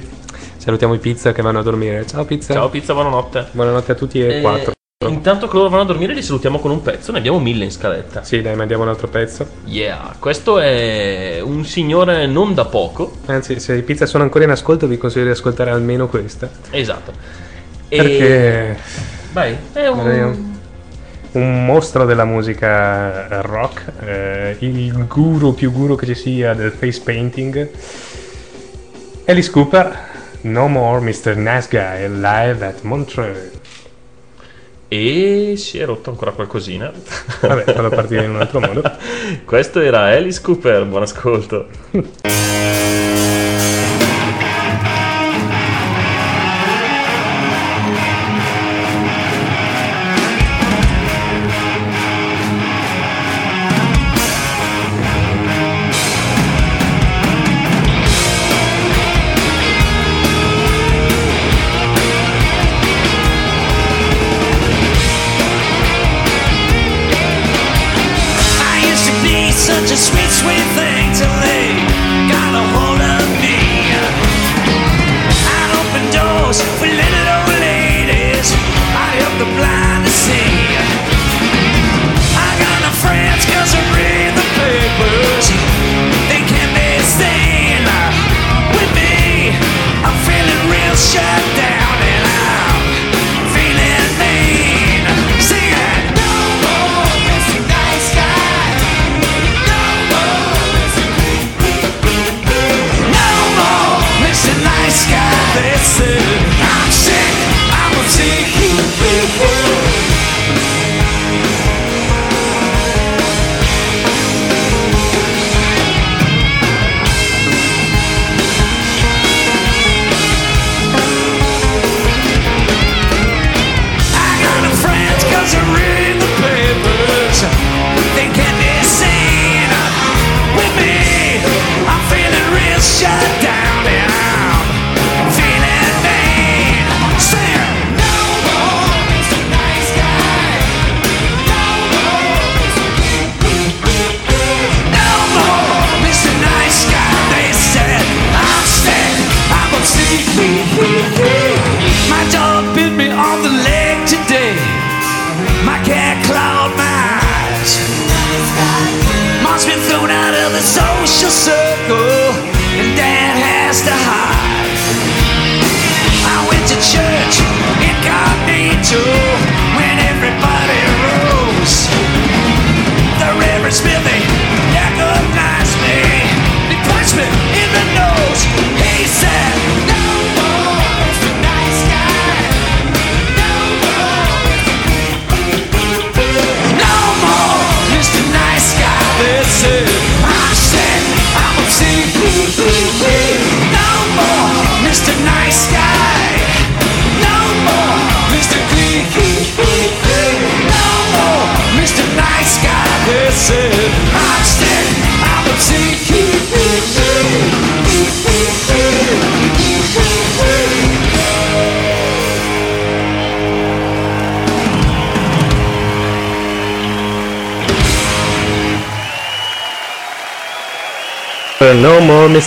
Salutiamo 0.56 0.94
i 0.94 0.98
pizza 0.98 1.32
che 1.32 1.42
vanno 1.42 1.58
a 1.58 1.62
dormire. 1.62 2.06
Ciao 2.06 2.24
pizza. 2.24 2.54
Ciao 2.54 2.70
pizza, 2.70 2.94
buonanotte. 2.94 3.48
Buonanotte 3.52 3.92
a 3.92 3.94
tutti 3.94 4.18
e 4.18 4.38
Eh, 4.38 4.40
quattro. 4.40 4.72
Intanto 5.08 5.48
che 5.48 5.56
loro 5.56 5.70
vanno 5.70 5.84
a 5.84 5.86
dormire 5.86 6.12
li 6.12 6.20
salutiamo 6.20 6.58
con 6.58 6.70
un 6.70 6.82
pezzo, 6.82 7.10
ne 7.10 7.16
abbiamo 7.16 7.38
mille 7.40 7.64
in 7.64 7.70
scaletta. 7.70 8.22
Sì, 8.22 8.42
dai, 8.42 8.54
mandiamo 8.54 8.82
un 8.82 8.90
altro 8.90 9.08
pezzo. 9.08 9.46
Yeah, 9.64 10.14
questo 10.18 10.58
è 10.58 11.40
un 11.42 11.64
signore 11.64 12.26
non 12.26 12.52
da 12.52 12.66
poco. 12.66 13.16
Anzi, 13.24 13.60
se 13.60 13.76
i 13.76 13.82
pizza 13.82 14.04
sono 14.04 14.24
ancora 14.24 14.44
in 14.44 14.50
ascolto, 14.50 14.86
vi 14.86 14.98
consiglio 14.98 15.24
di 15.24 15.30
ascoltare 15.30 15.70
almeno 15.70 16.06
questa. 16.06 16.50
Esatto. 16.68 17.14
Perché 17.88 18.76
Vai, 19.32 19.56
è 19.72 19.86
un- 19.88 20.58
un... 21.32 21.64
mostro 21.64 22.04
della 22.04 22.26
musica 22.26 23.40
rock, 23.40 23.84
eh, 24.04 24.56
il 24.58 25.06
guru 25.06 25.54
più 25.54 25.72
guru 25.72 25.96
che 25.96 26.04
ci 26.04 26.14
sia 26.14 26.52
del 26.52 26.72
face 26.72 27.00
painting. 27.02 27.70
Alice 29.24 29.50
Cooper, 29.50 29.98
No 30.42 30.68
More 30.68 31.00
Mr. 31.00 31.36
Nice 31.36 31.68
Guy, 31.70 32.06
live 32.06 32.66
at 32.66 32.82
Montreux. 32.82 33.58
E 34.92 35.54
si 35.56 35.78
è 35.78 35.84
rotto 35.84 36.10
ancora 36.10 36.32
qualcosina. 36.32 36.90
Vabbè, 37.40 37.74
fallo 37.74 37.90
partire 37.90 38.24
in 38.24 38.30
un 38.30 38.40
altro 38.40 38.58
modo. 38.58 38.82
Questo 39.46 39.78
era 39.78 40.06
Alice 40.06 40.40
Cooper, 40.40 40.84
buon 40.84 41.02
ascolto. 41.02 41.68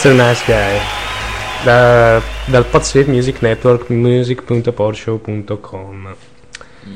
Mr. 0.04 0.12
Nice 0.16 0.44
Guy. 0.46 0.80
Da- 1.64 2.22
dal 2.48 2.66
Podsafe 2.66 3.10
Music 3.10 3.42
Network, 3.42 3.88
music.porshow.com. 3.88 6.16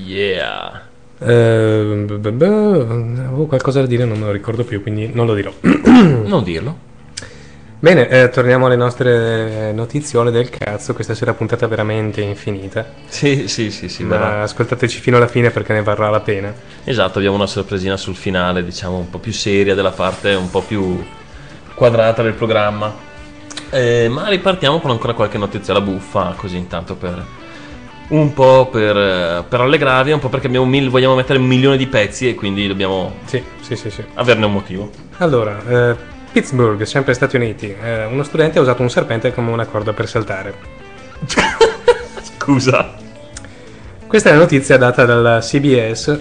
Yeah. 0.06 0.82
Eh, 1.18 2.04
b- 2.06 2.18
b- 2.18 2.30
b- 2.32 2.44
avevo 2.44 3.46
qualcosa 3.46 3.80
da 3.80 3.86
dire, 3.86 4.04
non 4.04 4.20
me 4.20 4.26
lo 4.26 4.34
ricordo 4.34 4.66
più, 4.66 4.82
quindi 4.82 5.10
non 5.14 5.26
lo 5.26 5.34
dirò. 5.36 5.54
Non 5.62 6.44
dirlo. 6.44 6.78
Bene, 7.80 8.10
eh, 8.10 8.28
torniamo 8.28 8.66
alle 8.66 8.76
nostre 8.76 9.72
notiziole 9.72 10.30
del 10.30 10.50
cazzo. 10.50 10.94
Questa 10.94 11.16
sera 11.16 11.34
puntata 11.34 11.66
veramente 11.66 12.20
infinita. 12.20 12.86
Sì, 13.08 13.48
sì, 13.48 13.72
sì, 13.72 13.88
sì. 13.88 14.04
Ma 14.04 14.18
verrà. 14.18 14.42
ascoltateci 14.42 15.00
fino 15.00 15.16
alla 15.16 15.30
fine 15.30 15.50
perché 15.50 15.72
ne 15.72 15.82
varrà 15.82 16.10
la 16.10 16.20
pena. 16.20 16.54
Esatto, 16.84 17.20
abbiamo 17.20 17.38
una 17.38 17.48
sorpresina 17.48 17.96
sul 17.96 18.18
finale, 18.18 18.66
diciamo 18.66 18.98
un 18.98 19.10
po' 19.10 19.20
più 19.20 19.32
seria 19.32 19.76
della 19.76 19.92
parte 19.92 20.34
un 20.34 20.50
po' 20.50 20.60
più 20.62 21.02
quadrata 21.78 22.24
del 22.24 22.34
programma. 22.34 22.92
Eh, 23.70 24.08
ma 24.10 24.28
ripartiamo 24.30 24.80
con 24.80 24.90
ancora 24.90 25.14
qualche 25.14 25.38
notizia 25.38 25.80
buffa, 25.80 26.34
così 26.36 26.58
intanto 26.58 26.96
per 26.96 27.24
un 28.10 28.34
po' 28.34 28.68
per, 28.72 28.98
eh, 28.98 29.44
per 29.48 29.62
allegrarvi, 29.62 30.12
un 30.12 30.20
po' 30.20 30.30
perché 30.30 30.48
abbiamo 30.48 30.66
mil- 30.66 30.90
vogliamo 30.90 31.14
mettere 31.14 31.38
un 31.38 31.46
milione 31.46 31.78
di 31.78 31.86
pezzi 31.86 32.28
e 32.30 32.34
quindi 32.36 32.68
dobbiamo 32.68 33.18
Sì, 33.26 33.44
sì, 33.62 33.76
sì, 33.76 33.92
sì. 33.92 34.04
averne 34.16 34.46
un 34.46 34.54
motivo. 34.54 34.90
Allora, 35.18 35.62
eh, 35.68 35.96
Pittsburgh, 36.32 36.82
sempre 36.84 37.14
Stati 37.14 37.36
Uniti. 37.36 37.76
eh, 37.80 38.06
uno 38.06 38.24
studente 38.24 38.58
ha 38.58 38.62
usato 38.62 38.82
un 38.82 38.90
serpente 38.90 39.32
come 39.34 39.52
una 39.52 39.66
corda 39.66 39.94
per 39.94 40.08
saltare. 40.08 40.54
Scusa. 42.38 42.96
Questa 44.08 44.30
è 44.30 44.34
la 44.34 44.40
notizia 44.40 44.78
data 44.78 45.06
dalla 45.06 45.40
CBS 45.40 46.20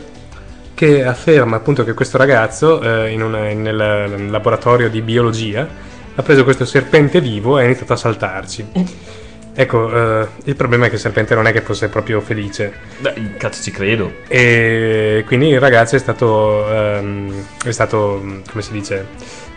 che 0.76 1.02
afferma 1.04 1.56
appunto 1.56 1.84
che 1.84 1.94
questo 1.94 2.18
ragazzo 2.18 2.82
eh, 2.82 3.10
in 3.10 3.22
una- 3.22 3.50
nel 3.54 4.28
laboratorio 4.30 4.90
di 4.90 5.00
biologia 5.00 5.66
ha 6.14 6.22
preso 6.22 6.44
questo 6.44 6.66
serpente 6.66 7.18
vivo 7.22 7.58
e 7.58 7.62
ha 7.62 7.64
iniziato 7.64 7.94
a 7.94 7.96
saltarci. 7.96 8.66
Ecco, 9.58 9.90
eh, 9.90 10.26
il 10.44 10.54
problema 10.54 10.84
è 10.84 10.88
che 10.90 10.96
il 10.96 11.00
serpente 11.00 11.34
non 11.34 11.46
è 11.46 11.52
che 11.52 11.62
fosse 11.62 11.88
proprio 11.88 12.20
felice. 12.20 12.74
Beh, 12.98 13.14
cazzo 13.38 13.62
ci 13.62 13.70
credo. 13.70 14.16
E 14.28 15.24
quindi 15.26 15.48
il 15.48 15.58
ragazzo 15.58 15.96
è 15.96 15.98
stato, 15.98 16.70
ehm, 16.70 17.32
è 17.64 17.70
stato 17.70 18.22
come 18.50 18.60
si 18.62 18.70
dice, 18.72 19.06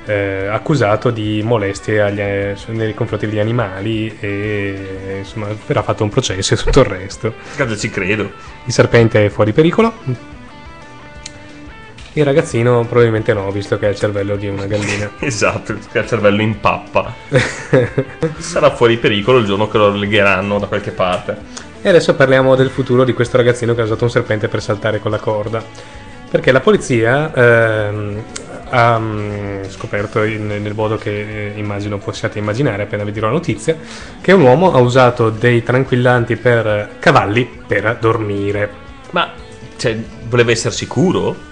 eh, 0.06 0.48
accusato 0.50 1.10
di 1.10 1.41
molestie 1.44 2.00
agli- 2.02 2.56
nei 2.68 2.94
confronti 2.94 3.28
degli 3.28 3.40
animali 3.40 4.16
e 4.22 5.18
insomma 5.18 5.48
verrà 5.68 5.84
fatto 5.84 6.04
un 6.04 6.10
processo 6.10 6.54
e 6.54 6.58
tutto 6.58 6.80
il 6.80 6.86
resto. 6.86 7.34
Cazzo 7.58 7.76
ci 7.76 7.90
credo. 7.90 8.32
Il 8.64 8.72
serpente 8.72 9.26
è 9.26 9.30
fuori 9.30 9.52
pericolo. 9.52 9.94
Il 12.20 12.26
ragazzino 12.26 12.84
probabilmente 12.84 13.32
no, 13.32 13.50
visto 13.50 13.80
che 13.80 13.86
ha 13.86 13.90
il 13.90 13.96
cervello 13.96 14.36
di 14.36 14.50
una 14.50 14.66
gallina. 14.66 15.10
Esatto, 15.20 15.74
che 15.90 16.00
ha 16.00 16.02
il 16.02 16.08
cervello 16.08 16.41
in 16.41 16.60
pappa. 16.60 17.14
Sarà 18.40 18.72
fuori 18.72 18.98
pericolo 18.98 19.38
il 19.38 19.46
giorno 19.46 19.70
che 19.70 19.78
lo 19.78 19.96
legheranno 19.96 20.60
da 20.60 20.68
qualche 20.68 20.91
parte. 20.91 21.38
E 21.82 21.88
adesso 21.88 22.16
parliamo 22.16 22.56
del 22.56 22.72
futuro 22.72 23.06
di 23.06 23.14
questo 23.14 23.38
ragazzino 23.38 23.74
che 23.74 23.80
ha 23.80 23.86
usato 23.86 24.04
un 24.04 24.10
serpente 24.10 24.50
per 24.50 24.62
saltare 24.62 25.00
con 25.00 25.12
la 25.12 25.18
corda. 25.18 25.64
Perché 26.30 26.52
la 26.52 26.60
polizia 26.60 27.34
ehm, 27.34 28.24
ha 28.70 29.00
mm, 29.00 29.64
scoperto 29.70 30.22
in- 30.24 30.48
nel 30.48 30.74
modo 30.74 30.98
che 30.98 31.54
eh, 31.54 31.54
immagino 31.56 32.00
possiate 32.00 32.38
immaginare 32.38 32.84
appena 32.84 33.06
vi 33.06 33.14
dirò 33.14 33.28
la 33.28 33.34
notizia, 33.34 33.78
che 34.20 34.34
un 34.34 34.41
uomo 34.41 34.74
ha 34.74 34.80
usato 34.80 35.30
dei 35.30 35.64
tranquillanti 35.64 36.36
per 36.36 36.98
cavalli 37.00 37.50
per 37.66 37.96
dormire. 37.98 38.70
Ma, 39.12 39.32
cioè, 39.78 39.98
voleva 40.28 40.52
essere 40.52 40.74
sicuro? 40.74 41.48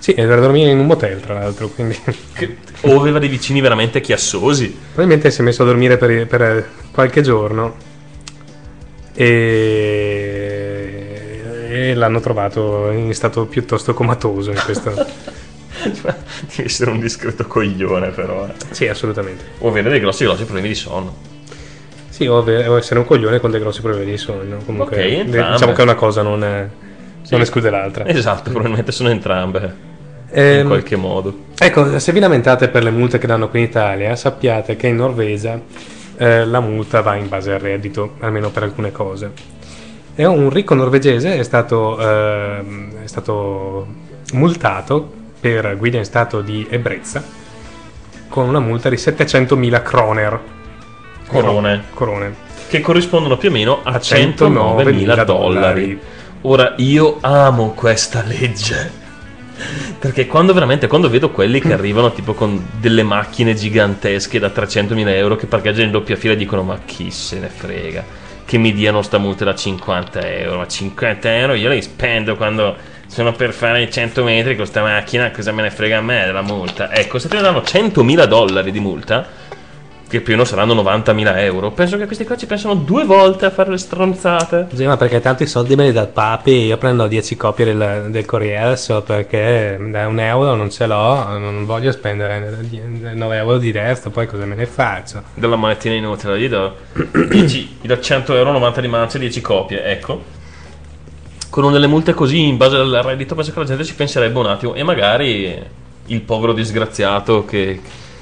Sì, 0.00 0.14
era 0.16 0.28
per 0.28 0.40
dormire 0.40 0.70
in 0.70 0.78
un 0.78 0.86
motel 0.86 1.20
tra 1.20 1.34
l'altro, 1.34 1.68
quindi... 1.68 1.96
O 2.82 2.98
aveva 2.98 3.18
dei 3.18 3.28
vicini 3.28 3.60
veramente 3.60 4.00
chiassosi? 4.00 4.70
Probabilmente 4.70 5.30
si 5.30 5.42
è 5.42 5.44
messo 5.44 5.62
a 5.62 5.66
dormire 5.66 5.98
per, 5.98 6.26
per 6.26 6.66
qualche 6.90 7.20
giorno 7.20 7.76
e, 9.12 11.40
e 11.68 11.94
l'hanno 11.94 12.20
trovato 12.20 12.90
in 12.90 13.12
stato 13.14 13.46
piuttosto 13.46 13.94
comatoso 13.94 14.50
in 14.50 14.60
questo... 14.64 14.92
Devi 15.80 16.64
essere 16.64 16.90
un 16.90 17.00
discreto 17.00 17.46
coglione, 17.46 18.10
però. 18.10 18.46
eh. 18.46 18.52
Sì, 18.70 18.86
assolutamente. 18.88 19.44
O 19.58 19.68
avere 19.68 19.88
dei 19.90 20.00
grossi, 20.00 20.24
grossi 20.24 20.44
problemi 20.44 20.68
di 20.68 20.74
sonno. 20.74 21.16
Sì, 22.08 22.26
o, 22.26 22.38
ave- 22.38 22.66
o 22.66 22.76
essere 22.76 22.98
un 23.00 23.06
coglione 23.06 23.40
con 23.40 23.50
dei 23.50 23.60
grossi 23.60 23.80
problemi 23.80 24.10
di 24.10 24.18
sonno. 24.18 24.58
Comunque, 24.64 24.96
Ok, 24.96 25.02
de- 25.02 25.18
entrambe. 25.20 25.52
diciamo 25.52 25.72
che 25.72 25.82
una 25.82 25.94
cosa 25.94 26.22
non, 26.22 26.44
è- 26.44 26.68
Sì. 27.22 27.32
non 27.32 27.40
esclude 27.42 27.70
l'altra. 27.70 28.06
Esatto, 28.06 28.50
probabilmente 28.50 28.92
sono 28.92 29.08
entrambe. 29.10 29.88
Ehm, 30.32 30.60
in 30.60 30.66
qualche 30.66 30.96
modo. 30.96 31.34
Ecco, 31.58 31.98
se 31.98 32.12
vi 32.12 32.20
lamentate 32.20 32.68
per 32.68 32.82
le 32.82 32.90
multe 32.90 33.18
che 33.18 33.26
danno 33.26 33.48
qui 33.48 33.60
in 33.60 33.66
Italia, 33.66 34.14
sappiate 34.16 34.76
che 34.76 34.86
in 34.86 34.96
Norvegia 34.96 35.60
eh, 36.16 36.44
la 36.44 36.60
multa 36.60 37.00
va 37.02 37.14
in 37.16 37.28
base 37.28 37.52
al 37.52 37.60
reddito, 37.60 38.14
almeno 38.20 38.50
per 38.50 38.62
alcune 38.62 38.92
cose. 38.92 39.32
E 40.14 40.24
un 40.24 40.50
ricco 40.50 40.74
norvegese 40.74 41.38
è 41.38 41.42
stato, 41.42 41.98
ehm, 41.98 43.02
è 43.02 43.06
stato 43.06 43.86
multato 44.32 45.18
per 45.40 45.76
guida 45.78 45.98
in 45.98 46.04
stato 46.04 46.42
di 46.42 46.66
ebbrezza 46.68 47.38
con 48.28 48.48
una 48.48 48.60
multa 48.60 48.88
di 48.88 48.96
700.000 48.96 49.82
kroner. 49.82 50.40
Corone. 51.26 51.84
Corone. 51.92 52.34
Che 52.68 52.80
corrispondono 52.80 53.36
più 53.36 53.48
o 53.48 53.52
meno 53.52 53.80
a 53.82 53.96
109.000 53.96 54.76
109.000 54.76 55.24
dollari. 55.24 56.00
Ora, 56.42 56.74
io 56.76 57.18
amo 57.20 57.72
questa 57.72 58.22
legge. 58.22 58.99
Perché 59.98 60.26
quando 60.26 60.52
veramente, 60.54 60.86
quando 60.86 61.10
vedo 61.10 61.30
quelli 61.30 61.60
che 61.60 61.72
arrivano 61.72 62.12
tipo 62.12 62.34
con 62.34 62.68
delle 62.78 63.02
macchine 63.02 63.54
gigantesche 63.54 64.38
da 64.38 64.48
300.000 64.48 65.08
euro 65.08 65.36
che 65.36 65.46
parcheggiano 65.46 65.84
in 65.84 65.90
doppia 65.90 66.16
fila 66.16 66.34
dicono 66.34 66.62
ma 66.62 66.78
chi 66.84 67.10
se 67.10 67.38
ne 67.38 67.48
frega, 67.48 68.04
che 68.44 68.58
mi 68.58 68.72
diano 68.72 69.02
sta 69.02 69.18
multa 69.18 69.44
da 69.44 69.54
50 69.54 70.26
euro, 70.26 70.58
ma 70.58 70.66
50 70.66 71.36
euro 71.36 71.54
io 71.54 71.68
li 71.68 71.82
spendo 71.82 72.36
quando 72.36 72.76
sono 73.06 73.32
per 73.32 73.52
fare 73.52 73.82
i 73.82 73.90
100 73.90 74.22
metri 74.22 74.56
con 74.56 74.66
sta 74.66 74.82
macchina, 74.82 75.30
cosa 75.30 75.52
me 75.52 75.62
ne 75.62 75.70
frega 75.70 75.98
a 75.98 76.00
me 76.00 76.24
della 76.24 76.42
multa? 76.42 76.92
Ecco, 76.94 77.18
se 77.18 77.28
ne 77.32 77.40
danno 77.40 77.60
100.000 77.60 78.24
dollari 78.24 78.70
di 78.70 78.80
multa, 78.80 79.28
che 80.10 80.20
più 80.20 80.32
o 80.32 80.36
meno 80.36 80.44
saranno 80.44 80.74
90.000 80.74 81.38
euro, 81.38 81.70
penso 81.70 81.96
che 81.96 82.06
questi 82.06 82.24
qua 82.24 82.36
ci 82.36 82.46
pensano 82.46 82.74
due 82.74 83.04
volte 83.04 83.46
a 83.46 83.50
fare 83.50 83.70
le 83.70 83.78
stronzate. 83.78 84.66
Sì, 84.74 84.84
ma 84.84 84.96
perché 84.96 85.20
tanti 85.20 85.46
soldi 85.46 85.76
me 85.76 85.84
li 85.84 85.92
dà 85.92 86.02
il 86.02 86.08
papi, 86.08 86.64
io 86.64 86.76
prendo 86.78 87.06
10 87.06 87.36
copie 87.36 87.64
del, 87.64 88.08
del 88.10 88.24
Corriere 88.24 88.76
so 88.76 89.02
perché 89.02 89.78
da 89.88 90.08
un 90.08 90.18
euro 90.18 90.56
non 90.56 90.68
ce 90.68 90.86
l'ho, 90.86 91.38
non 91.38 91.64
voglio 91.64 91.92
spendere 91.92 92.58
9 93.14 93.36
euro 93.36 93.58
di 93.58 93.70
resto, 93.70 94.10
poi 94.10 94.26
cosa 94.26 94.44
me 94.44 94.56
ne 94.56 94.66
faccio? 94.66 95.22
della 95.34 95.54
monetina 95.56 95.94
inutile, 95.94 96.40
gli 96.40 96.48
do 96.48 96.74
10, 97.30 97.76
gli 97.82 97.86
do 97.86 98.00
100 98.00 98.34
euro, 98.34 98.50
90 98.50 98.80
di 98.80 98.88
mance, 98.88 99.18
10 99.18 99.40
copie, 99.40 99.84
ecco. 99.84 100.38
Con 101.48 101.72
delle 101.72 101.86
multe 101.86 102.14
così 102.14 102.46
in 102.46 102.56
base 102.56 102.76
al 102.76 103.00
reddito 103.04 103.34
penso 103.34 103.52
che 103.52 103.58
la 103.60 103.64
gente 103.64 103.84
ci 103.84 103.94
penserebbe 103.94 104.38
un 104.38 104.46
attimo 104.46 104.74
e 104.74 104.82
magari 104.82 105.58
il 106.06 106.20
povero 106.22 106.52
disgraziato 106.52 107.44
che 107.44 107.80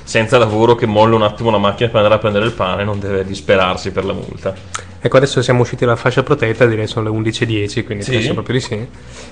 senza 0.08 0.38
lavoro 0.38 0.74
che 0.74 0.86
molla 0.86 1.16
un 1.16 1.22
attimo 1.22 1.50
la 1.50 1.58
macchina 1.58 1.88
per 1.90 1.96
andare 1.96 2.14
a 2.14 2.18
prendere 2.18 2.46
il 2.46 2.52
pane 2.52 2.82
non 2.82 2.98
deve 2.98 3.26
disperarsi 3.26 3.90
per 3.90 4.06
la 4.06 4.14
multa. 4.14 4.54
Ecco, 5.00 5.18
adesso 5.18 5.42
siamo 5.42 5.60
usciti 5.60 5.84
dalla 5.84 5.96
fascia 5.96 6.22
protetta, 6.22 6.64
direi 6.64 6.86
sono 6.86 7.10
le 7.10 7.30
11.10, 7.30 7.84
quindi 7.84 8.04
Sì. 8.04 8.12
penso 8.12 8.32
proprio 8.32 8.54
di 8.54 8.60
sì, 8.62 8.86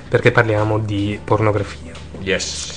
perché 0.06 0.32
parliamo 0.32 0.78
di 0.78 1.18
pornografia. 1.24 1.92
Yes. 2.20 2.74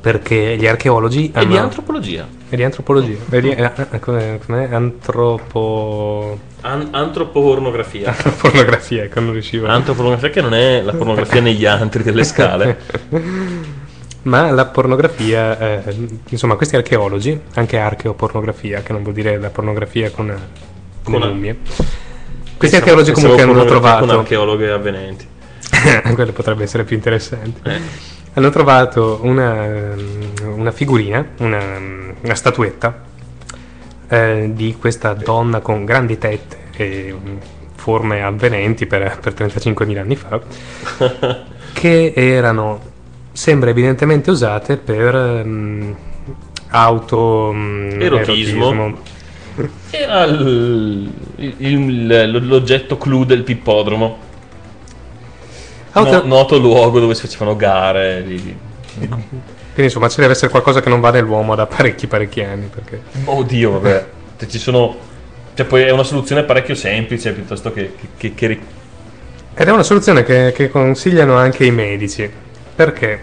Perché 0.00 0.56
gli 0.58 0.66
archeologi 0.66 1.26
E 1.32 1.38
hanno... 1.38 1.46
di 1.48 1.56
antropologia. 1.56 2.26
E 2.50 2.56
di 2.56 2.64
antropologia. 2.64 3.16
E 3.30 3.40
di- 3.40 3.50
eh, 3.50 3.70
eh, 3.92 3.98
com'è, 4.00 4.40
com'è? 4.44 4.68
Antropo... 4.74 6.38
An- 6.62 6.88
antropornografia. 6.90 8.12
pornografia, 8.40 9.04
ecco, 9.04 9.20
non 9.20 9.30
riuscivo. 9.32 9.68
Antropornografia 9.68 10.30
che 10.30 10.40
non 10.40 10.52
è 10.52 10.82
la 10.82 10.92
pornografia 10.94 11.40
negli 11.40 11.64
antri 11.64 12.02
delle 12.02 12.24
scale. 12.24 12.78
Ma 14.26 14.50
la 14.50 14.66
pornografia, 14.66 15.84
eh, 15.84 15.94
insomma, 16.28 16.56
questi 16.56 16.76
archeologi, 16.76 17.38
anche 17.54 17.78
archeopornografia, 17.78 18.82
che 18.82 18.92
non 18.92 19.02
vuol 19.02 19.14
dire 19.14 19.38
la 19.38 19.50
pornografia 19.50 20.10
con, 20.10 20.26
con 21.02 21.14
le 21.14 21.20
Con- 21.20 21.28
mummie. 21.28 21.58
Questi 22.56 22.76
archeologi 22.76 23.12
comunque 23.12 23.42
hanno 23.42 23.52
Con 23.52 23.66
trovato, 23.66 24.18
archeologhe 24.18 24.70
avvenenti. 24.70 25.26
quello 26.14 26.32
potrebbe 26.32 26.64
essere 26.64 26.84
più 26.84 26.96
interessante. 26.96 27.70
Eh. 27.70 27.80
Hanno 28.34 28.50
trovato 28.50 29.20
una, 29.22 29.94
una 30.44 30.70
figurina, 30.70 31.26
una, 31.38 31.78
una 32.20 32.34
statuetta 32.34 33.02
eh, 34.08 34.50
di 34.52 34.76
questa 34.78 35.14
donna 35.14 35.60
con 35.60 35.84
grandi 35.84 36.18
tette 36.18 36.58
e 36.76 37.14
forme 37.74 38.22
avvenenti 38.22 38.86
per, 38.86 39.18
per 39.20 39.32
35.000 39.34 39.98
anni 39.98 40.16
fa, 40.16 40.40
che 41.72 42.12
erano, 42.14 42.80
sembra 43.36 43.70
evidentemente 43.70 44.30
usate 44.30 44.78
per 44.78 45.14
mm, 45.44 45.90
auto 46.68 47.50
mm, 47.54 48.00
Erotismo. 48.00 48.98
Era 49.90 50.24
il- 50.24 51.10
il- 51.58 52.46
l'oggetto 52.46 52.96
clou 52.98 53.24
del 53.24 53.42
pippodromo. 53.42 54.18
No- 55.92 56.22
noto 56.24 56.58
luogo 56.58 57.00
dove 57.00 57.14
si 57.14 57.22
facevano 57.26 57.56
gare. 57.56 58.22
di- 58.26 58.42
di- 58.42 58.56
Quindi 59.08 59.92
insomma 59.92 60.08
ci 60.08 60.20
deve 60.20 60.32
essere 60.32 60.50
qualcosa 60.50 60.80
che 60.80 60.88
non 60.88 61.00
va 61.00 61.10
nell'uomo 61.10 61.54
da 61.54 61.66
parecchi 61.66 62.06
parecchi 62.06 62.42
anni. 62.42 62.68
Perché... 62.72 63.02
Oddio, 63.24 63.70
vabbè. 63.72 64.06
Cioè, 64.38 64.48
ci 64.48 64.58
sono. 64.58 64.94
Cioè, 65.54 65.64
poi 65.64 65.82
è 65.82 65.90
una 65.90 66.04
soluzione 66.04 66.42
parecchio 66.44 66.74
semplice 66.74 67.32
piuttosto 67.32 67.72
che. 67.72 67.94
che, 68.18 68.34
che- 68.34 68.58
Ed 69.54 69.66
è 69.68 69.70
una 69.70 69.82
soluzione 69.82 70.22
che, 70.22 70.52
che 70.54 70.68
consigliano 70.68 71.36
anche 71.36 71.64
i 71.64 71.70
medici. 71.70 72.30
Perché 72.76 73.20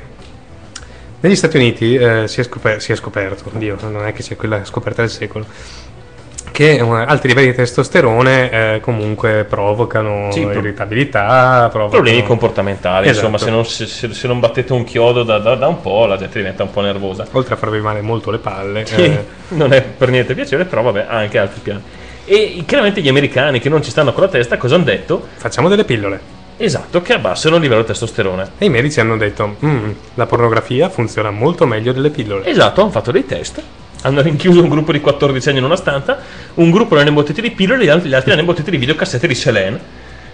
negli 1.19 1.35
Stati 1.35 1.57
Uniti 1.57 1.95
eh, 1.95 2.27
si, 2.27 2.41
è 2.41 2.43
scoper- 2.43 2.79
si 2.81 2.91
è 2.91 2.95
scoperto, 2.95 3.49
oddio, 3.53 3.77
non 3.89 4.05
è 4.05 4.11
che 4.11 4.23
sia 4.23 4.35
quella 4.35 4.65
scoperta 4.65 5.01
del 5.01 5.11
secolo, 5.11 5.45
che 6.51 6.71
eh, 6.71 6.79
alti 6.81 7.27
livelli 7.27 7.51
di 7.51 7.55
testosterone 7.55 8.51
eh, 8.75 8.79
comunque 8.81 9.45
provocano 9.47 10.31
Sì, 10.31 10.41
irritabilità, 10.41 11.69
provocano... 11.71 12.01
Problemi 12.01 12.25
comportamentali, 12.25 13.07
Esatto. 13.07 13.27
insomma, 13.27 13.37
se 13.37 13.51
non, 13.51 13.65
se- 13.65 14.11
se- 14.13 14.27
non 14.27 14.39
battete 14.39 14.73
un 14.73 14.83
chiodo 14.83 15.23
da, 15.23 15.37
da- 15.37 15.55
da 15.55 15.67
un 15.67 15.79
po', 15.81 16.05
la 16.07 16.17
gente 16.17 16.39
diventa 16.39 16.63
un 16.63 16.71
po' 16.71 16.81
nervosa. 16.81 17.25
Oltre 17.31 17.53
a 17.53 17.57
farvi 17.57 17.79
male 17.79 18.01
molto 18.01 18.29
le 18.31 18.39
palle. 18.39 18.85
Sì, 18.85 19.03
eh, 19.03 19.23
non 19.55 19.71
è 19.71 19.81
per 19.81 20.09
niente 20.09 20.33
piacevole, 20.33 20.67
però 20.67 20.81
vabbè, 20.81 21.05
anche 21.07 21.37
altri 21.37 21.59
piani. 21.61 21.81
E 22.25 22.63
chiaramente 22.65 23.01
gli 23.01 23.09
americani 23.09 23.59
che 23.59 23.69
non 23.69 23.83
ci 23.83 23.91
stanno 23.91 24.13
con 24.13 24.23
la 24.23 24.29
testa, 24.29 24.57
cosa 24.57 24.75
hanno 24.75 24.83
detto? 24.85 25.25
Facciamo 25.35 25.69
delle 25.69 25.83
pillole. 25.85 26.32
Esatto, 26.57 27.01
che 27.01 27.13
abbassano 27.13 27.55
il 27.55 27.61
livello 27.61 27.81
di 27.81 27.87
testosterone. 27.87 28.51
E 28.57 28.65
i 28.65 28.69
medici 28.69 28.99
hanno 28.99 29.17
detto, 29.17 29.57
"Mm, 29.65 29.91
la 30.15 30.25
pornografia 30.25 30.89
funziona 30.89 31.31
molto 31.31 31.65
meglio 31.65 31.91
delle 31.91 32.09
pillole. 32.09 32.45
Esatto, 32.45 32.81
hanno 32.81 32.91
fatto 32.91 33.11
dei 33.11 33.25
test. 33.25 33.61
Hanno 34.03 34.21
rinchiuso 34.21 34.61
un 34.61 34.69
gruppo 34.69 34.91
di 34.91 34.99
14 34.99 35.49
anni 35.49 35.59
in 35.59 35.63
una 35.63 35.75
stanza, 35.75 36.19
un 36.55 36.71
gruppo 36.71 36.95
l'hanno 36.95 37.09
imbottito 37.09 37.41
di 37.41 37.51
pillole, 37.51 37.83
gli 37.85 37.89
altri, 37.89 38.09
gli 38.09 38.13
altri 38.13 38.29
l'hanno 38.29 38.41
imbottito 38.41 38.69
di 38.69 38.77
videocassette 38.77 39.27
di 39.27 39.35
Selene. 39.35 39.79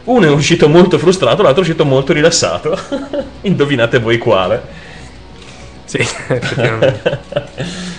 Uno 0.06 0.26
è 0.26 0.30
uscito 0.30 0.68
molto 0.68 0.98
frustrato, 0.98 1.44
l'altro 1.44 1.62
è 1.62 1.66
uscito 1.66 1.86
molto 1.86 2.14
rilassato. 2.14 2.78
Indovinate 3.42 4.00
voi 4.00 4.18
quale. 4.18 4.62
Sì, 5.86 5.98
effettivamente. 6.28 7.20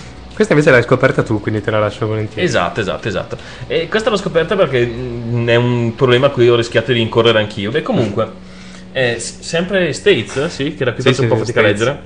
Questa 0.41 0.53
invece 0.57 0.71
l'hai 0.75 0.81
scoperta 0.81 1.21
tu, 1.21 1.39
quindi 1.39 1.61
te 1.61 1.69
la 1.69 1.77
lascio 1.77 2.07
volentieri. 2.07 2.47
Esatto, 2.47 2.79
esatto, 2.79 3.07
esatto. 3.07 3.37
E 3.67 3.87
questa 3.87 4.09
l'ho 4.09 4.17
scoperta 4.17 4.55
perché 4.55 4.85
mh, 4.87 5.47
è 5.49 5.55
un 5.55 5.93
problema 5.95 6.27
a 6.27 6.29
cui 6.31 6.49
ho 6.49 6.55
rischiato 6.55 6.91
di 6.91 6.99
incorrere 6.99 7.37
anch'io. 7.39 7.69
Beh, 7.69 7.83
comunque, 7.83 8.31
eh, 8.91 9.19
sempre 9.19 9.93
States, 9.93 10.47
sì, 10.47 10.73
che 10.73 10.81
era 10.81 10.93
qui 10.93 11.03
Sì, 11.03 11.13
tanto 11.13 11.21
un 11.21 11.27
sì, 11.27 11.33
po' 11.33 11.39
fatica 11.39 11.59
a 11.59 11.63
leggere. 11.63 12.03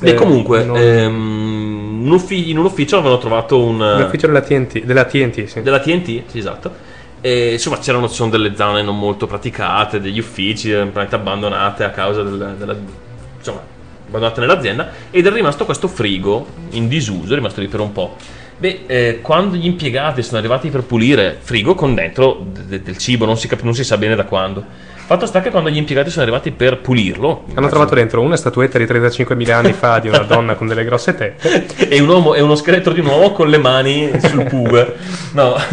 Beh, 0.00 0.10
Eh, 0.10 0.14
comunque, 0.14 0.64
non- 0.64 0.76
ehm, 0.76 2.02
un 2.04 2.10
uffi- 2.10 2.50
in 2.50 2.58
un 2.58 2.64
ufficio 2.64 2.96
avevano 2.96 3.18
trovato 3.18 3.62
un... 3.62 3.78
L'ufficio 3.98 4.26
della 4.26 4.40
TNT, 4.40 4.82
della 4.84 5.04
TNT, 5.04 5.44
sì. 5.44 5.62
Della 5.62 5.78
TNT, 5.78 6.24
sì, 6.26 6.38
esatto. 6.38 6.74
E, 7.20 7.52
insomma, 7.52 7.78
c'erano 7.78 8.08
ci 8.08 8.16
sono 8.16 8.30
delle 8.30 8.56
zone 8.56 8.82
non 8.82 8.98
molto 8.98 9.26
praticate, 9.28 10.00
degli 10.00 10.18
uffici 10.18 10.72
eh, 10.72 10.78
praticamente 10.78 11.14
abbandonate 11.14 11.84
a 11.84 11.90
causa 11.90 12.24
del- 12.24 12.56
della. 12.58 12.76
insomma, 13.38 13.60
abbandonate 14.12 14.40
nell'azienda. 14.40 14.90
Ed 15.10 15.26
è 15.26 15.30
rimasto 15.32 15.64
questo 15.64 15.88
frigo 15.88 16.46
in 16.70 16.86
disuso, 16.88 17.32
è 17.32 17.36
rimasto 17.36 17.60
lì 17.60 17.68
per 17.68 17.80
un 17.80 17.92
po'. 17.92 18.16
Beh, 18.58 18.82
eh, 18.86 19.18
quando 19.22 19.56
gli 19.56 19.66
impiegati 19.66 20.22
sono 20.22 20.38
arrivati 20.38 20.68
per 20.68 20.82
pulire 20.82 21.36
frigo 21.40 21.74
con 21.74 21.94
dentro 21.94 22.44
de- 22.52 22.66
de- 22.66 22.82
del 22.82 22.96
cibo, 22.98 23.24
non 23.24 23.36
si, 23.36 23.48
cap- 23.48 23.62
non 23.62 23.74
si 23.74 23.82
sa 23.82 23.96
bene 23.96 24.14
da 24.14 24.24
quando. 24.24 24.64
Fatto 25.04 25.26
sta 25.26 25.40
che 25.40 25.50
quando 25.50 25.68
gli 25.68 25.76
impiegati 25.78 26.10
sono 26.10 26.22
arrivati 26.22 26.52
per 26.52 26.78
pulirlo, 26.78 27.42
Hanno 27.54 27.66
trovato 27.68 27.94
dentro 27.96 28.20
una 28.20 28.36
statuetta 28.36 28.78
di 28.78 28.84
35.000 28.84 29.50
anni 29.52 29.72
fa 29.72 29.98
di 29.98 30.06
una 30.08 30.18
donna 30.28 30.54
con 30.54 30.68
delle 30.68 30.84
grosse 30.84 31.14
tette. 31.16 31.88
e, 31.88 32.00
un 32.00 32.08
uomo, 32.08 32.34
e 32.34 32.40
uno 32.40 32.54
scheletro 32.54 32.92
di 32.92 33.00
un 33.00 33.06
uomo 33.06 33.32
con 33.32 33.48
le 33.50 33.58
mani 33.58 34.10
sul 34.22 34.44
puber. 34.44 34.94
No. 35.32 35.56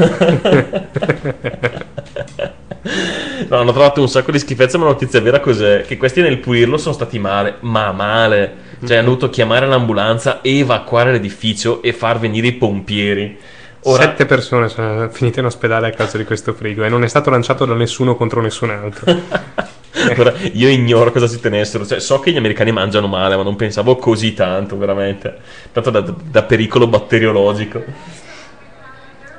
No, 3.47 3.57
hanno 3.57 3.71
trovato 3.71 4.01
un 4.01 4.09
sacco 4.09 4.31
di 4.31 4.39
schifezze, 4.39 4.77
ma 4.77 4.85
la 4.85 4.91
notizia 4.91 5.21
vera 5.21 5.39
cos'è? 5.39 5.83
Che 5.83 5.97
questi 5.97 6.21
nel 6.21 6.39
pulirlo 6.39 6.77
sono 6.77 6.93
stati 6.93 7.19
male, 7.19 7.57
ma 7.61 7.91
male. 7.91 8.67
Cioè 8.85 8.97
hanno 8.97 9.07
dovuto 9.07 9.29
chiamare 9.29 9.67
l'ambulanza, 9.67 10.39
evacuare 10.41 11.11
l'edificio 11.11 11.81
e 11.81 11.93
far 11.93 12.19
venire 12.19 12.47
i 12.47 12.53
pompieri. 12.53 13.37
Ora, 13.83 14.03
Sette 14.03 14.25
persone 14.25 14.67
sono 14.67 15.09
finite 15.09 15.39
in 15.39 15.45
ospedale 15.45 15.87
a 15.87 15.91
causa 15.91 16.17
di 16.17 16.25
questo 16.25 16.53
frigo 16.53 16.83
e 16.83 16.89
non 16.89 17.03
è 17.03 17.07
stato 17.07 17.29
lanciato 17.29 17.65
da 17.65 17.73
nessuno 17.75 18.15
contro 18.15 18.41
nessun 18.41 18.71
altro. 18.71 19.05
ora, 20.17 20.33
io 20.53 20.67
ignoro 20.67 21.11
cosa 21.11 21.27
si 21.27 21.39
tenessero. 21.39 21.85
Cioè, 21.85 21.99
so 21.99 22.19
che 22.19 22.31
gli 22.31 22.37
americani 22.37 22.71
mangiano 22.71 23.07
male, 23.07 23.37
ma 23.37 23.43
non 23.43 23.55
pensavo 23.55 23.95
così 23.95 24.33
tanto, 24.33 24.77
veramente. 24.77 25.37
Tanto 25.71 25.89
da, 25.89 26.01
da 26.01 26.43
pericolo 26.43 26.87
batteriologico. 26.87 27.83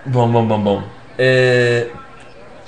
Bom, 0.04 0.30
bom, 0.30 0.46
bom, 0.46 0.62
bom. 0.62 0.84
Eh, 1.16 1.90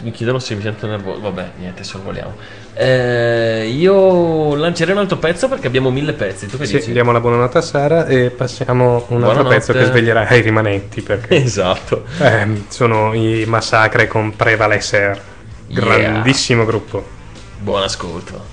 mi 0.03 0.11
chiedono 0.11 0.39
se 0.39 0.55
mi 0.55 0.63
sento 0.63 0.87
nervoso. 0.87 1.21
Vabbè, 1.21 1.51
niente, 1.59 1.85
sorvoliamo. 1.85 2.35
Eh, 2.75 3.71
io 3.75 4.55
lancerei 4.55 4.95
un 4.95 5.01
altro 5.01 5.17
pezzo 5.19 5.49
perché 5.49 5.67
abbiamo 5.67 5.91
mille 5.91 6.13
pezzi. 6.13 6.47
Tu 6.47 6.57
che 6.59 6.67
Sì, 6.67 6.77
dici? 6.77 6.93
diamo 6.93 7.13
la 7.13 7.21
buonanotte 7.21 7.59
a 7.59 7.63
Sara 7.63 8.07
e 8.07 8.31
passiamo 8.31 9.05
un 9.09 9.23
altro 9.25 9.45
pezzo 9.45 9.73
che 9.73 9.85
sveglierà 9.85 10.29
i 10.35 10.41
rimanenti 10.41 11.03
perché 11.03 11.37
Esatto. 11.43 12.05
eh, 12.19 12.63
sono 12.69 13.13
i 13.15 13.45
massacre 13.47 14.07
con 14.07 14.35
Prevaleser, 14.37 15.21
grandissimo 15.67 16.65
gruppo. 16.65 17.05
Buon 17.59 17.83
ascolto. 17.83 18.52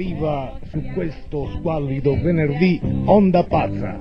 Arriva 0.00 0.58
su 0.70 0.80
questo 0.94 1.46
squallido 1.58 2.18
venerdì 2.18 2.80
Onda 3.04 3.44
Pazza. 3.44 4.00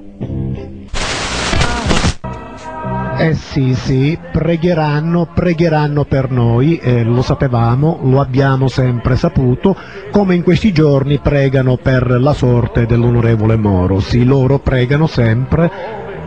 Eh 3.18 3.34
sì, 3.34 3.74
sì, 3.74 4.18
pregheranno, 4.32 5.28
pregheranno 5.34 6.06
per 6.06 6.32
noi, 6.32 6.78
eh, 6.78 7.04
lo 7.04 7.22
sapevamo, 7.22 8.00
lo 8.04 8.22
abbiamo 8.22 8.70
sempre 8.70 9.18
saputo, 9.18 9.76
come 10.10 10.36
in 10.36 10.44
questi 10.44 10.72
giorni 10.72 11.18
pregano 11.18 11.76
per 11.76 12.10
la 12.10 12.32
sorte 12.32 12.86
dell'onorevole 12.86 13.58
Moro. 13.58 14.00
Sì, 14.00 14.24
loro 14.24 14.60
pregano 14.60 15.06
sempre, 15.06 15.70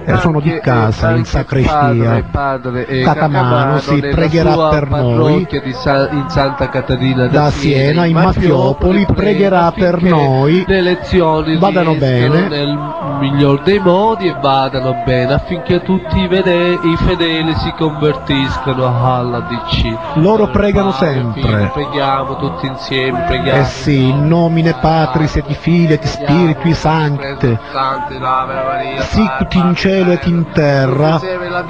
eh, 0.05 0.17
sono 0.19 0.41
di 0.41 0.59
casa 0.61 1.11
in 1.13 1.25
sacrestia. 1.25 2.23
padre 2.31 2.87
e 2.87 3.03
Catamano, 3.03 3.79
sì, 3.79 4.01
nella 4.01 4.15
pregherà 4.15 4.69
per 4.69 4.89
noi. 4.89 5.15
parrocchia 5.17 5.61
di 5.61 5.73
Sa- 5.73 6.09
in 6.11 6.29
Santa 6.29 6.69
Caterina 6.69 7.27
Da 7.27 7.51
Siena, 7.51 8.05
in 8.05 8.15
Maffiopoli, 8.15 9.07
pregherà 9.07 9.73
per 9.73 10.03
noi. 10.03 10.65
Le 10.67 10.77
elezioni 10.79 11.57
Vadano 11.59 11.95
bene. 11.95 12.49
nel 12.49 12.79
miglior 13.21 13.63
dei 13.63 13.79
modi 13.79 14.27
e 14.29 14.35
vadano 14.41 15.03
bene 15.05 15.35
affinché 15.35 15.83
tutti 15.83 16.19
i, 16.21 16.29
vede- 16.29 16.73
i 16.83 16.97
fedeli 16.97 17.55
si 17.55 17.73
convertiscano 17.77 18.85
alla 19.17 19.41
DC. 19.41 19.97
Loro 20.15 20.49
pregano 20.49 20.91
Padre, 20.91 21.13
sempre. 21.13 21.43
Figlio, 21.43 21.71
preghiamo 21.73 22.37
tutti 22.37 22.67
insieme, 22.67 23.21
preghiamo. 23.27 23.61
Eh 23.61 23.65
sì, 23.65 24.09
in 24.09 24.27
nomine 24.27 24.75
Patris 24.81 25.37
et 25.37 25.53
Filii 25.53 25.93
et 25.93 26.05
Spiritui 26.05 26.73
Sancte. 26.75 27.59
Santi, 27.73 28.19
l'Ave 28.19 28.55
Maria, 28.55 29.01
Sicut 29.03 29.55
in 29.55 29.75
cielo 29.75 29.91
cielo 29.93 30.13
ed 30.13 30.21
in 30.25 30.47
terra. 30.53 31.21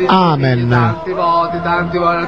Amen. 0.07 0.97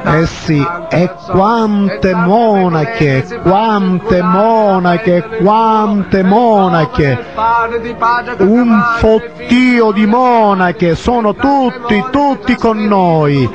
Eh 0.04 0.26
sì, 0.26 0.66
e 0.90 1.10
quante 1.30 2.14
monache, 2.14 3.40
quante 3.42 4.22
monache, 4.22 5.38
quante 5.40 6.22
monache. 6.24 7.24
Un 8.38 8.82
fottio 8.96 9.92
di 9.92 10.06
monache, 10.06 10.96
sono 10.96 11.34
tutti, 11.34 12.04
tutti 12.10 12.56
con 12.56 12.84
noi, 12.84 13.48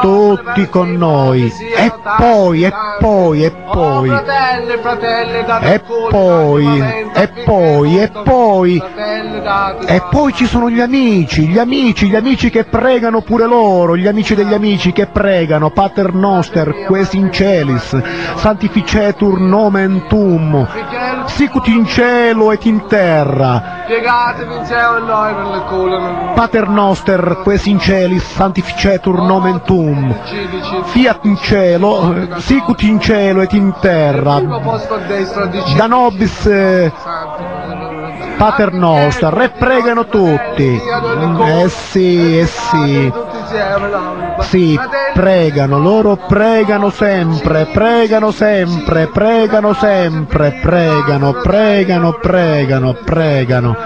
tutti 0.00 0.68
con 0.68 0.92
noi. 0.92 1.52
E 1.76 1.92
poi, 2.16 2.64
e 2.64 2.72
poi, 3.00 3.44
e 3.44 3.50
poi, 3.50 4.10
e 4.10 5.80
poi, 6.10 6.80
e 7.12 7.28
poi, 7.44 7.98
e 7.98 8.08
poi, 8.08 8.82
e 9.86 10.02
poi 10.10 10.32
ci 10.32 10.46
sono 10.46 10.70
gli 10.70 10.80
amici, 10.80 11.48
gli 11.48 11.58
amici, 11.58 11.63
gli 11.66 12.14
amici 12.14 12.50
che 12.50 12.64
pregano 12.64 13.22
pure 13.22 13.46
loro, 13.46 13.96
gli 13.96 14.06
amici 14.06 14.34
degli 14.34 14.52
amici 14.52 14.92
che 14.92 15.06
pregano, 15.06 15.70
Pater 15.70 16.12
Noster, 16.12 16.84
ques 16.86 17.12
in 17.14 17.32
celis, 17.32 17.96
sanctificetur 18.36 19.40
nomen 19.40 20.06
tuum, 20.08 20.66
sicut 21.26 21.66
in 21.68 21.86
cielo 21.86 22.52
et 22.52 22.64
in 22.64 22.86
terra, 22.86 23.82
Pater 26.34 26.68
Noster, 26.68 27.40
ques 27.42 27.66
in 27.66 27.78
celis, 27.78 28.24
sanctificetur 28.34 29.22
nomen 29.22 29.62
tuum, 29.62 30.14
fiat 30.84 31.24
in 31.24 31.36
cielo, 31.36 32.14
sicut 32.38 32.82
in 32.82 33.00
cielo 33.00 33.42
et 33.42 33.52
in 33.52 33.72
terra, 33.80 34.36
Primo 34.36 34.60
posto 34.60 34.94
a 34.94 34.98
destra 34.98 35.46
di 35.46 35.60
da 35.76 35.86
nobis 35.86 36.46
eh, 36.46 36.92
Pater 38.36 38.72
Noster, 38.72 39.40
e 39.40 39.48
pregano 39.50 40.06
tutti, 40.06 40.80
eh 41.46 41.68
sì, 41.68 42.38
eh 42.38 42.46
sì. 42.46 43.12
Sì, 44.40 44.78
pregano, 45.12 45.78
loro 45.78 46.16
pregano 46.16 46.90
sempre, 46.90 47.66
pregano 47.66 48.30
sempre, 48.32 49.06
pregano 49.06 49.72
sempre, 49.72 50.58
pregano, 50.60 51.32
pregano, 51.34 52.12
pregano, 52.14 52.94
pregano. 53.04 53.76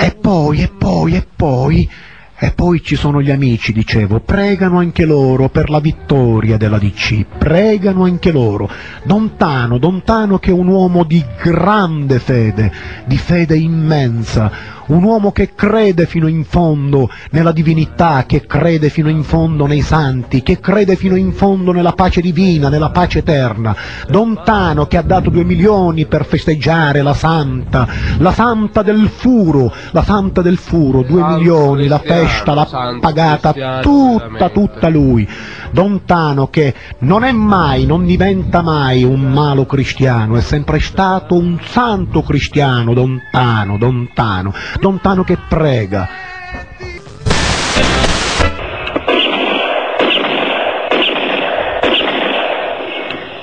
E 0.00 0.16
poi, 0.20 0.62
e 0.62 0.68
poi, 0.68 1.14
e 1.16 1.26
poi, 1.34 1.90
e 2.38 2.52
poi 2.52 2.82
ci 2.82 2.96
sono 2.96 3.22
gli 3.22 3.30
amici, 3.30 3.72
dicevo, 3.72 4.20
pregano 4.20 4.78
anche 4.78 5.06
loro 5.06 5.48
per 5.48 5.70
la 5.70 5.80
vittoria 5.80 6.58
della 6.58 6.78
DC, 6.78 7.24
pregano 7.38 8.04
anche 8.04 8.30
loro. 8.30 8.68
Dontano, 9.04 9.78
Dontano 9.78 10.38
che 10.38 10.50
è 10.50 10.54
un 10.54 10.66
uomo 10.66 11.04
di 11.04 11.24
grande 11.42 12.18
fede, 12.18 12.70
di 13.06 13.16
fede 13.16 13.56
immensa, 13.56 14.74
un 14.86 15.02
uomo 15.02 15.32
che 15.32 15.54
crede 15.54 16.06
fino 16.06 16.26
in 16.26 16.44
fondo 16.44 17.08
nella 17.30 17.52
divinità, 17.52 18.24
che 18.26 18.46
crede 18.46 18.88
fino 18.88 19.08
in 19.08 19.22
fondo 19.22 19.66
nei 19.66 19.80
santi, 19.80 20.42
che 20.42 20.60
crede 20.60 20.94
fino 20.96 21.16
in 21.16 21.32
fondo 21.32 21.72
nella 21.72 21.92
pace 21.92 22.20
divina, 22.20 22.68
nella 22.68 22.90
pace 22.90 23.20
eterna. 23.20 23.74
Dontano 24.08 24.86
che 24.86 24.96
ha 24.96 25.02
dato 25.02 25.30
due 25.30 25.44
milioni 25.44 26.06
per 26.06 26.24
festeggiare 26.24 27.02
la 27.02 27.14
santa, 27.14 27.88
la 28.18 28.32
santa 28.32 28.82
del 28.82 29.08
furo, 29.08 29.72
la 29.90 30.04
santa 30.04 30.42
del 30.42 30.58
furo, 30.58 31.02
due 31.02 31.22
milioni, 31.22 31.86
la 31.86 32.00
festa 32.26 32.54
l'ha 32.54 32.98
pagata 33.00 33.80
tutta, 33.80 34.48
tutta 34.50 34.88
lui. 34.88 35.28
Dontano 35.70 36.48
che 36.48 36.74
non 36.98 37.24
è 37.24 37.32
mai, 37.32 37.86
non 37.86 38.04
diventa 38.04 38.62
mai 38.62 39.04
un 39.04 39.20
malo 39.20 39.66
cristiano, 39.66 40.36
è 40.36 40.40
sempre 40.40 40.80
stato 40.80 41.34
un 41.34 41.58
santo 41.62 42.22
cristiano, 42.22 42.94
Dontano, 42.94 43.78
Dontano, 43.78 44.52
Dontano 44.80 45.24
che 45.24 45.38
prega. 45.48 46.08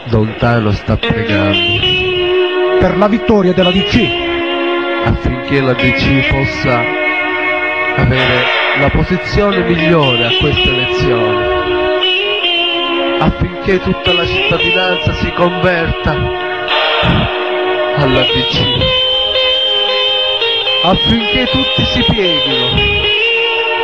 Lontano 0.10 0.72
sta 0.73 0.95
pregando 0.95 1.57
Per 2.80 2.97
la 2.97 3.07
vittoria 3.07 3.51
della 3.53 3.72
DC. 3.72 4.31
affinché 5.05 5.60
la 5.60 5.73
DC 5.73 6.27
possa 6.30 6.81
avere 7.97 8.62
la 8.79 8.89
posizione 8.89 9.63
migliore 9.63 10.25
a 10.25 10.31
queste 10.39 10.67
elezioni, 10.67 11.45
affinché 13.19 13.79
tutta 13.79 14.13
la 14.13 14.25
cittadinanza 14.25 15.13
si 15.13 15.31
converta 15.33 16.11
alla 17.97 18.21
DC, 18.21 18.61
affinché 20.83 21.47
tutti 21.51 21.85
si 21.85 22.03
pieghino 22.03 22.81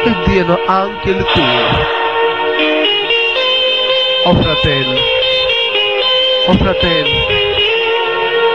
e 0.06 0.16
diano 0.26 0.60
anche 0.66 1.10
il 1.12 1.24
tuo. 1.24 1.98
Oh 4.26 4.36
fratelli, 4.42 5.00
oh 6.48 6.54
fratelli, 6.54 7.26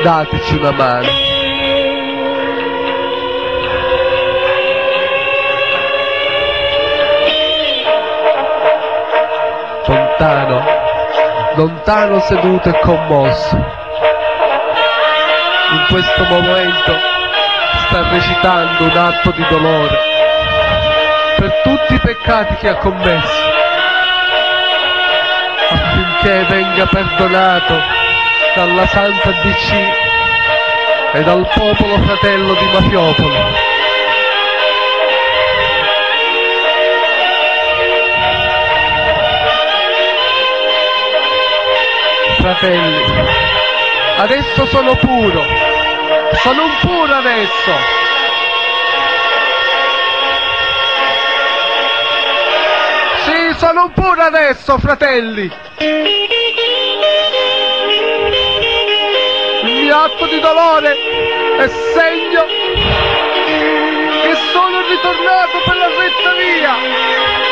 dateci 0.03 0.57
una 0.57 0.73
mano. 0.73 1.34
Lontano 11.55 12.21
seduto 12.21 12.69
e 12.69 12.79
commosso. 12.81 13.57
In 15.71 15.85
questo 15.89 16.25
momento 16.25 16.97
sta 17.87 18.09
recitando 18.11 18.85
un 18.85 18.97
atto 18.97 19.31
di 19.31 19.45
dolore 19.49 19.99
per 21.37 21.61
tutti 21.63 21.95
i 21.95 21.99
peccati 21.99 22.57
che 22.57 22.69
ha 22.69 22.77
commesso, 22.77 23.43
affinché 25.71 26.45
venga 26.49 26.87
perdonato 26.87 27.81
dalla 28.55 28.87
Santa 28.87 29.31
DC 29.43 29.73
e 31.13 31.23
dal 31.23 31.49
popolo 31.55 31.99
fratello 31.99 32.55
di 32.55 32.67
Mafiopolo. 32.73 33.64
Fratelli. 42.45 43.03
Adesso 44.19 44.67
sono 44.67 44.95
puro. 44.97 45.43
Sono 46.43 46.65
un 46.65 46.77
puro 46.81 47.15
adesso. 47.15 47.73
Sì, 53.25 53.55
sono 53.57 53.85
un 53.85 53.93
puro 53.95 54.23
adesso, 54.23 54.77
fratelli. 54.79 55.51
Il 59.63 59.81
mio 59.81 59.97
atto 59.97 60.27
di 60.27 60.39
dolore 60.39 60.95
è 61.57 61.69
segno 61.95 62.45
che 64.23 64.37
sono 64.53 64.83
ritornato 64.87 65.63
per 65.65 65.77
la 65.77 65.87
retta 65.87 66.33
via. 66.35 67.44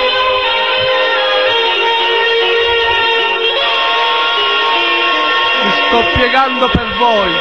Sto 5.93 6.03
piegando 6.15 6.71
per 6.71 6.87
voi. 6.97 7.33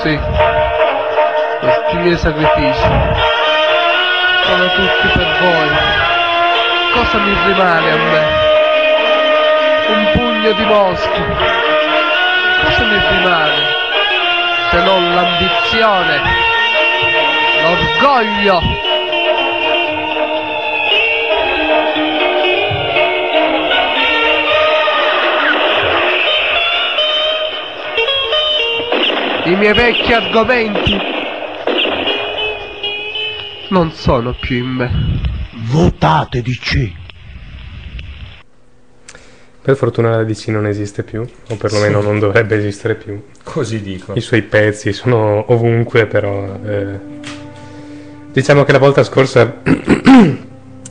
Sì, 0.00 0.18
questi 1.60 1.96
miei 1.96 2.16
sacrifici 2.16 2.88
sono 4.44 4.66
tutti 4.72 5.08
per 5.12 5.36
voi. 5.40 5.70
Cosa 6.94 7.18
mi 7.18 7.36
rimane 7.44 7.90
a 7.90 7.96
me? 7.96 8.42
Un 9.88 10.10
pugno 10.14 10.52
di 10.52 10.64
mosche. 10.64 11.36
Cosa 12.62 12.84
mi 12.84 12.98
rimane? 13.10 13.82
Se 14.70 14.82
non 14.82 15.14
l'ambizione, 15.14 16.22
l'orgoglio. 17.62 18.93
I 29.46 29.56
miei 29.56 29.74
vecchi 29.74 30.12
argomenti 30.12 30.96
non 33.70 33.90
sono 33.92 34.34
più 34.38 34.56
in 34.58 34.66
me. 34.70 34.90
Votate 35.66 36.42
DC. 36.42 36.92
Per 39.62 39.76
fortuna 39.76 40.10
la 40.16 40.24
DC 40.24 40.48
non 40.48 40.66
esiste 40.66 41.02
più, 41.02 41.22
o 41.22 41.56
perlomeno 41.56 42.00
Sì. 42.00 42.06
non 42.06 42.18
dovrebbe 42.18 42.56
esistere 42.56 42.94
più. 42.94 43.22
Così 43.42 43.80
dico. 43.80 44.12
I 44.14 44.20
suoi 44.20 44.42
pezzi 44.42 44.92
sono 44.92 45.44
ovunque, 45.52 46.06
però. 46.06 46.58
eh, 46.64 46.98
Diciamo 48.32 48.64
che 48.64 48.72
la 48.72 48.78
volta 48.78 49.04
scorsa 49.04 49.60
ci 49.64 49.72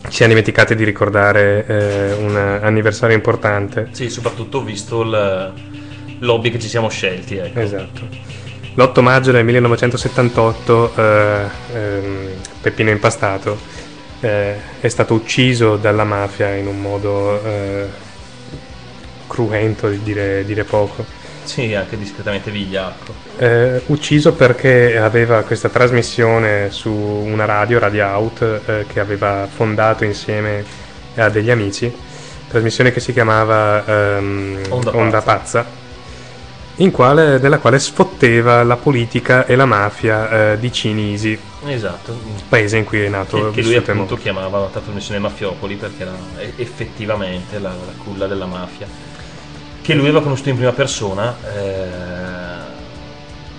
siamo 0.10 0.32
dimenticati 0.32 0.76
di 0.76 0.84
ricordare 0.86 1.66
eh, 1.68 2.14
un 2.14 2.36
anniversario 2.38 3.16
importante. 3.16 3.90
Sì, 3.92 4.10
soprattutto 4.10 4.64
visto 4.64 5.02
il- 5.02 5.54
lobby 6.20 6.50
che 6.52 6.60
ci 6.60 6.70
siamo 6.70 6.88
scelti. 6.90 7.36
Ecco. 7.36 7.60
Esatto. 7.60 8.08
L'8 8.76 9.02
maggio 9.02 9.32
del 9.32 9.46
1978 9.46 10.94
eh, 10.96 11.46
ehm, 11.74 12.28
Peppino 12.60 12.90
Impastato 12.90 13.56
eh, 14.20 14.56
è 14.80 14.88
stato 14.88 15.14
ucciso 15.14 15.76
dalla 15.76 16.04
mafia 16.04 16.56
in 16.56 16.66
un 16.66 16.82
modo 16.82 17.44
eh, 17.44 17.88
cruento, 19.28 19.90
di 19.90 20.02
dire, 20.02 20.44
dire 20.44 20.64
poco. 20.64 21.06
Sì, 21.44 21.76
anche 21.76 21.98
discretamente 22.00 22.50
vigliacco. 22.50 23.14
Eh, 23.38 23.82
ucciso 23.88 24.34
perché 24.34 24.98
aveva 24.98 25.44
questa 25.44 25.70
trasmissione 25.70 26.72
su 26.72 26.90
una 26.92 27.46
radio, 27.46 27.78
Radio 27.78 28.06
Out, 28.08 28.62
eh, 28.66 28.86
che 28.92 29.00
aveva 29.00 29.48
fondato 29.54 30.04
insieme 30.04 30.64
a 31.16 31.30
degli 31.30 31.52
amici, 31.52 31.94
trasmissione 32.48 32.92
che 32.92 33.00
si 33.00 33.14
chiamava 33.14 33.86
ehm, 33.86 34.62
Onda 34.70 34.96
Onda, 34.96 35.22
Pazza. 35.22 35.82
Quale- 36.92 37.38
nella 37.38 37.60
quale 37.60 37.78
sfotteva 37.80 38.64
la 38.64 38.78
politica 38.78 39.46
e 39.46 39.56
la 39.56 39.66
mafia 39.66 40.54
eh, 40.54 40.60
di 40.60 40.72
Cinisi, 40.72 41.38
Esatto. 41.66 42.18
paese 42.50 42.78
in 42.78 42.84
cui 42.84 43.02
è 43.04 43.10
nato 43.10 43.52
Che, 43.52 43.62
che 43.62 43.62
lui 43.62 43.76
appunto 43.76 44.00
morto. 44.00 44.16
chiamava 44.18 44.60
la 44.60 44.66
trasmissione 44.68 45.20
Mafiopoli 45.20 45.76
perché 45.76 46.02
era 46.02 46.16
effettivamente 46.58 47.60
la, 47.60 47.70
la 47.70 47.94
culla 48.04 48.26
della 48.28 48.46
mafia. 48.46 48.88
Che 49.82 49.94
lui 49.94 50.06
aveva 50.06 50.22
conosciuto 50.22 50.50
in 50.50 50.56
prima 50.56 50.72
persona 50.72 51.36
eh, 51.54 51.88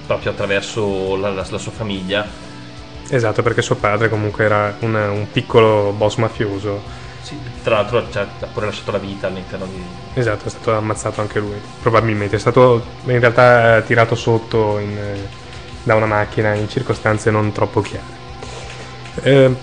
proprio 0.07 0.33
attraverso 0.33 1.17
la, 1.17 1.31
la- 1.31 1.47
la 1.49 1.59
sua 1.59 1.73
famiglia. 1.73 2.27
Esatto, 3.09 3.43
perché 3.43 3.63
suo 3.63 3.77
padre 3.77 4.09
comunque 4.09 4.45
era 4.45 4.75
un, 4.81 4.95
un 4.95 5.27
piccolo 5.31 5.93
boss 5.97 6.17
mafioso. 6.17 7.03
Sì, 7.25 7.41
tra 7.63 7.77
l'altro 7.77 7.99
ha 7.99 8.47
pure 8.53 8.67
lasciato 8.67 8.91
la 8.91 8.99
vita 8.99 9.29
all'interno 9.29 9.65
di, 9.65 9.83
Esatto, 10.13 10.47
è 10.47 10.51
stato 10.51 10.75
ammazzato 10.77 11.23
anche 11.23 11.39
lui, 11.39 11.59
probabilmente. 11.81 12.37
È 12.37 12.39
stato 12.39 12.85
in 13.05 13.19
realtà 13.19 13.79
eh, 13.79 13.85
tirato 13.85 14.15
sotto 14.15 14.79
in, 14.79 14.95
eh, 14.97 15.29
da 15.83 15.95
una 15.95 16.05
macchina 16.05 16.53
in 16.53 16.69
circostanze 16.69 17.31
non 17.31 17.51
troppo 17.51 17.81
chiare. 17.81 18.23
Eh, 19.23 19.55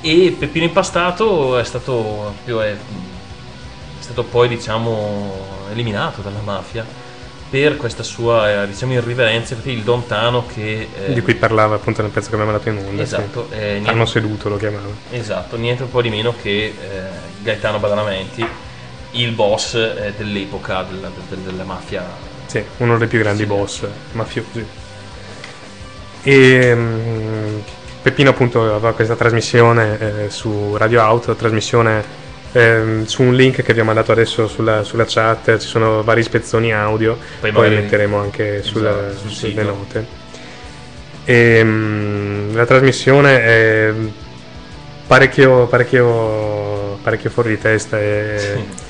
E 0.00 0.36
Peppino 0.38 0.64
Impastato 0.64 1.56
è 1.56 1.64
stato, 1.64 2.34
più- 2.44 2.58
è, 2.58 2.72
è 2.72 2.76
stato 4.00 4.24
poi 4.24 4.48
diciamo 4.48 5.66
eliminato 5.70 6.20
dalla 6.20 6.40
mafia 6.40 6.84
per 7.54 7.76
questa 7.76 8.02
sua 8.02 8.64
eh, 8.64 8.66
diciamo 8.66 8.94
irriverenza, 8.94 9.54
infatti 9.54 9.70
il 9.70 9.84
Don 9.84 10.08
Tano 10.08 10.44
che... 10.44 10.88
eh, 11.06 11.12
di 11.12 11.20
cui 11.20 11.36
parlava 11.36 11.76
appunto 11.76 12.02
nel 12.02 12.10
pezzo 12.10 12.28
che 12.28 12.34
abbiamo 12.34 12.50
mandato 12.50 12.68
in 12.68 12.84
onda. 12.84 13.00
Esatto, 13.00 13.46
sì. 13.48 13.56
eh, 13.56 13.66
niente- 13.74 13.90
Hanno 13.90 14.06
seduto, 14.06 14.48
lo 14.48 14.56
chiamava. 14.56 14.88
Esatto, 15.12 15.56
niente 15.56 15.84
un 15.84 15.90
po' 15.90 16.02
di 16.02 16.10
meno 16.10 16.34
che 16.42 16.64
eh, 16.64 16.74
Gaetano 17.44 17.78
Badalamenti, 17.78 18.44
il 19.12 19.30
boss 19.30 19.74
eh, 19.74 20.14
dell'epoca 20.16 20.82
della, 20.82 21.08
del- 21.28 21.38
della 21.38 21.62
mafia. 21.62 22.04
Sì, 22.46 22.60
uno 22.78 22.98
dei 22.98 23.06
più 23.06 23.20
grandi 23.20 23.46
boss 23.46 23.86
mafiosi. 24.14 24.66
E 26.24 26.74
mm, 26.74 27.58
Peppino 28.02 28.30
appunto 28.30 28.62
aveva 28.62 28.92
questa 28.94 29.14
trasmissione 29.14 30.24
eh, 30.24 30.28
su 30.30 30.74
Radio 30.76 31.02
Out, 31.02 31.36
trasmissione 31.36 32.02
ehm, 32.54 33.04
su 33.04 33.22
un 33.22 33.34
link 33.34 33.62
che 33.62 33.74
vi 33.74 33.80
ho 33.80 33.84
mandato 33.84 34.12
adesso 34.12 34.46
sulla, 34.48 34.84
sulla 34.84 35.04
chat, 35.06 35.58
ci 35.58 35.66
sono 35.66 36.02
vari 36.02 36.22
spezzoni 36.22 36.72
audio, 36.72 37.16
Poi 37.40 37.50
poi, 37.52 37.62
magari- 37.68 37.82
metteremo 37.82 38.18
anche 38.18 38.62
sulla- 38.62 39.08
Esatto, 39.08 39.28
sul 39.28 39.30
sulle 39.50 39.62
note. 39.62 40.06
E, 41.24 41.60
mm, 41.64 42.54
la 42.54 42.64
trasmissione 42.66 43.42
è 43.42 43.92
parecchio, 45.06 45.66
parecchio, 45.66 46.98
parecchio 47.02 47.30
fuori 47.30 47.50
di 47.50 47.58
testa 47.58 48.00
e 48.00 48.82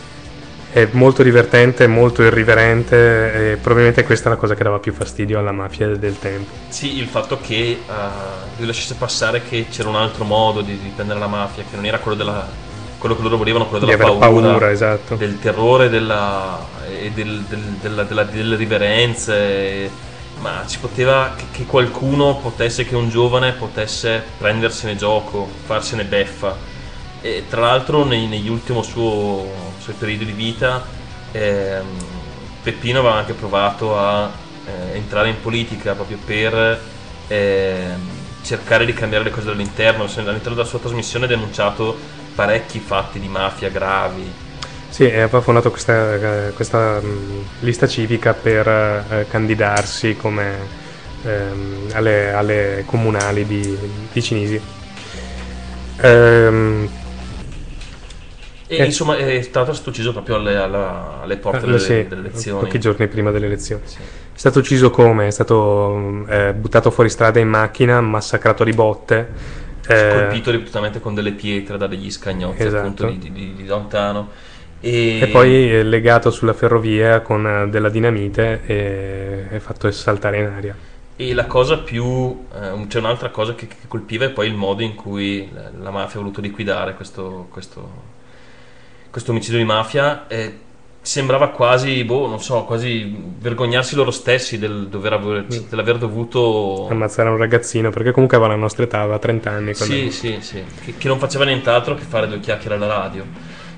è 0.72 0.88
molto 0.90 1.22
divertente, 1.22 1.86
molto 1.86 2.22
irriverente 2.22 3.52
e 3.52 3.56
probabilmente 3.58 4.02
questa 4.02 4.28
è 4.28 4.32
la 4.32 4.38
cosa 4.38 4.56
che 4.56 4.64
dava 4.64 4.80
più 4.80 4.92
fastidio 4.92 5.38
alla 5.38 5.52
mafia 5.52 5.86
del 5.86 6.18
tempo. 6.18 6.50
Sì, 6.68 6.98
il 6.98 7.06
fatto 7.06 7.38
che 7.40 7.54
eh, 7.54 7.92
lui 8.56 8.66
lasciasse 8.66 8.96
passare 8.96 9.42
che 9.44 9.66
c'era 9.70 9.88
un 9.88 9.94
altro 9.94 10.24
modo 10.24 10.62
di, 10.62 10.76
di 10.76 10.90
prendere 10.92 11.20
la 11.20 11.28
mafia, 11.28 11.62
che 11.62 11.76
non 11.76 11.84
era 11.86 11.98
quello 11.98 12.16
della 12.16 12.44
quello 13.04 13.16
che 13.16 13.22
loro 13.22 13.36
volevano, 13.36 13.66
quello 13.66 13.84
della 13.84 14.02
paura, 14.02 14.26
paura, 14.26 14.70
esatto. 14.70 15.16
del 15.16 15.38
terrore 15.38 15.90
della, 15.90 16.58
e 16.88 17.10
del, 17.10 17.42
del- 17.42 17.76
della, 17.82 18.02
della- 18.04 18.24
delle 18.24 18.56
riverenze. 18.56 19.90
ma 20.40 20.64
ci 20.66 20.78
poteva 20.78 21.34
che, 21.36 21.44
che 21.52 21.64
qualcuno 21.66 22.36
potesse, 22.38 22.84
che 22.86 22.96
un 22.96 23.10
giovane 23.10 23.52
potesse 23.52 24.22
prendersene 24.38 24.96
gioco, 24.96 25.46
farsene 25.66 26.04
beffa. 26.04 26.56
E 27.20 27.44
tra 27.48 27.60
l'altro 27.60 28.04
nei- 28.04 28.26
negli 28.26 28.48
ultimi 28.48 28.82
suo, 28.82 29.46
suoi 29.78 29.94
periodi 29.98 30.24
di 30.24 30.32
vita 30.32 30.82
ehm, 31.32 31.84
Peppino 32.62 33.00
aveva 33.00 33.14
anche 33.16 33.34
provato 33.34 33.98
a 33.98 34.30
eh, 34.64 34.96
entrare 34.96 35.28
in 35.28 35.40
politica 35.42 35.92
proprio 35.94 36.16
per 36.24 36.80
ehm, 37.28 38.00
cercare 38.42 38.86
di 38.86 38.94
cambiare 38.94 39.24
le 39.24 39.30
cose 39.30 39.46
dall'interno. 39.46 40.04
All'interno 40.04 40.54
della 40.54 40.64
sua 40.64 40.78
trasmissione 40.78 41.26
ha 41.26 41.28
denunciato 41.28 42.22
parecchi 42.34 42.80
fatti 42.80 43.18
di 43.20 43.28
mafia 43.28 43.70
gravi. 43.70 44.32
Sì, 44.88 45.04
aveva 45.06 45.40
fondato 45.40 45.70
questa, 45.70 46.46
eh, 46.48 46.52
questa, 46.52 47.00
mh, 47.00 47.44
lista 47.60 47.86
civica 47.88 48.32
per 48.34 48.66
eh, 48.68 49.26
candidarsi 49.28 50.14
come 50.14 50.68
ehm, 51.24 51.88
alle, 51.94 52.32
alle 52.32 52.82
comunali 52.86 53.44
di, 53.44 53.76
di 54.12 54.22
Cinisi. 54.22 54.60
Ehm, 56.02 56.88
E 58.66 58.76
Eh. 58.76 58.84
insomma, 58.86 59.16
è 59.16 59.40
tra 59.50 59.60
l'altro 59.60 59.72
è 59.72 59.74
stato 59.74 59.90
ucciso 59.90 60.12
proprio 60.12 60.36
alle, 60.36 60.56
alla- 60.56 61.20
alle 61.22 61.36
porte 61.36 61.58
Eh, 61.58 61.66
delle, 61.66 61.78
sì, 61.78 62.06
delle 62.08 62.20
elezioni. 62.22 62.64
Pochi 62.64 62.80
giorni 62.80 63.06
prima 63.08 63.30
delle 63.30 63.46
elezioni. 63.46 63.82
È 63.84 64.38
stato 64.38 64.58
ucciso 64.60 64.90
come? 64.90 65.26
È 65.26 65.30
stato 65.30 65.90
mh, 65.94 66.26
eh, 66.28 66.54
buttato 66.54 66.90
fuori 66.90 67.10
strada 67.10 67.38
in 67.40 67.48
macchina, 67.48 68.00
massacrato 68.00 68.64
di 68.64 68.72
botte. 68.72 69.28
Eh, 69.86 70.08
colpito 70.08 70.50
ripetutamente 70.50 71.00
con 71.00 71.14
delle 71.14 71.32
pietre 71.32 71.76
da 71.76 71.86
degli 71.86 72.10
scagnozzi 72.10 72.66
Esatto. 72.66 72.76
appunto 72.78 73.04
di, 73.04 73.18
di, 73.18 73.54
di- 73.54 73.66
lontano. 73.66 74.30
E, 74.80 75.18
e 75.18 75.28
poi 75.28 75.82
legato 75.84 76.30
sulla 76.30 76.52
ferrovia 76.52 77.20
con 77.22 77.46
eh, 77.46 77.68
della 77.70 77.88
dinamite 77.88 78.62
e, 78.66 79.46
e 79.50 79.60
fatto 79.60 79.90
saltare 79.90 80.38
in 80.38 80.46
aria. 80.46 80.76
E 81.16 81.32
la 81.32 81.46
cosa 81.46 81.78
più. 81.78 82.46
eh, 82.52 82.86
c'è 82.88 82.98
un'altra 82.98 83.30
cosa 83.30 83.54
che, 83.54 83.68
che 83.68 83.86
colpiva 83.86 84.24
è 84.24 84.30
poi 84.30 84.48
il 84.48 84.54
modo 84.54 84.82
in 84.82 84.94
cui 84.96 85.48
la, 85.52 85.70
la 85.70 85.90
mafia 85.90 86.18
ha 86.18 86.22
voluto 86.22 86.40
liquidare 86.40 86.94
questo, 86.94 87.46
questo, 87.50 88.12
questo 89.10 89.30
omicidio 89.30 89.58
di 89.58 89.64
mafia. 89.64 90.26
eh, 90.26 90.58
sembrava 91.04 91.48
quasi, 91.48 92.02
boh, 92.02 92.26
non 92.26 92.40
so, 92.40 92.64
quasi 92.64 93.14
vergognarsi 93.38 93.94
loro 93.94 94.10
stessi 94.10 94.58
del 94.58 94.88
dover 94.88 95.12
aver- 95.12 95.68
dell'aver 95.68 95.98
dovuto. 95.98 96.88
Ammazzare 96.88 97.28
un 97.28 97.36
ragazzino 97.36 97.90
perché 97.90 98.10
comunque 98.10 98.38
aveva 98.38 98.54
la 98.54 98.58
nostra 98.58 98.84
età, 98.84 99.00
aveva 99.00 99.18
30 99.18 99.50
anni. 99.50 99.74
Sì, 99.74 100.10
sì, 100.10 100.38
sì, 100.40 100.64
che, 100.82 100.94
che 100.96 101.08
non 101.08 101.18
faceva 101.18 101.44
nient'altro 101.44 101.94
che 101.94 102.04
fare 102.04 102.26
due 102.26 102.40
chiacchiere 102.40 102.76
alla 102.76 102.86
radio. 102.86 103.22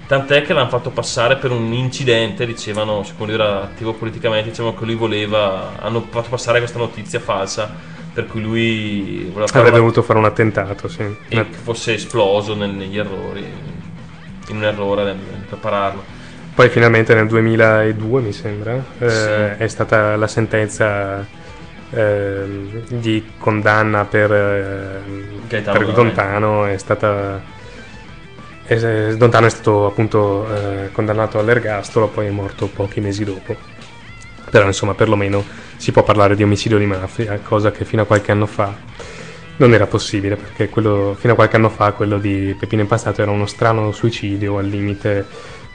Tant'è 0.07 0.43
che 0.43 0.53
l'hanno 0.53 0.69
fatto 0.69 0.90
passare 0.90 1.35
per 1.35 1.51
un 1.51 1.73
incidente, 1.73 2.47
dicevano, 2.47 3.03
siccome 3.03 3.32
lui 3.32 3.40
era 3.40 3.62
attivo 3.62 3.93
politicamente, 3.93 4.51
dicevano 4.51 4.77
che 4.77 4.85
lui 4.85 4.94
voleva, 4.94 5.81
hanno 5.81 6.07
fatto 6.09 6.28
passare 6.28 6.61
questa 6.61 6.78
notizia 6.78 7.19
falsa, 7.19 7.69
per 8.12 8.28
cui 8.28 8.40
lui 8.40 9.24
voleva 9.24 9.48
fare 9.48 9.59
Avrebbe 9.59 9.81
voluto 9.81 10.03
fare 10.03 10.20
un 10.20 10.27
attentato, 10.27 10.86
sì. 10.86 11.03
e 11.03 11.51
che 11.51 11.57
fosse 11.61 11.94
esploso 11.94 12.55
nel- 12.55 12.70
negli 12.70 12.97
errori, 12.97 13.44
in 14.47 14.57
un 14.57 14.62
errore 14.62 15.03
nel 15.03 15.16
prepararlo. 15.48 16.16
Poi 16.57 16.70
finalmente 16.70 17.12
nel 17.15 17.27
2002, 17.27 18.20
mi 18.23 18.33
sembra, 18.33 18.83
eh, 18.99 19.11
Sì. 19.11 19.62
è 19.62 19.66
stata 19.69 20.16
la 20.16 20.27
sentenza 20.27 21.23
ehm, 21.91 22.83
di 22.89 23.23
condanna 23.37 24.07
per, 24.07 24.33
eh, 24.33 25.01
per. 25.49 25.93
Dontano, 25.93 26.65
è 26.65 26.78
stata... 26.78 27.43
è- 28.65 29.15
Dontano 29.16 29.45
è 29.47 29.51
stato 29.51 29.85
appunto 29.87 30.47
eh, 30.55 30.91
condannato 30.93 31.39
all'ergastolo, 31.39 32.09
poi 32.09 32.27
è 32.28 32.31
morto 32.31 32.69
pochi 32.69 33.01
mesi 33.01 33.23
dopo. 33.24 33.55
Però 34.51 34.65
insomma 34.65 34.95
perlomeno 34.95 35.45
si 35.77 35.93
può 35.93 36.03
parlare 36.03 36.37
di 36.37 36.43
omicidio 36.43 36.78
di 36.78 36.87
mafia, 36.87 37.39
cosa 37.43 37.70
che 37.70 37.85
fino 37.85 38.01
a 38.01 38.07
qualche 38.07 38.33
anno 38.33 38.47
fa 38.47 38.73
non 39.59 39.74
era 39.74 39.87
possibile, 39.87 40.37
perché 40.37 40.70
quello, 40.70 41.15
fino 41.19 41.35
a 41.35 41.37
qualche 41.37 41.57
anno 41.57 41.69
fa 41.69 41.93
quello 41.93 42.16
di 42.19 42.57
Peppino 42.59 42.81
Impastato 42.81 43.20
era 43.20 43.31
uno 43.31 43.45
strano 43.47 43.93
suicidio, 43.93 44.57
al 44.57 44.66
limite 44.66 45.27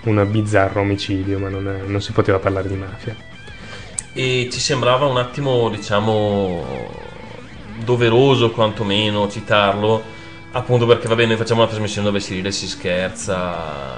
un 0.03 0.27
bizzarro 0.29 0.81
omicidio, 0.81 1.39
ma 1.39 1.49
non, 1.49 1.67
è- 1.67 1.85
non 1.85 2.01
si 2.01 2.11
poteva 2.11 2.39
parlare 2.39 2.67
di 2.67 2.75
mafia. 2.75 3.15
E 4.13 4.49
ci 4.51 4.59
sembrava 4.59 5.05
un 5.05 5.17
attimo, 5.17 5.69
diciamo, 5.69 6.89
doveroso 7.77 8.51
quantomeno 8.51 9.29
citarlo, 9.29 10.03
appunto 10.51 10.85
perché 10.85 11.07
va 11.07 11.15
bene, 11.15 11.29
noi 11.29 11.37
facciamo 11.37 11.61
una 11.61 11.69
trasmissione 11.69 12.07
dove 12.07 12.19
si 12.19 12.33
ride 12.33 12.49
e 12.49 12.51
si 12.51 12.67
scherza. 12.67 13.89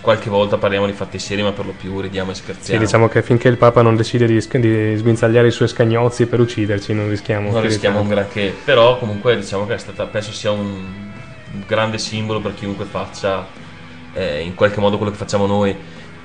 Qualche 0.00 0.30
volta 0.30 0.56
parliamo 0.56 0.86
di 0.86 0.92
fatti 0.92 1.18
seri, 1.18 1.42
ma 1.42 1.52
per 1.52 1.66
lo 1.66 1.72
più 1.72 2.00
ridiamo 2.00 2.30
e 2.30 2.34
Sì, 2.34 2.42
scherziamo. 2.42 2.80
diciamo 2.84 3.08
che 3.08 3.22
finché 3.22 3.48
il 3.48 3.58
Papa 3.58 3.82
non 3.82 3.96
decide 3.96 4.26
di, 4.26 4.40
sc- 4.40 4.56
di 4.56 4.96
sguinzagliare 4.96 5.48
i 5.48 5.50
suoi 5.50 5.68
scagnozzi 5.68 6.26
per 6.26 6.40
ucciderci, 6.40 6.94
non 6.94 7.08
rischiamo. 7.08 7.50
non 7.50 7.60
rischiamo 7.62 8.00
un 8.00 8.08
granché, 8.08 8.54
però 8.64 8.98
comunque 8.98 9.36
diciamo 9.36 9.66
che 9.66 9.74
è 9.74 9.78
stata, 9.78 10.06
penso 10.06 10.32
sia 10.32 10.52
un 10.52 11.10
grande 11.66 11.98
simbolo 11.98 12.40
per 12.40 12.54
chiunque 12.54 12.84
faccia 12.86 13.46
eh, 14.14 14.40
in 14.40 14.54
qualche 14.54 14.80
modo 14.80 14.96
quello 14.96 15.12
che 15.12 15.18
facciamo 15.18 15.46
noi. 15.46 15.76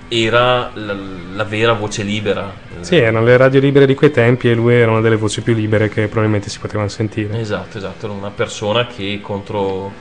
era 0.10 0.72
la, 0.74 0.96
la 1.36 1.44
vera 1.44 1.74
voce 1.74 2.04
libera. 2.04 2.52
Sì, 2.82 2.98
erano 2.98 3.24
le 3.24 3.38
radio 3.38 3.60
libere 3.60 3.86
di 3.86 3.94
quei 3.94 4.12
tempi 4.12 4.50
e 4.50 4.56
lui 4.56 4.74
era 4.74 4.92
una 4.92 5.02
delle 5.02 5.16
voci 5.16 5.42
più 5.42 5.54
libere 5.54 5.88
che 5.88 6.08
probabilmente 6.08 6.50
si 6.50 6.60
potevano 6.60 6.90
sentire. 6.90 7.40
Esatto, 7.40 7.78
esatto, 7.78 8.06
era 8.06 8.16
una 8.16 8.32
persona 8.32 8.88
che 8.88 9.20
contro, 9.22 9.92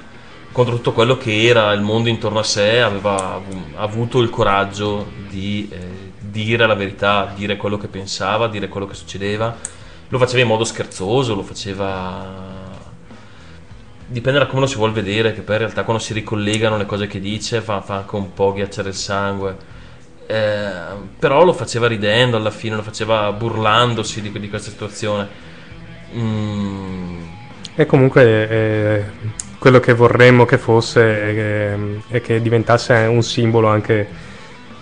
contro 0.50 0.76
tutto 0.76 0.92
quello 0.92 1.18
che 1.18 1.44
era 1.44 1.72
il 1.72 1.82
mondo 1.82 2.08
intorno 2.08 2.38
a 2.38 2.42
sé 2.42 2.80
aveva 2.80 3.34
avu- 3.34 3.74
avuto 3.76 4.20
il 4.20 4.30
coraggio 4.30 5.06
di 5.28 5.68
eh, 5.70 5.78
dire 6.18 6.66
la 6.66 6.74
verità, 6.74 7.30
dire 7.36 7.56
quello 7.56 7.76
che 7.76 7.88
pensava, 7.88 8.48
dire 8.48 8.68
quello 8.68 8.86
che 8.86 8.94
succedeva. 8.94 9.54
Lo 10.08 10.18
faceva 10.18 10.40
in 10.40 10.48
modo 10.48 10.64
scherzoso, 10.64 11.34
lo 11.34 11.42
faceva... 11.42 12.66
Dipende 14.10 14.38
da 14.38 14.46
come 14.46 14.60
lo 14.62 14.66
si 14.66 14.76
vuole 14.76 14.92
vedere, 14.92 15.32
che 15.34 15.42
poi 15.42 15.56
in 15.56 15.60
realtà 15.62 15.84
quando 15.84 16.02
si 16.02 16.14
ricollegano 16.14 16.76
le 16.78 16.86
cose 16.86 17.06
che 17.06 17.20
dice 17.20 17.60
fa, 17.60 17.82
fa 17.82 17.96
anche 17.96 18.16
un 18.16 18.32
po' 18.32 18.52
ghiacciare 18.52 18.88
il 18.88 18.94
sangue. 18.94 19.56
Eh, 20.26 20.70
però 21.18 21.44
lo 21.44 21.52
faceva 21.52 21.86
ridendo 21.88 22.36
alla 22.36 22.50
fine, 22.50 22.76
lo 22.76 22.82
faceva 22.82 23.30
burlandosi 23.32 24.20
di, 24.22 24.30
di 24.38 24.48
questa 24.48 24.70
situazione. 24.70 25.28
Mm, 26.14 27.22
E 27.74 27.86
comunque 27.86 28.48
eh, 28.48 29.04
quello 29.58 29.78
che 29.80 29.92
vorremmo 29.94 30.44
che 30.44 30.58
fosse 30.58 31.00
che, 31.00 32.02
è 32.08 32.20
che 32.20 32.40
diventasse 32.42 32.94
un 32.94 33.22
simbolo 33.22 33.68
anche 33.68 34.08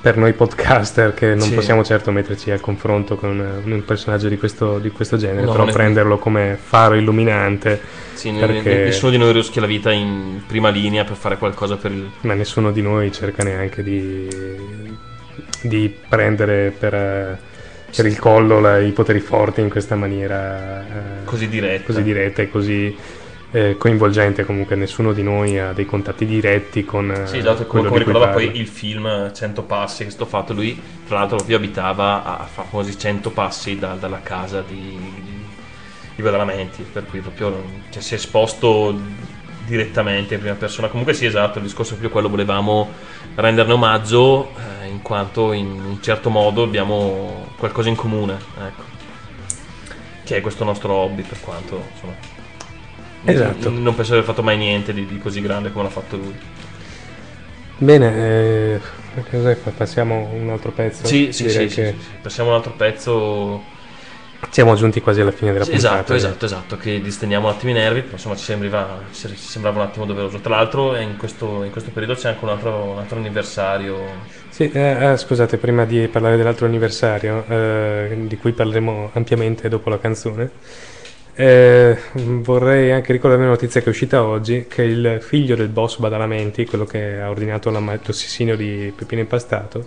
per 0.06 0.16
noi 0.18 0.34
podcaster 0.34 1.14
che 1.14 1.34
non 1.34 1.48
Sì. 1.48 1.54
possiamo 1.54 1.82
certo 1.82 2.12
metterci 2.12 2.52
al 2.52 2.60
confronto 2.60 3.16
con 3.16 3.40
eh, 3.66 3.72
un 3.72 3.84
personaggio 3.84 4.28
di 4.28 4.38
questo, 4.38 4.78
di 4.78 4.90
questo 4.90 5.16
genere, 5.16 5.44
No, 5.46 5.50
però 5.50 5.64
prenderlo 5.64 6.16
come 6.18 6.56
faro 6.62 6.94
illuminante. 6.94 7.80
sì, 8.14 8.30
perché- 8.30 8.72
ne- 8.72 8.84
nessuno 8.84 9.10
di 9.10 9.18
noi 9.18 9.32
rischia 9.32 9.60
la 9.62 9.66
vita 9.66 9.90
in 9.90 10.42
prima 10.46 10.68
linea 10.68 11.02
per 11.02 11.16
fare 11.16 11.36
qualcosa 11.38 11.74
per 11.76 11.90
il... 11.90 12.08
ma 12.20 12.34
nessuno 12.34 12.70
di 12.70 12.82
noi 12.82 13.10
cerca 13.10 13.42
neanche 13.42 13.82
di, 13.82 14.28
di 15.62 15.92
prendere 16.08 16.72
per, 16.78 16.94
eh, 16.94 17.38
per 17.92 18.06
il 18.06 18.16
collo 18.20 18.60
la- 18.60 18.78
i 18.78 18.92
poteri 18.92 19.18
forti 19.18 19.60
in 19.60 19.68
questa 19.70 19.96
maniera 19.96 20.82
eh, 20.82 21.24
Così 21.24 21.48
diretta. 21.48 21.82
così 21.86 22.02
diretta 22.04 22.42
e 22.42 22.48
così 22.48 22.96
eh, 23.50 23.76
coinvolgente. 23.78 24.44
Comunque, 24.44 24.76
nessuno 24.76 25.12
di 25.12 25.22
noi 25.22 25.58
ha 25.58 25.72
dei 25.72 25.86
contatti 25.86 26.26
diretti 26.26 26.84
con 26.84 27.10
eh, 27.10 27.26
Sì, 27.26 27.38
esatto, 27.38 27.66
come, 27.66 27.88
come 27.88 27.98
ricordava 27.98 28.28
parla. 28.28 28.48
poi 28.48 28.58
il 28.58 28.66
film 28.66 29.32
100 29.32 29.62
passi 29.62 30.02
che 30.02 30.08
è 30.08 30.12
stato 30.12 30.26
fatto, 30.26 30.52
lui 30.52 30.80
tra 31.06 31.18
l'altro 31.18 31.36
proprio 31.36 31.56
abitava 31.56 32.24
a, 32.24 32.36
a 32.38 32.44
famosi 32.44 32.98
100 32.98 33.30
passi 33.30 33.78
da- 33.78 33.94
dalla 33.94 34.20
casa 34.22 34.62
di, 34.66 34.98
di 36.14 36.22
Badalamenti, 36.22 36.82
per 36.82 37.06
cui 37.06 37.20
proprio 37.20 37.62
cioè, 37.90 38.02
si 38.02 38.14
è 38.14 38.16
esposto 38.16 38.94
direttamente 39.66 40.34
in 40.34 40.40
prima 40.40 40.54
persona. 40.54 40.88
Comunque 40.88 41.14
sì, 41.14 41.26
esatto, 41.26 41.58
il 41.58 41.64
discorso 41.64 41.94
è 41.94 41.96
proprio 41.96 42.10
quello, 42.12 42.28
volevamo 42.28 42.90
renderne 43.34 43.72
omaggio 43.72 44.52
eh, 44.56 44.86
in 44.88 45.02
quanto 45.02 45.52
in 45.52 45.66
un 45.66 46.02
certo 46.02 46.30
modo 46.30 46.62
abbiamo 46.62 47.48
qualcosa 47.58 47.88
in 47.88 47.96
comune, 47.96 48.36
ecco. 48.58 48.94
Che 50.24 50.36
è 50.36 50.40
questo 50.40 50.64
nostro 50.64 50.92
hobby, 50.92 51.22
per 51.22 51.38
quanto 51.40 51.80
insomma... 51.92 52.35
Esatto. 53.26 53.70
Non 53.70 53.94
penso 53.94 54.12
di 54.12 54.18
aver 54.18 54.24
fatto 54.24 54.42
mai 54.42 54.56
niente 54.56 54.92
di, 54.92 55.06
di 55.06 55.18
così 55.18 55.40
grande 55.40 55.72
come 55.72 55.84
l'ha 55.84 55.90
fatto 55.90 56.16
lui. 56.16 56.34
Bene, 57.78 58.16
eh, 58.16 58.80
passiamo 59.76 60.30
un 60.32 60.48
altro 60.50 60.70
pezzo. 60.72 61.06
Sì, 61.06 61.32
sì, 61.32 61.50
sì, 61.50 61.58
che 61.58 61.68
sì, 61.68 61.84
sì. 61.84 61.94
Passiamo 62.22 62.50
un 62.50 62.56
altro 62.56 62.72
pezzo. 62.72 63.74
Siamo 64.50 64.74
giunti 64.76 65.00
quasi 65.00 65.20
alla 65.20 65.32
fine 65.32 65.52
della 65.52 65.64
Sì, 65.64 65.72
puntata. 65.72 65.94
esatto, 65.96 66.14
esatto, 66.14 66.44
esatto, 66.44 66.76
che 66.76 67.00
distendiamo 67.00 67.48
un 67.48 67.54
attimo 67.54 67.72
i 67.72 67.74
nervi, 67.74 68.00
però 68.02 68.12
insomma 68.14 68.36
ci, 68.36 68.44
sembrava, 68.44 69.00
ci 69.12 69.34
sembrava 69.34 69.80
un 69.80 69.86
attimo 69.86 70.04
doveroso. 70.06 70.38
Tra 70.38 70.56
l'altro 70.56 70.94
eh, 70.94 71.02
in 71.02 71.16
questo, 71.16 71.64
in 71.64 71.70
questo 71.70 71.90
periodo 71.90 72.14
c'è 72.18 72.28
anche 72.28 72.44
un 72.44 72.50
altro, 72.50 72.74
un 72.92 72.98
altro 72.98 73.18
anniversario. 73.18 73.98
Sì, 74.48 74.70
eh, 74.70 75.12
eh, 75.12 75.16
scusate, 75.16 75.56
prima 75.56 75.84
di 75.84 76.06
parlare 76.08 76.36
dell'altro 76.36 76.66
anniversario, 76.66 77.44
eh, 77.48 78.16
di 78.26 78.36
cui 78.38 78.52
parleremo 78.52 79.10
ampiamente 79.14 79.68
dopo 79.68 79.90
la 79.90 79.98
canzone, 79.98 80.50
eh, 81.38 81.98
vorrei 82.14 82.92
anche 82.92 83.12
ricordare 83.12 83.42
una 83.42 83.50
notizia 83.50 83.80
che 83.80 83.86
è 83.86 83.90
uscita 83.90 84.22
oggi, 84.24 84.66
che 84.68 84.82
il 84.82 85.18
figlio 85.20 85.54
del 85.54 85.68
boss 85.68 85.98
Badalamenti, 85.98 86.64
quello 86.64 86.84
che 86.84 87.20
ha 87.20 87.28
ordinato 87.28 87.70
la- 87.70 87.80
l'assassinio 87.80 88.56
di 88.56 88.92
Peppino 88.96 89.20
Impastato, 89.20 89.86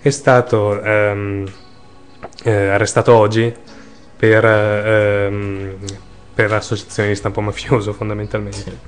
è 0.00 0.10
stato 0.10 0.80
ehm, 0.82 1.50
eh, 2.44 2.50
arrestato 2.68 3.14
oggi 3.14 3.52
per, 4.16 4.44
ehm, 4.44 5.76
per 6.34 6.52
associazione 6.52 7.08
di 7.10 7.14
stampo 7.14 7.40
mafioso 7.40 7.92
fondamentalmente. 7.92 8.78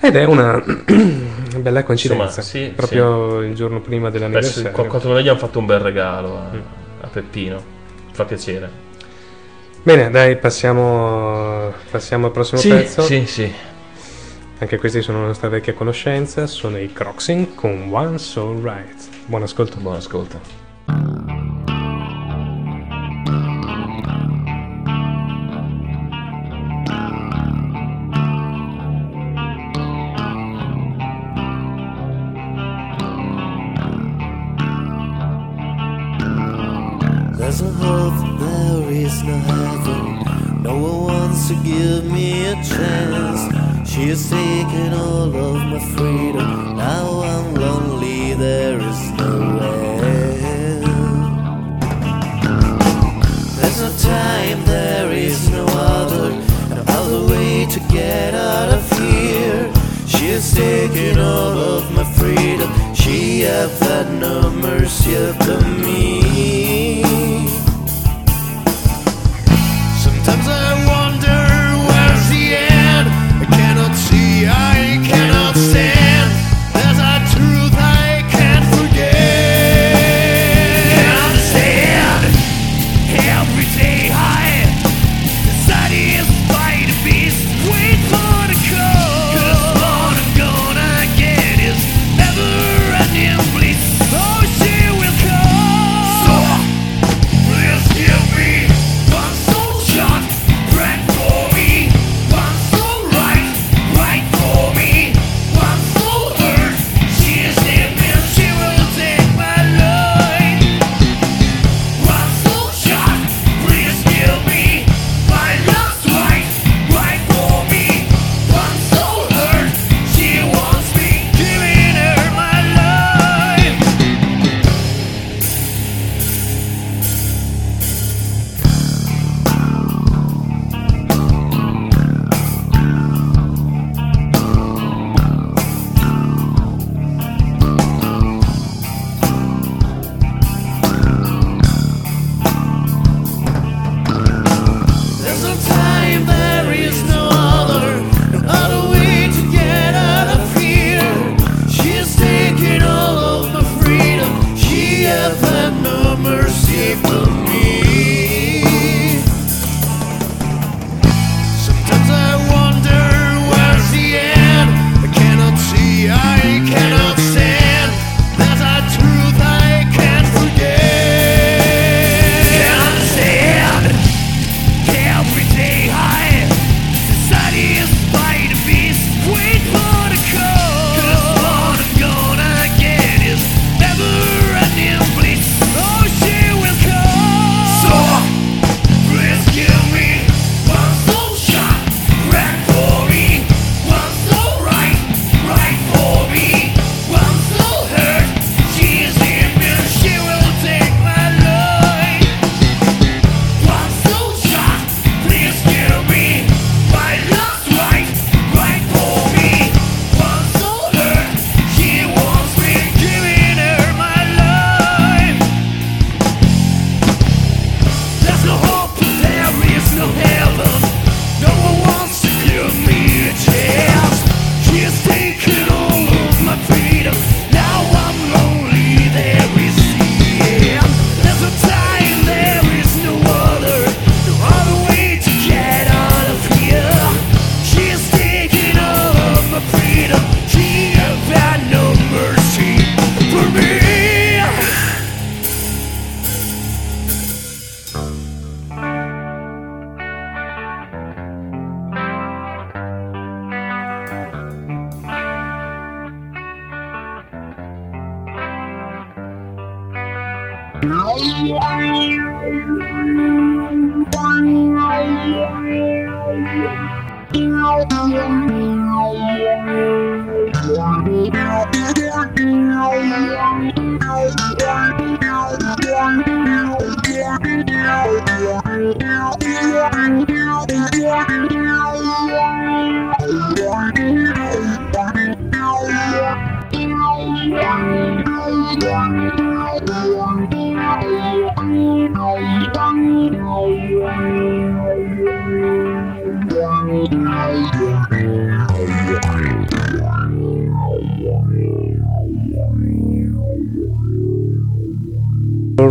Ed 0.00 0.16
è 0.16 0.24
una 0.24 0.62
bella 1.58 1.82
coincidenza, 1.82 2.40
Insomma, 2.40 2.46
sì, 2.66 2.72
proprio 2.74 3.40
il 3.42 3.54
giorno 3.54 3.80
prima 3.80 4.10
dell'anniversario. 4.10 4.70
qua- 4.70 4.84
quanto 4.86 5.08
noi 5.08 5.22
gli 5.22 5.28
hanno 5.28 5.38
fatto 5.38 5.58
un 5.58 5.66
bel 5.66 5.78
regalo 5.80 6.36
a, 6.38 6.50
Mm. 6.54 6.60
a 7.00 7.06
Peppino. 7.08 7.62
Fa 8.12 8.24
piacere. 8.24 8.83
Bene, 9.84 10.08
dai, 10.08 10.38
passiamo, 10.38 11.70
passiamo 11.90 12.24
al 12.24 12.32
prossimo 12.32 12.58
Sì, 12.58 12.68
pezzo. 12.70 13.02
sì, 13.02 13.26
sì. 13.26 13.52
Anche 14.60 14.78
questi 14.78 15.02
sono 15.02 15.18
una 15.18 15.26
nostra 15.26 15.50
vecchia 15.50 15.74
conoscenza, 15.74 16.46
sono 16.46 16.78
i 16.78 16.90
Croxing 16.90 17.54
con 17.54 17.90
One 17.92 18.16
Soul 18.16 18.62
Right. 18.62 18.94
Buon 19.26 19.42
ascolto. 19.42 19.76
Buon 19.80 19.96
ascolto. 19.96 20.40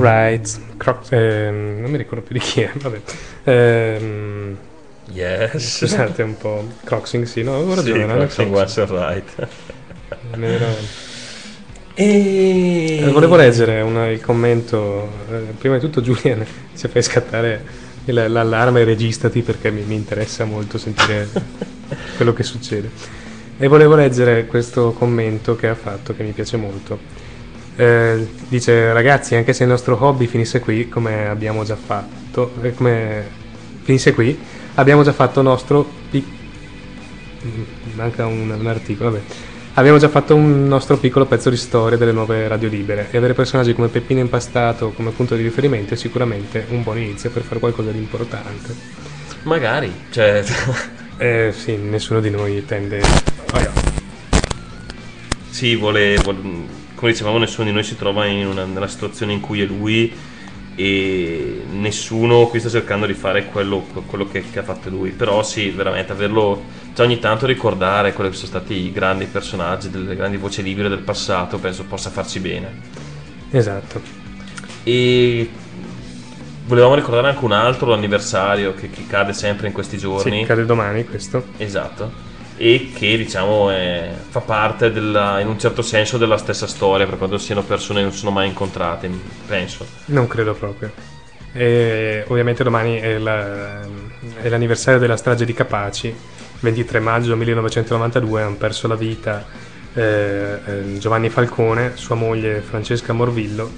Alright, 0.03 0.59
Croc- 0.77 1.11
ehm, 1.13 1.79
non 1.79 1.89
mi 1.89 1.97
ricordo 1.97 2.23
più 2.23 2.33
di 2.37 2.41
chi 2.41 2.61
è, 2.61 2.71
vabbè. 2.75 3.01
Ehm, 3.45 4.57
Yes. 5.11 5.77
Scusate 5.79 6.23
un 6.23 6.37
po'. 6.37 6.65
Croxing, 6.83 7.25
sì, 7.25 7.43
no, 7.43 7.55
avevo 7.55 7.75
ragione. 7.75 8.05
Sì, 8.29 8.47
Croxing 8.47 8.51
was 8.51 8.85
right. 8.87 9.47
E... 11.95 12.97
Eh, 13.01 13.11
volevo 13.11 13.35
leggere 13.35 13.81
una- 13.81 14.09
il 14.09 14.19
commento. 14.19 15.09
eh, 15.29 15.53
prima 15.57 15.75
di 15.75 15.81
tutto, 15.81 16.01
Julian 16.01 16.43
ci 16.75 16.87
fai 16.87 17.03
scattare 17.03 17.63
il- 18.05 18.25
l'allarme 18.31 18.83
registrati 18.83 19.41
perché 19.43 19.69
mi, 19.71 19.83
mi 19.83 19.95
interessa 19.95 20.43
molto 20.45 20.77
sentire 20.77 21.29
quello 22.15 22.33
che 22.33 22.43
succede. 22.43 22.89
E 23.57 23.67
volevo 23.67 23.95
leggere 23.95 24.47
questo 24.47 24.91
commento 24.93 25.55
che 25.55 25.67
ha 25.67 25.75
fatto 25.75 26.15
che 26.15 26.23
mi 26.23 26.31
piace 26.31 26.57
molto. 26.57 26.99
Eh, 27.75 28.27
dice 28.47 28.93
ragazzi, 28.93 29.35
anche 29.35 29.53
se 29.53 29.63
il 29.63 29.69
nostro 29.69 29.97
hobby 30.03 30.27
finisse 30.27 30.59
qui, 30.59 30.89
come 30.89 31.27
abbiamo 31.27 31.63
già 31.63 31.75
fatto, 31.75 32.53
eh, 32.61 32.73
come 32.73 33.23
finisse 33.81 34.13
qui, 34.13 34.37
abbiamo 34.75 35.03
già 35.03 35.13
fatto 35.13 35.41
nostro 35.41 35.87
pic- 36.09 36.41
Mm, 37.45 37.95
manca 37.95 38.25
un, 38.25 38.49
un 38.49 38.67
articolo, 38.67 39.11
vabbè. 39.11 39.23
Abbiamo 39.75 39.97
già 39.97 40.07
fatto 40.07 40.35
un 40.35 40.67
nostro 40.67 40.97
piccolo 40.97 41.25
pezzo 41.25 41.49
di 41.49 41.57
storia 41.57 41.97
delle 41.97 42.11
nuove 42.11 42.47
radio 42.47 42.69
libere 42.69 43.07
e 43.11 43.17
avere 43.17 43.33
personaggi 43.33 43.73
come 43.73 43.87
Peppino 43.87 44.19
Impastato 44.19 44.91
come 44.91 45.09
punto 45.09 45.35
di 45.35 45.41
riferimento 45.41 45.95
è 45.95 45.97
sicuramente 45.97 46.65
un 46.69 46.83
buon 46.83 46.99
inizio 46.99 47.31
per 47.31 47.41
fare 47.41 47.59
qualcosa 47.59 47.91
di 47.91 47.97
importante. 47.97 48.75
Magari, 49.43 49.91
cioè... 50.09 50.43
Eh 51.15 51.53
sì, 51.55 51.77
nessuno 51.77 52.19
di 52.19 52.31
noi 52.31 52.65
tende... 52.65 53.01
Sì, 55.49 55.75
vuole, 55.75 56.15
vuole- 56.15 56.41
come 57.03 57.11
dicevamo, 57.11 57.37
nessuno 57.37 57.67
di 57.67 57.73
noi 57.73 57.83
si 57.83 57.97
trova 57.97 58.25
in 58.27 58.47
una- 58.47 58.63
nella 58.63 58.87
situazione 58.87 59.33
in 59.33 59.41
cui 59.41 59.61
è 59.61 59.65
lui 59.65 60.09
e 60.75 61.61
nessuno 61.69 62.47
qui 62.47 62.61
sta 62.61 62.69
cercando 62.69 63.05
di 63.05 63.13
fare 63.13 63.47
quello, 63.47 63.85
quello 64.07 64.25
che, 64.25 64.41
che 64.49 64.59
ha 64.59 64.63
fatto 64.63 64.89
lui. 64.89 65.09
Però 65.09 65.43
sì, 65.43 65.69
veramente 65.69 66.13
averlo, 66.13 66.63
cioè 66.93 67.05
ogni 67.05 67.19
tanto 67.19 67.45
ricordare 67.45 68.13
quelli 68.13 68.29
che 68.29 68.37
sono 68.37 68.47
stati 68.47 68.75
i 68.75 68.93
grandi 68.93 69.25
personaggi, 69.25 69.89
delle 69.89 70.15
grandi 70.15 70.37
voci 70.37 70.63
libere 70.63 70.87
del 70.87 70.99
passato, 70.99 71.57
penso 71.57 71.83
possa 71.83 72.09
farci 72.09 72.39
bene. 72.39 72.71
Esatto. 73.51 74.01
E 74.83 75.49
volevamo 76.67 76.95
ricordare 76.95 77.27
anche 77.27 77.43
un 77.43 77.51
altro 77.51 77.93
anniversario 77.93 78.73
che, 78.75 78.89
che 78.89 79.05
cade 79.07 79.33
sempre 79.33 79.67
in 79.67 79.73
questi 79.73 79.97
giorni. 79.97 80.39
Sì, 80.39 80.45
cade 80.45 80.63
domani 80.63 81.03
questo. 81.03 81.47
Esatto. 81.57 82.31
E 82.55 82.91
che 82.95 83.17
diciamo 83.17 83.71
è- 83.71 84.11
fa 84.29 84.39
parte 84.41 84.91
della- 84.91 85.39
in 85.39 85.47
un 85.47 85.59
certo 85.59 85.81
senso 85.81 86.17
della 86.17 86.37
stessa 86.37 86.67
storia, 86.67 87.05
per 87.05 87.17
quanto 87.17 87.37
siano 87.37 87.63
persone 87.63 87.99
che 87.99 88.05
non 88.05 88.13
sono 88.15 88.31
mai 88.31 88.47
incontrate, 88.47 89.09
penso. 89.47 89.85
Non 90.05 90.27
credo 90.27 90.53
proprio. 90.53 90.91
E 91.51 92.23
ovviamente 92.27 92.63
domani 92.63 92.99
è, 92.99 93.17
la- 93.17 93.81
è 94.41 94.49
l'anniversario 94.49 94.99
della 94.99 95.17
strage 95.17 95.45
di 95.45 95.53
Capaci, 95.53 96.13
23 96.59 96.99
maggio 96.99 97.35
1992 97.35 98.41
hanno 98.41 98.55
perso 98.55 98.87
la 98.87 98.95
vita 98.95 99.45
eh, 99.95 100.01
eh, 100.65 100.97
Giovanni 100.97 101.29
Falcone, 101.29 101.91
sua 101.95 102.15
moglie 102.15 102.61
Francesca 102.61 103.13
Morvillo 103.13 103.69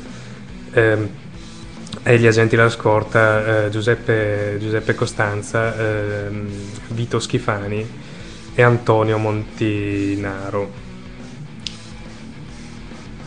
ehm, 0.72 1.10
e 2.04 2.18
gli 2.20 2.28
agenti 2.28 2.56
della 2.56 2.70
scorta 2.70 3.66
eh, 3.66 3.70
Giuseppe, 3.70 4.56
Giuseppe 4.60 4.96
Costanza, 4.96 5.78
ehm, 5.78 6.48
Vito 6.90 7.20
Schifani 7.20 7.86
e 8.56 8.64
Antonio 8.64 9.18
Montinaro 9.18 10.84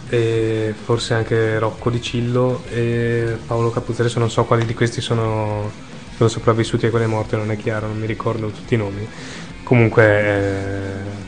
e 0.09 0.75
forse 0.83 1.15
anche 1.15 1.59
Rocco 1.59 1.91
Di 1.91 2.01
Cillo 2.01 2.63
e 2.71 3.37
Paolo 3.47 3.71
Capuzzi. 3.71 4.01
Adesso 4.01 4.19
non 4.19 4.31
so 4.31 4.45
quali 4.45 4.65
di 4.65 4.75
questi 4.75 5.01
sono, 5.01 5.71
sono 6.17 6.29
sopravvissuti 6.29 6.87
e 6.87 6.91
quelle 6.91 7.07
morte, 7.07 7.37
non 7.37 7.51
è 7.51 7.57
chiaro, 7.57 7.87
non 7.87 7.99
mi 7.99 8.07
ricordo 8.07 8.49
tutti 8.49 8.75
i 8.75 8.79
nomi. 8.79 9.07
Comunque, 9.63 10.05
eh, 10.05 10.79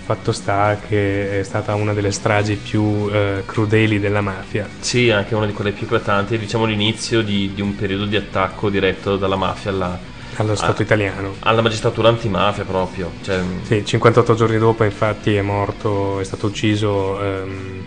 fatto 0.02 0.32
sta 0.32 0.78
che 0.89 1.40
è 1.40 1.43
stata 1.43 1.74
una 1.74 1.93
delle 1.93 2.10
stragi 2.10 2.56
più 2.56 3.09
eh, 3.12 3.43
crudeli 3.44 4.01
della 4.01 4.22
mafia. 4.22 4.66
Sì, 4.81 5.10
anche 5.10 5.35
una 5.35 5.47
di 5.47 5.52
quelle 5.52 5.72
più 5.72 5.85
eclatanti, 5.85 6.39
diciamo 6.39 6.64
l'inizio 6.64 7.20
di, 7.20 7.52
di 7.55 7.60
un 7.60 7.77
periodo 7.77 8.06
di 8.06 8.16
attacco 8.16 8.70
diretto 8.70 9.16
dalla 9.16 9.36
mafia 9.36 9.70
alla, 9.70 9.98
Allo 10.40 10.54
Stato 10.54 10.80
a- 10.80 10.84
italiano. 10.84 11.34
alla 11.40 11.60
magistratura 11.60 12.08
antimafia 12.08 12.64
proprio. 12.64 13.10
Cioè, 13.22 13.40
Sì, 13.62 13.84
58 13.84 14.34
giorni 14.34 14.58
dopo, 14.58 14.84
infatti, 14.84 15.34
è 15.34 15.42
morto, 15.42 16.18
è 16.20 16.24
stato 16.24 16.46
ucciso 16.46 17.20
ehm, 17.22 17.84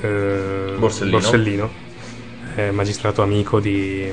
eh, 0.00 0.74
Borsellino. 0.78 1.70
eh, 2.56 2.70
magistrato 2.70 3.22
amico 3.22 3.58
di, 3.60 4.10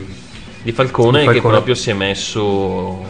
di 0.61 0.71
Falcone, 0.71 1.19
di 1.21 1.25
che 1.27 1.31
Falcone. 1.33 1.53
proprio 1.53 1.75
si 1.75 1.89
è 1.91 1.93
messo... 1.93 3.05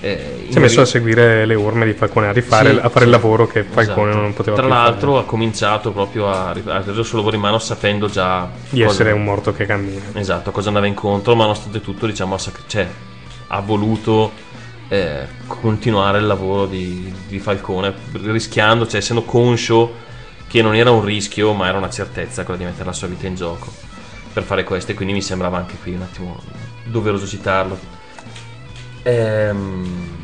eh, 0.00 0.46
Si 0.48 0.56
è 0.56 0.60
messo 0.60 0.80
a 0.80 0.84
seguire 0.86 1.44
le 1.46 1.54
orme 1.54 1.84
di 1.86 1.92
Falcone, 1.92 2.28
a, 2.28 2.32
rifare, 2.32 2.70
Sì, 2.70 2.76
a 2.78 2.80
fare 2.88 2.98
sì, 3.00 3.04
il 3.04 3.10
lavoro 3.10 3.46
che 3.46 3.62
Falcone 3.64 4.08
esatto. 4.10 4.22
non 4.22 4.32
poteva 4.34 4.56
Tra 4.56 4.64
più 4.66 4.74
l'altro 4.74 5.18
ha 5.18 5.24
cominciato 5.24 5.92
proprio 5.92 6.30
a, 6.30 6.48
a 6.50 6.82
il 6.86 7.00
suo 7.04 7.18
lavoro 7.18 7.36
in 7.36 7.42
mano 7.42 7.58
sapendo 7.58 8.08
già 8.08 8.48
Di 8.70 8.80
essere 8.82 9.12
un 9.12 9.22
morto 9.22 9.52
che 9.52 9.66
cammina. 9.66 10.02
Esatto, 10.14 10.48
a 10.48 10.52
cosa 10.52 10.68
andava 10.68 10.86
incontro, 10.86 11.34
ma 11.34 11.42
nonostante 11.42 11.80
tutto 11.80 12.06
diciamo 12.06 12.36
sac- 12.38 12.62
cioè, 12.66 12.86
ha 13.48 13.60
voluto 13.60 14.32
eh, 14.88 15.26
continuare 15.46 16.18
il 16.18 16.26
lavoro 16.26 16.66
di, 16.66 17.12
di 17.26 17.38
Falcone, 17.38 17.94
rischiando, 18.12 18.86
cioè 18.86 19.00
essendo 19.00 19.24
conscio 19.24 20.02
che 20.46 20.62
non 20.62 20.74
era 20.74 20.90
un 20.90 21.04
rischio, 21.04 21.52
ma 21.52 21.68
era 21.68 21.78
una 21.78 21.90
certezza 21.90 22.44
quella 22.44 22.58
di 22.58 22.64
mettere 22.66 22.84
la 22.84 22.92
sua 22.92 23.08
vita 23.08 23.26
in 23.26 23.34
gioco 23.34 23.72
per 24.32 24.42
fare 24.42 24.64
questo 24.64 24.92
e 24.92 24.94
quindi 24.94 25.14
mi 25.14 25.22
sembrava 25.22 25.56
anche 25.58 25.76
qui 25.80 25.94
un 25.94 26.02
attimo 26.02 26.40
doveroso 26.84 27.26
citarlo. 27.26 27.78
Ehm, 29.02 30.22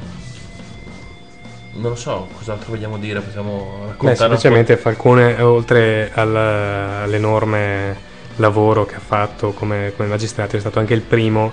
non 1.72 1.90
lo 1.90 1.96
so, 1.96 2.28
cos'altro 2.36 2.70
vogliamo 2.70 2.98
dire, 2.98 3.20
possiamo 3.20 3.84
Beh, 3.84 3.86
raccontare 3.86 4.34
po'? 4.34 4.40
semplicemente 4.40 4.76
Falcone, 4.76 5.40
oltre 5.40 6.10
al- 6.14 6.36
all'enorme 6.36 8.08
lavoro 8.36 8.84
che 8.86 8.96
ha 8.96 9.00
fatto 9.00 9.52
come, 9.52 9.92
come 9.96 10.08
magistrato, 10.08 10.56
è 10.56 10.60
stato 10.60 10.78
anche 10.78 10.94
il 10.94 11.02
primo 11.02 11.52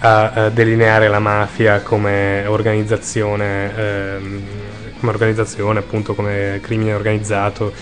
a, 0.00 0.48
delineare 0.50 1.08
la 1.08 1.18
mafia 1.18 1.80
come 1.80 2.44
organizzazione, 2.46 3.76
ehm, 3.76 4.42
come 4.98 5.12
organizzazione, 5.12 5.78
appunto 5.78 6.14
come 6.14 6.60
crimine 6.62 6.94
organizzato, 6.94 7.72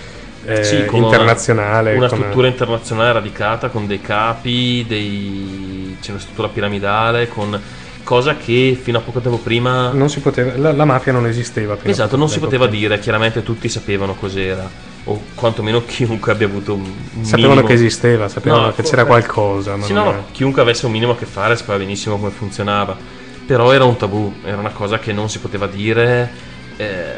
eh, 0.45 0.65
Sì, 0.65 0.86
internazionale. 0.93 1.90
Una, 1.90 1.99
una 1.99 2.09
come- 2.09 2.20
struttura 2.23 2.47
internazionale 2.47 3.12
radicata 3.12 3.69
con 3.69 3.86
dei 3.86 4.01
capi, 4.01 4.85
dei... 4.86 5.97
c'è 6.01 6.11
una 6.11 6.20
struttura 6.20 6.49
piramidale, 6.49 7.28
con 7.28 7.61
cosa 8.03 8.36
che 8.36 8.78
fino 8.81 8.99
a 8.99 9.01
poco 9.03 9.20
tempo 9.20 9.39
prima... 9.39 9.93
Non 9.93 10.09
si 10.09 10.20
poteva, 10.20 10.57
la, 10.57 10.73
la 10.73 10.85
mafia 10.86 11.12
non 11.12 11.27
esisteva. 11.27 11.77
Esatto, 11.82 12.16
non 12.16 12.28
si 12.28 12.39
poteva 12.39 12.66
dire, 12.66 12.99
chiaramente 12.99 13.43
tutti 13.43 13.69
sapevano 13.69 14.15
cos'era, 14.15 14.69
o 15.11 15.25
quantomeno 15.35 15.85
chiunque 15.85 16.33
abbia 16.33 16.47
avuto 16.47 16.75
un 16.75 16.83
un 17.15 17.25
Sapevano 17.25 17.55
minimo- 17.55 17.69
che 17.69 17.75
esisteva, 17.75 18.29
sapevano 18.29 18.67
No, 18.67 18.73
che 18.73 18.83
c'era 18.83 19.05
qualcosa. 19.07 19.77
Ma 19.77 19.85
Sì, 19.85 19.93
no, 19.93 20.09
era- 20.09 20.25
chiunque 20.31 20.61
avesse 20.63 20.87
un 20.87 20.93
minimo 20.93 21.13
a 21.13 21.17
che 21.17 21.27
fare 21.27 21.57
sapeva 21.57 21.79
benissimo 21.79 22.17
come 22.19 22.31
funzionava, 22.31 22.97
però 23.45 23.73
era 23.73 23.85
un 23.85 23.97
tabù, 23.97 24.41
era 24.43 24.59
una 24.59 24.73
cosa 24.73 24.99
che 24.99 25.13
non 25.13 25.29
si 25.31 25.39
poteva 25.41 25.67
dire, 25.67 26.31
eh, 26.77 27.17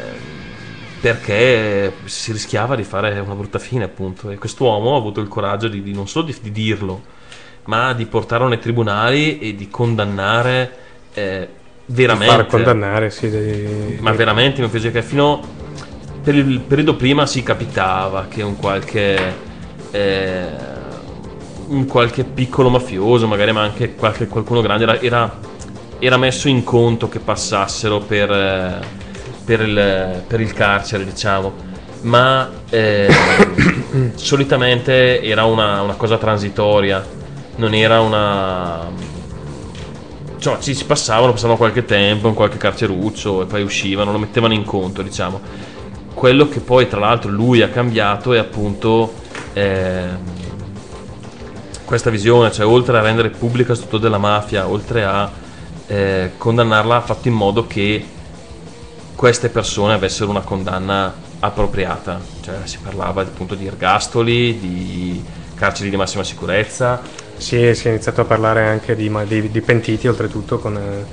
perché 0.99 1.97
si 2.05 2.31
rischiava 2.31 2.75
di 2.75 2.83
fare 2.83 3.19
una 3.19 3.33
brutta 3.33 3.57
fine 3.59 3.83
appunto 3.85 4.29
e 4.29 4.37
quest'uomo 4.37 4.93
ha 4.93 4.97
avuto 4.97 5.19
il 5.19 5.27
coraggio 5.27 5.67
di, 5.67 5.81
di 5.81 5.93
non 5.93 6.07
solo 6.07 6.25
di, 6.25 6.35
di 6.41 6.51
dirlo 6.51 7.01
ma 7.65 7.93
di 7.93 8.05
portarlo 8.05 8.47
nei 8.47 8.59
tribunali 8.59 9.39
e 9.39 9.55
di 9.55 9.67
condannare 9.69 10.71
eh, 11.13 11.47
veramente 11.85 12.35
Far 12.35 12.45
condannare, 12.47 13.09
sì. 13.09 13.29
dei- 13.29 13.97
ma 13.99 14.11
veramente 14.11 14.61
mi 14.61 14.67
piace 14.67 14.91
che 14.91 15.01
fino 15.03 15.59
per 16.21 16.35
il 16.35 16.59
periodo 16.59 16.95
prima 16.95 17.25
si 17.25 17.41
capitava 17.41 18.27
che 18.29 18.43
un 18.43 18.55
qualche 18.55 19.49
eh, 19.91 20.45
un 21.67 21.85
qualche 21.85 22.23
piccolo 22.23 22.69
mafioso 22.69 23.27
magari 23.27 23.51
ma 23.51 23.61
anche 23.61 23.95
qualche, 23.95 24.27
qualcuno 24.27 24.61
grande 24.61 24.83
era, 24.83 25.01
era, 25.01 25.39
era 25.99 26.17
messo 26.17 26.47
in 26.47 26.63
conto 26.63 27.07
che 27.09 27.19
passassero 27.19 27.99
per, 27.99 28.31
eh, 28.31 28.79
per, 29.43 29.61
il, 29.61 30.23
per 30.27 30.41
il 30.41 30.53
carcere 30.53 31.05
diciamo 31.05 31.69
ma 32.01 32.49
eh, 32.69 33.07
solitamente 34.15 35.21
era 35.21 35.45
una, 35.45 35.81
una 35.81 35.95
cosa 35.95 36.17
transitoria 36.17 37.03
non 37.55 37.73
era 37.73 38.01
una 38.01 38.89
cioè, 40.41 40.57
ci 40.59 40.73
si 40.73 40.85
passavano, 40.85 41.33
passavano 41.33 41.55
qualche 41.55 41.85
tempo 41.85 42.27
in 42.27 42.33
qualche 42.33 42.57
carceruccio 42.57 43.43
e 43.43 43.45
poi 43.45 43.61
uscivano, 43.61 44.11
lo 44.11 44.17
mettevano 44.17 44.53
in 44.55 44.63
conto, 44.63 45.03
diciamo. 45.03 45.39
Quello 46.13 46.47
che 46.49 46.59
poi, 46.59 46.87
tra 46.87 46.99
l'altro, 46.99 47.31
lui 47.31 47.61
ha 47.61 47.69
cambiato 47.69 48.33
è 48.33 48.37
appunto 48.37 49.13
ehm, 49.53 50.17
questa 51.85 52.09
visione, 52.09 52.51
cioè 52.51 52.65
oltre 52.65 52.97
a 52.97 53.01
rendere 53.01 53.29
pubblica 53.29 53.75
tutto 53.75 53.97
della 53.97 54.17
mafia, 54.17 54.67
oltre 54.67 55.03
a 55.03 55.29
eh, 55.87 56.31
condannarla, 56.37 56.97
ha 56.97 57.01
fatto 57.01 57.27
in 57.27 57.33
modo 57.33 57.65
che 57.67 58.05
queste 59.15 59.49
persone 59.49 59.93
avessero 59.93 60.29
una 60.29 60.41
condanna 60.41 61.13
appropriata. 61.39 62.19
Cioè, 62.41 62.55
si 62.63 62.77
parlava 62.81 63.21
appunto 63.21 63.55
di 63.55 63.65
ergastoli, 63.65 64.59
di 64.59 65.23
carceri 65.55 65.89
di 65.89 65.95
massima 65.95 66.23
sicurezza, 66.23 67.01
Sì, 67.37 67.73
si 67.73 67.87
è 67.87 67.89
iniziato 67.89 68.21
a 68.21 68.25
parlare 68.25 68.67
anche 68.67 68.95
di, 68.95 69.11
di- 69.27 69.51
di 69.51 69.61
pentiti, 69.61 70.07
oltretutto 70.07 70.59
con, 70.59 70.75
eh, 70.77 71.05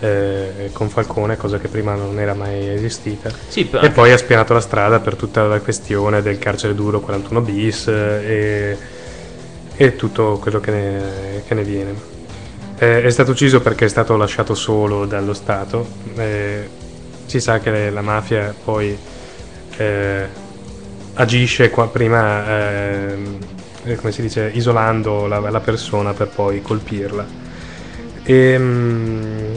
eh, 0.00 0.70
con 0.72 0.88
Falcone, 0.88 1.36
cosa 1.36 1.58
che 1.58 1.68
prima 1.68 1.94
non 1.94 2.18
era 2.18 2.34
mai 2.34 2.68
esistita. 2.68 3.30
Sì, 3.48 3.68
e 3.80 3.90
poi 3.90 4.12
ha 4.12 4.18
spianato 4.18 4.52
la 4.52 4.60
strada 4.60 5.00
per 5.00 5.16
tutta 5.16 5.44
la 5.44 5.60
questione 5.60 6.22
del 6.22 6.38
carcere 6.38 6.74
duro 6.74 7.00
41 7.00 7.40
bis 7.40 7.86
eh, 7.88 7.92
e, 7.94 8.76
e 9.76 9.96
tutto 9.96 10.38
quello 10.40 10.60
che 10.60 10.70
ne, 10.70 11.02
che 11.46 11.54
ne 11.54 11.62
viene. 11.62 12.14
Eh, 12.78 13.02
è 13.02 13.10
stato 13.10 13.30
ucciso 13.30 13.60
perché 13.60 13.86
è 13.86 13.88
stato 13.88 14.16
lasciato 14.16 14.54
solo 14.54 15.06
dallo 15.06 15.32
Stato. 15.32 15.86
Eh, 16.16 16.68
si 17.24 17.40
sa 17.40 17.58
che 17.58 17.90
la 17.90 18.02
mafia 18.02 18.54
poi 18.62 18.96
eh, 19.78 20.26
agisce 21.14 21.70
qua, 21.70 21.88
prima, 21.88 22.46
ehm, 22.46 23.38
eh, 23.84 23.96
come 23.96 24.12
si 24.12 24.20
dice, 24.20 24.50
isolando 24.52 25.26
la, 25.26 25.38
la 25.38 25.60
persona 25.60 26.12
per 26.12 26.28
poi 26.28 26.60
colpirla. 26.60 27.26
E, 28.22 28.58
mm, 28.58 29.54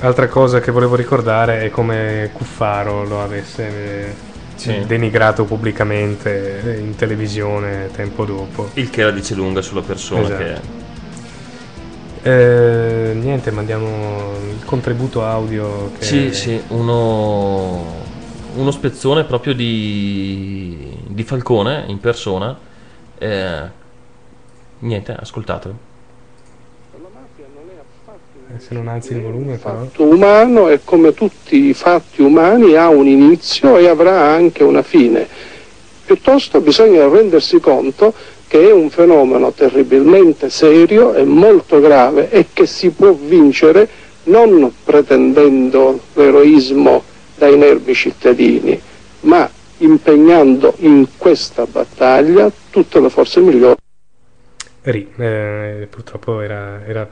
altra 0.00 0.28
cosa 0.28 0.60
che 0.60 0.70
volevo 0.70 0.94
ricordare 0.94 1.62
è 1.62 1.70
come 1.70 2.30
Cuffaro 2.32 3.04
lo 3.04 3.22
avesse 3.22 4.06
eh, 4.08 4.14
Sì. 4.54 4.84
denigrato 4.86 5.44
pubblicamente 5.44 6.76
eh, 6.76 6.78
in 6.80 6.94
televisione 6.96 7.90
tempo 7.92 8.24
dopo. 8.24 8.70
il 8.74 8.88
che 8.90 9.02
la 9.02 9.10
dice 9.10 9.34
lunga 9.34 9.60
sulla 9.62 9.82
persona 9.82 10.22
Esatto. 10.22 10.42
che 10.42 10.52
è. 10.54 10.60
Eh, 12.28 13.12
niente, 13.14 13.50
mandiamo 13.52 14.32
il 14.58 14.64
contributo 14.64 15.24
audio. 15.24 15.92
Che 15.98 16.04
Sì, 16.04 16.34
sì, 16.34 16.60
uno, 16.68 17.84
uno 18.54 18.70
spezzone 18.72 19.22
proprio 19.24 19.54
di, 19.54 20.96
di 21.06 21.22
Falcone 21.22 21.84
in 21.86 22.00
persona. 22.00 22.56
Eh, 23.18 23.60
niente, 24.80 25.14
ascoltatelo. 25.14 25.85
Se 28.58 28.74
non 28.74 28.88
alzi 28.88 29.12
il 29.12 29.22
volume, 29.22 29.56
però. 29.56 29.76
fatto 29.76 30.04
umano 30.04 30.68
e 30.68 30.80
come 30.84 31.12
tutti 31.14 31.66
i 31.66 31.74
fatti 31.74 32.22
umani 32.22 32.76
ha 32.76 32.88
un 32.88 33.06
inizio 33.06 33.76
e 33.76 33.88
avrà 33.88 34.20
anche 34.20 34.62
una 34.62 34.82
fine. 34.82 35.26
Piuttosto 36.04 36.60
bisogna 36.60 37.08
rendersi 37.08 37.58
conto 37.60 38.14
che 38.46 38.68
è 38.68 38.72
un 38.72 38.90
fenomeno 38.90 39.52
terribilmente 39.52 40.50
serio 40.50 41.14
e 41.14 41.24
molto 41.24 41.80
grave 41.80 42.30
e 42.30 42.46
che 42.52 42.66
si 42.66 42.90
può 42.90 43.12
vincere 43.12 43.88
non 44.24 44.72
pretendendo 44.84 46.00
l'eroismo 46.14 47.02
dai 47.36 47.56
nervi 47.56 47.94
cittadini, 47.94 48.80
ma 49.20 49.48
impegnando 49.78 50.74
in 50.78 51.06
questa 51.16 51.66
battaglia 51.66 52.50
tutte 52.70 53.00
le 53.00 53.10
forze 53.10 53.40
migliori. 53.40 53.76
Ri, 54.82 55.12
eh, 55.16 55.88
purtroppo 55.90 56.40
era, 56.40 56.84
era 56.86 57.08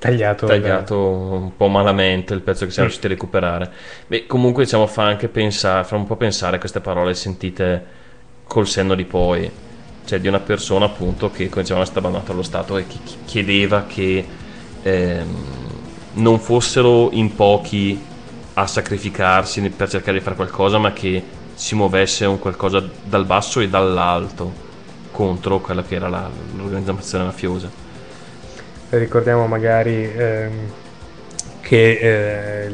tagliato. 0.00 0.46
tagliato 0.46 0.98
un 0.98 1.56
po' 1.56 1.68
malamente 1.68 2.34
il 2.34 2.40
pezzo 2.42 2.64
che 2.64 2.70
siamo 2.72 2.88
riusciti 2.88 3.06
a 3.12 3.14
recuperare. 3.14 3.72
Beh, 4.06 4.26
comunque 4.26 4.64
diciamo 4.64 4.86
fa 4.86 5.04
anche 5.04 5.28
pensare, 5.28 5.84
fa 5.84 5.96
un 5.96 6.06
po' 6.06 6.16
pensare 6.16 6.56
a 6.56 6.58
queste 6.58 6.80
parole 6.80 7.14
sentite 7.14 7.86
col 8.44 8.66
senno 8.66 8.94
di 8.94 9.04
poi, 9.04 9.50
cioè 10.04 10.20
di 10.20 10.28
una 10.28 10.40
persona 10.40 10.86
appunto 10.86 11.30
che 11.30 11.48
come 11.48 11.62
dicevamo 11.62 11.84
è 11.84 11.88
stata 11.88 12.00
abbandonata 12.00 12.32
allo 12.32 12.42
Stato 12.42 12.76
e 12.78 12.86
che 12.86 13.00
chi- 13.02 13.18
chiedeva 13.24 13.86
che 13.86 14.34
ehm, 14.80 15.90
non 16.12 16.40
fossero 16.40 17.10
in 17.12 17.34
pochi 17.34 18.12
a 18.54 18.66
sacrificarsi 18.66 19.68
per 19.70 19.88
cercare 19.88 20.18
di 20.18 20.24
fare 20.24 20.36
qualcosa, 20.36 20.78
ma 20.78 20.92
che 20.92 21.30
si 21.52 21.74
muovesse 21.74 22.24
un 22.26 22.38
qualcosa 22.38 22.98
dal 23.02 23.26
basso 23.26 23.60
e 23.60 23.68
dall'alto 23.68 24.68
contro 25.10 25.60
quella 25.60 25.82
che 25.84 25.94
era 25.96 26.08
la- 26.08 26.30
l'organizzazione 26.52 27.24
mafiosa. 27.24 27.72
Ricordiamo 28.90 29.46
magari 29.46 30.02
ehm, 30.12 30.52
che 31.60 31.92
eh, 31.92 32.70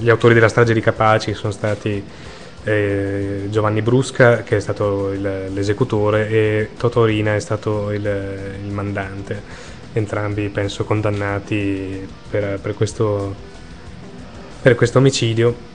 gli 0.00 0.10
autori 0.10 0.34
della 0.34 0.48
strage 0.48 0.74
di 0.74 0.80
Capaci 0.80 1.34
sono 1.34 1.52
stati 1.52 2.04
eh, 2.64 3.46
Giovanni 3.48 3.80
Brusca, 3.80 4.42
che 4.42 4.56
è 4.56 4.60
stato 4.60 5.12
il- 5.12 5.52
l'esecutore, 5.52 6.28
e 6.28 6.68
Totorina 6.76 7.36
è 7.36 7.40
stato 7.40 7.92
il, 7.92 8.04
il 8.04 8.72
mandante. 8.72 9.40
Entrambi, 9.92 10.48
penso, 10.48 10.84
condannati 10.84 12.08
per, 12.28 12.58
per 12.58 12.74
questo, 12.74 13.32
per 14.62 14.74
questo 14.74 14.98
omicidio. 14.98 15.68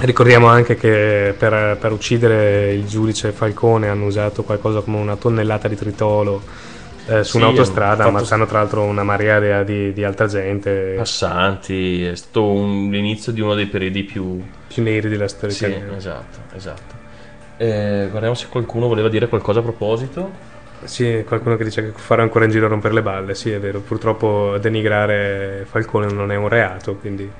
Ricordiamo 0.00 0.48
anche 0.48 0.74
che 0.74 1.34
per, 1.38 1.76
per 1.78 1.92
uccidere 1.92 2.72
il 2.72 2.86
giudice 2.86 3.30
Falcone 3.30 3.88
hanno 3.88 4.06
usato 4.06 4.42
qualcosa 4.42 4.80
come 4.80 4.96
una 4.96 5.14
tonnellata 5.14 5.68
di 5.68 5.76
tritolo 5.76 6.42
eh, 7.06 7.24
su 7.24 7.36
Sì, 7.36 7.38
un'autostrada, 7.38 8.04
ammazzando 8.04 8.46
tra 8.46 8.58
l'altro 8.60 8.84
una 8.84 9.02
marea 9.04 9.62
di, 9.62 9.92
di 9.92 10.04
altra 10.04 10.26
gente. 10.26 10.94
passanti, 10.96 12.04
è 12.04 12.14
stato 12.14 12.52
un- 12.52 12.90
l'inizio 12.90 13.32
di 13.32 13.40
uno 13.40 13.54
dei 13.54 13.66
periodi 13.66 14.04
più, 14.04 14.42
più 14.66 14.82
neri 14.82 15.08
della 15.08 15.28
storia 15.28 15.54
Sì, 15.54 15.64
italiana. 15.66 15.96
esatto, 15.96 16.38
esatto. 16.54 16.94
Eh, 17.56 18.06
guardiamo 18.08 18.34
se 18.34 18.48
qualcuno 18.48 18.86
voleva 18.86 19.08
dire 19.08 19.28
qualcosa 19.28 19.60
a 19.60 19.62
proposito. 19.62 20.48
Sì, 20.84 21.24
qualcuno 21.26 21.56
che 21.56 21.64
dice 21.64 21.82
che 21.82 21.92
fare 21.98 22.22
ancora 22.22 22.44
in 22.46 22.50
giro 22.50 22.64
a 22.64 22.68
rompere 22.70 22.94
le 22.94 23.02
balle, 23.02 23.34
sì 23.34 23.50
è 23.50 23.60
vero, 23.60 23.80
purtroppo 23.80 24.56
denigrare 24.58 25.66
Falcone 25.68 26.06
non 26.10 26.32
è 26.32 26.36
un 26.36 26.48
reato, 26.48 26.96
quindi 26.96 27.30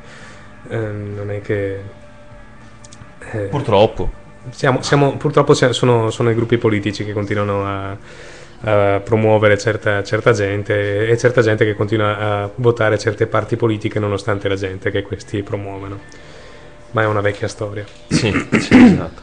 eh, 0.69 0.77
non 0.77 1.31
è 1.31 1.41
che... 1.41 1.81
eh, 3.33 3.47
Purtroppo. 3.49 4.11
Siamo, 4.51 4.83
siamo- 4.83 5.17
purtroppo 5.17 5.55
sia- 5.55 5.73
sono, 5.73 6.11
sono 6.11 6.31
i 6.31 6.35
gruppi 6.35 6.57
politici 6.59 7.05
che 7.05 7.13
continuano 7.13 7.67
a, 7.67 7.97
a 8.63 9.01
promuovere 9.03 9.57
certa, 9.59 10.03
certa 10.03 10.33
gente 10.33 11.09
e 11.09 11.17
certa 11.17 11.41
gente 11.43 11.65
che 11.65 11.75
continua 11.75 12.19
a 12.19 12.51
votare 12.57 12.99
certe 12.99 13.27
parti 13.27 13.57
politiche 13.57 13.99
nonostante 13.99 14.49
la 14.49 14.57
gente 14.57 14.91
che 14.91 15.03
questi 15.03 15.43
promuovono. 15.43 15.99
Ma 16.93 17.03
è 17.03 17.07
una 17.07 17.21
vecchia 17.21 17.49
storia. 17.49 17.85
Sì, 18.09 18.31
sì, 18.59 18.75
esatto. 18.93 19.23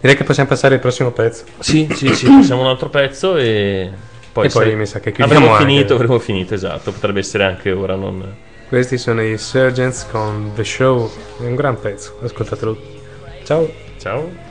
Direi 0.00 0.16
che 0.16 0.24
possiamo 0.24 0.48
passare 0.48 0.74
al 0.74 0.80
prossimo 0.80 1.10
pezzo. 1.12 1.44
Sì, 1.58 1.88
sì, 1.92 2.12
sì, 2.14 2.26
passiamo 2.28 2.62
un 2.62 2.68
altro 2.68 2.88
pezzo 2.90 3.36
e 3.36 3.90
poi, 4.32 4.46
E 4.46 4.50
poi 4.50 4.74
mi 4.76 4.84
sa 4.86 5.00
che 5.00 5.12
chiudiamo 5.12 5.32
avremo 5.32 5.52
anche. 5.56 5.64
finito, 5.64 5.94
avremo 5.94 6.18
finito, 6.18 6.52
esatto, 6.54 6.92
potrebbe 6.92 7.20
essere 7.20 7.44
anche 7.44 7.72
ora, 7.72 7.94
non... 7.94 8.34
Questi 8.68 8.98
sono 8.98 9.22
i 9.22 9.38
Surgeons 9.38 10.06
con 10.10 10.50
The 10.54 10.64
Show, 10.64 11.10
è 11.40 11.44
un 11.44 11.54
gran 11.54 11.78
pezzo, 11.80 12.18
ascoltatelo. 12.22 12.76
Ciao. 13.44 13.70
Ciao. 13.98 14.45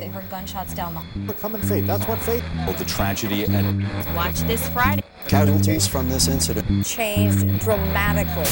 They 0.00 0.08
heard 0.08 0.30
gunshots 0.30 0.72
down 0.72 0.94
the. 1.26 1.34
Common 1.34 1.60
fate. 1.60 1.86
That's 1.86 2.08
what 2.08 2.18
fate. 2.18 2.42
Oh, 2.66 2.72
the 2.72 2.86
tragedy 2.86 3.44
and 3.44 3.86
Watch 4.14 4.40
this 4.40 4.66
Friday. 4.70 5.02
casualties 5.28 5.86
from 5.86 6.08
this 6.08 6.26
incident. 6.26 6.86
Changed 6.86 7.58
dramatically. 7.60 8.46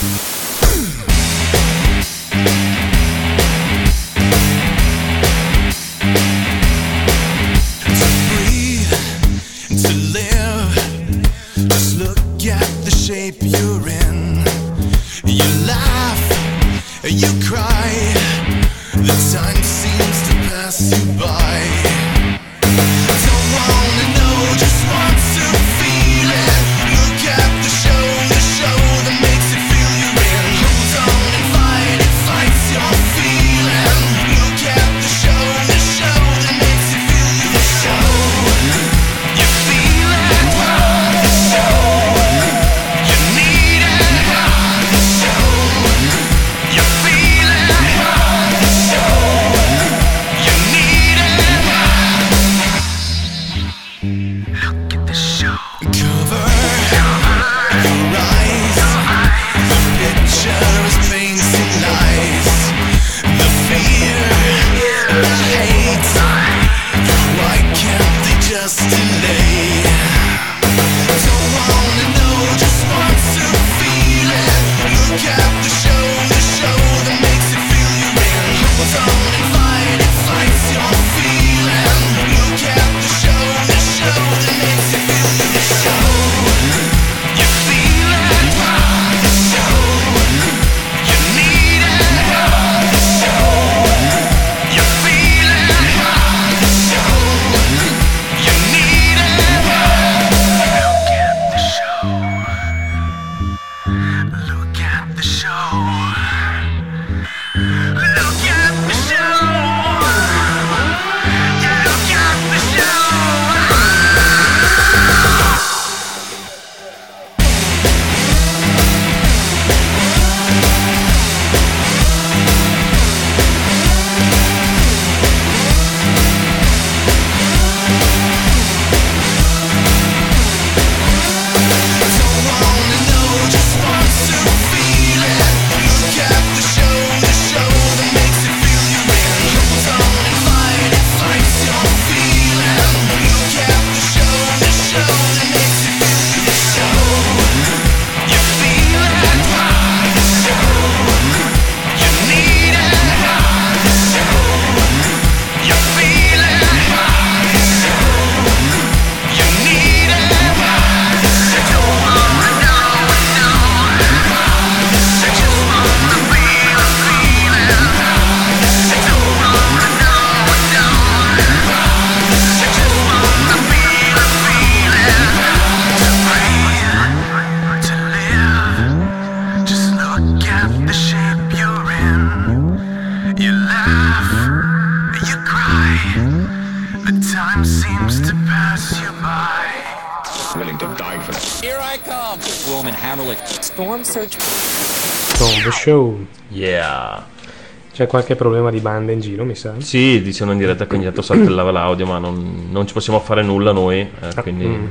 C'è 197.98 198.06
qualche 198.06 198.36
problema 198.36 198.70
di 198.70 198.78
banda 198.78 199.10
in 199.10 199.18
giro, 199.18 199.44
mi 199.44 199.56
sa? 199.56 199.74
Sì, 199.78 200.22
dicevano 200.22 200.52
in 200.52 200.58
diretta 200.58 200.86
che 200.86 200.94
ogni 200.94 201.02
tanto 201.02 201.20
saltellava 201.20 201.72
l'audio, 201.72 202.06
ma 202.06 202.18
non, 202.18 202.68
non 202.70 202.86
ci 202.86 202.92
possiamo 202.92 203.18
fare 203.18 203.42
nulla 203.42 203.72
noi, 203.72 203.98
eh, 204.02 204.40
quindi... 204.40 204.66
Mm, 204.66 204.86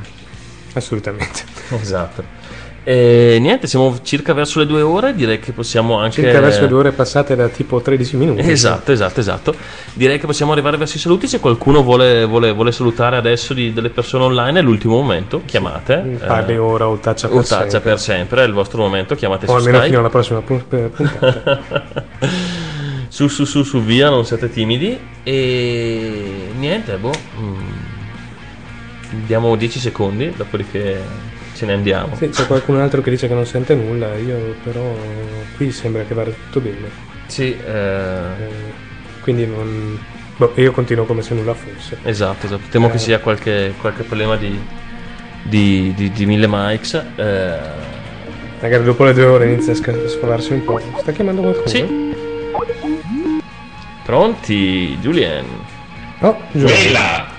assolutamente. 0.74 1.40
Esatto. 1.80 2.22
E 2.84 3.38
niente, 3.40 3.66
siamo 3.66 3.98
circa 4.02 4.34
verso 4.34 4.58
le 4.58 4.66
due 4.66 4.82
ore, 4.82 5.14
direi 5.14 5.38
che 5.40 5.52
possiamo 5.52 5.96
anche... 5.98 6.20
Circa 6.22 6.40
verso 6.40 6.60
le 6.60 6.68
due 6.68 6.78
ore 6.80 6.92
passate 6.92 7.34
da 7.34 7.48
tipo 7.48 7.80
13 7.80 8.16
minuti. 8.18 8.40
Esatto, 8.50 8.92
esatto, 8.92 9.20
esatto. 9.20 9.54
Direi 9.94 10.18
che 10.18 10.26
possiamo 10.26 10.52
arrivare 10.52 10.76
verso 10.76 10.98
i 10.98 11.00
saluti. 11.00 11.26
Se 11.28 11.40
qualcuno 11.40 11.82
vuole, 11.82 12.26
vuole- 12.26 12.52
vuole 12.52 12.72
salutare 12.72 13.16
adesso 13.16 13.54
di- 13.54 13.72
delle 13.72 13.88
persone 13.88 14.24
online, 14.24 14.58
è 14.58 14.62
l'ultimo 14.62 14.96
momento. 15.00 15.40
Chiamate. 15.46 16.18
Parli 16.26 16.52
Eh, 16.52 16.58
ora 16.58 16.88
o 16.88 16.96
taccia 16.98 17.28
per 17.28 17.36
o 17.38 17.40
taccia 17.40 17.60
sempre. 17.70 17.80
per 17.80 17.98
sempre, 18.00 18.42
è 18.42 18.46
il 18.46 18.52
vostro 18.52 18.80
momento. 18.82 19.14
Chiamate 19.14 19.46
O 19.46 19.48
su 19.48 19.54
almeno 19.54 19.76
Skype. 19.78 19.86
fino 19.88 19.98
alla 20.00 20.10
prossima 20.10 20.40
pu- 20.42 20.66
puntata. 20.66 22.06
su, 23.18 23.26
su, 23.26 23.44
su, 23.44 23.64
su, 23.64 23.82
via, 23.82 24.10
non 24.10 24.24
siate 24.24 24.48
timidi. 24.48 24.96
E 25.24 26.50
niente, 26.56 26.96
boh. 26.98 27.10
mm, 27.40 27.56
Diamo 29.26 29.56
10 29.56 29.80
secondi, 29.80 30.32
dopodiché 30.36 31.00
ce 31.54 31.66
ne 31.66 31.72
andiamo. 31.72 32.14
Sì, 32.14 32.28
c'è 32.28 32.46
qualcun 32.46 32.76
altro 32.78 33.00
che 33.00 33.10
dice 33.10 33.26
che 33.26 33.34
non 33.34 33.44
sente 33.44 33.74
nulla, 33.74 34.14
io 34.16 34.54
però 34.62 34.94
qui 35.56 35.72
sembra 35.72 36.04
che 36.04 36.14
vada 36.14 36.30
tutto 36.30 36.60
bene. 36.60 36.88
Sì, 37.26 37.56
Eh, 37.56 38.20
quindi 39.20 39.46
non... 39.46 39.98
boh, 40.36 40.52
io 40.54 40.70
continuo 40.70 41.04
come 41.04 41.22
se 41.22 41.34
nulla 41.34 41.54
fosse. 41.54 41.96
Esatto, 42.04 42.46
esatto. 42.46 42.68
Temo 42.70 42.86
Eh, 42.86 42.90
che 42.92 42.98
sia 42.98 43.18
qualche, 43.18 43.74
qualche 43.80 44.04
problema 44.04 44.36
di, 44.36 44.56
di, 45.42 45.92
di, 45.96 46.12
di 46.12 46.24
mille 46.26 46.46
mics. 46.48 46.94
Eh, 47.16 47.56
Magari 48.60 48.84
dopo 48.84 49.02
le 49.04 49.12
due 49.12 49.24
ore 49.24 49.46
inizia 49.50 49.72
a 49.72 49.76
sca- 49.76 50.06
sfavarsi 50.06 50.52
un 50.52 50.62
po'. 50.64 50.80
Sta 51.00 51.10
chiamando 51.10 51.40
qualcuno? 51.40 51.66
Sì. 51.66 52.17
Pronti, 54.04 54.96
Julien? 55.00 55.46
Oh! 56.20 56.36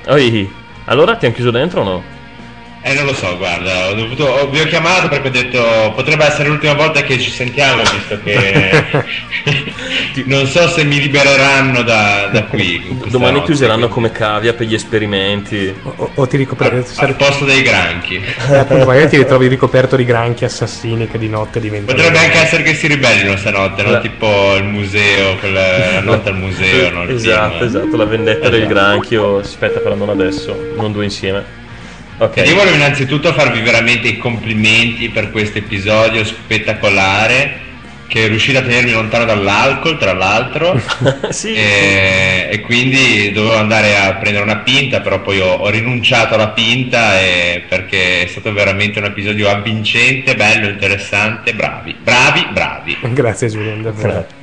Oi, 0.08 0.54
allora 0.86 1.16
ti 1.16 1.26
hanno 1.26 1.36
chiuso 1.36 1.52
dentro 1.52 1.82
o 1.82 1.84
no? 1.84 2.04
Eh, 2.82 2.94
non 2.94 3.06
lo 3.06 3.14
so, 3.14 3.36
guarda, 3.38 3.90
ho 3.90 3.94
dovuto, 3.94 4.24
ho- 4.24 4.50
vi 4.50 4.62
ho 4.62 4.66
chiamato 4.66 5.10
perché 5.10 5.28
ho 5.28 5.32
detto 5.32 5.92
potrebbe 5.96 6.24
essere 6.26 6.48
l'ultima 6.48 6.74
volta 6.74 7.02
che 7.02 7.20
ci 7.20 7.30
sentiamo, 7.30 7.82
visto 7.82 8.18
che 8.24 8.84
non 10.26 10.46
so 10.48 10.68
se 10.70 10.86
mi 10.86 10.98
libereranno 11.00 11.82
da, 11.82 12.30
da 12.32 12.44
qui. 12.46 12.80
questa 12.88 13.10
Domani 13.10 13.34
notte, 13.34 13.46
ti 13.48 13.52
useranno 13.52 13.90
come 13.90 14.12
cavia 14.12 14.54
per 14.54 14.66
gli 14.66 14.74
esperimenti. 14.74 15.74
O, 15.84 16.12
o 16.16 16.28
ti 16.28 16.38
ricopri 16.38 16.68
al 16.96 17.16
posto 17.16 17.44
dei 17.44 17.62
granchi. 17.64 18.16
Eh, 18.16 18.56
appunto, 18.56 18.86
magari 18.86 19.10
ti 19.10 19.18
ritrovi 19.20 19.48
ricoperto 19.48 19.98
di 19.98 20.06
granchi 20.06 20.46
assassini 20.46 21.08
che 21.08 21.18
di 21.18 21.28
notte 21.28 21.60
diventano. 21.60 21.98
Potrebbe 21.98 22.20
anche 22.26 22.38
essere 22.40 22.64
che 22.64 22.74
si 22.76 22.88
ribellino 22.88 23.36
stanotte, 23.36 23.84
no? 23.84 24.00
Tipo 24.00 24.56
il 24.56 24.64
museo, 24.64 25.36
quel, 25.36 25.52
la 25.52 26.00
notte 26.00 26.30
al 26.30 26.38
museo, 26.38 26.92
no? 26.92 27.04
Esatto, 27.12 27.58
film. 27.58 27.68
esatto, 27.68 27.98
la 27.98 28.06
vendetta 28.06 28.48
del 28.48 28.62
Esatto. 28.62 28.74
granchio. 28.74 29.38
Aspetta, 29.40 29.80
però 29.80 29.96
non 29.96 30.08
adesso, 30.10 30.72
non 30.76 30.94
due 30.94 31.04
insieme. 31.04 31.59
Ok. 32.20 32.36
Io 32.46 32.54
volevo 32.54 32.76
innanzitutto 32.76 33.32
farvi 33.32 33.62
veramente 33.62 34.10
i 34.10 34.18
complimenti 34.18 35.10
per 35.10 35.32
questo 35.32 35.60
episodio 35.60 36.26
spettacolare 36.26 37.68
che 38.08 38.28
riuscite 38.28 38.58
a 38.58 38.62
tenermi 38.62 38.92
lontano 38.92 39.24
dall'alcol, 39.24 39.98
tra 39.98 40.12
l'altro. 40.12 40.74
e, 41.46 42.50
e 42.52 42.60
quindi 42.62 43.32
dovevo 43.32 43.56
andare 43.56 43.96
a 43.98 44.16
prendere 44.16 44.44
una 44.44 44.58
pinta, 44.58 45.00
però 45.00 45.22
poi 45.22 45.40
ho, 45.40 45.54
ho 45.54 45.70
rinunciato 45.70 46.34
alla 46.34 46.50
pinta 46.50 47.22
e- 47.22 47.64
perché 47.70 48.24
è 48.24 48.28
stato 48.28 48.52
veramente 48.52 49.00
un 49.00 49.06
episodio 49.06 49.48
avvincente, 49.48 50.36
bello, 50.36 50.68
interessante, 50.68 51.54
bravi, 51.54 51.96
bravi, 52.02 52.48
bravi. 52.52 52.98
Grazie 53.14 53.48
Giulian, 53.48 53.82
davvero. 53.82 54.38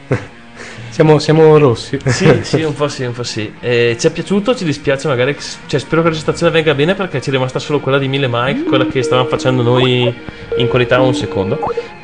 Siamo, 0.97 1.19
siamo 1.19 1.59
rossi. 1.59 1.99
Sì, 2.07 2.39
sì, 2.41 2.63
un 2.63 2.73
po' 2.73 2.89
sì, 2.89 3.05
un 3.05 3.13
po' 3.13 3.23
sì. 3.23 3.53
Eh, 3.61 3.99
ci 4.01 4.07
è 4.07 4.11
piaciuto, 4.11 4.57
ci 4.57 4.65
dispiace 4.65 5.09
magari. 5.09 5.37
Cioè, 5.67 5.79
spero 5.79 5.97
che 5.97 6.05
la 6.05 6.09
registrazione 6.09 6.51
venga 6.51 6.75
bene 6.75 6.95
perché 6.95 7.21
ci 7.21 7.29
è 7.29 7.33
rimasta 7.33 7.59
solo 7.59 7.81
quella 7.81 7.99
di 7.99 8.09
1000 8.09 8.29
mic, 8.31 8.65
quella 8.65 8.87
che 8.87 9.03
stavamo 9.03 9.29
facendo 9.29 9.61
noi 9.61 10.11
in 10.57 10.69
qualità 10.69 10.99
un 11.03 11.15
secondo. 11.15 11.59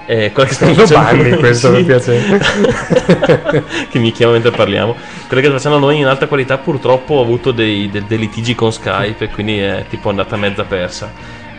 Eh, 0.04 0.30
quella 0.32 0.46
che 0.46 0.54
stavamo 0.54 0.76
facendo 0.76 1.04
banni 1.04 1.38
questo, 1.38 1.70
per 1.70 1.84
piacere. 1.86 2.40
che 3.88 3.98
mi 3.98 4.12
chiama 4.12 4.32
mentre 4.32 4.50
parliamo. 4.50 4.94
Quella 5.26 5.42
che 5.42 5.50
facciamo 5.50 5.78
noi 5.78 5.96
in 5.96 6.04
alta 6.04 6.26
qualità 6.26 6.58
purtroppo 6.58 7.14
ho 7.14 7.22
avuto 7.22 7.50
dei, 7.50 7.88
de- 7.88 8.04
dei 8.06 8.18
litigi 8.18 8.54
con 8.54 8.74
Skype 8.74 9.24
e 9.24 9.28
quindi 9.30 9.56
è 9.56 9.86
tipo 9.88 10.10
andata 10.10 10.36
mezza 10.36 10.64
persa. 10.64 11.10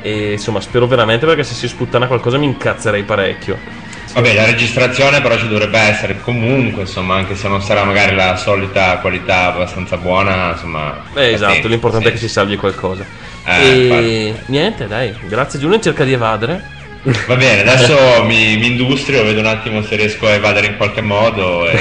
E 0.04 0.34
insomma, 0.34 0.62
spero 0.62 0.86
veramente 0.86 1.26
perché 1.26 1.44
se 1.44 1.56
si 1.56 1.68
sputtana 1.68 2.06
qualcosa 2.06 2.38
mi 2.38 2.46
incazzerei 2.46 3.02
parecchio. 3.02 3.83
Vabbè, 4.14 4.36
la 4.36 4.46
registrazione 4.46 5.22
però 5.22 5.38
ci 5.38 5.48
dovrebbe 5.48 5.80
essere 5.80 6.20
comunque, 6.22 6.82
insomma, 6.82 7.16
anche 7.16 7.36
se 7.36 7.48
non 7.48 7.64
sarà 7.64 7.84
magari 7.84 8.16
la 8.16 8.36
solita 8.36 9.00
qualità 9.00 9.54
abbastanza 9.54 9.98
buona, 9.98 10.52
insomma. 10.52 11.02
Eh, 11.16 11.32
esatto, 11.32 11.46
pazienza, 11.46 11.68
l'importante 11.68 12.08
è 12.08 12.12
sì. 12.12 12.20
che 12.20 12.28
si 12.28 12.30
salvi 12.30 12.56
qualcosa. 12.56 13.04
Eh, 13.44 13.88
e 13.90 14.36
niente, 14.46 14.86
dai, 14.86 15.16
grazie 15.28 15.58
Giulio, 15.58 15.80
cerca 15.80 16.04
di 16.04 16.14
evadere. 16.14 16.64
Va 17.26 17.36
bene, 17.36 17.62
adesso 17.68 18.24
mi, 18.24 18.56
mi 18.58 18.68
industrio, 18.68 19.24
vedo 19.24 19.40
un 19.40 19.48
attimo 19.48 19.82
se 19.82 19.96
riesco 19.96 20.28
a 20.28 20.34
evadere 20.34 20.68
in 20.68 20.78
qualche 20.78 21.02
modo 21.02 21.68
e, 21.68 21.76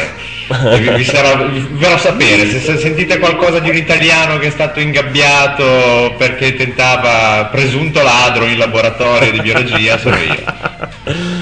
e 0.48 0.78
vi, 0.80 0.88
vi 0.88 1.04
sarò, 1.04 1.46
vi 1.46 1.76
farò 1.78 1.98
sapere. 1.98 2.48
Se, 2.48 2.60
se 2.60 2.78
sentite 2.78 3.18
qualcosa 3.18 3.58
di 3.58 3.68
un 3.68 3.76
italiano 3.76 4.38
che 4.38 4.46
è 4.46 4.50
stato 4.50 4.80
ingabbiato 4.80 6.14
perché 6.16 6.56
tentava 6.56 7.44
presunto 7.52 8.02
ladro 8.02 8.46
in 8.46 8.56
laboratorio 8.56 9.30
di 9.30 9.40
biologia, 9.42 9.98
sono 9.98 10.16
io. 10.16 11.40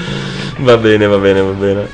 Va 0.61 0.77
bene, 0.77 1.07
va 1.07 1.17
bene, 1.17 1.41
va 1.41 1.51
bene. 1.53 1.89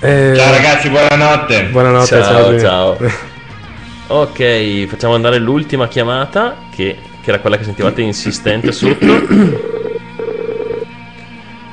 Ciao 0.00 0.52
ragazzi, 0.52 0.90
buonanotte. 0.90 1.64
Buonanotte, 1.70 2.06
ciao, 2.06 2.58
ciao. 2.58 2.98
ciao. 2.98 3.10
ok, 4.20 4.84
facciamo 4.86 5.14
andare 5.14 5.38
l'ultima 5.38 5.88
chiamata, 5.88 6.56
che, 6.70 6.98
che 7.22 7.30
era 7.30 7.40
quella 7.40 7.56
che 7.56 7.64
sentivate 7.64 8.02
insistente 8.02 8.70
sotto. 8.72 9.06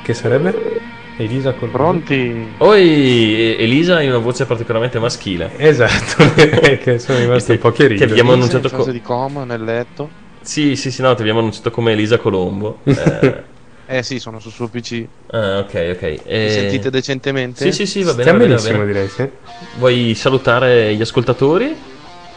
Che 0.02 0.14
sarebbe? 0.14 0.80
Elisa 1.18 1.52
con 1.52 1.70
Pronti? 1.70 2.54
Oi, 2.56 3.56
Elisa 3.58 3.96
hai 3.96 4.08
una 4.08 4.18
voce 4.18 4.46
particolarmente 4.46 4.98
maschile. 4.98 5.52
Esatto, 5.58 6.24
che 6.34 6.98
sono 6.98 7.18
rimasto 7.20 7.52
un 7.52 7.58
po' 7.58 7.70
chiarito. 7.70 8.06
Ti 8.06 8.10
abbiamo 8.10 8.32
annunciato 8.32 8.64
in 8.64 8.70
fase 8.70 8.84
co- 8.86 8.90
di 8.92 9.02
coma 9.02 9.44
nel 9.44 9.62
letto. 9.62 10.10
Sì, 10.40 10.74
sì, 10.74 10.90
sì, 10.90 11.02
no, 11.02 11.14
ti 11.14 11.20
abbiamo 11.20 11.40
annunciato 11.40 11.70
come 11.70 11.92
Elisa 11.92 12.16
Colombo. 12.16 12.80
Eh, 12.84 13.44
Eh 13.92 14.04
sì, 14.04 14.20
sono 14.20 14.38
sul 14.38 14.52
suo 14.52 14.68
PC. 14.68 15.04
ah, 15.32 15.58
ok, 15.58 15.94
ok. 15.96 16.02
Mi 16.02 16.20
Eh, 16.24 16.50
sentite 16.50 16.90
decentemente? 16.90 17.64
Sì, 17.64 17.72
sì, 17.72 17.86
sì, 17.86 18.02
va 18.04 18.14
bene. 18.14 18.22
Stiamo 18.22 18.38
va 18.38 18.44
bene, 18.44 18.54
benissimo, 18.54 18.78
va 18.78 18.84
bene. 18.84 18.92
direi, 18.92 19.08
sì. 19.08 19.28
Vuoi 19.78 20.14
salutare 20.14 20.94
gli 20.94 21.00
ascoltatori? 21.00 21.76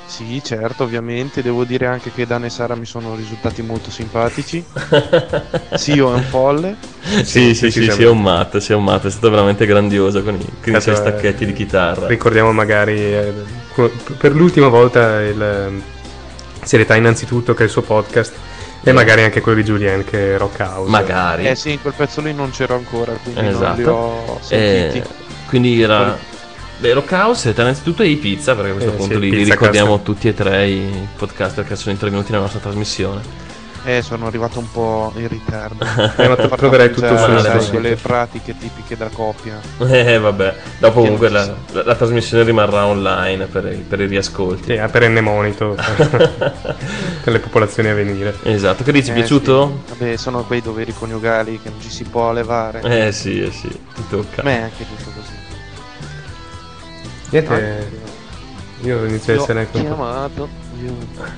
Sì, 0.08 0.42
certo, 0.44 0.84
ovviamente. 0.84 1.44
Devo 1.44 1.64
dire 1.64 1.86
anche 1.86 2.12
che 2.12 2.26
Dan 2.26 2.46
e 2.46 2.50
Sara 2.50 2.74
mi 2.76 2.86
sono 2.86 3.14
risultati 3.16 3.62
molto 3.62 3.92
simpatici. 3.92 4.66
Sio 5.76 6.12
è 6.12 6.16
un 6.16 6.24
folle. 6.24 6.76
Sì, 7.24 7.54
sì, 7.54 7.70
sì, 7.70 7.90
sei 7.92 8.06
un 8.06 8.22
matto, 8.22 8.60
sei 8.60 8.76
un 8.76 8.84
matto, 8.84 9.08
è 9.08 9.12
stato 9.12 9.30
veramente 9.30 9.68
grandioso 9.68 10.24
con 10.24 10.34
i, 10.34 10.38
con 10.40 10.48
i 10.50 10.60
suoi 10.60 10.74
Cazzo, 10.74 10.92
eh, 10.92 10.96
stacchetti 10.96 11.46
di 11.46 11.54
chitarra. 11.54 12.08
Ricordiamo 12.08 12.52
magari 12.52 12.98
eh, 12.98 13.32
per 14.18 14.34
l'ultima 14.34 14.70
volta 14.70 15.22
il 15.22 15.40
ehm, 15.42 15.82
serietà 16.64 16.96
innanzitutto 16.96 17.54
che 17.54 17.62
è 17.62 17.66
il 17.66 17.72
suo 17.72 17.82
podcast 17.84 18.34
e 18.84 18.92
magari 18.92 19.24
anche 19.24 19.42
quello 19.42 19.58
di 19.62 19.64
Julien 19.64 20.04
che 20.04 20.36
è 20.36 20.38
Rock 20.38 20.60
House. 20.60 20.90
Magari. 20.90 21.48
Eh 21.48 21.56
sì, 21.56 21.72
in 21.72 21.82
quel 21.82 21.94
pezzo 21.96 22.22
lì 22.22 22.34
non 22.34 22.52
c'ero 22.52 22.76
ancora, 22.76 23.14
quindi 23.14 23.42
non 23.42 23.50
li 23.50 23.56
Esatto. 23.56 23.92
ho 23.92 24.40
sentiti. 24.42 24.98
Eh, 25.00 25.04
quindi 25.48 25.82
era 25.82 26.18
Beh, 26.78 26.94
Rock 26.94 27.12
House 27.14 27.50
era 27.50 27.62
innanzitutto 27.62 28.04
e 28.04 28.16
pizza 28.16 28.56
perché 28.56 28.72
a 28.72 28.74
questo 28.74 28.92
Eh, 28.92 28.96
punto 28.96 29.14
sì, 29.14 29.20
li, 29.20 29.30
li 29.30 29.44
ricordiamo 29.44 29.92
Cast. 29.94 30.04
tutti 30.04 30.28
e 30.28 30.34
tre 30.34 30.68
i 30.68 31.08
podcaster 31.16 31.66
che 31.66 31.76
sono 31.78 31.92
intervenuti 31.92 32.32
nella 32.32 32.44
nostra 32.44 32.60
trasmissione. 32.60 33.22
Eh, 33.86 34.02
sono 34.02 34.28
arrivato 34.28 34.60
un 34.60 34.72
po' 34.72 35.12
in 35.16 35.28
ritardo. 35.28 35.84
Eh, 36.16 36.28
ma 36.28 36.36
troverai 36.36 36.88
far 36.90 36.96
tutto 36.96 37.18
sul 37.18 37.40
sai, 37.42 37.60
sito. 37.60 37.72
quelle 37.72 37.96
pratiche 37.96 38.58
tipiche 38.58 38.96
da 38.96 39.10
coppia. 39.10 39.60
Eh 39.80 40.18
vabbè, 40.20 40.56
dopo 40.80 40.94
Che 41.02 41.02
comunque 41.02 41.30
la, 41.30 41.54
la- 41.72 41.84
la 41.84 41.96
trasmissione 41.96 42.44
rimarrà 42.44 42.86
online 42.86 43.46
per, 43.46 43.66
i- 43.66 43.84
per 43.88 44.00
i 44.00 44.06
riascolti. 44.08 44.72
Sì, 44.74 44.78
a 44.78 44.88
perenne 44.88 45.20
monito 45.22 45.76
per 45.76 47.34
le 47.34 47.40
popolazioni 47.40 47.90
a 47.90 47.94
venire. 47.94 48.36
Esatto, 48.44 48.84
che 48.84 48.92
dici, 48.92 49.10
Eh, 49.12 49.14
piaciuto? 49.16 49.82
sì. 49.86 49.94
Vabbè, 49.98 50.16
sono 50.18 50.44
quei 50.44 50.62
doveri 50.62 50.94
coniugali 50.94 51.60
che 51.62 51.70
non 51.70 51.82
ci 51.82 51.90
si 51.90 52.04
può 52.06 52.32
levare. 52.32 52.82
Eh 52.82 53.12
sì, 53.12 53.42
eh 53.44 53.52
sì, 53.52 53.68
ti 53.68 54.04
tocca. 54.10 54.42
A 54.42 54.46
me 54.46 54.60
è 54.60 54.62
anche 54.64 54.86
tutto 54.88 55.10
così. 55.16 55.32
Niente, 57.32 57.92
io 58.82 59.06
inizio 59.06 59.34
a 59.34 59.36
essere 59.38 59.60
ho 59.60 59.62
anche 59.62 59.78
un 59.80 60.32
po'. 60.36 60.63
Io 60.84 60.96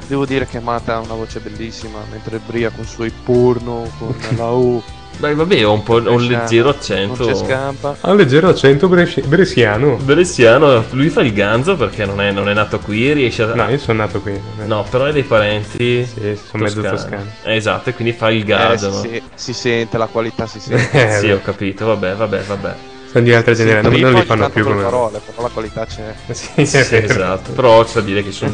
devo 0.08 0.26
dire 0.26 0.48
che 0.48 0.60
Mata 0.60 0.96
ha 0.96 1.00
una 1.00 1.14
voce 1.14 1.40
bellissima 1.40 2.00
mentre 2.10 2.40
bria 2.40 2.70
con 2.72 2.84
i 2.84 2.88
suoi 2.88 3.12
porno, 3.12 3.88
con 4.00 4.16
la 4.38 4.50
U. 4.50 4.82
Beh, 5.18 5.34
vabbè, 5.34 5.66
ho 5.66 5.72
un 5.72 5.84
po' 5.84 5.96
un 5.96 6.26
leggero 6.26 6.70
accento. 6.70 7.24
Non 7.26 7.34
c'è 7.34 7.46
scampa. 7.46 7.96
Ha 8.02 8.12
un 8.12 8.18
leggero 8.18 8.50
accento 8.50 8.90
bresci- 8.90 9.22
bresciano. 9.22 9.96
Bresciano, 9.96 10.84
lui 10.92 11.08
fa 11.10 11.22
il 11.22 11.32
ganzo 11.32 11.78
perché 11.78 12.06
non 12.06 12.20
è, 12.20 12.32
non 12.32 12.50
è 12.50 12.54
nato 12.54 12.80
qui, 12.80 13.14
riesce 13.14 13.44
a... 13.44 13.54
No, 13.54 13.70
io 13.70 13.78
sono 13.78 14.00
nato 14.00 14.20
qui. 14.20 14.38
No, 14.66 14.84
però 14.90 15.06
hai 15.06 15.14
dei 15.14 15.24
parenti. 15.24 16.06
Sì, 16.06 16.38
sono 16.50 16.64
mezzo 16.64 16.82
toscano. 16.82 17.26
Eh, 17.44 17.56
Esatto, 17.56 17.90
e 17.92 17.94
quindi 17.94 18.14
fa 18.14 18.30
il 18.30 18.42
Eh, 18.42 18.46
gardo. 18.46 18.78
si, 18.78 19.08
no? 19.08 19.14
si- 19.14 19.22
si 19.36 19.54
sente, 19.54 19.98
la 19.98 20.08
qualità 20.08 20.48
si 20.48 20.60
sente. 20.60 21.12
sì, 21.20 21.30
ho 21.32 21.40
capito, 21.42 21.86
vabbè, 21.86 22.16
vabbè, 22.16 22.42
vabbè. 22.42 22.76
Sono 23.10 23.24
di 23.24 23.34
altre 23.34 23.56
Sì, 23.56 23.62
generazioni, 23.64 24.02
non 24.02 24.14
li 24.16 24.26
fanno 24.26 24.50
più 24.50 24.64
come 24.64 24.76
le 24.76 24.82
parole, 24.82 25.22
però 25.26 25.42
la 25.44 25.50
qualità 25.50 25.86
c'è. 25.86 26.14
Sì, 26.34 26.50
è 26.56 26.66
Sì, 26.66 26.96
esatto. 26.98 27.54
Però 27.54 27.82
c'è 27.86 27.94
da 27.94 28.02
dire 28.02 28.22
che 28.22 28.34
sono, 28.34 28.52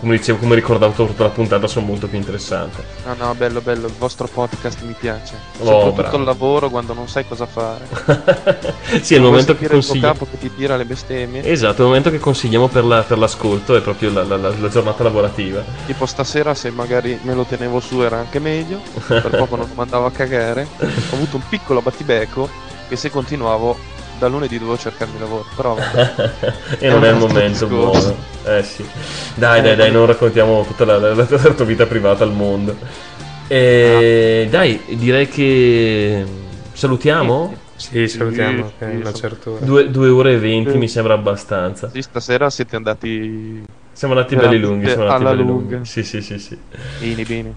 come 0.00 0.16
dicevo, 0.16 0.38
come 0.38 0.54
ricordavo 0.54 0.92
tutta 1.06 1.24
la 1.24 1.28
puntata, 1.30 1.66
sono 1.66 1.86
molto 1.86 2.06
più 2.06 2.18
interessante. 2.18 2.82
No, 3.06 3.14
no, 3.18 3.34
bello, 3.34 3.60
bello, 3.60 3.86
il 3.86 3.92
vostro 3.98 4.26
podcast 4.28 4.82
mi 4.82 4.94
piace. 4.98 5.34
Oh, 5.60 5.64
Soprattutto 5.64 5.92
bravo. 5.92 6.16
il 6.18 6.24
lavoro 6.24 6.70
quando 6.70 6.92
non 6.94 7.08
sai 7.08 7.26
cosa 7.26 7.46
fare. 7.46 7.86
Sì, 9.02 9.14
è 9.14 9.16
il 9.18 9.22
momento 9.22 9.52
che 9.52 9.66
sentire 9.66 9.76
il 9.78 9.84
consiglio. 9.84 10.06
capo 10.06 10.26
che 10.30 10.38
ti 10.38 10.54
tira 10.54 10.76
le 10.76 10.84
bestemmie. 10.84 11.44
Esatto, 11.44 11.76
è 11.76 11.80
il 11.80 11.86
momento 11.86 12.10
che 12.10 12.18
consigliamo 12.18 12.68
per, 12.68 12.84
la- 12.84 13.02
per 13.02 13.18
l'ascolto, 13.18 13.76
è 13.76 13.80
proprio 13.80 14.10
la, 14.12 14.24
la- 14.24 14.36
la- 14.36 14.68
giornata 14.68 15.02
lavorativa. 15.02 15.62
Tipo 15.86 16.06
stasera 16.06 16.54
se 16.54 16.70
magari 16.70 17.18
me 17.22 17.34
lo 17.34 17.44
tenevo 17.44 17.80
su 17.80 18.00
era 18.00 18.18
anche 18.18 18.38
meglio, 18.38 18.80
per 19.06 19.28
poco 19.36 19.56
non 19.56 19.68
mandavo 19.74 20.06
a 20.06 20.10
cagare. 20.10 20.66
Ho 20.78 21.14
avuto 21.14 21.36
un 21.36 21.42
piccolo 21.48 21.80
battibecco 21.82 22.48
che 22.88 22.96
se 22.96 23.10
continuavo 23.10 23.76
da 24.18 24.28
lunedì 24.28 24.58
dovevo 24.58 24.76
cercarmi 24.76 25.18
lavoro, 25.18 25.44
però 25.54 25.76
e 26.78 26.88
non 26.90 27.04
è 27.04 27.10
il 27.10 27.16
momento 27.16 27.66
buono. 27.66 28.16
Eh 28.44 28.62
sì. 28.62 28.84
Dai, 29.34 29.62
dai, 29.62 29.76
dai, 29.76 29.90
non 29.90 30.06
raccontiamo 30.06 30.64
tutta 30.64 30.84
la, 30.84 30.98
la- 30.98 31.14
la 31.14 31.24
tua 31.54 31.64
vita 31.64 31.86
privata 31.86 32.24
al 32.24 32.32
mondo. 32.32 32.76
E 33.48 34.46
dai, 34.50 34.80
direi 34.88 35.28
che 35.28 36.24
salutiamo. 36.72 37.66
Sì, 37.76 38.08
salutiamo, 38.08 38.72
Sì, 38.76 39.14
certa 39.14 39.50
ora. 39.50 39.64
Due, 39.64 39.90
due 39.90 40.08
ore 40.08 40.32
e 40.32 40.38
venti 40.38 40.72
Sì. 40.72 40.78
mi 40.78 40.88
sembra 40.88 41.14
abbastanza. 41.14 41.88
Sì, 41.90 42.02
stasera 42.02 42.50
siete 42.50 42.74
andati 42.74 43.62
Siamo 43.92 44.14
andati 44.14 44.34
belli 44.34 44.58
lunghi, 44.58 44.86
siamo 44.88 45.02
andati 45.02 45.22
alla 45.22 45.30
belli 45.34 45.46
lunga. 45.48 45.70
lunghi. 45.74 45.88
Sì, 45.88 46.02
sì, 46.02 46.20
sì, 46.20 46.38
sì. 46.38 46.58
Bene, 47.00 47.22
bene. 47.22 47.54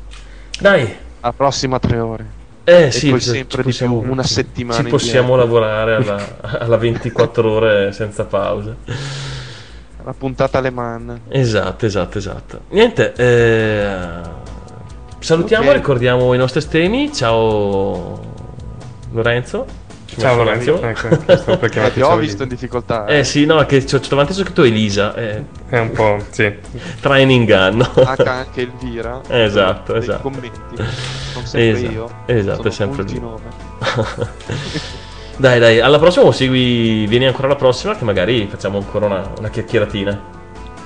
Dai. 0.59 0.95
Alla 1.21 1.33
prossima 1.33 1.79
tre 1.79 1.99
ore. 1.99 2.40
Eh 2.63 2.83
e 2.85 2.91
sì, 2.91 3.09
poi 3.09 3.19
sempre 3.19 3.63
di 3.63 3.73
più, 3.73 3.91
una 3.91 4.23
settimana 4.23 4.83
Ci 4.83 4.89
possiamo 4.89 5.35
lavorare 5.35 5.95
alla, 5.95 6.37
alla 6.59 6.77
24 6.77 7.51
ore 7.51 7.91
senza 7.91 8.25
pausa. 8.25 8.75
La 10.03 10.13
puntata 10.13 10.59
alle 10.59 10.69
man. 10.69 11.21
Esatto, 11.27 11.85
esatto, 11.85 12.17
esatto. 12.17 12.61
Niente, 12.69 13.13
eh, 13.15 14.21
salutiamo, 15.19 15.69
Ok. 15.69 15.75
ricordiamo 15.75 16.33
i 16.33 16.37
nostri 16.37 16.65
temi. 16.67 17.11
Ciao 17.13 18.19
Lorenzo. 19.11 19.65
Ci 20.11 20.19
Ciao, 20.19 20.35
Lorenzo. 20.35 20.81
Ecco, 20.81 21.07
Eh, 21.07 21.37
avete 21.37 21.91
ti 21.93 22.01
ho 22.01 22.07
ciao 22.07 22.17
visto 22.17 22.17
Elisa. 22.17 22.43
in 22.43 22.49
difficoltà. 22.49 23.05
Eh 23.05 23.23
sì, 23.23 23.45
no, 23.45 23.65
che 23.65 23.81
c'ho, 23.85 23.99
c'ho 23.99 24.07
davanti 24.09 24.33
scritto 24.33 24.63
Elisa. 24.63 25.15
Eh, 25.15 25.43
È 25.69 25.79
un 25.79 25.91
po', 25.91 26.17
sì. 26.31 26.53
Tra 26.99 27.17
in 27.17 27.29
inganno. 27.29 27.89
Anche, 28.03 28.23
anche 28.27 28.61
Elvira. 28.61 29.21
Esatto, 29.29 29.95
esatto. 29.95 30.21
commenti. 30.23 30.49
Non 30.75 31.45
sempre 31.45 31.69
Esatto, 31.71 31.91
io. 31.93 32.09
esatto, 32.25 32.55
sono 32.57 32.67
è 32.67 32.71
sempre 32.71 33.03
lui. 33.03 33.31
Dai, 35.37 35.59
dai, 35.59 35.79
alla 35.79 35.97
prossima 35.97 36.25
o 36.25 36.31
segui, 36.31 37.07
vieni 37.07 37.25
ancora 37.25 37.47
alla 37.47 37.55
prossima 37.55 37.95
che 37.95 38.03
magari 38.03 38.47
facciamo 38.47 38.77
ancora 38.77 39.05
una, 39.07 39.31
una 39.39 39.49
chiacchieratina. 39.49 40.21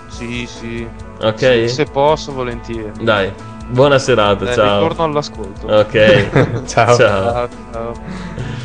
Sì, 0.07 0.45
sì. 0.47 0.87
Ok? 1.19 1.39
Sì, 1.39 1.67
se 1.67 1.85
posso, 1.85 2.31
volentieri. 2.31 2.91
Dai, 3.01 3.33
buona 3.67 3.97
serata, 3.97 4.49
Eh, 4.49 4.53
ciao. 4.53 4.87
ritorno 4.87 5.03
all'ascolto. 5.03 5.67
Ok, 5.67 6.63
Ciao. 6.67 6.95
ciao. 6.95 6.97
Ciao, 6.97 7.49
ciao. 7.71 8.64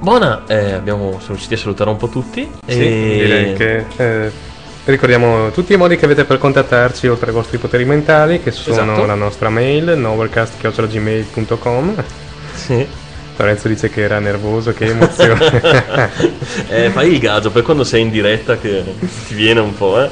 Buona, 0.00 0.42
eh, 0.46 0.72
abbiamo, 0.72 1.12
sono 1.18 1.30
riusciti 1.30 1.54
a 1.54 1.58
salutare 1.58 1.90
un 1.90 1.96
po' 1.96 2.06
tutti. 2.08 2.48
Sì, 2.66 2.80
e... 2.80 3.18
direi 3.20 3.52
che 3.54 3.84
eh, 3.96 4.30
ricordiamo 4.84 5.50
tutti 5.50 5.72
i 5.72 5.76
modi 5.76 5.96
che 5.96 6.04
avete 6.04 6.24
per 6.24 6.38
contattarci 6.38 7.08
oltre 7.08 7.26
ai 7.28 7.32
vostri 7.32 7.58
poteri 7.58 7.84
mentali, 7.84 8.40
che 8.40 8.52
sono 8.52 8.92
Esatto. 8.92 9.06
la 9.06 9.14
nostra 9.14 9.48
mail, 9.50 9.98
novelcast.gmail.com 9.98 12.04
Sì. 12.54 12.86
Lorenzo 13.36 13.68
dice 13.68 13.90
che 13.90 14.00
era 14.02 14.18
nervoso, 14.18 14.72
che 14.72 14.86
emozione. 14.86 16.10
eh, 16.70 16.88
fai 16.90 17.12
il 17.12 17.18
gaggio 17.18 17.50
per 17.50 17.62
quando 17.62 17.84
sei 17.84 18.00
in 18.02 18.10
diretta 18.10 18.56
che 18.56 18.82
ti 19.26 19.34
viene 19.34 19.60
un 19.60 19.76
po', 19.76 20.02
eh. 20.02 20.08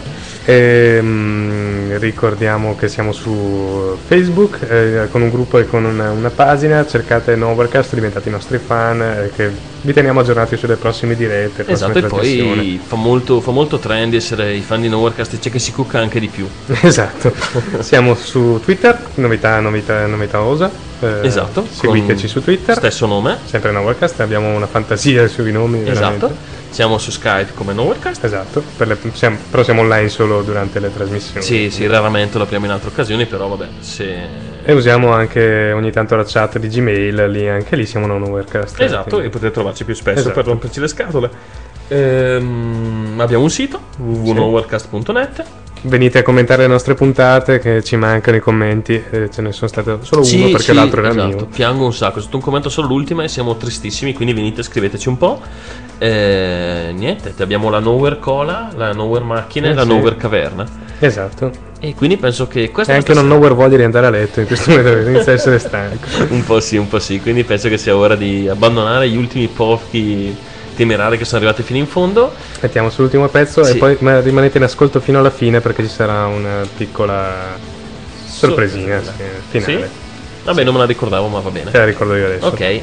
Ehm, 0.49 1.99
ricordiamo 1.99 2.77
che 2.77 2.87
siamo 2.87 3.11
su 3.11 3.99
Facebook 4.07 4.61
eh, 4.63 5.09
con 5.11 5.23
un 5.23 5.31
gruppo 5.31 5.59
e 5.59 5.67
con 5.67 5.85
una, 5.85 6.11
una 6.11 6.31
pagina, 6.31 6.87
cercate 6.87 7.35
Novercast, 7.35 7.95
diventate 7.95 8.29
i 8.29 8.33
nostri 8.33 8.59
fan, 8.59 9.03
eh, 9.03 9.31
che 9.35 9.51
vi 9.81 9.93
teniamo 9.93 10.21
aggiornati 10.21 10.57
sulle 10.57 10.77
prossime 10.77 11.17
dirette. 11.17 11.65
prossime 11.65 11.99
Esatto, 11.99 12.07
e 12.07 12.09
poi 12.09 12.81
fa 12.85 12.95
molto, 12.95 13.41
fa 13.41 13.51
molto 13.51 13.81
trendy 13.81 14.17
essere 14.17 14.55
i 14.55 14.63
fan 14.63 14.81
di 14.81 14.89
Nowherecast 14.89 15.35
e 15.35 15.39
c'è 15.39 15.51
che 15.51 15.59
si 15.59 15.73
cucca 15.73 15.99
anche 15.99 16.21
di 16.21 16.29
più. 16.29 16.49
Esatto, 16.87 17.33
siamo 17.81 18.15
su 18.15 18.61
Twitter, 18.63 19.11
novità, 19.15 19.59
novità, 19.59 20.07
novità 20.07 20.43
osa. 20.43 20.71
Eh, 21.01 21.21
Esatto, 21.27 21.67
Seguiteci 21.69 22.27
su 22.29 22.43
Twitter. 22.43 22.75
Stesso 22.77 23.07
nome. 23.07 23.39
Sempre 23.45 23.71
Novercast, 23.73 24.21
abbiamo 24.21 24.55
una 24.55 24.67
fantasia 24.67 25.27
sui 25.29 25.53
nomi. 25.53 25.81
veramente. 25.83 26.27
Esatto. 26.27 26.37
Siamo 26.69 26.99
su 26.99 27.11
Skype 27.11 27.53
come 27.55 27.73
Nowherecast. 27.73 28.25
Esatto, 28.25 28.63
per 28.77 28.89
le- 28.89 28.99
siamo- 29.13 29.39
però 29.51 29.63
siamo 29.63 29.81
online 29.83 30.09
solo 30.09 30.43
durante 30.43 30.81
le 30.81 30.93
trasmissioni. 30.93 31.45
Sì, 31.45 31.71
sì, 31.71 31.87
raramente 31.87 32.39
lo 32.39 32.45
apriamo 32.45 32.65
in 32.67 32.71
altre 32.73 32.89
occasioni, 32.91 33.27
però 33.27 33.49
vabbè, 33.49 33.69
se... 33.81 34.55
E 34.65 34.73
usiamo 34.73 35.13
anche 35.13 35.71
ogni 35.73 35.93
tanto 35.93 36.17
la 36.17 36.25
chat 36.27 36.59
di 36.59 36.69
Gmail, 36.69 37.31
lì 37.31 37.49
anche 37.49 37.77
lì 37.77 37.87
siamo 37.87 38.07
Novercast. 38.07 38.81
Esatto, 38.81 39.09
quindi- 39.11 39.27
e 39.27 39.31
potete 39.31 39.53
trovarci 39.53 39.85
più 39.85 39.95
spesso 39.95 40.19
Esatto. 40.21 40.35
per 40.35 40.45
romperci 40.47 40.81
le 40.81 40.89
scatole. 40.89 41.31
Ehm, 41.89 43.15
abbiamo 43.19 43.45
un 43.45 43.51
sito, 43.51 43.81
www.nowherecast.net. 43.99 45.45
Venite 45.87 46.19
a 46.19 46.23
commentare 46.23 46.63
le 46.63 46.69
nostre 46.69 46.95
puntate 46.95 47.61
che 47.61 47.81
ci 47.85 47.95
mancano 47.95 48.37
i 48.37 48.41
commenti, 48.41 48.95
eh, 48.95 49.31
ce 49.31 49.41
ne 49.41 49.53
sono 49.53 49.69
state 49.69 49.99
solo 50.03 50.25
Sì, 50.25 50.37
uno 50.39 50.47
perché 50.49 50.63
sì, 50.63 50.75
l'altro 50.75 51.01
era 51.01 51.11
esatto, 51.11 51.27
mio. 51.27 51.47
Piango 51.47 51.85
un 51.85 51.93
sacco, 51.95 52.19
è 52.19 52.21
stato 52.21 52.37
un 52.37 52.43
commento 52.43 52.69
solo 52.69 52.89
l'ultima 52.89 53.23
e 53.23 53.29
siamo 53.29 53.57
tristissimi, 53.57 54.13
quindi 54.13 54.35
venite, 54.35 54.65
scriveteci 54.65 55.09
un 55.09 55.17
po'. 55.17 55.41
Eh, 55.99 56.93
niente, 56.93 57.35
abbiamo 57.39 57.71
la 57.71 57.79
Nowhere 57.79 58.19
Cola, 58.19 58.71
la 58.75 58.93
Nowhere 58.93 59.25
Macchina 59.25 59.69
Eh, 59.69 59.71
e 59.71 59.75
la 59.75 59.83
sì. 59.83 59.89
Nowhere 59.89 60.17
Caverna. 60.17 60.67
Esatto. 60.99 61.53
E 61.79 61.95
quindi 61.95 62.17
penso 62.17 62.49
che 62.49 62.65
E 62.65 62.71
questa 62.73 62.95
anche 62.95 63.15
non 63.15 63.31
ho 63.31 63.55
voglia 63.55 63.77
di 63.77 63.85
andare 63.85 64.07
a 64.07 64.11
letto 64.11 64.41
in 64.41 64.47
questo 64.47 64.71
momento, 64.71 65.09
inizia 65.09 65.33
a 65.33 65.35
essere 65.37 65.59
stanco. 65.61 66.09
un 66.31 66.43
po' 66.43 66.59
sì, 66.59 66.77
un 66.77 66.89
po' 66.89 66.99
sì, 66.99 67.21
quindi 67.21 67.45
penso 67.45 67.69
che 67.69 67.79
sia 67.79 67.97
ora 67.97 68.17
di 68.17 68.49
abbandonare 68.49 69.09
gli 69.09 69.17
ultimi 69.17 69.47
pochi 69.47 70.37
temerari 70.77 71.19
che 71.19 71.25
sono 71.25 71.39
arrivati 71.39 71.63
fino 71.63 71.79
in 71.79 71.87
fondo. 71.87 72.33
Mettiamo 72.61 72.91
sull'ultimo 72.91 73.27
pezzo 73.29 73.65
Sì. 73.65 73.73
e 73.73 73.77
poi 73.77 73.97
ma 74.01 74.21
rimanete 74.21 74.59
in 74.59 74.65
ascolto 74.65 75.01
fino 75.01 75.19
alla 75.19 75.31
fine 75.31 75.61
perché 75.61 75.83
ci 75.83 75.89
sarà 75.89 76.27
una 76.27 76.67
piccola 76.77 77.57
sorpresina 78.25 79.01
sì, 79.03 79.11
finale. 79.61 79.87
Sì? 79.87 80.05
Vabbè, 80.45 80.63
non 80.63 80.75
me 80.75 80.81
la 80.81 80.87
ricordavo, 80.87 81.27
ma 81.29 81.41
va 81.41 81.51
bene. 81.51 81.71
Te 81.71 81.79
la 81.79 81.85
ricordo 81.85 82.15
io 82.15 82.27
adesso. 82.27 82.47
Ok. 82.47 82.81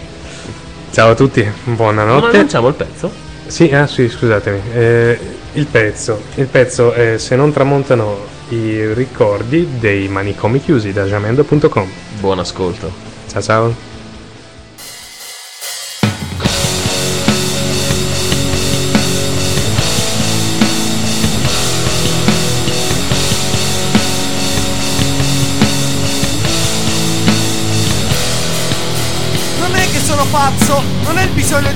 Ciao 0.91 1.11
a 1.11 1.15
tutti, 1.15 1.49
buonanotte. 1.63 2.37
lanciamo 2.37 2.67
il 2.67 2.73
pezzo? 2.73 3.09
Sì, 3.47 3.71
ah 3.73 3.87
sì, 3.87 4.09
scusatemi. 4.09 4.61
Eh, 4.73 5.19
il 5.53 5.65
pezzo, 5.67 6.21
il 6.35 6.47
pezzo 6.47 6.91
è 6.91 7.17
Se 7.17 7.35
non 7.35 7.51
tramontano 7.51 8.31
i 8.49 8.93
ricordi 8.93 9.67
dei 9.79 10.07
manicomi 10.07 10.61
chiusi 10.61 10.91
da 10.91 11.05
jamendo.com. 11.05 11.89
Buon 12.19 12.39
ascolto. 12.39 12.91
Ciao 13.27 13.41
ciao. 13.41 13.92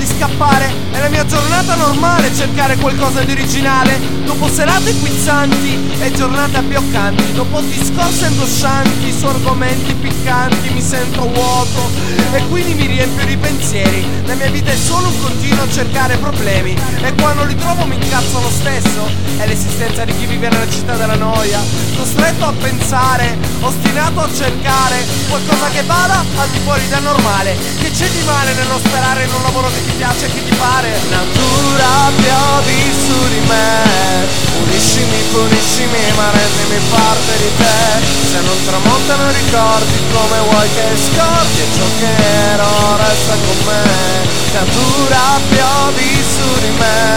Scappare, 0.08 0.72
la 1.08 1.14
mia 1.14 1.26
giornata 1.26 1.76
normale 1.76 2.36
cercare 2.36 2.76
qualcosa 2.76 3.22
di 3.22 3.32
originale. 3.32 3.98
Dopo 4.26 4.50
serate 4.50 4.92
guizzanti 4.92 5.96
e 6.00 6.12
giornate 6.12 6.58
abbioccanti, 6.58 7.32
dopo 7.32 7.62
discorsi 7.62 8.26
angoscianti 8.26 9.14
su 9.18 9.26
argomenti 9.26 9.94
piccanti, 9.94 10.70
mi 10.70 10.82
sento 10.82 11.30
vuoto 11.32 11.90
e 12.34 12.46
quindi 12.50 12.74
mi 12.74 12.88
riempio 12.88 13.26
di 13.26 13.38
pensieri. 13.38 14.06
La 14.26 14.36
mia 14.36 14.50
vita 14.50 14.72
è 14.72 14.76
solo 14.76 15.08
un 15.08 15.22
continuo 15.22 15.70
cercare 15.72 16.18
problemi 16.18 16.76
e 17.02 17.14
quando 17.14 17.46
li 17.46 17.56
trovo 17.56 17.86
mi 17.86 17.96
incazzo 17.96 18.42
lo 18.42 18.50
stesso. 18.50 19.10
È 19.38 19.48
l'esistenza 19.48 20.04
di 20.04 20.14
chi 20.18 20.26
vive 20.26 20.50
nella 20.50 20.70
città 20.70 20.96
della 20.96 21.16
noia, 21.16 21.62
costretto 21.96 22.46
a 22.46 22.52
pensare, 22.52 23.38
ostinato 23.62 24.20
a 24.20 24.30
cercare 24.34 25.06
qualcosa 25.30 25.70
che 25.70 25.84
vada 25.84 26.24
al 26.36 26.50
di 26.50 26.60
fuori 26.60 26.86
del 26.90 27.02
normale. 27.02 27.56
Che 27.80 27.92
c'è 27.92 28.10
di 28.10 28.24
male 28.26 28.54
nello 28.56 28.78
sperare 28.80 29.24
in 29.24 29.34
un 29.34 29.44
lavoro 29.44 29.68
che 29.68 29.86
ti 29.86 29.92
piace 29.96 30.26
e 30.26 30.34
che 30.34 30.44
ti 30.44 30.56
pare? 30.58 30.97
Natura 31.10 32.12
piovi 32.16 32.80
su 33.06 33.18
di 33.30 33.42
me, 33.48 34.28
puniscimi, 34.58 35.20
puniscimi, 35.32 36.04
ma 36.16 36.30
rendimi 36.32 36.80
parte 36.90 37.38
di 37.38 37.52
te. 37.58 38.06
Se 38.32 38.40
non 38.42 38.58
tramontano 38.66 39.32
ricordi 39.32 39.98
come 40.12 40.38
vuoi 40.50 40.70
che 40.74 40.88
scordi 40.98 41.60
e 41.62 41.68
ciò 41.76 41.88
che 42.00 42.12
ero 42.52 42.98
resta 42.98 43.36
con 43.46 43.58
me. 43.66 44.36
Natura 44.54 45.40
piovi 45.50 46.24
su 46.24 46.50
di 46.62 46.72
me, 46.78 47.16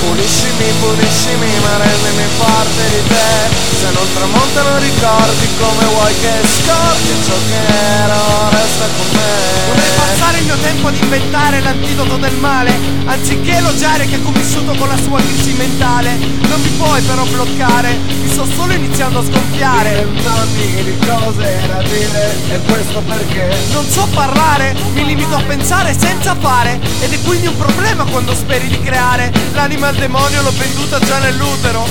puniscimi, 0.00 0.72
puniscimi, 0.80 1.50
ma 1.62 1.76
rendimi 1.82 2.26
parte 2.38 2.82
di 2.90 3.02
te. 3.08 3.32
Se 3.78 3.90
non 3.90 4.06
tramontano 4.14 4.78
ricordi 4.78 5.48
come 5.58 5.84
vuoi 5.84 6.14
che 6.20 6.34
scordi 6.44 7.08
e 7.08 7.16
ciò 7.24 7.36
che 7.48 7.62
ero 8.04 8.48
resta 8.50 8.86
con 8.96 9.06
me. 9.12 9.32
Vorrei 9.68 9.92
passare 9.96 10.38
il 10.38 10.44
mio 10.44 10.56
tempo 10.62 10.88
ad 10.88 10.96
inventare 10.96 11.60
l'antidoto 11.60 12.16
del 12.16 12.34
male, 12.36 12.72
anziché 13.06 13.56
elogiare 13.56 14.06
chi 14.06 14.14
ha 14.14 14.20
convissuto 14.20 14.74
con 14.74 14.88
la 14.88 14.96
sua 14.96 15.20
crisi 15.20 15.52
mentale. 15.52 16.16
Non 16.48 16.60
mi 16.60 16.68
puoi 16.76 17.00
però 17.02 17.24
bloccare, 17.24 17.96
mi 18.22 18.30
sto 18.30 18.46
solo 18.46 18.72
iniziando 18.72 19.18
a 19.18 19.24
sgonfiare. 19.24 20.00
Inventami 20.00 20.84
di 20.84 20.96
cose 21.06 21.60
da 21.66 21.82
dire, 21.82 22.36
e 22.50 22.60
questo 22.66 23.00
perché? 23.00 23.56
Non 23.72 23.84
so 23.88 24.06
parlare, 24.12 24.74
mi 24.92 25.04
limito 25.04 25.34
a 25.34 25.42
pensare 25.42 25.96
senza 25.98 26.34
fare, 26.38 26.80
ed 27.00 27.12
è 27.12 27.22
quindi 27.22 27.46
un 27.46 27.56
problema 27.56 28.04
quando 28.04 28.34
speri 28.34 28.68
di 28.68 28.80
creare. 28.80 29.32
L'anima 29.52 29.88
al 29.88 29.96
demonio 29.96 30.42
l'ho 30.42 30.52
venduta 30.56 30.98
già 30.98 31.18
nell'utero. 31.18 31.86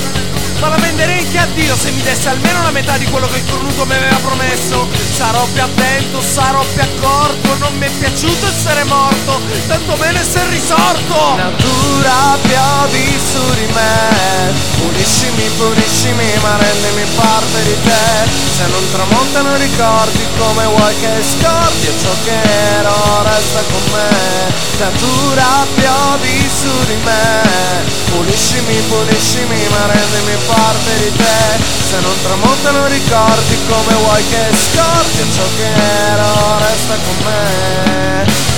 Ma 0.63 0.69
la 0.69 0.77
venderei 0.77 1.19
anche 1.19 1.37
a 1.39 1.45
Dio 1.55 1.75
se 1.75 1.91
mi 1.91 2.01
desse 2.03 2.29
almeno 2.29 2.63
la 2.63 2.71
metà 2.71 2.97
di 2.97 3.03
quello 3.07 3.27
che 3.27 3.39
il 3.39 3.43
cornuto 3.51 3.85
mi 3.85 3.95
aveva 3.95 4.15
promesso. 4.23 4.87
Sarò 5.13 5.45
più 5.51 5.61
attento, 5.61 6.21
sarò 6.21 6.63
più 6.63 6.81
accorto. 6.81 7.57
Non 7.57 7.75
mi 7.75 7.85
è 7.85 7.89
piaciuto 7.89 8.47
essere 8.47 8.85
morto 8.85 9.41
Tanto 9.67 9.95
bene 9.97 10.21
essere 10.21 10.49
risorto. 10.51 11.35
Natura 11.35 12.37
piovi 12.47 13.19
su 13.19 13.43
di 13.55 13.67
me. 13.73 14.53
Puniscimi, 14.79 15.49
puniscimi 15.57 16.31
ma 16.41 16.55
rendimi 16.55 17.03
parte 17.13 17.63
di 17.63 17.75
te. 17.83 18.31
Se 18.55 18.65
non 18.67 18.89
tramontano 18.89 19.57
ricordi 19.57 20.25
come 20.37 20.63
vuoi 20.63 20.95
che 21.01 21.11
scordi? 21.27 21.87
E 21.87 21.93
ciò 21.99 22.13
che 22.23 22.39
ero 22.79 23.23
resta 23.23 23.61
con 23.67 23.83
me. 23.91 24.51
Natura 24.79 25.65
piovi 25.75 26.49
su 26.63 26.85
di 26.87 26.95
me. 27.03 27.91
Puniscimi, 28.09 28.79
puniscimi 28.87 29.59
ma 29.69 29.91
rendimi 29.91 30.37
parte 30.47 30.91
di 30.97 31.11
te. 31.11 31.63
Se 31.89 31.99
non 31.99 32.15
tramontano 32.23 32.87
ricordi 32.87 33.57
come 33.67 33.93
vuoi 33.95 34.23
che 34.29 34.43
scordi 34.71 35.31
ciò 35.35 35.43
che 35.57 35.67
ero 35.67 36.57
resta 36.59 36.95
con 37.05 37.15
me 37.25 38.52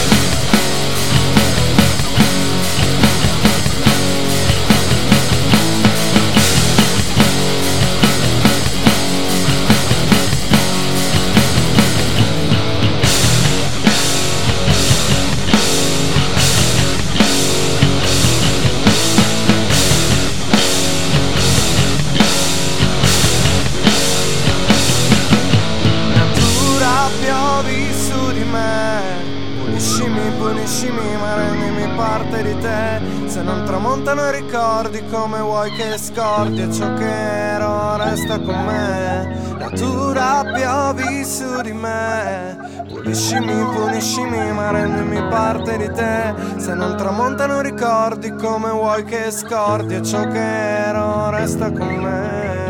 tramontano 34.15 34.29
i 34.29 34.41
ricordi 34.41 35.05
come 35.07 35.39
vuoi 35.41 35.71
che 35.71 35.97
scordi 35.97 36.61
E 36.61 36.71
ciò 36.71 36.93
che 36.93 37.51
ero 37.53 37.97
resta 37.97 38.39
con 38.39 38.63
me. 38.65 39.55
Natura 39.57 40.43
piovi 40.53 41.23
su 41.25 41.61
di 41.61 41.73
me. 41.73 42.83
Puniscimi, 42.87 43.63
puniscimi 43.75 44.51
ma 44.53 44.71
rendimi 44.71 45.21
parte 45.29 45.77
di 45.77 45.91
te. 45.91 46.33
Se 46.57 46.73
non 46.73 46.95
tramontano 46.95 47.61
ricordi 47.61 48.33
come 48.35 48.69
vuoi 48.71 49.03
che 49.03 49.31
scordi 49.31 49.95
E 49.95 50.03
ciò 50.03 50.25
che 50.27 50.85
ero 50.87 51.29
Resta 51.29 51.71
con 51.71 51.95
me 51.95 52.64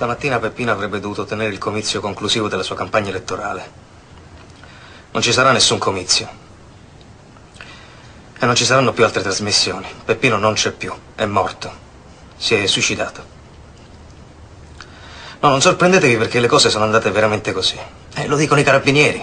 Stamattina 0.00 0.38
Peppino 0.38 0.72
avrebbe 0.72 0.98
dovuto 0.98 1.26
tenere 1.26 1.52
il 1.52 1.58
comizio 1.58 2.00
conclusivo 2.00 2.48
della 2.48 2.62
sua 2.62 2.74
campagna 2.74 3.10
elettorale. 3.10 3.70
Non 5.10 5.20
ci 5.20 5.30
sarà 5.30 5.52
nessun 5.52 5.76
comizio. 5.76 6.26
E 8.38 8.46
non 8.46 8.54
ci 8.54 8.64
saranno 8.64 8.94
più 8.94 9.04
altre 9.04 9.20
trasmissioni. 9.20 9.86
Peppino 10.02 10.38
non 10.38 10.54
c'è 10.54 10.70
più, 10.70 10.90
è 11.14 11.26
morto. 11.26 11.70
Si 12.34 12.54
è 12.54 12.64
suicidato. 12.64 13.22
No, 15.40 15.50
non 15.50 15.60
sorprendetevi 15.60 16.16
perché 16.16 16.40
le 16.40 16.48
cose 16.48 16.70
sono 16.70 16.84
andate 16.84 17.10
veramente 17.10 17.52
così. 17.52 17.78
Eh, 18.14 18.26
lo 18.26 18.36
dicono 18.36 18.58
i 18.58 18.64
carabinieri. 18.64 19.22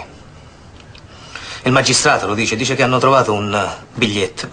Il 1.64 1.72
magistrato 1.72 2.28
lo 2.28 2.34
dice, 2.34 2.54
dice 2.54 2.76
che 2.76 2.84
hanno 2.84 3.00
trovato 3.00 3.32
un 3.32 3.52
eh, 3.52 3.84
biglietto. 3.94 4.48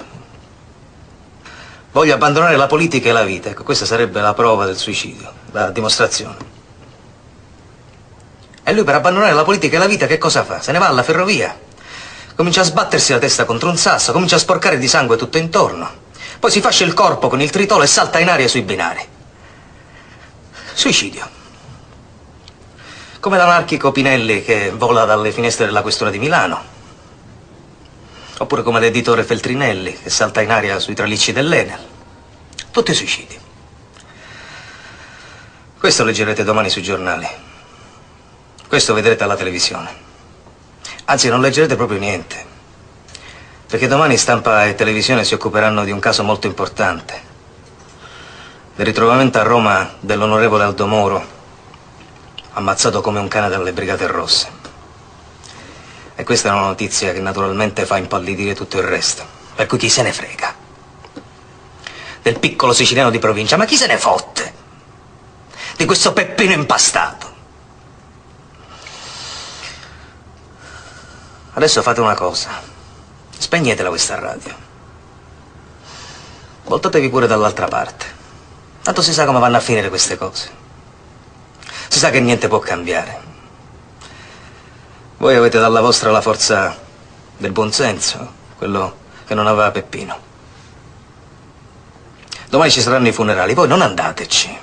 Voglio 1.91 2.15
abbandonare 2.15 2.55
la 2.55 2.65
politica 2.65 3.09
e 3.09 3.11
la 3.11 3.23
vita. 3.23 3.49
Ecco, 3.49 3.61
questa 3.63 3.85
sarebbe 3.85 4.21
la 4.21 4.33
prova 4.33 4.65
del 4.65 4.75
suicidio, 4.75 5.31
la 5.56 5.72
dimostrazione. 5.72 6.53
E 8.64 8.74
lui 8.74 8.84
per 8.84 8.95
abbandonare 8.95 9.34
la 9.34 9.43
politica 9.43 9.77
e 9.77 9.80
la 9.80 9.88
vita 9.88 10.06
che 10.06 10.17
cosa 10.17 10.43
fa? 10.43 10.61
Se 10.61 10.74
ne 10.74 10.80
va 10.80 10.88
alla 10.88 11.03
ferrovia. 11.03 11.58
Comincia 12.35 12.61
a 12.61 12.66
sbattersi 12.66 13.14
la 13.14 13.19
testa 13.19 13.45
contro 13.45 13.69
un 13.69 13.77
sasso, 13.77 14.11
comincia 14.11 14.35
a 14.35 14.40
sporcare 14.40 14.77
di 14.77 14.88
sangue 14.88 15.16
tutto 15.16 15.38
intorno. 15.38 16.03
Poi 16.40 16.51
si 16.51 16.59
fascia 16.59 16.84
il 16.84 16.93
corpo 16.93 17.30
con 17.30 17.40
il 17.40 17.50
tritolo 17.50 17.84
e 17.84 17.88
salta 17.88 18.19
in 18.19 18.27
aria 18.27 18.50
sui 18.50 18.64
binari. 18.64 19.08
Suicidio. 20.74 21.30
Come 23.22 23.38
l'anarchico 23.38 23.93
Pinelli 23.93 24.43
che 24.43 24.72
vola 24.75 25.06
dalle 25.06 25.32
finestre 25.32 25.66
della 25.66 25.82
questura 25.82 26.09
di 26.09 26.19
Milano. 26.19 26.74
Oppure 28.40 28.61
come 28.64 28.82
l'editore 28.82 29.24
Feltrinelli 29.24 29.98
che 30.01 30.09
salta 30.09 30.42
in 30.42 30.51
aria 30.51 30.80
sui 30.80 30.95
tralicci 30.95 31.32
dell'Enel. 31.32 31.80
Tutti 32.72 32.93
suicidi. 32.93 33.43
Questo 35.77 36.03
leggerete 36.03 36.43
domani 36.43 36.69
sui 36.69 36.81
giornali. 36.81 37.27
Questo 38.67 38.93
vedrete 38.93 39.23
alla 39.23 39.35
televisione. 39.35 40.03
Anzi, 41.05 41.29
non 41.29 41.41
leggerete 41.41 41.75
proprio 41.75 41.99
niente. 41.99 42.43
Perché 43.67 43.87
domani 43.87 44.17
stampa 44.17 44.65
e 44.65 44.75
televisione 44.75 45.23
si 45.23 45.33
occuperanno 45.33 45.83
di 45.83 45.91
un 45.91 45.99
caso 45.99 46.23
molto 46.23 46.47
importante. 46.47 47.21
Del 48.75 48.85
ritrovamento 48.85 49.37
a 49.37 49.43
Roma 49.43 49.95
dell'onorevole 49.99 50.63
Aldo 50.63 50.87
Moro, 50.87 51.25
ammazzato 52.53 53.01
come 53.01 53.19
un 53.19 53.27
cane 53.27 53.49
dalle 53.49 53.73
Brigate 53.73 54.07
Rosse. 54.07 54.47
E 56.15 56.23
questa 56.23 56.49
è 56.49 56.51
una 56.51 56.67
notizia 56.67 57.11
che 57.11 57.19
naturalmente 57.19 57.85
fa 57.85 57.97
impallidire 57.97 58.55
tutto 58.55 58.77
il 58.77 58.83
resto. 58.83 59.23
Per 59.55 59.67
cui 59.67 59.77
chi 59.77 59.89
se 59.89 60.01
ne 60.01 60.13
frega? 60.13 60.55
Del 62.21 62.39
piccolo 62.39 62.73
siciliano 62.73 63.11
di 63.11 63.19
provincia, 63.19 63.57
ma 63.57 63.65
chi 63.65 63.75
se 63.75 63.87
ne 63.87 63.97
fotte? 63.97 64.63
Di 65.75 65.85
questo 65.85 66.13
peppino 66.13 66.53
impastato. 66.53 67.33
Adesso 71.53 71.81
fate 71.81 72.01
una 72.01 72.15
cosa. 72.15 72.49
Spegnetela 73.37 73.89
questa 73.89 74.17
radio. 74.17 74.53
Voltatevi 76.63 77.09
pure 77.09 77.27
dall'altra 77.27 77.67
parte. 77.67 78.05
Tanto 78.81 79.01
si 79.01 79.13
sa 79.13 79.25
come 79.25 79.39
vanno 79.39 79.57
a 79.57 79.61
finire 79.61 79.89
queste 79.89 80.17
cose. 80.17 80.49
Si 81.87 81.99
sa 81.99 82.09
che 82.09 82.19
niente 82.19 82.47
può 82.47 82.59
cambiare. 82.59 83.21
Voi 85.17 85.35
avete 85.35 85.59
dalla 85.59 85.81
vostra 85.81 86.11
la 86.11 86.21
forza 86.21 86.77
del 87.37 87.51
buonsenso, 87.51 88.33
quello 88.57 88.97
che 89.25 89.33
non 89.33 89.47
aveva 89.47 89.71
Peppino. 89.71 90.19
Domani 92.49 92.71
ci 92.71 92.81
saranno 92.81 93.07
i 93.07 93.11
funerali, 93.11 93.53
voi 93.53 93.67
non 93.67 93.81
andateci. 93.81 94.59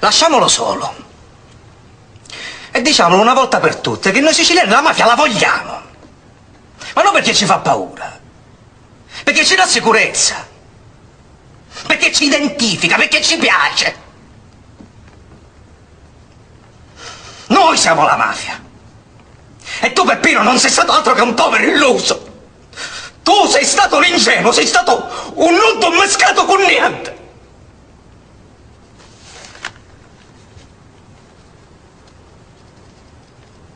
Lasciamolo 0.00 0.48
solo. 0.48 1.06
E 2.70 2.82
diciamolo 2.82 3.20
una 3.20 3.34
volta 3.34 3.58
per 3.58 3.76
tutte 3.76 4.12
che 4.12 4.20
noi 4.20 4.34
siciliani 4.34 4.70
la 4.70 4.80
mafia 4.80 5.06
la 5.06 5.14
vogliamo. 5.14 5.82
Ma 6.94 7.02
non 7.02 7.12
perché 7.12 7.34
ci 7.34 7.44
fa 7.44 7.58
paura. 7.58 8.18
Perché 9.24 9.44
ci 9.44 9.54
dà 9.54 9.66
sicurezza. 9.66 10.46
Perché 11.86 12.12
ci 12.12 12.24
identifica, 12.24 12.96
perché 12.96 13.22
ci 13.22 13.36
piace. 13.36 14.06
Noi 17.46 17.76
siamo 17.76 18.04
la 18.04 18.16
mafia. 18.16 18.62
E 19.80 19.92
tu, 19.92 20.04
Peppino, 20.04 20.42
non 20.42 20.58
sei 20.58 20.70
stato 20.70 20.92
altro 20.92 21.14
che 21.14 21.20
un 21.22 21.34
povero 21.34 21.64
illuso. 21.64 22.26
Tu 23.22 23.46
sei 23.46 23.64
stato 23.64 23.96
un 23.96 24.04
ingenuo, 24.04 24.52
sei 24.52 24.66
stato 24.66 25.32
un 25.34 25.54
non 25.54 25.78
domescato 25.78 26.44
con 26.44 26.60
niente. 26.60 27.17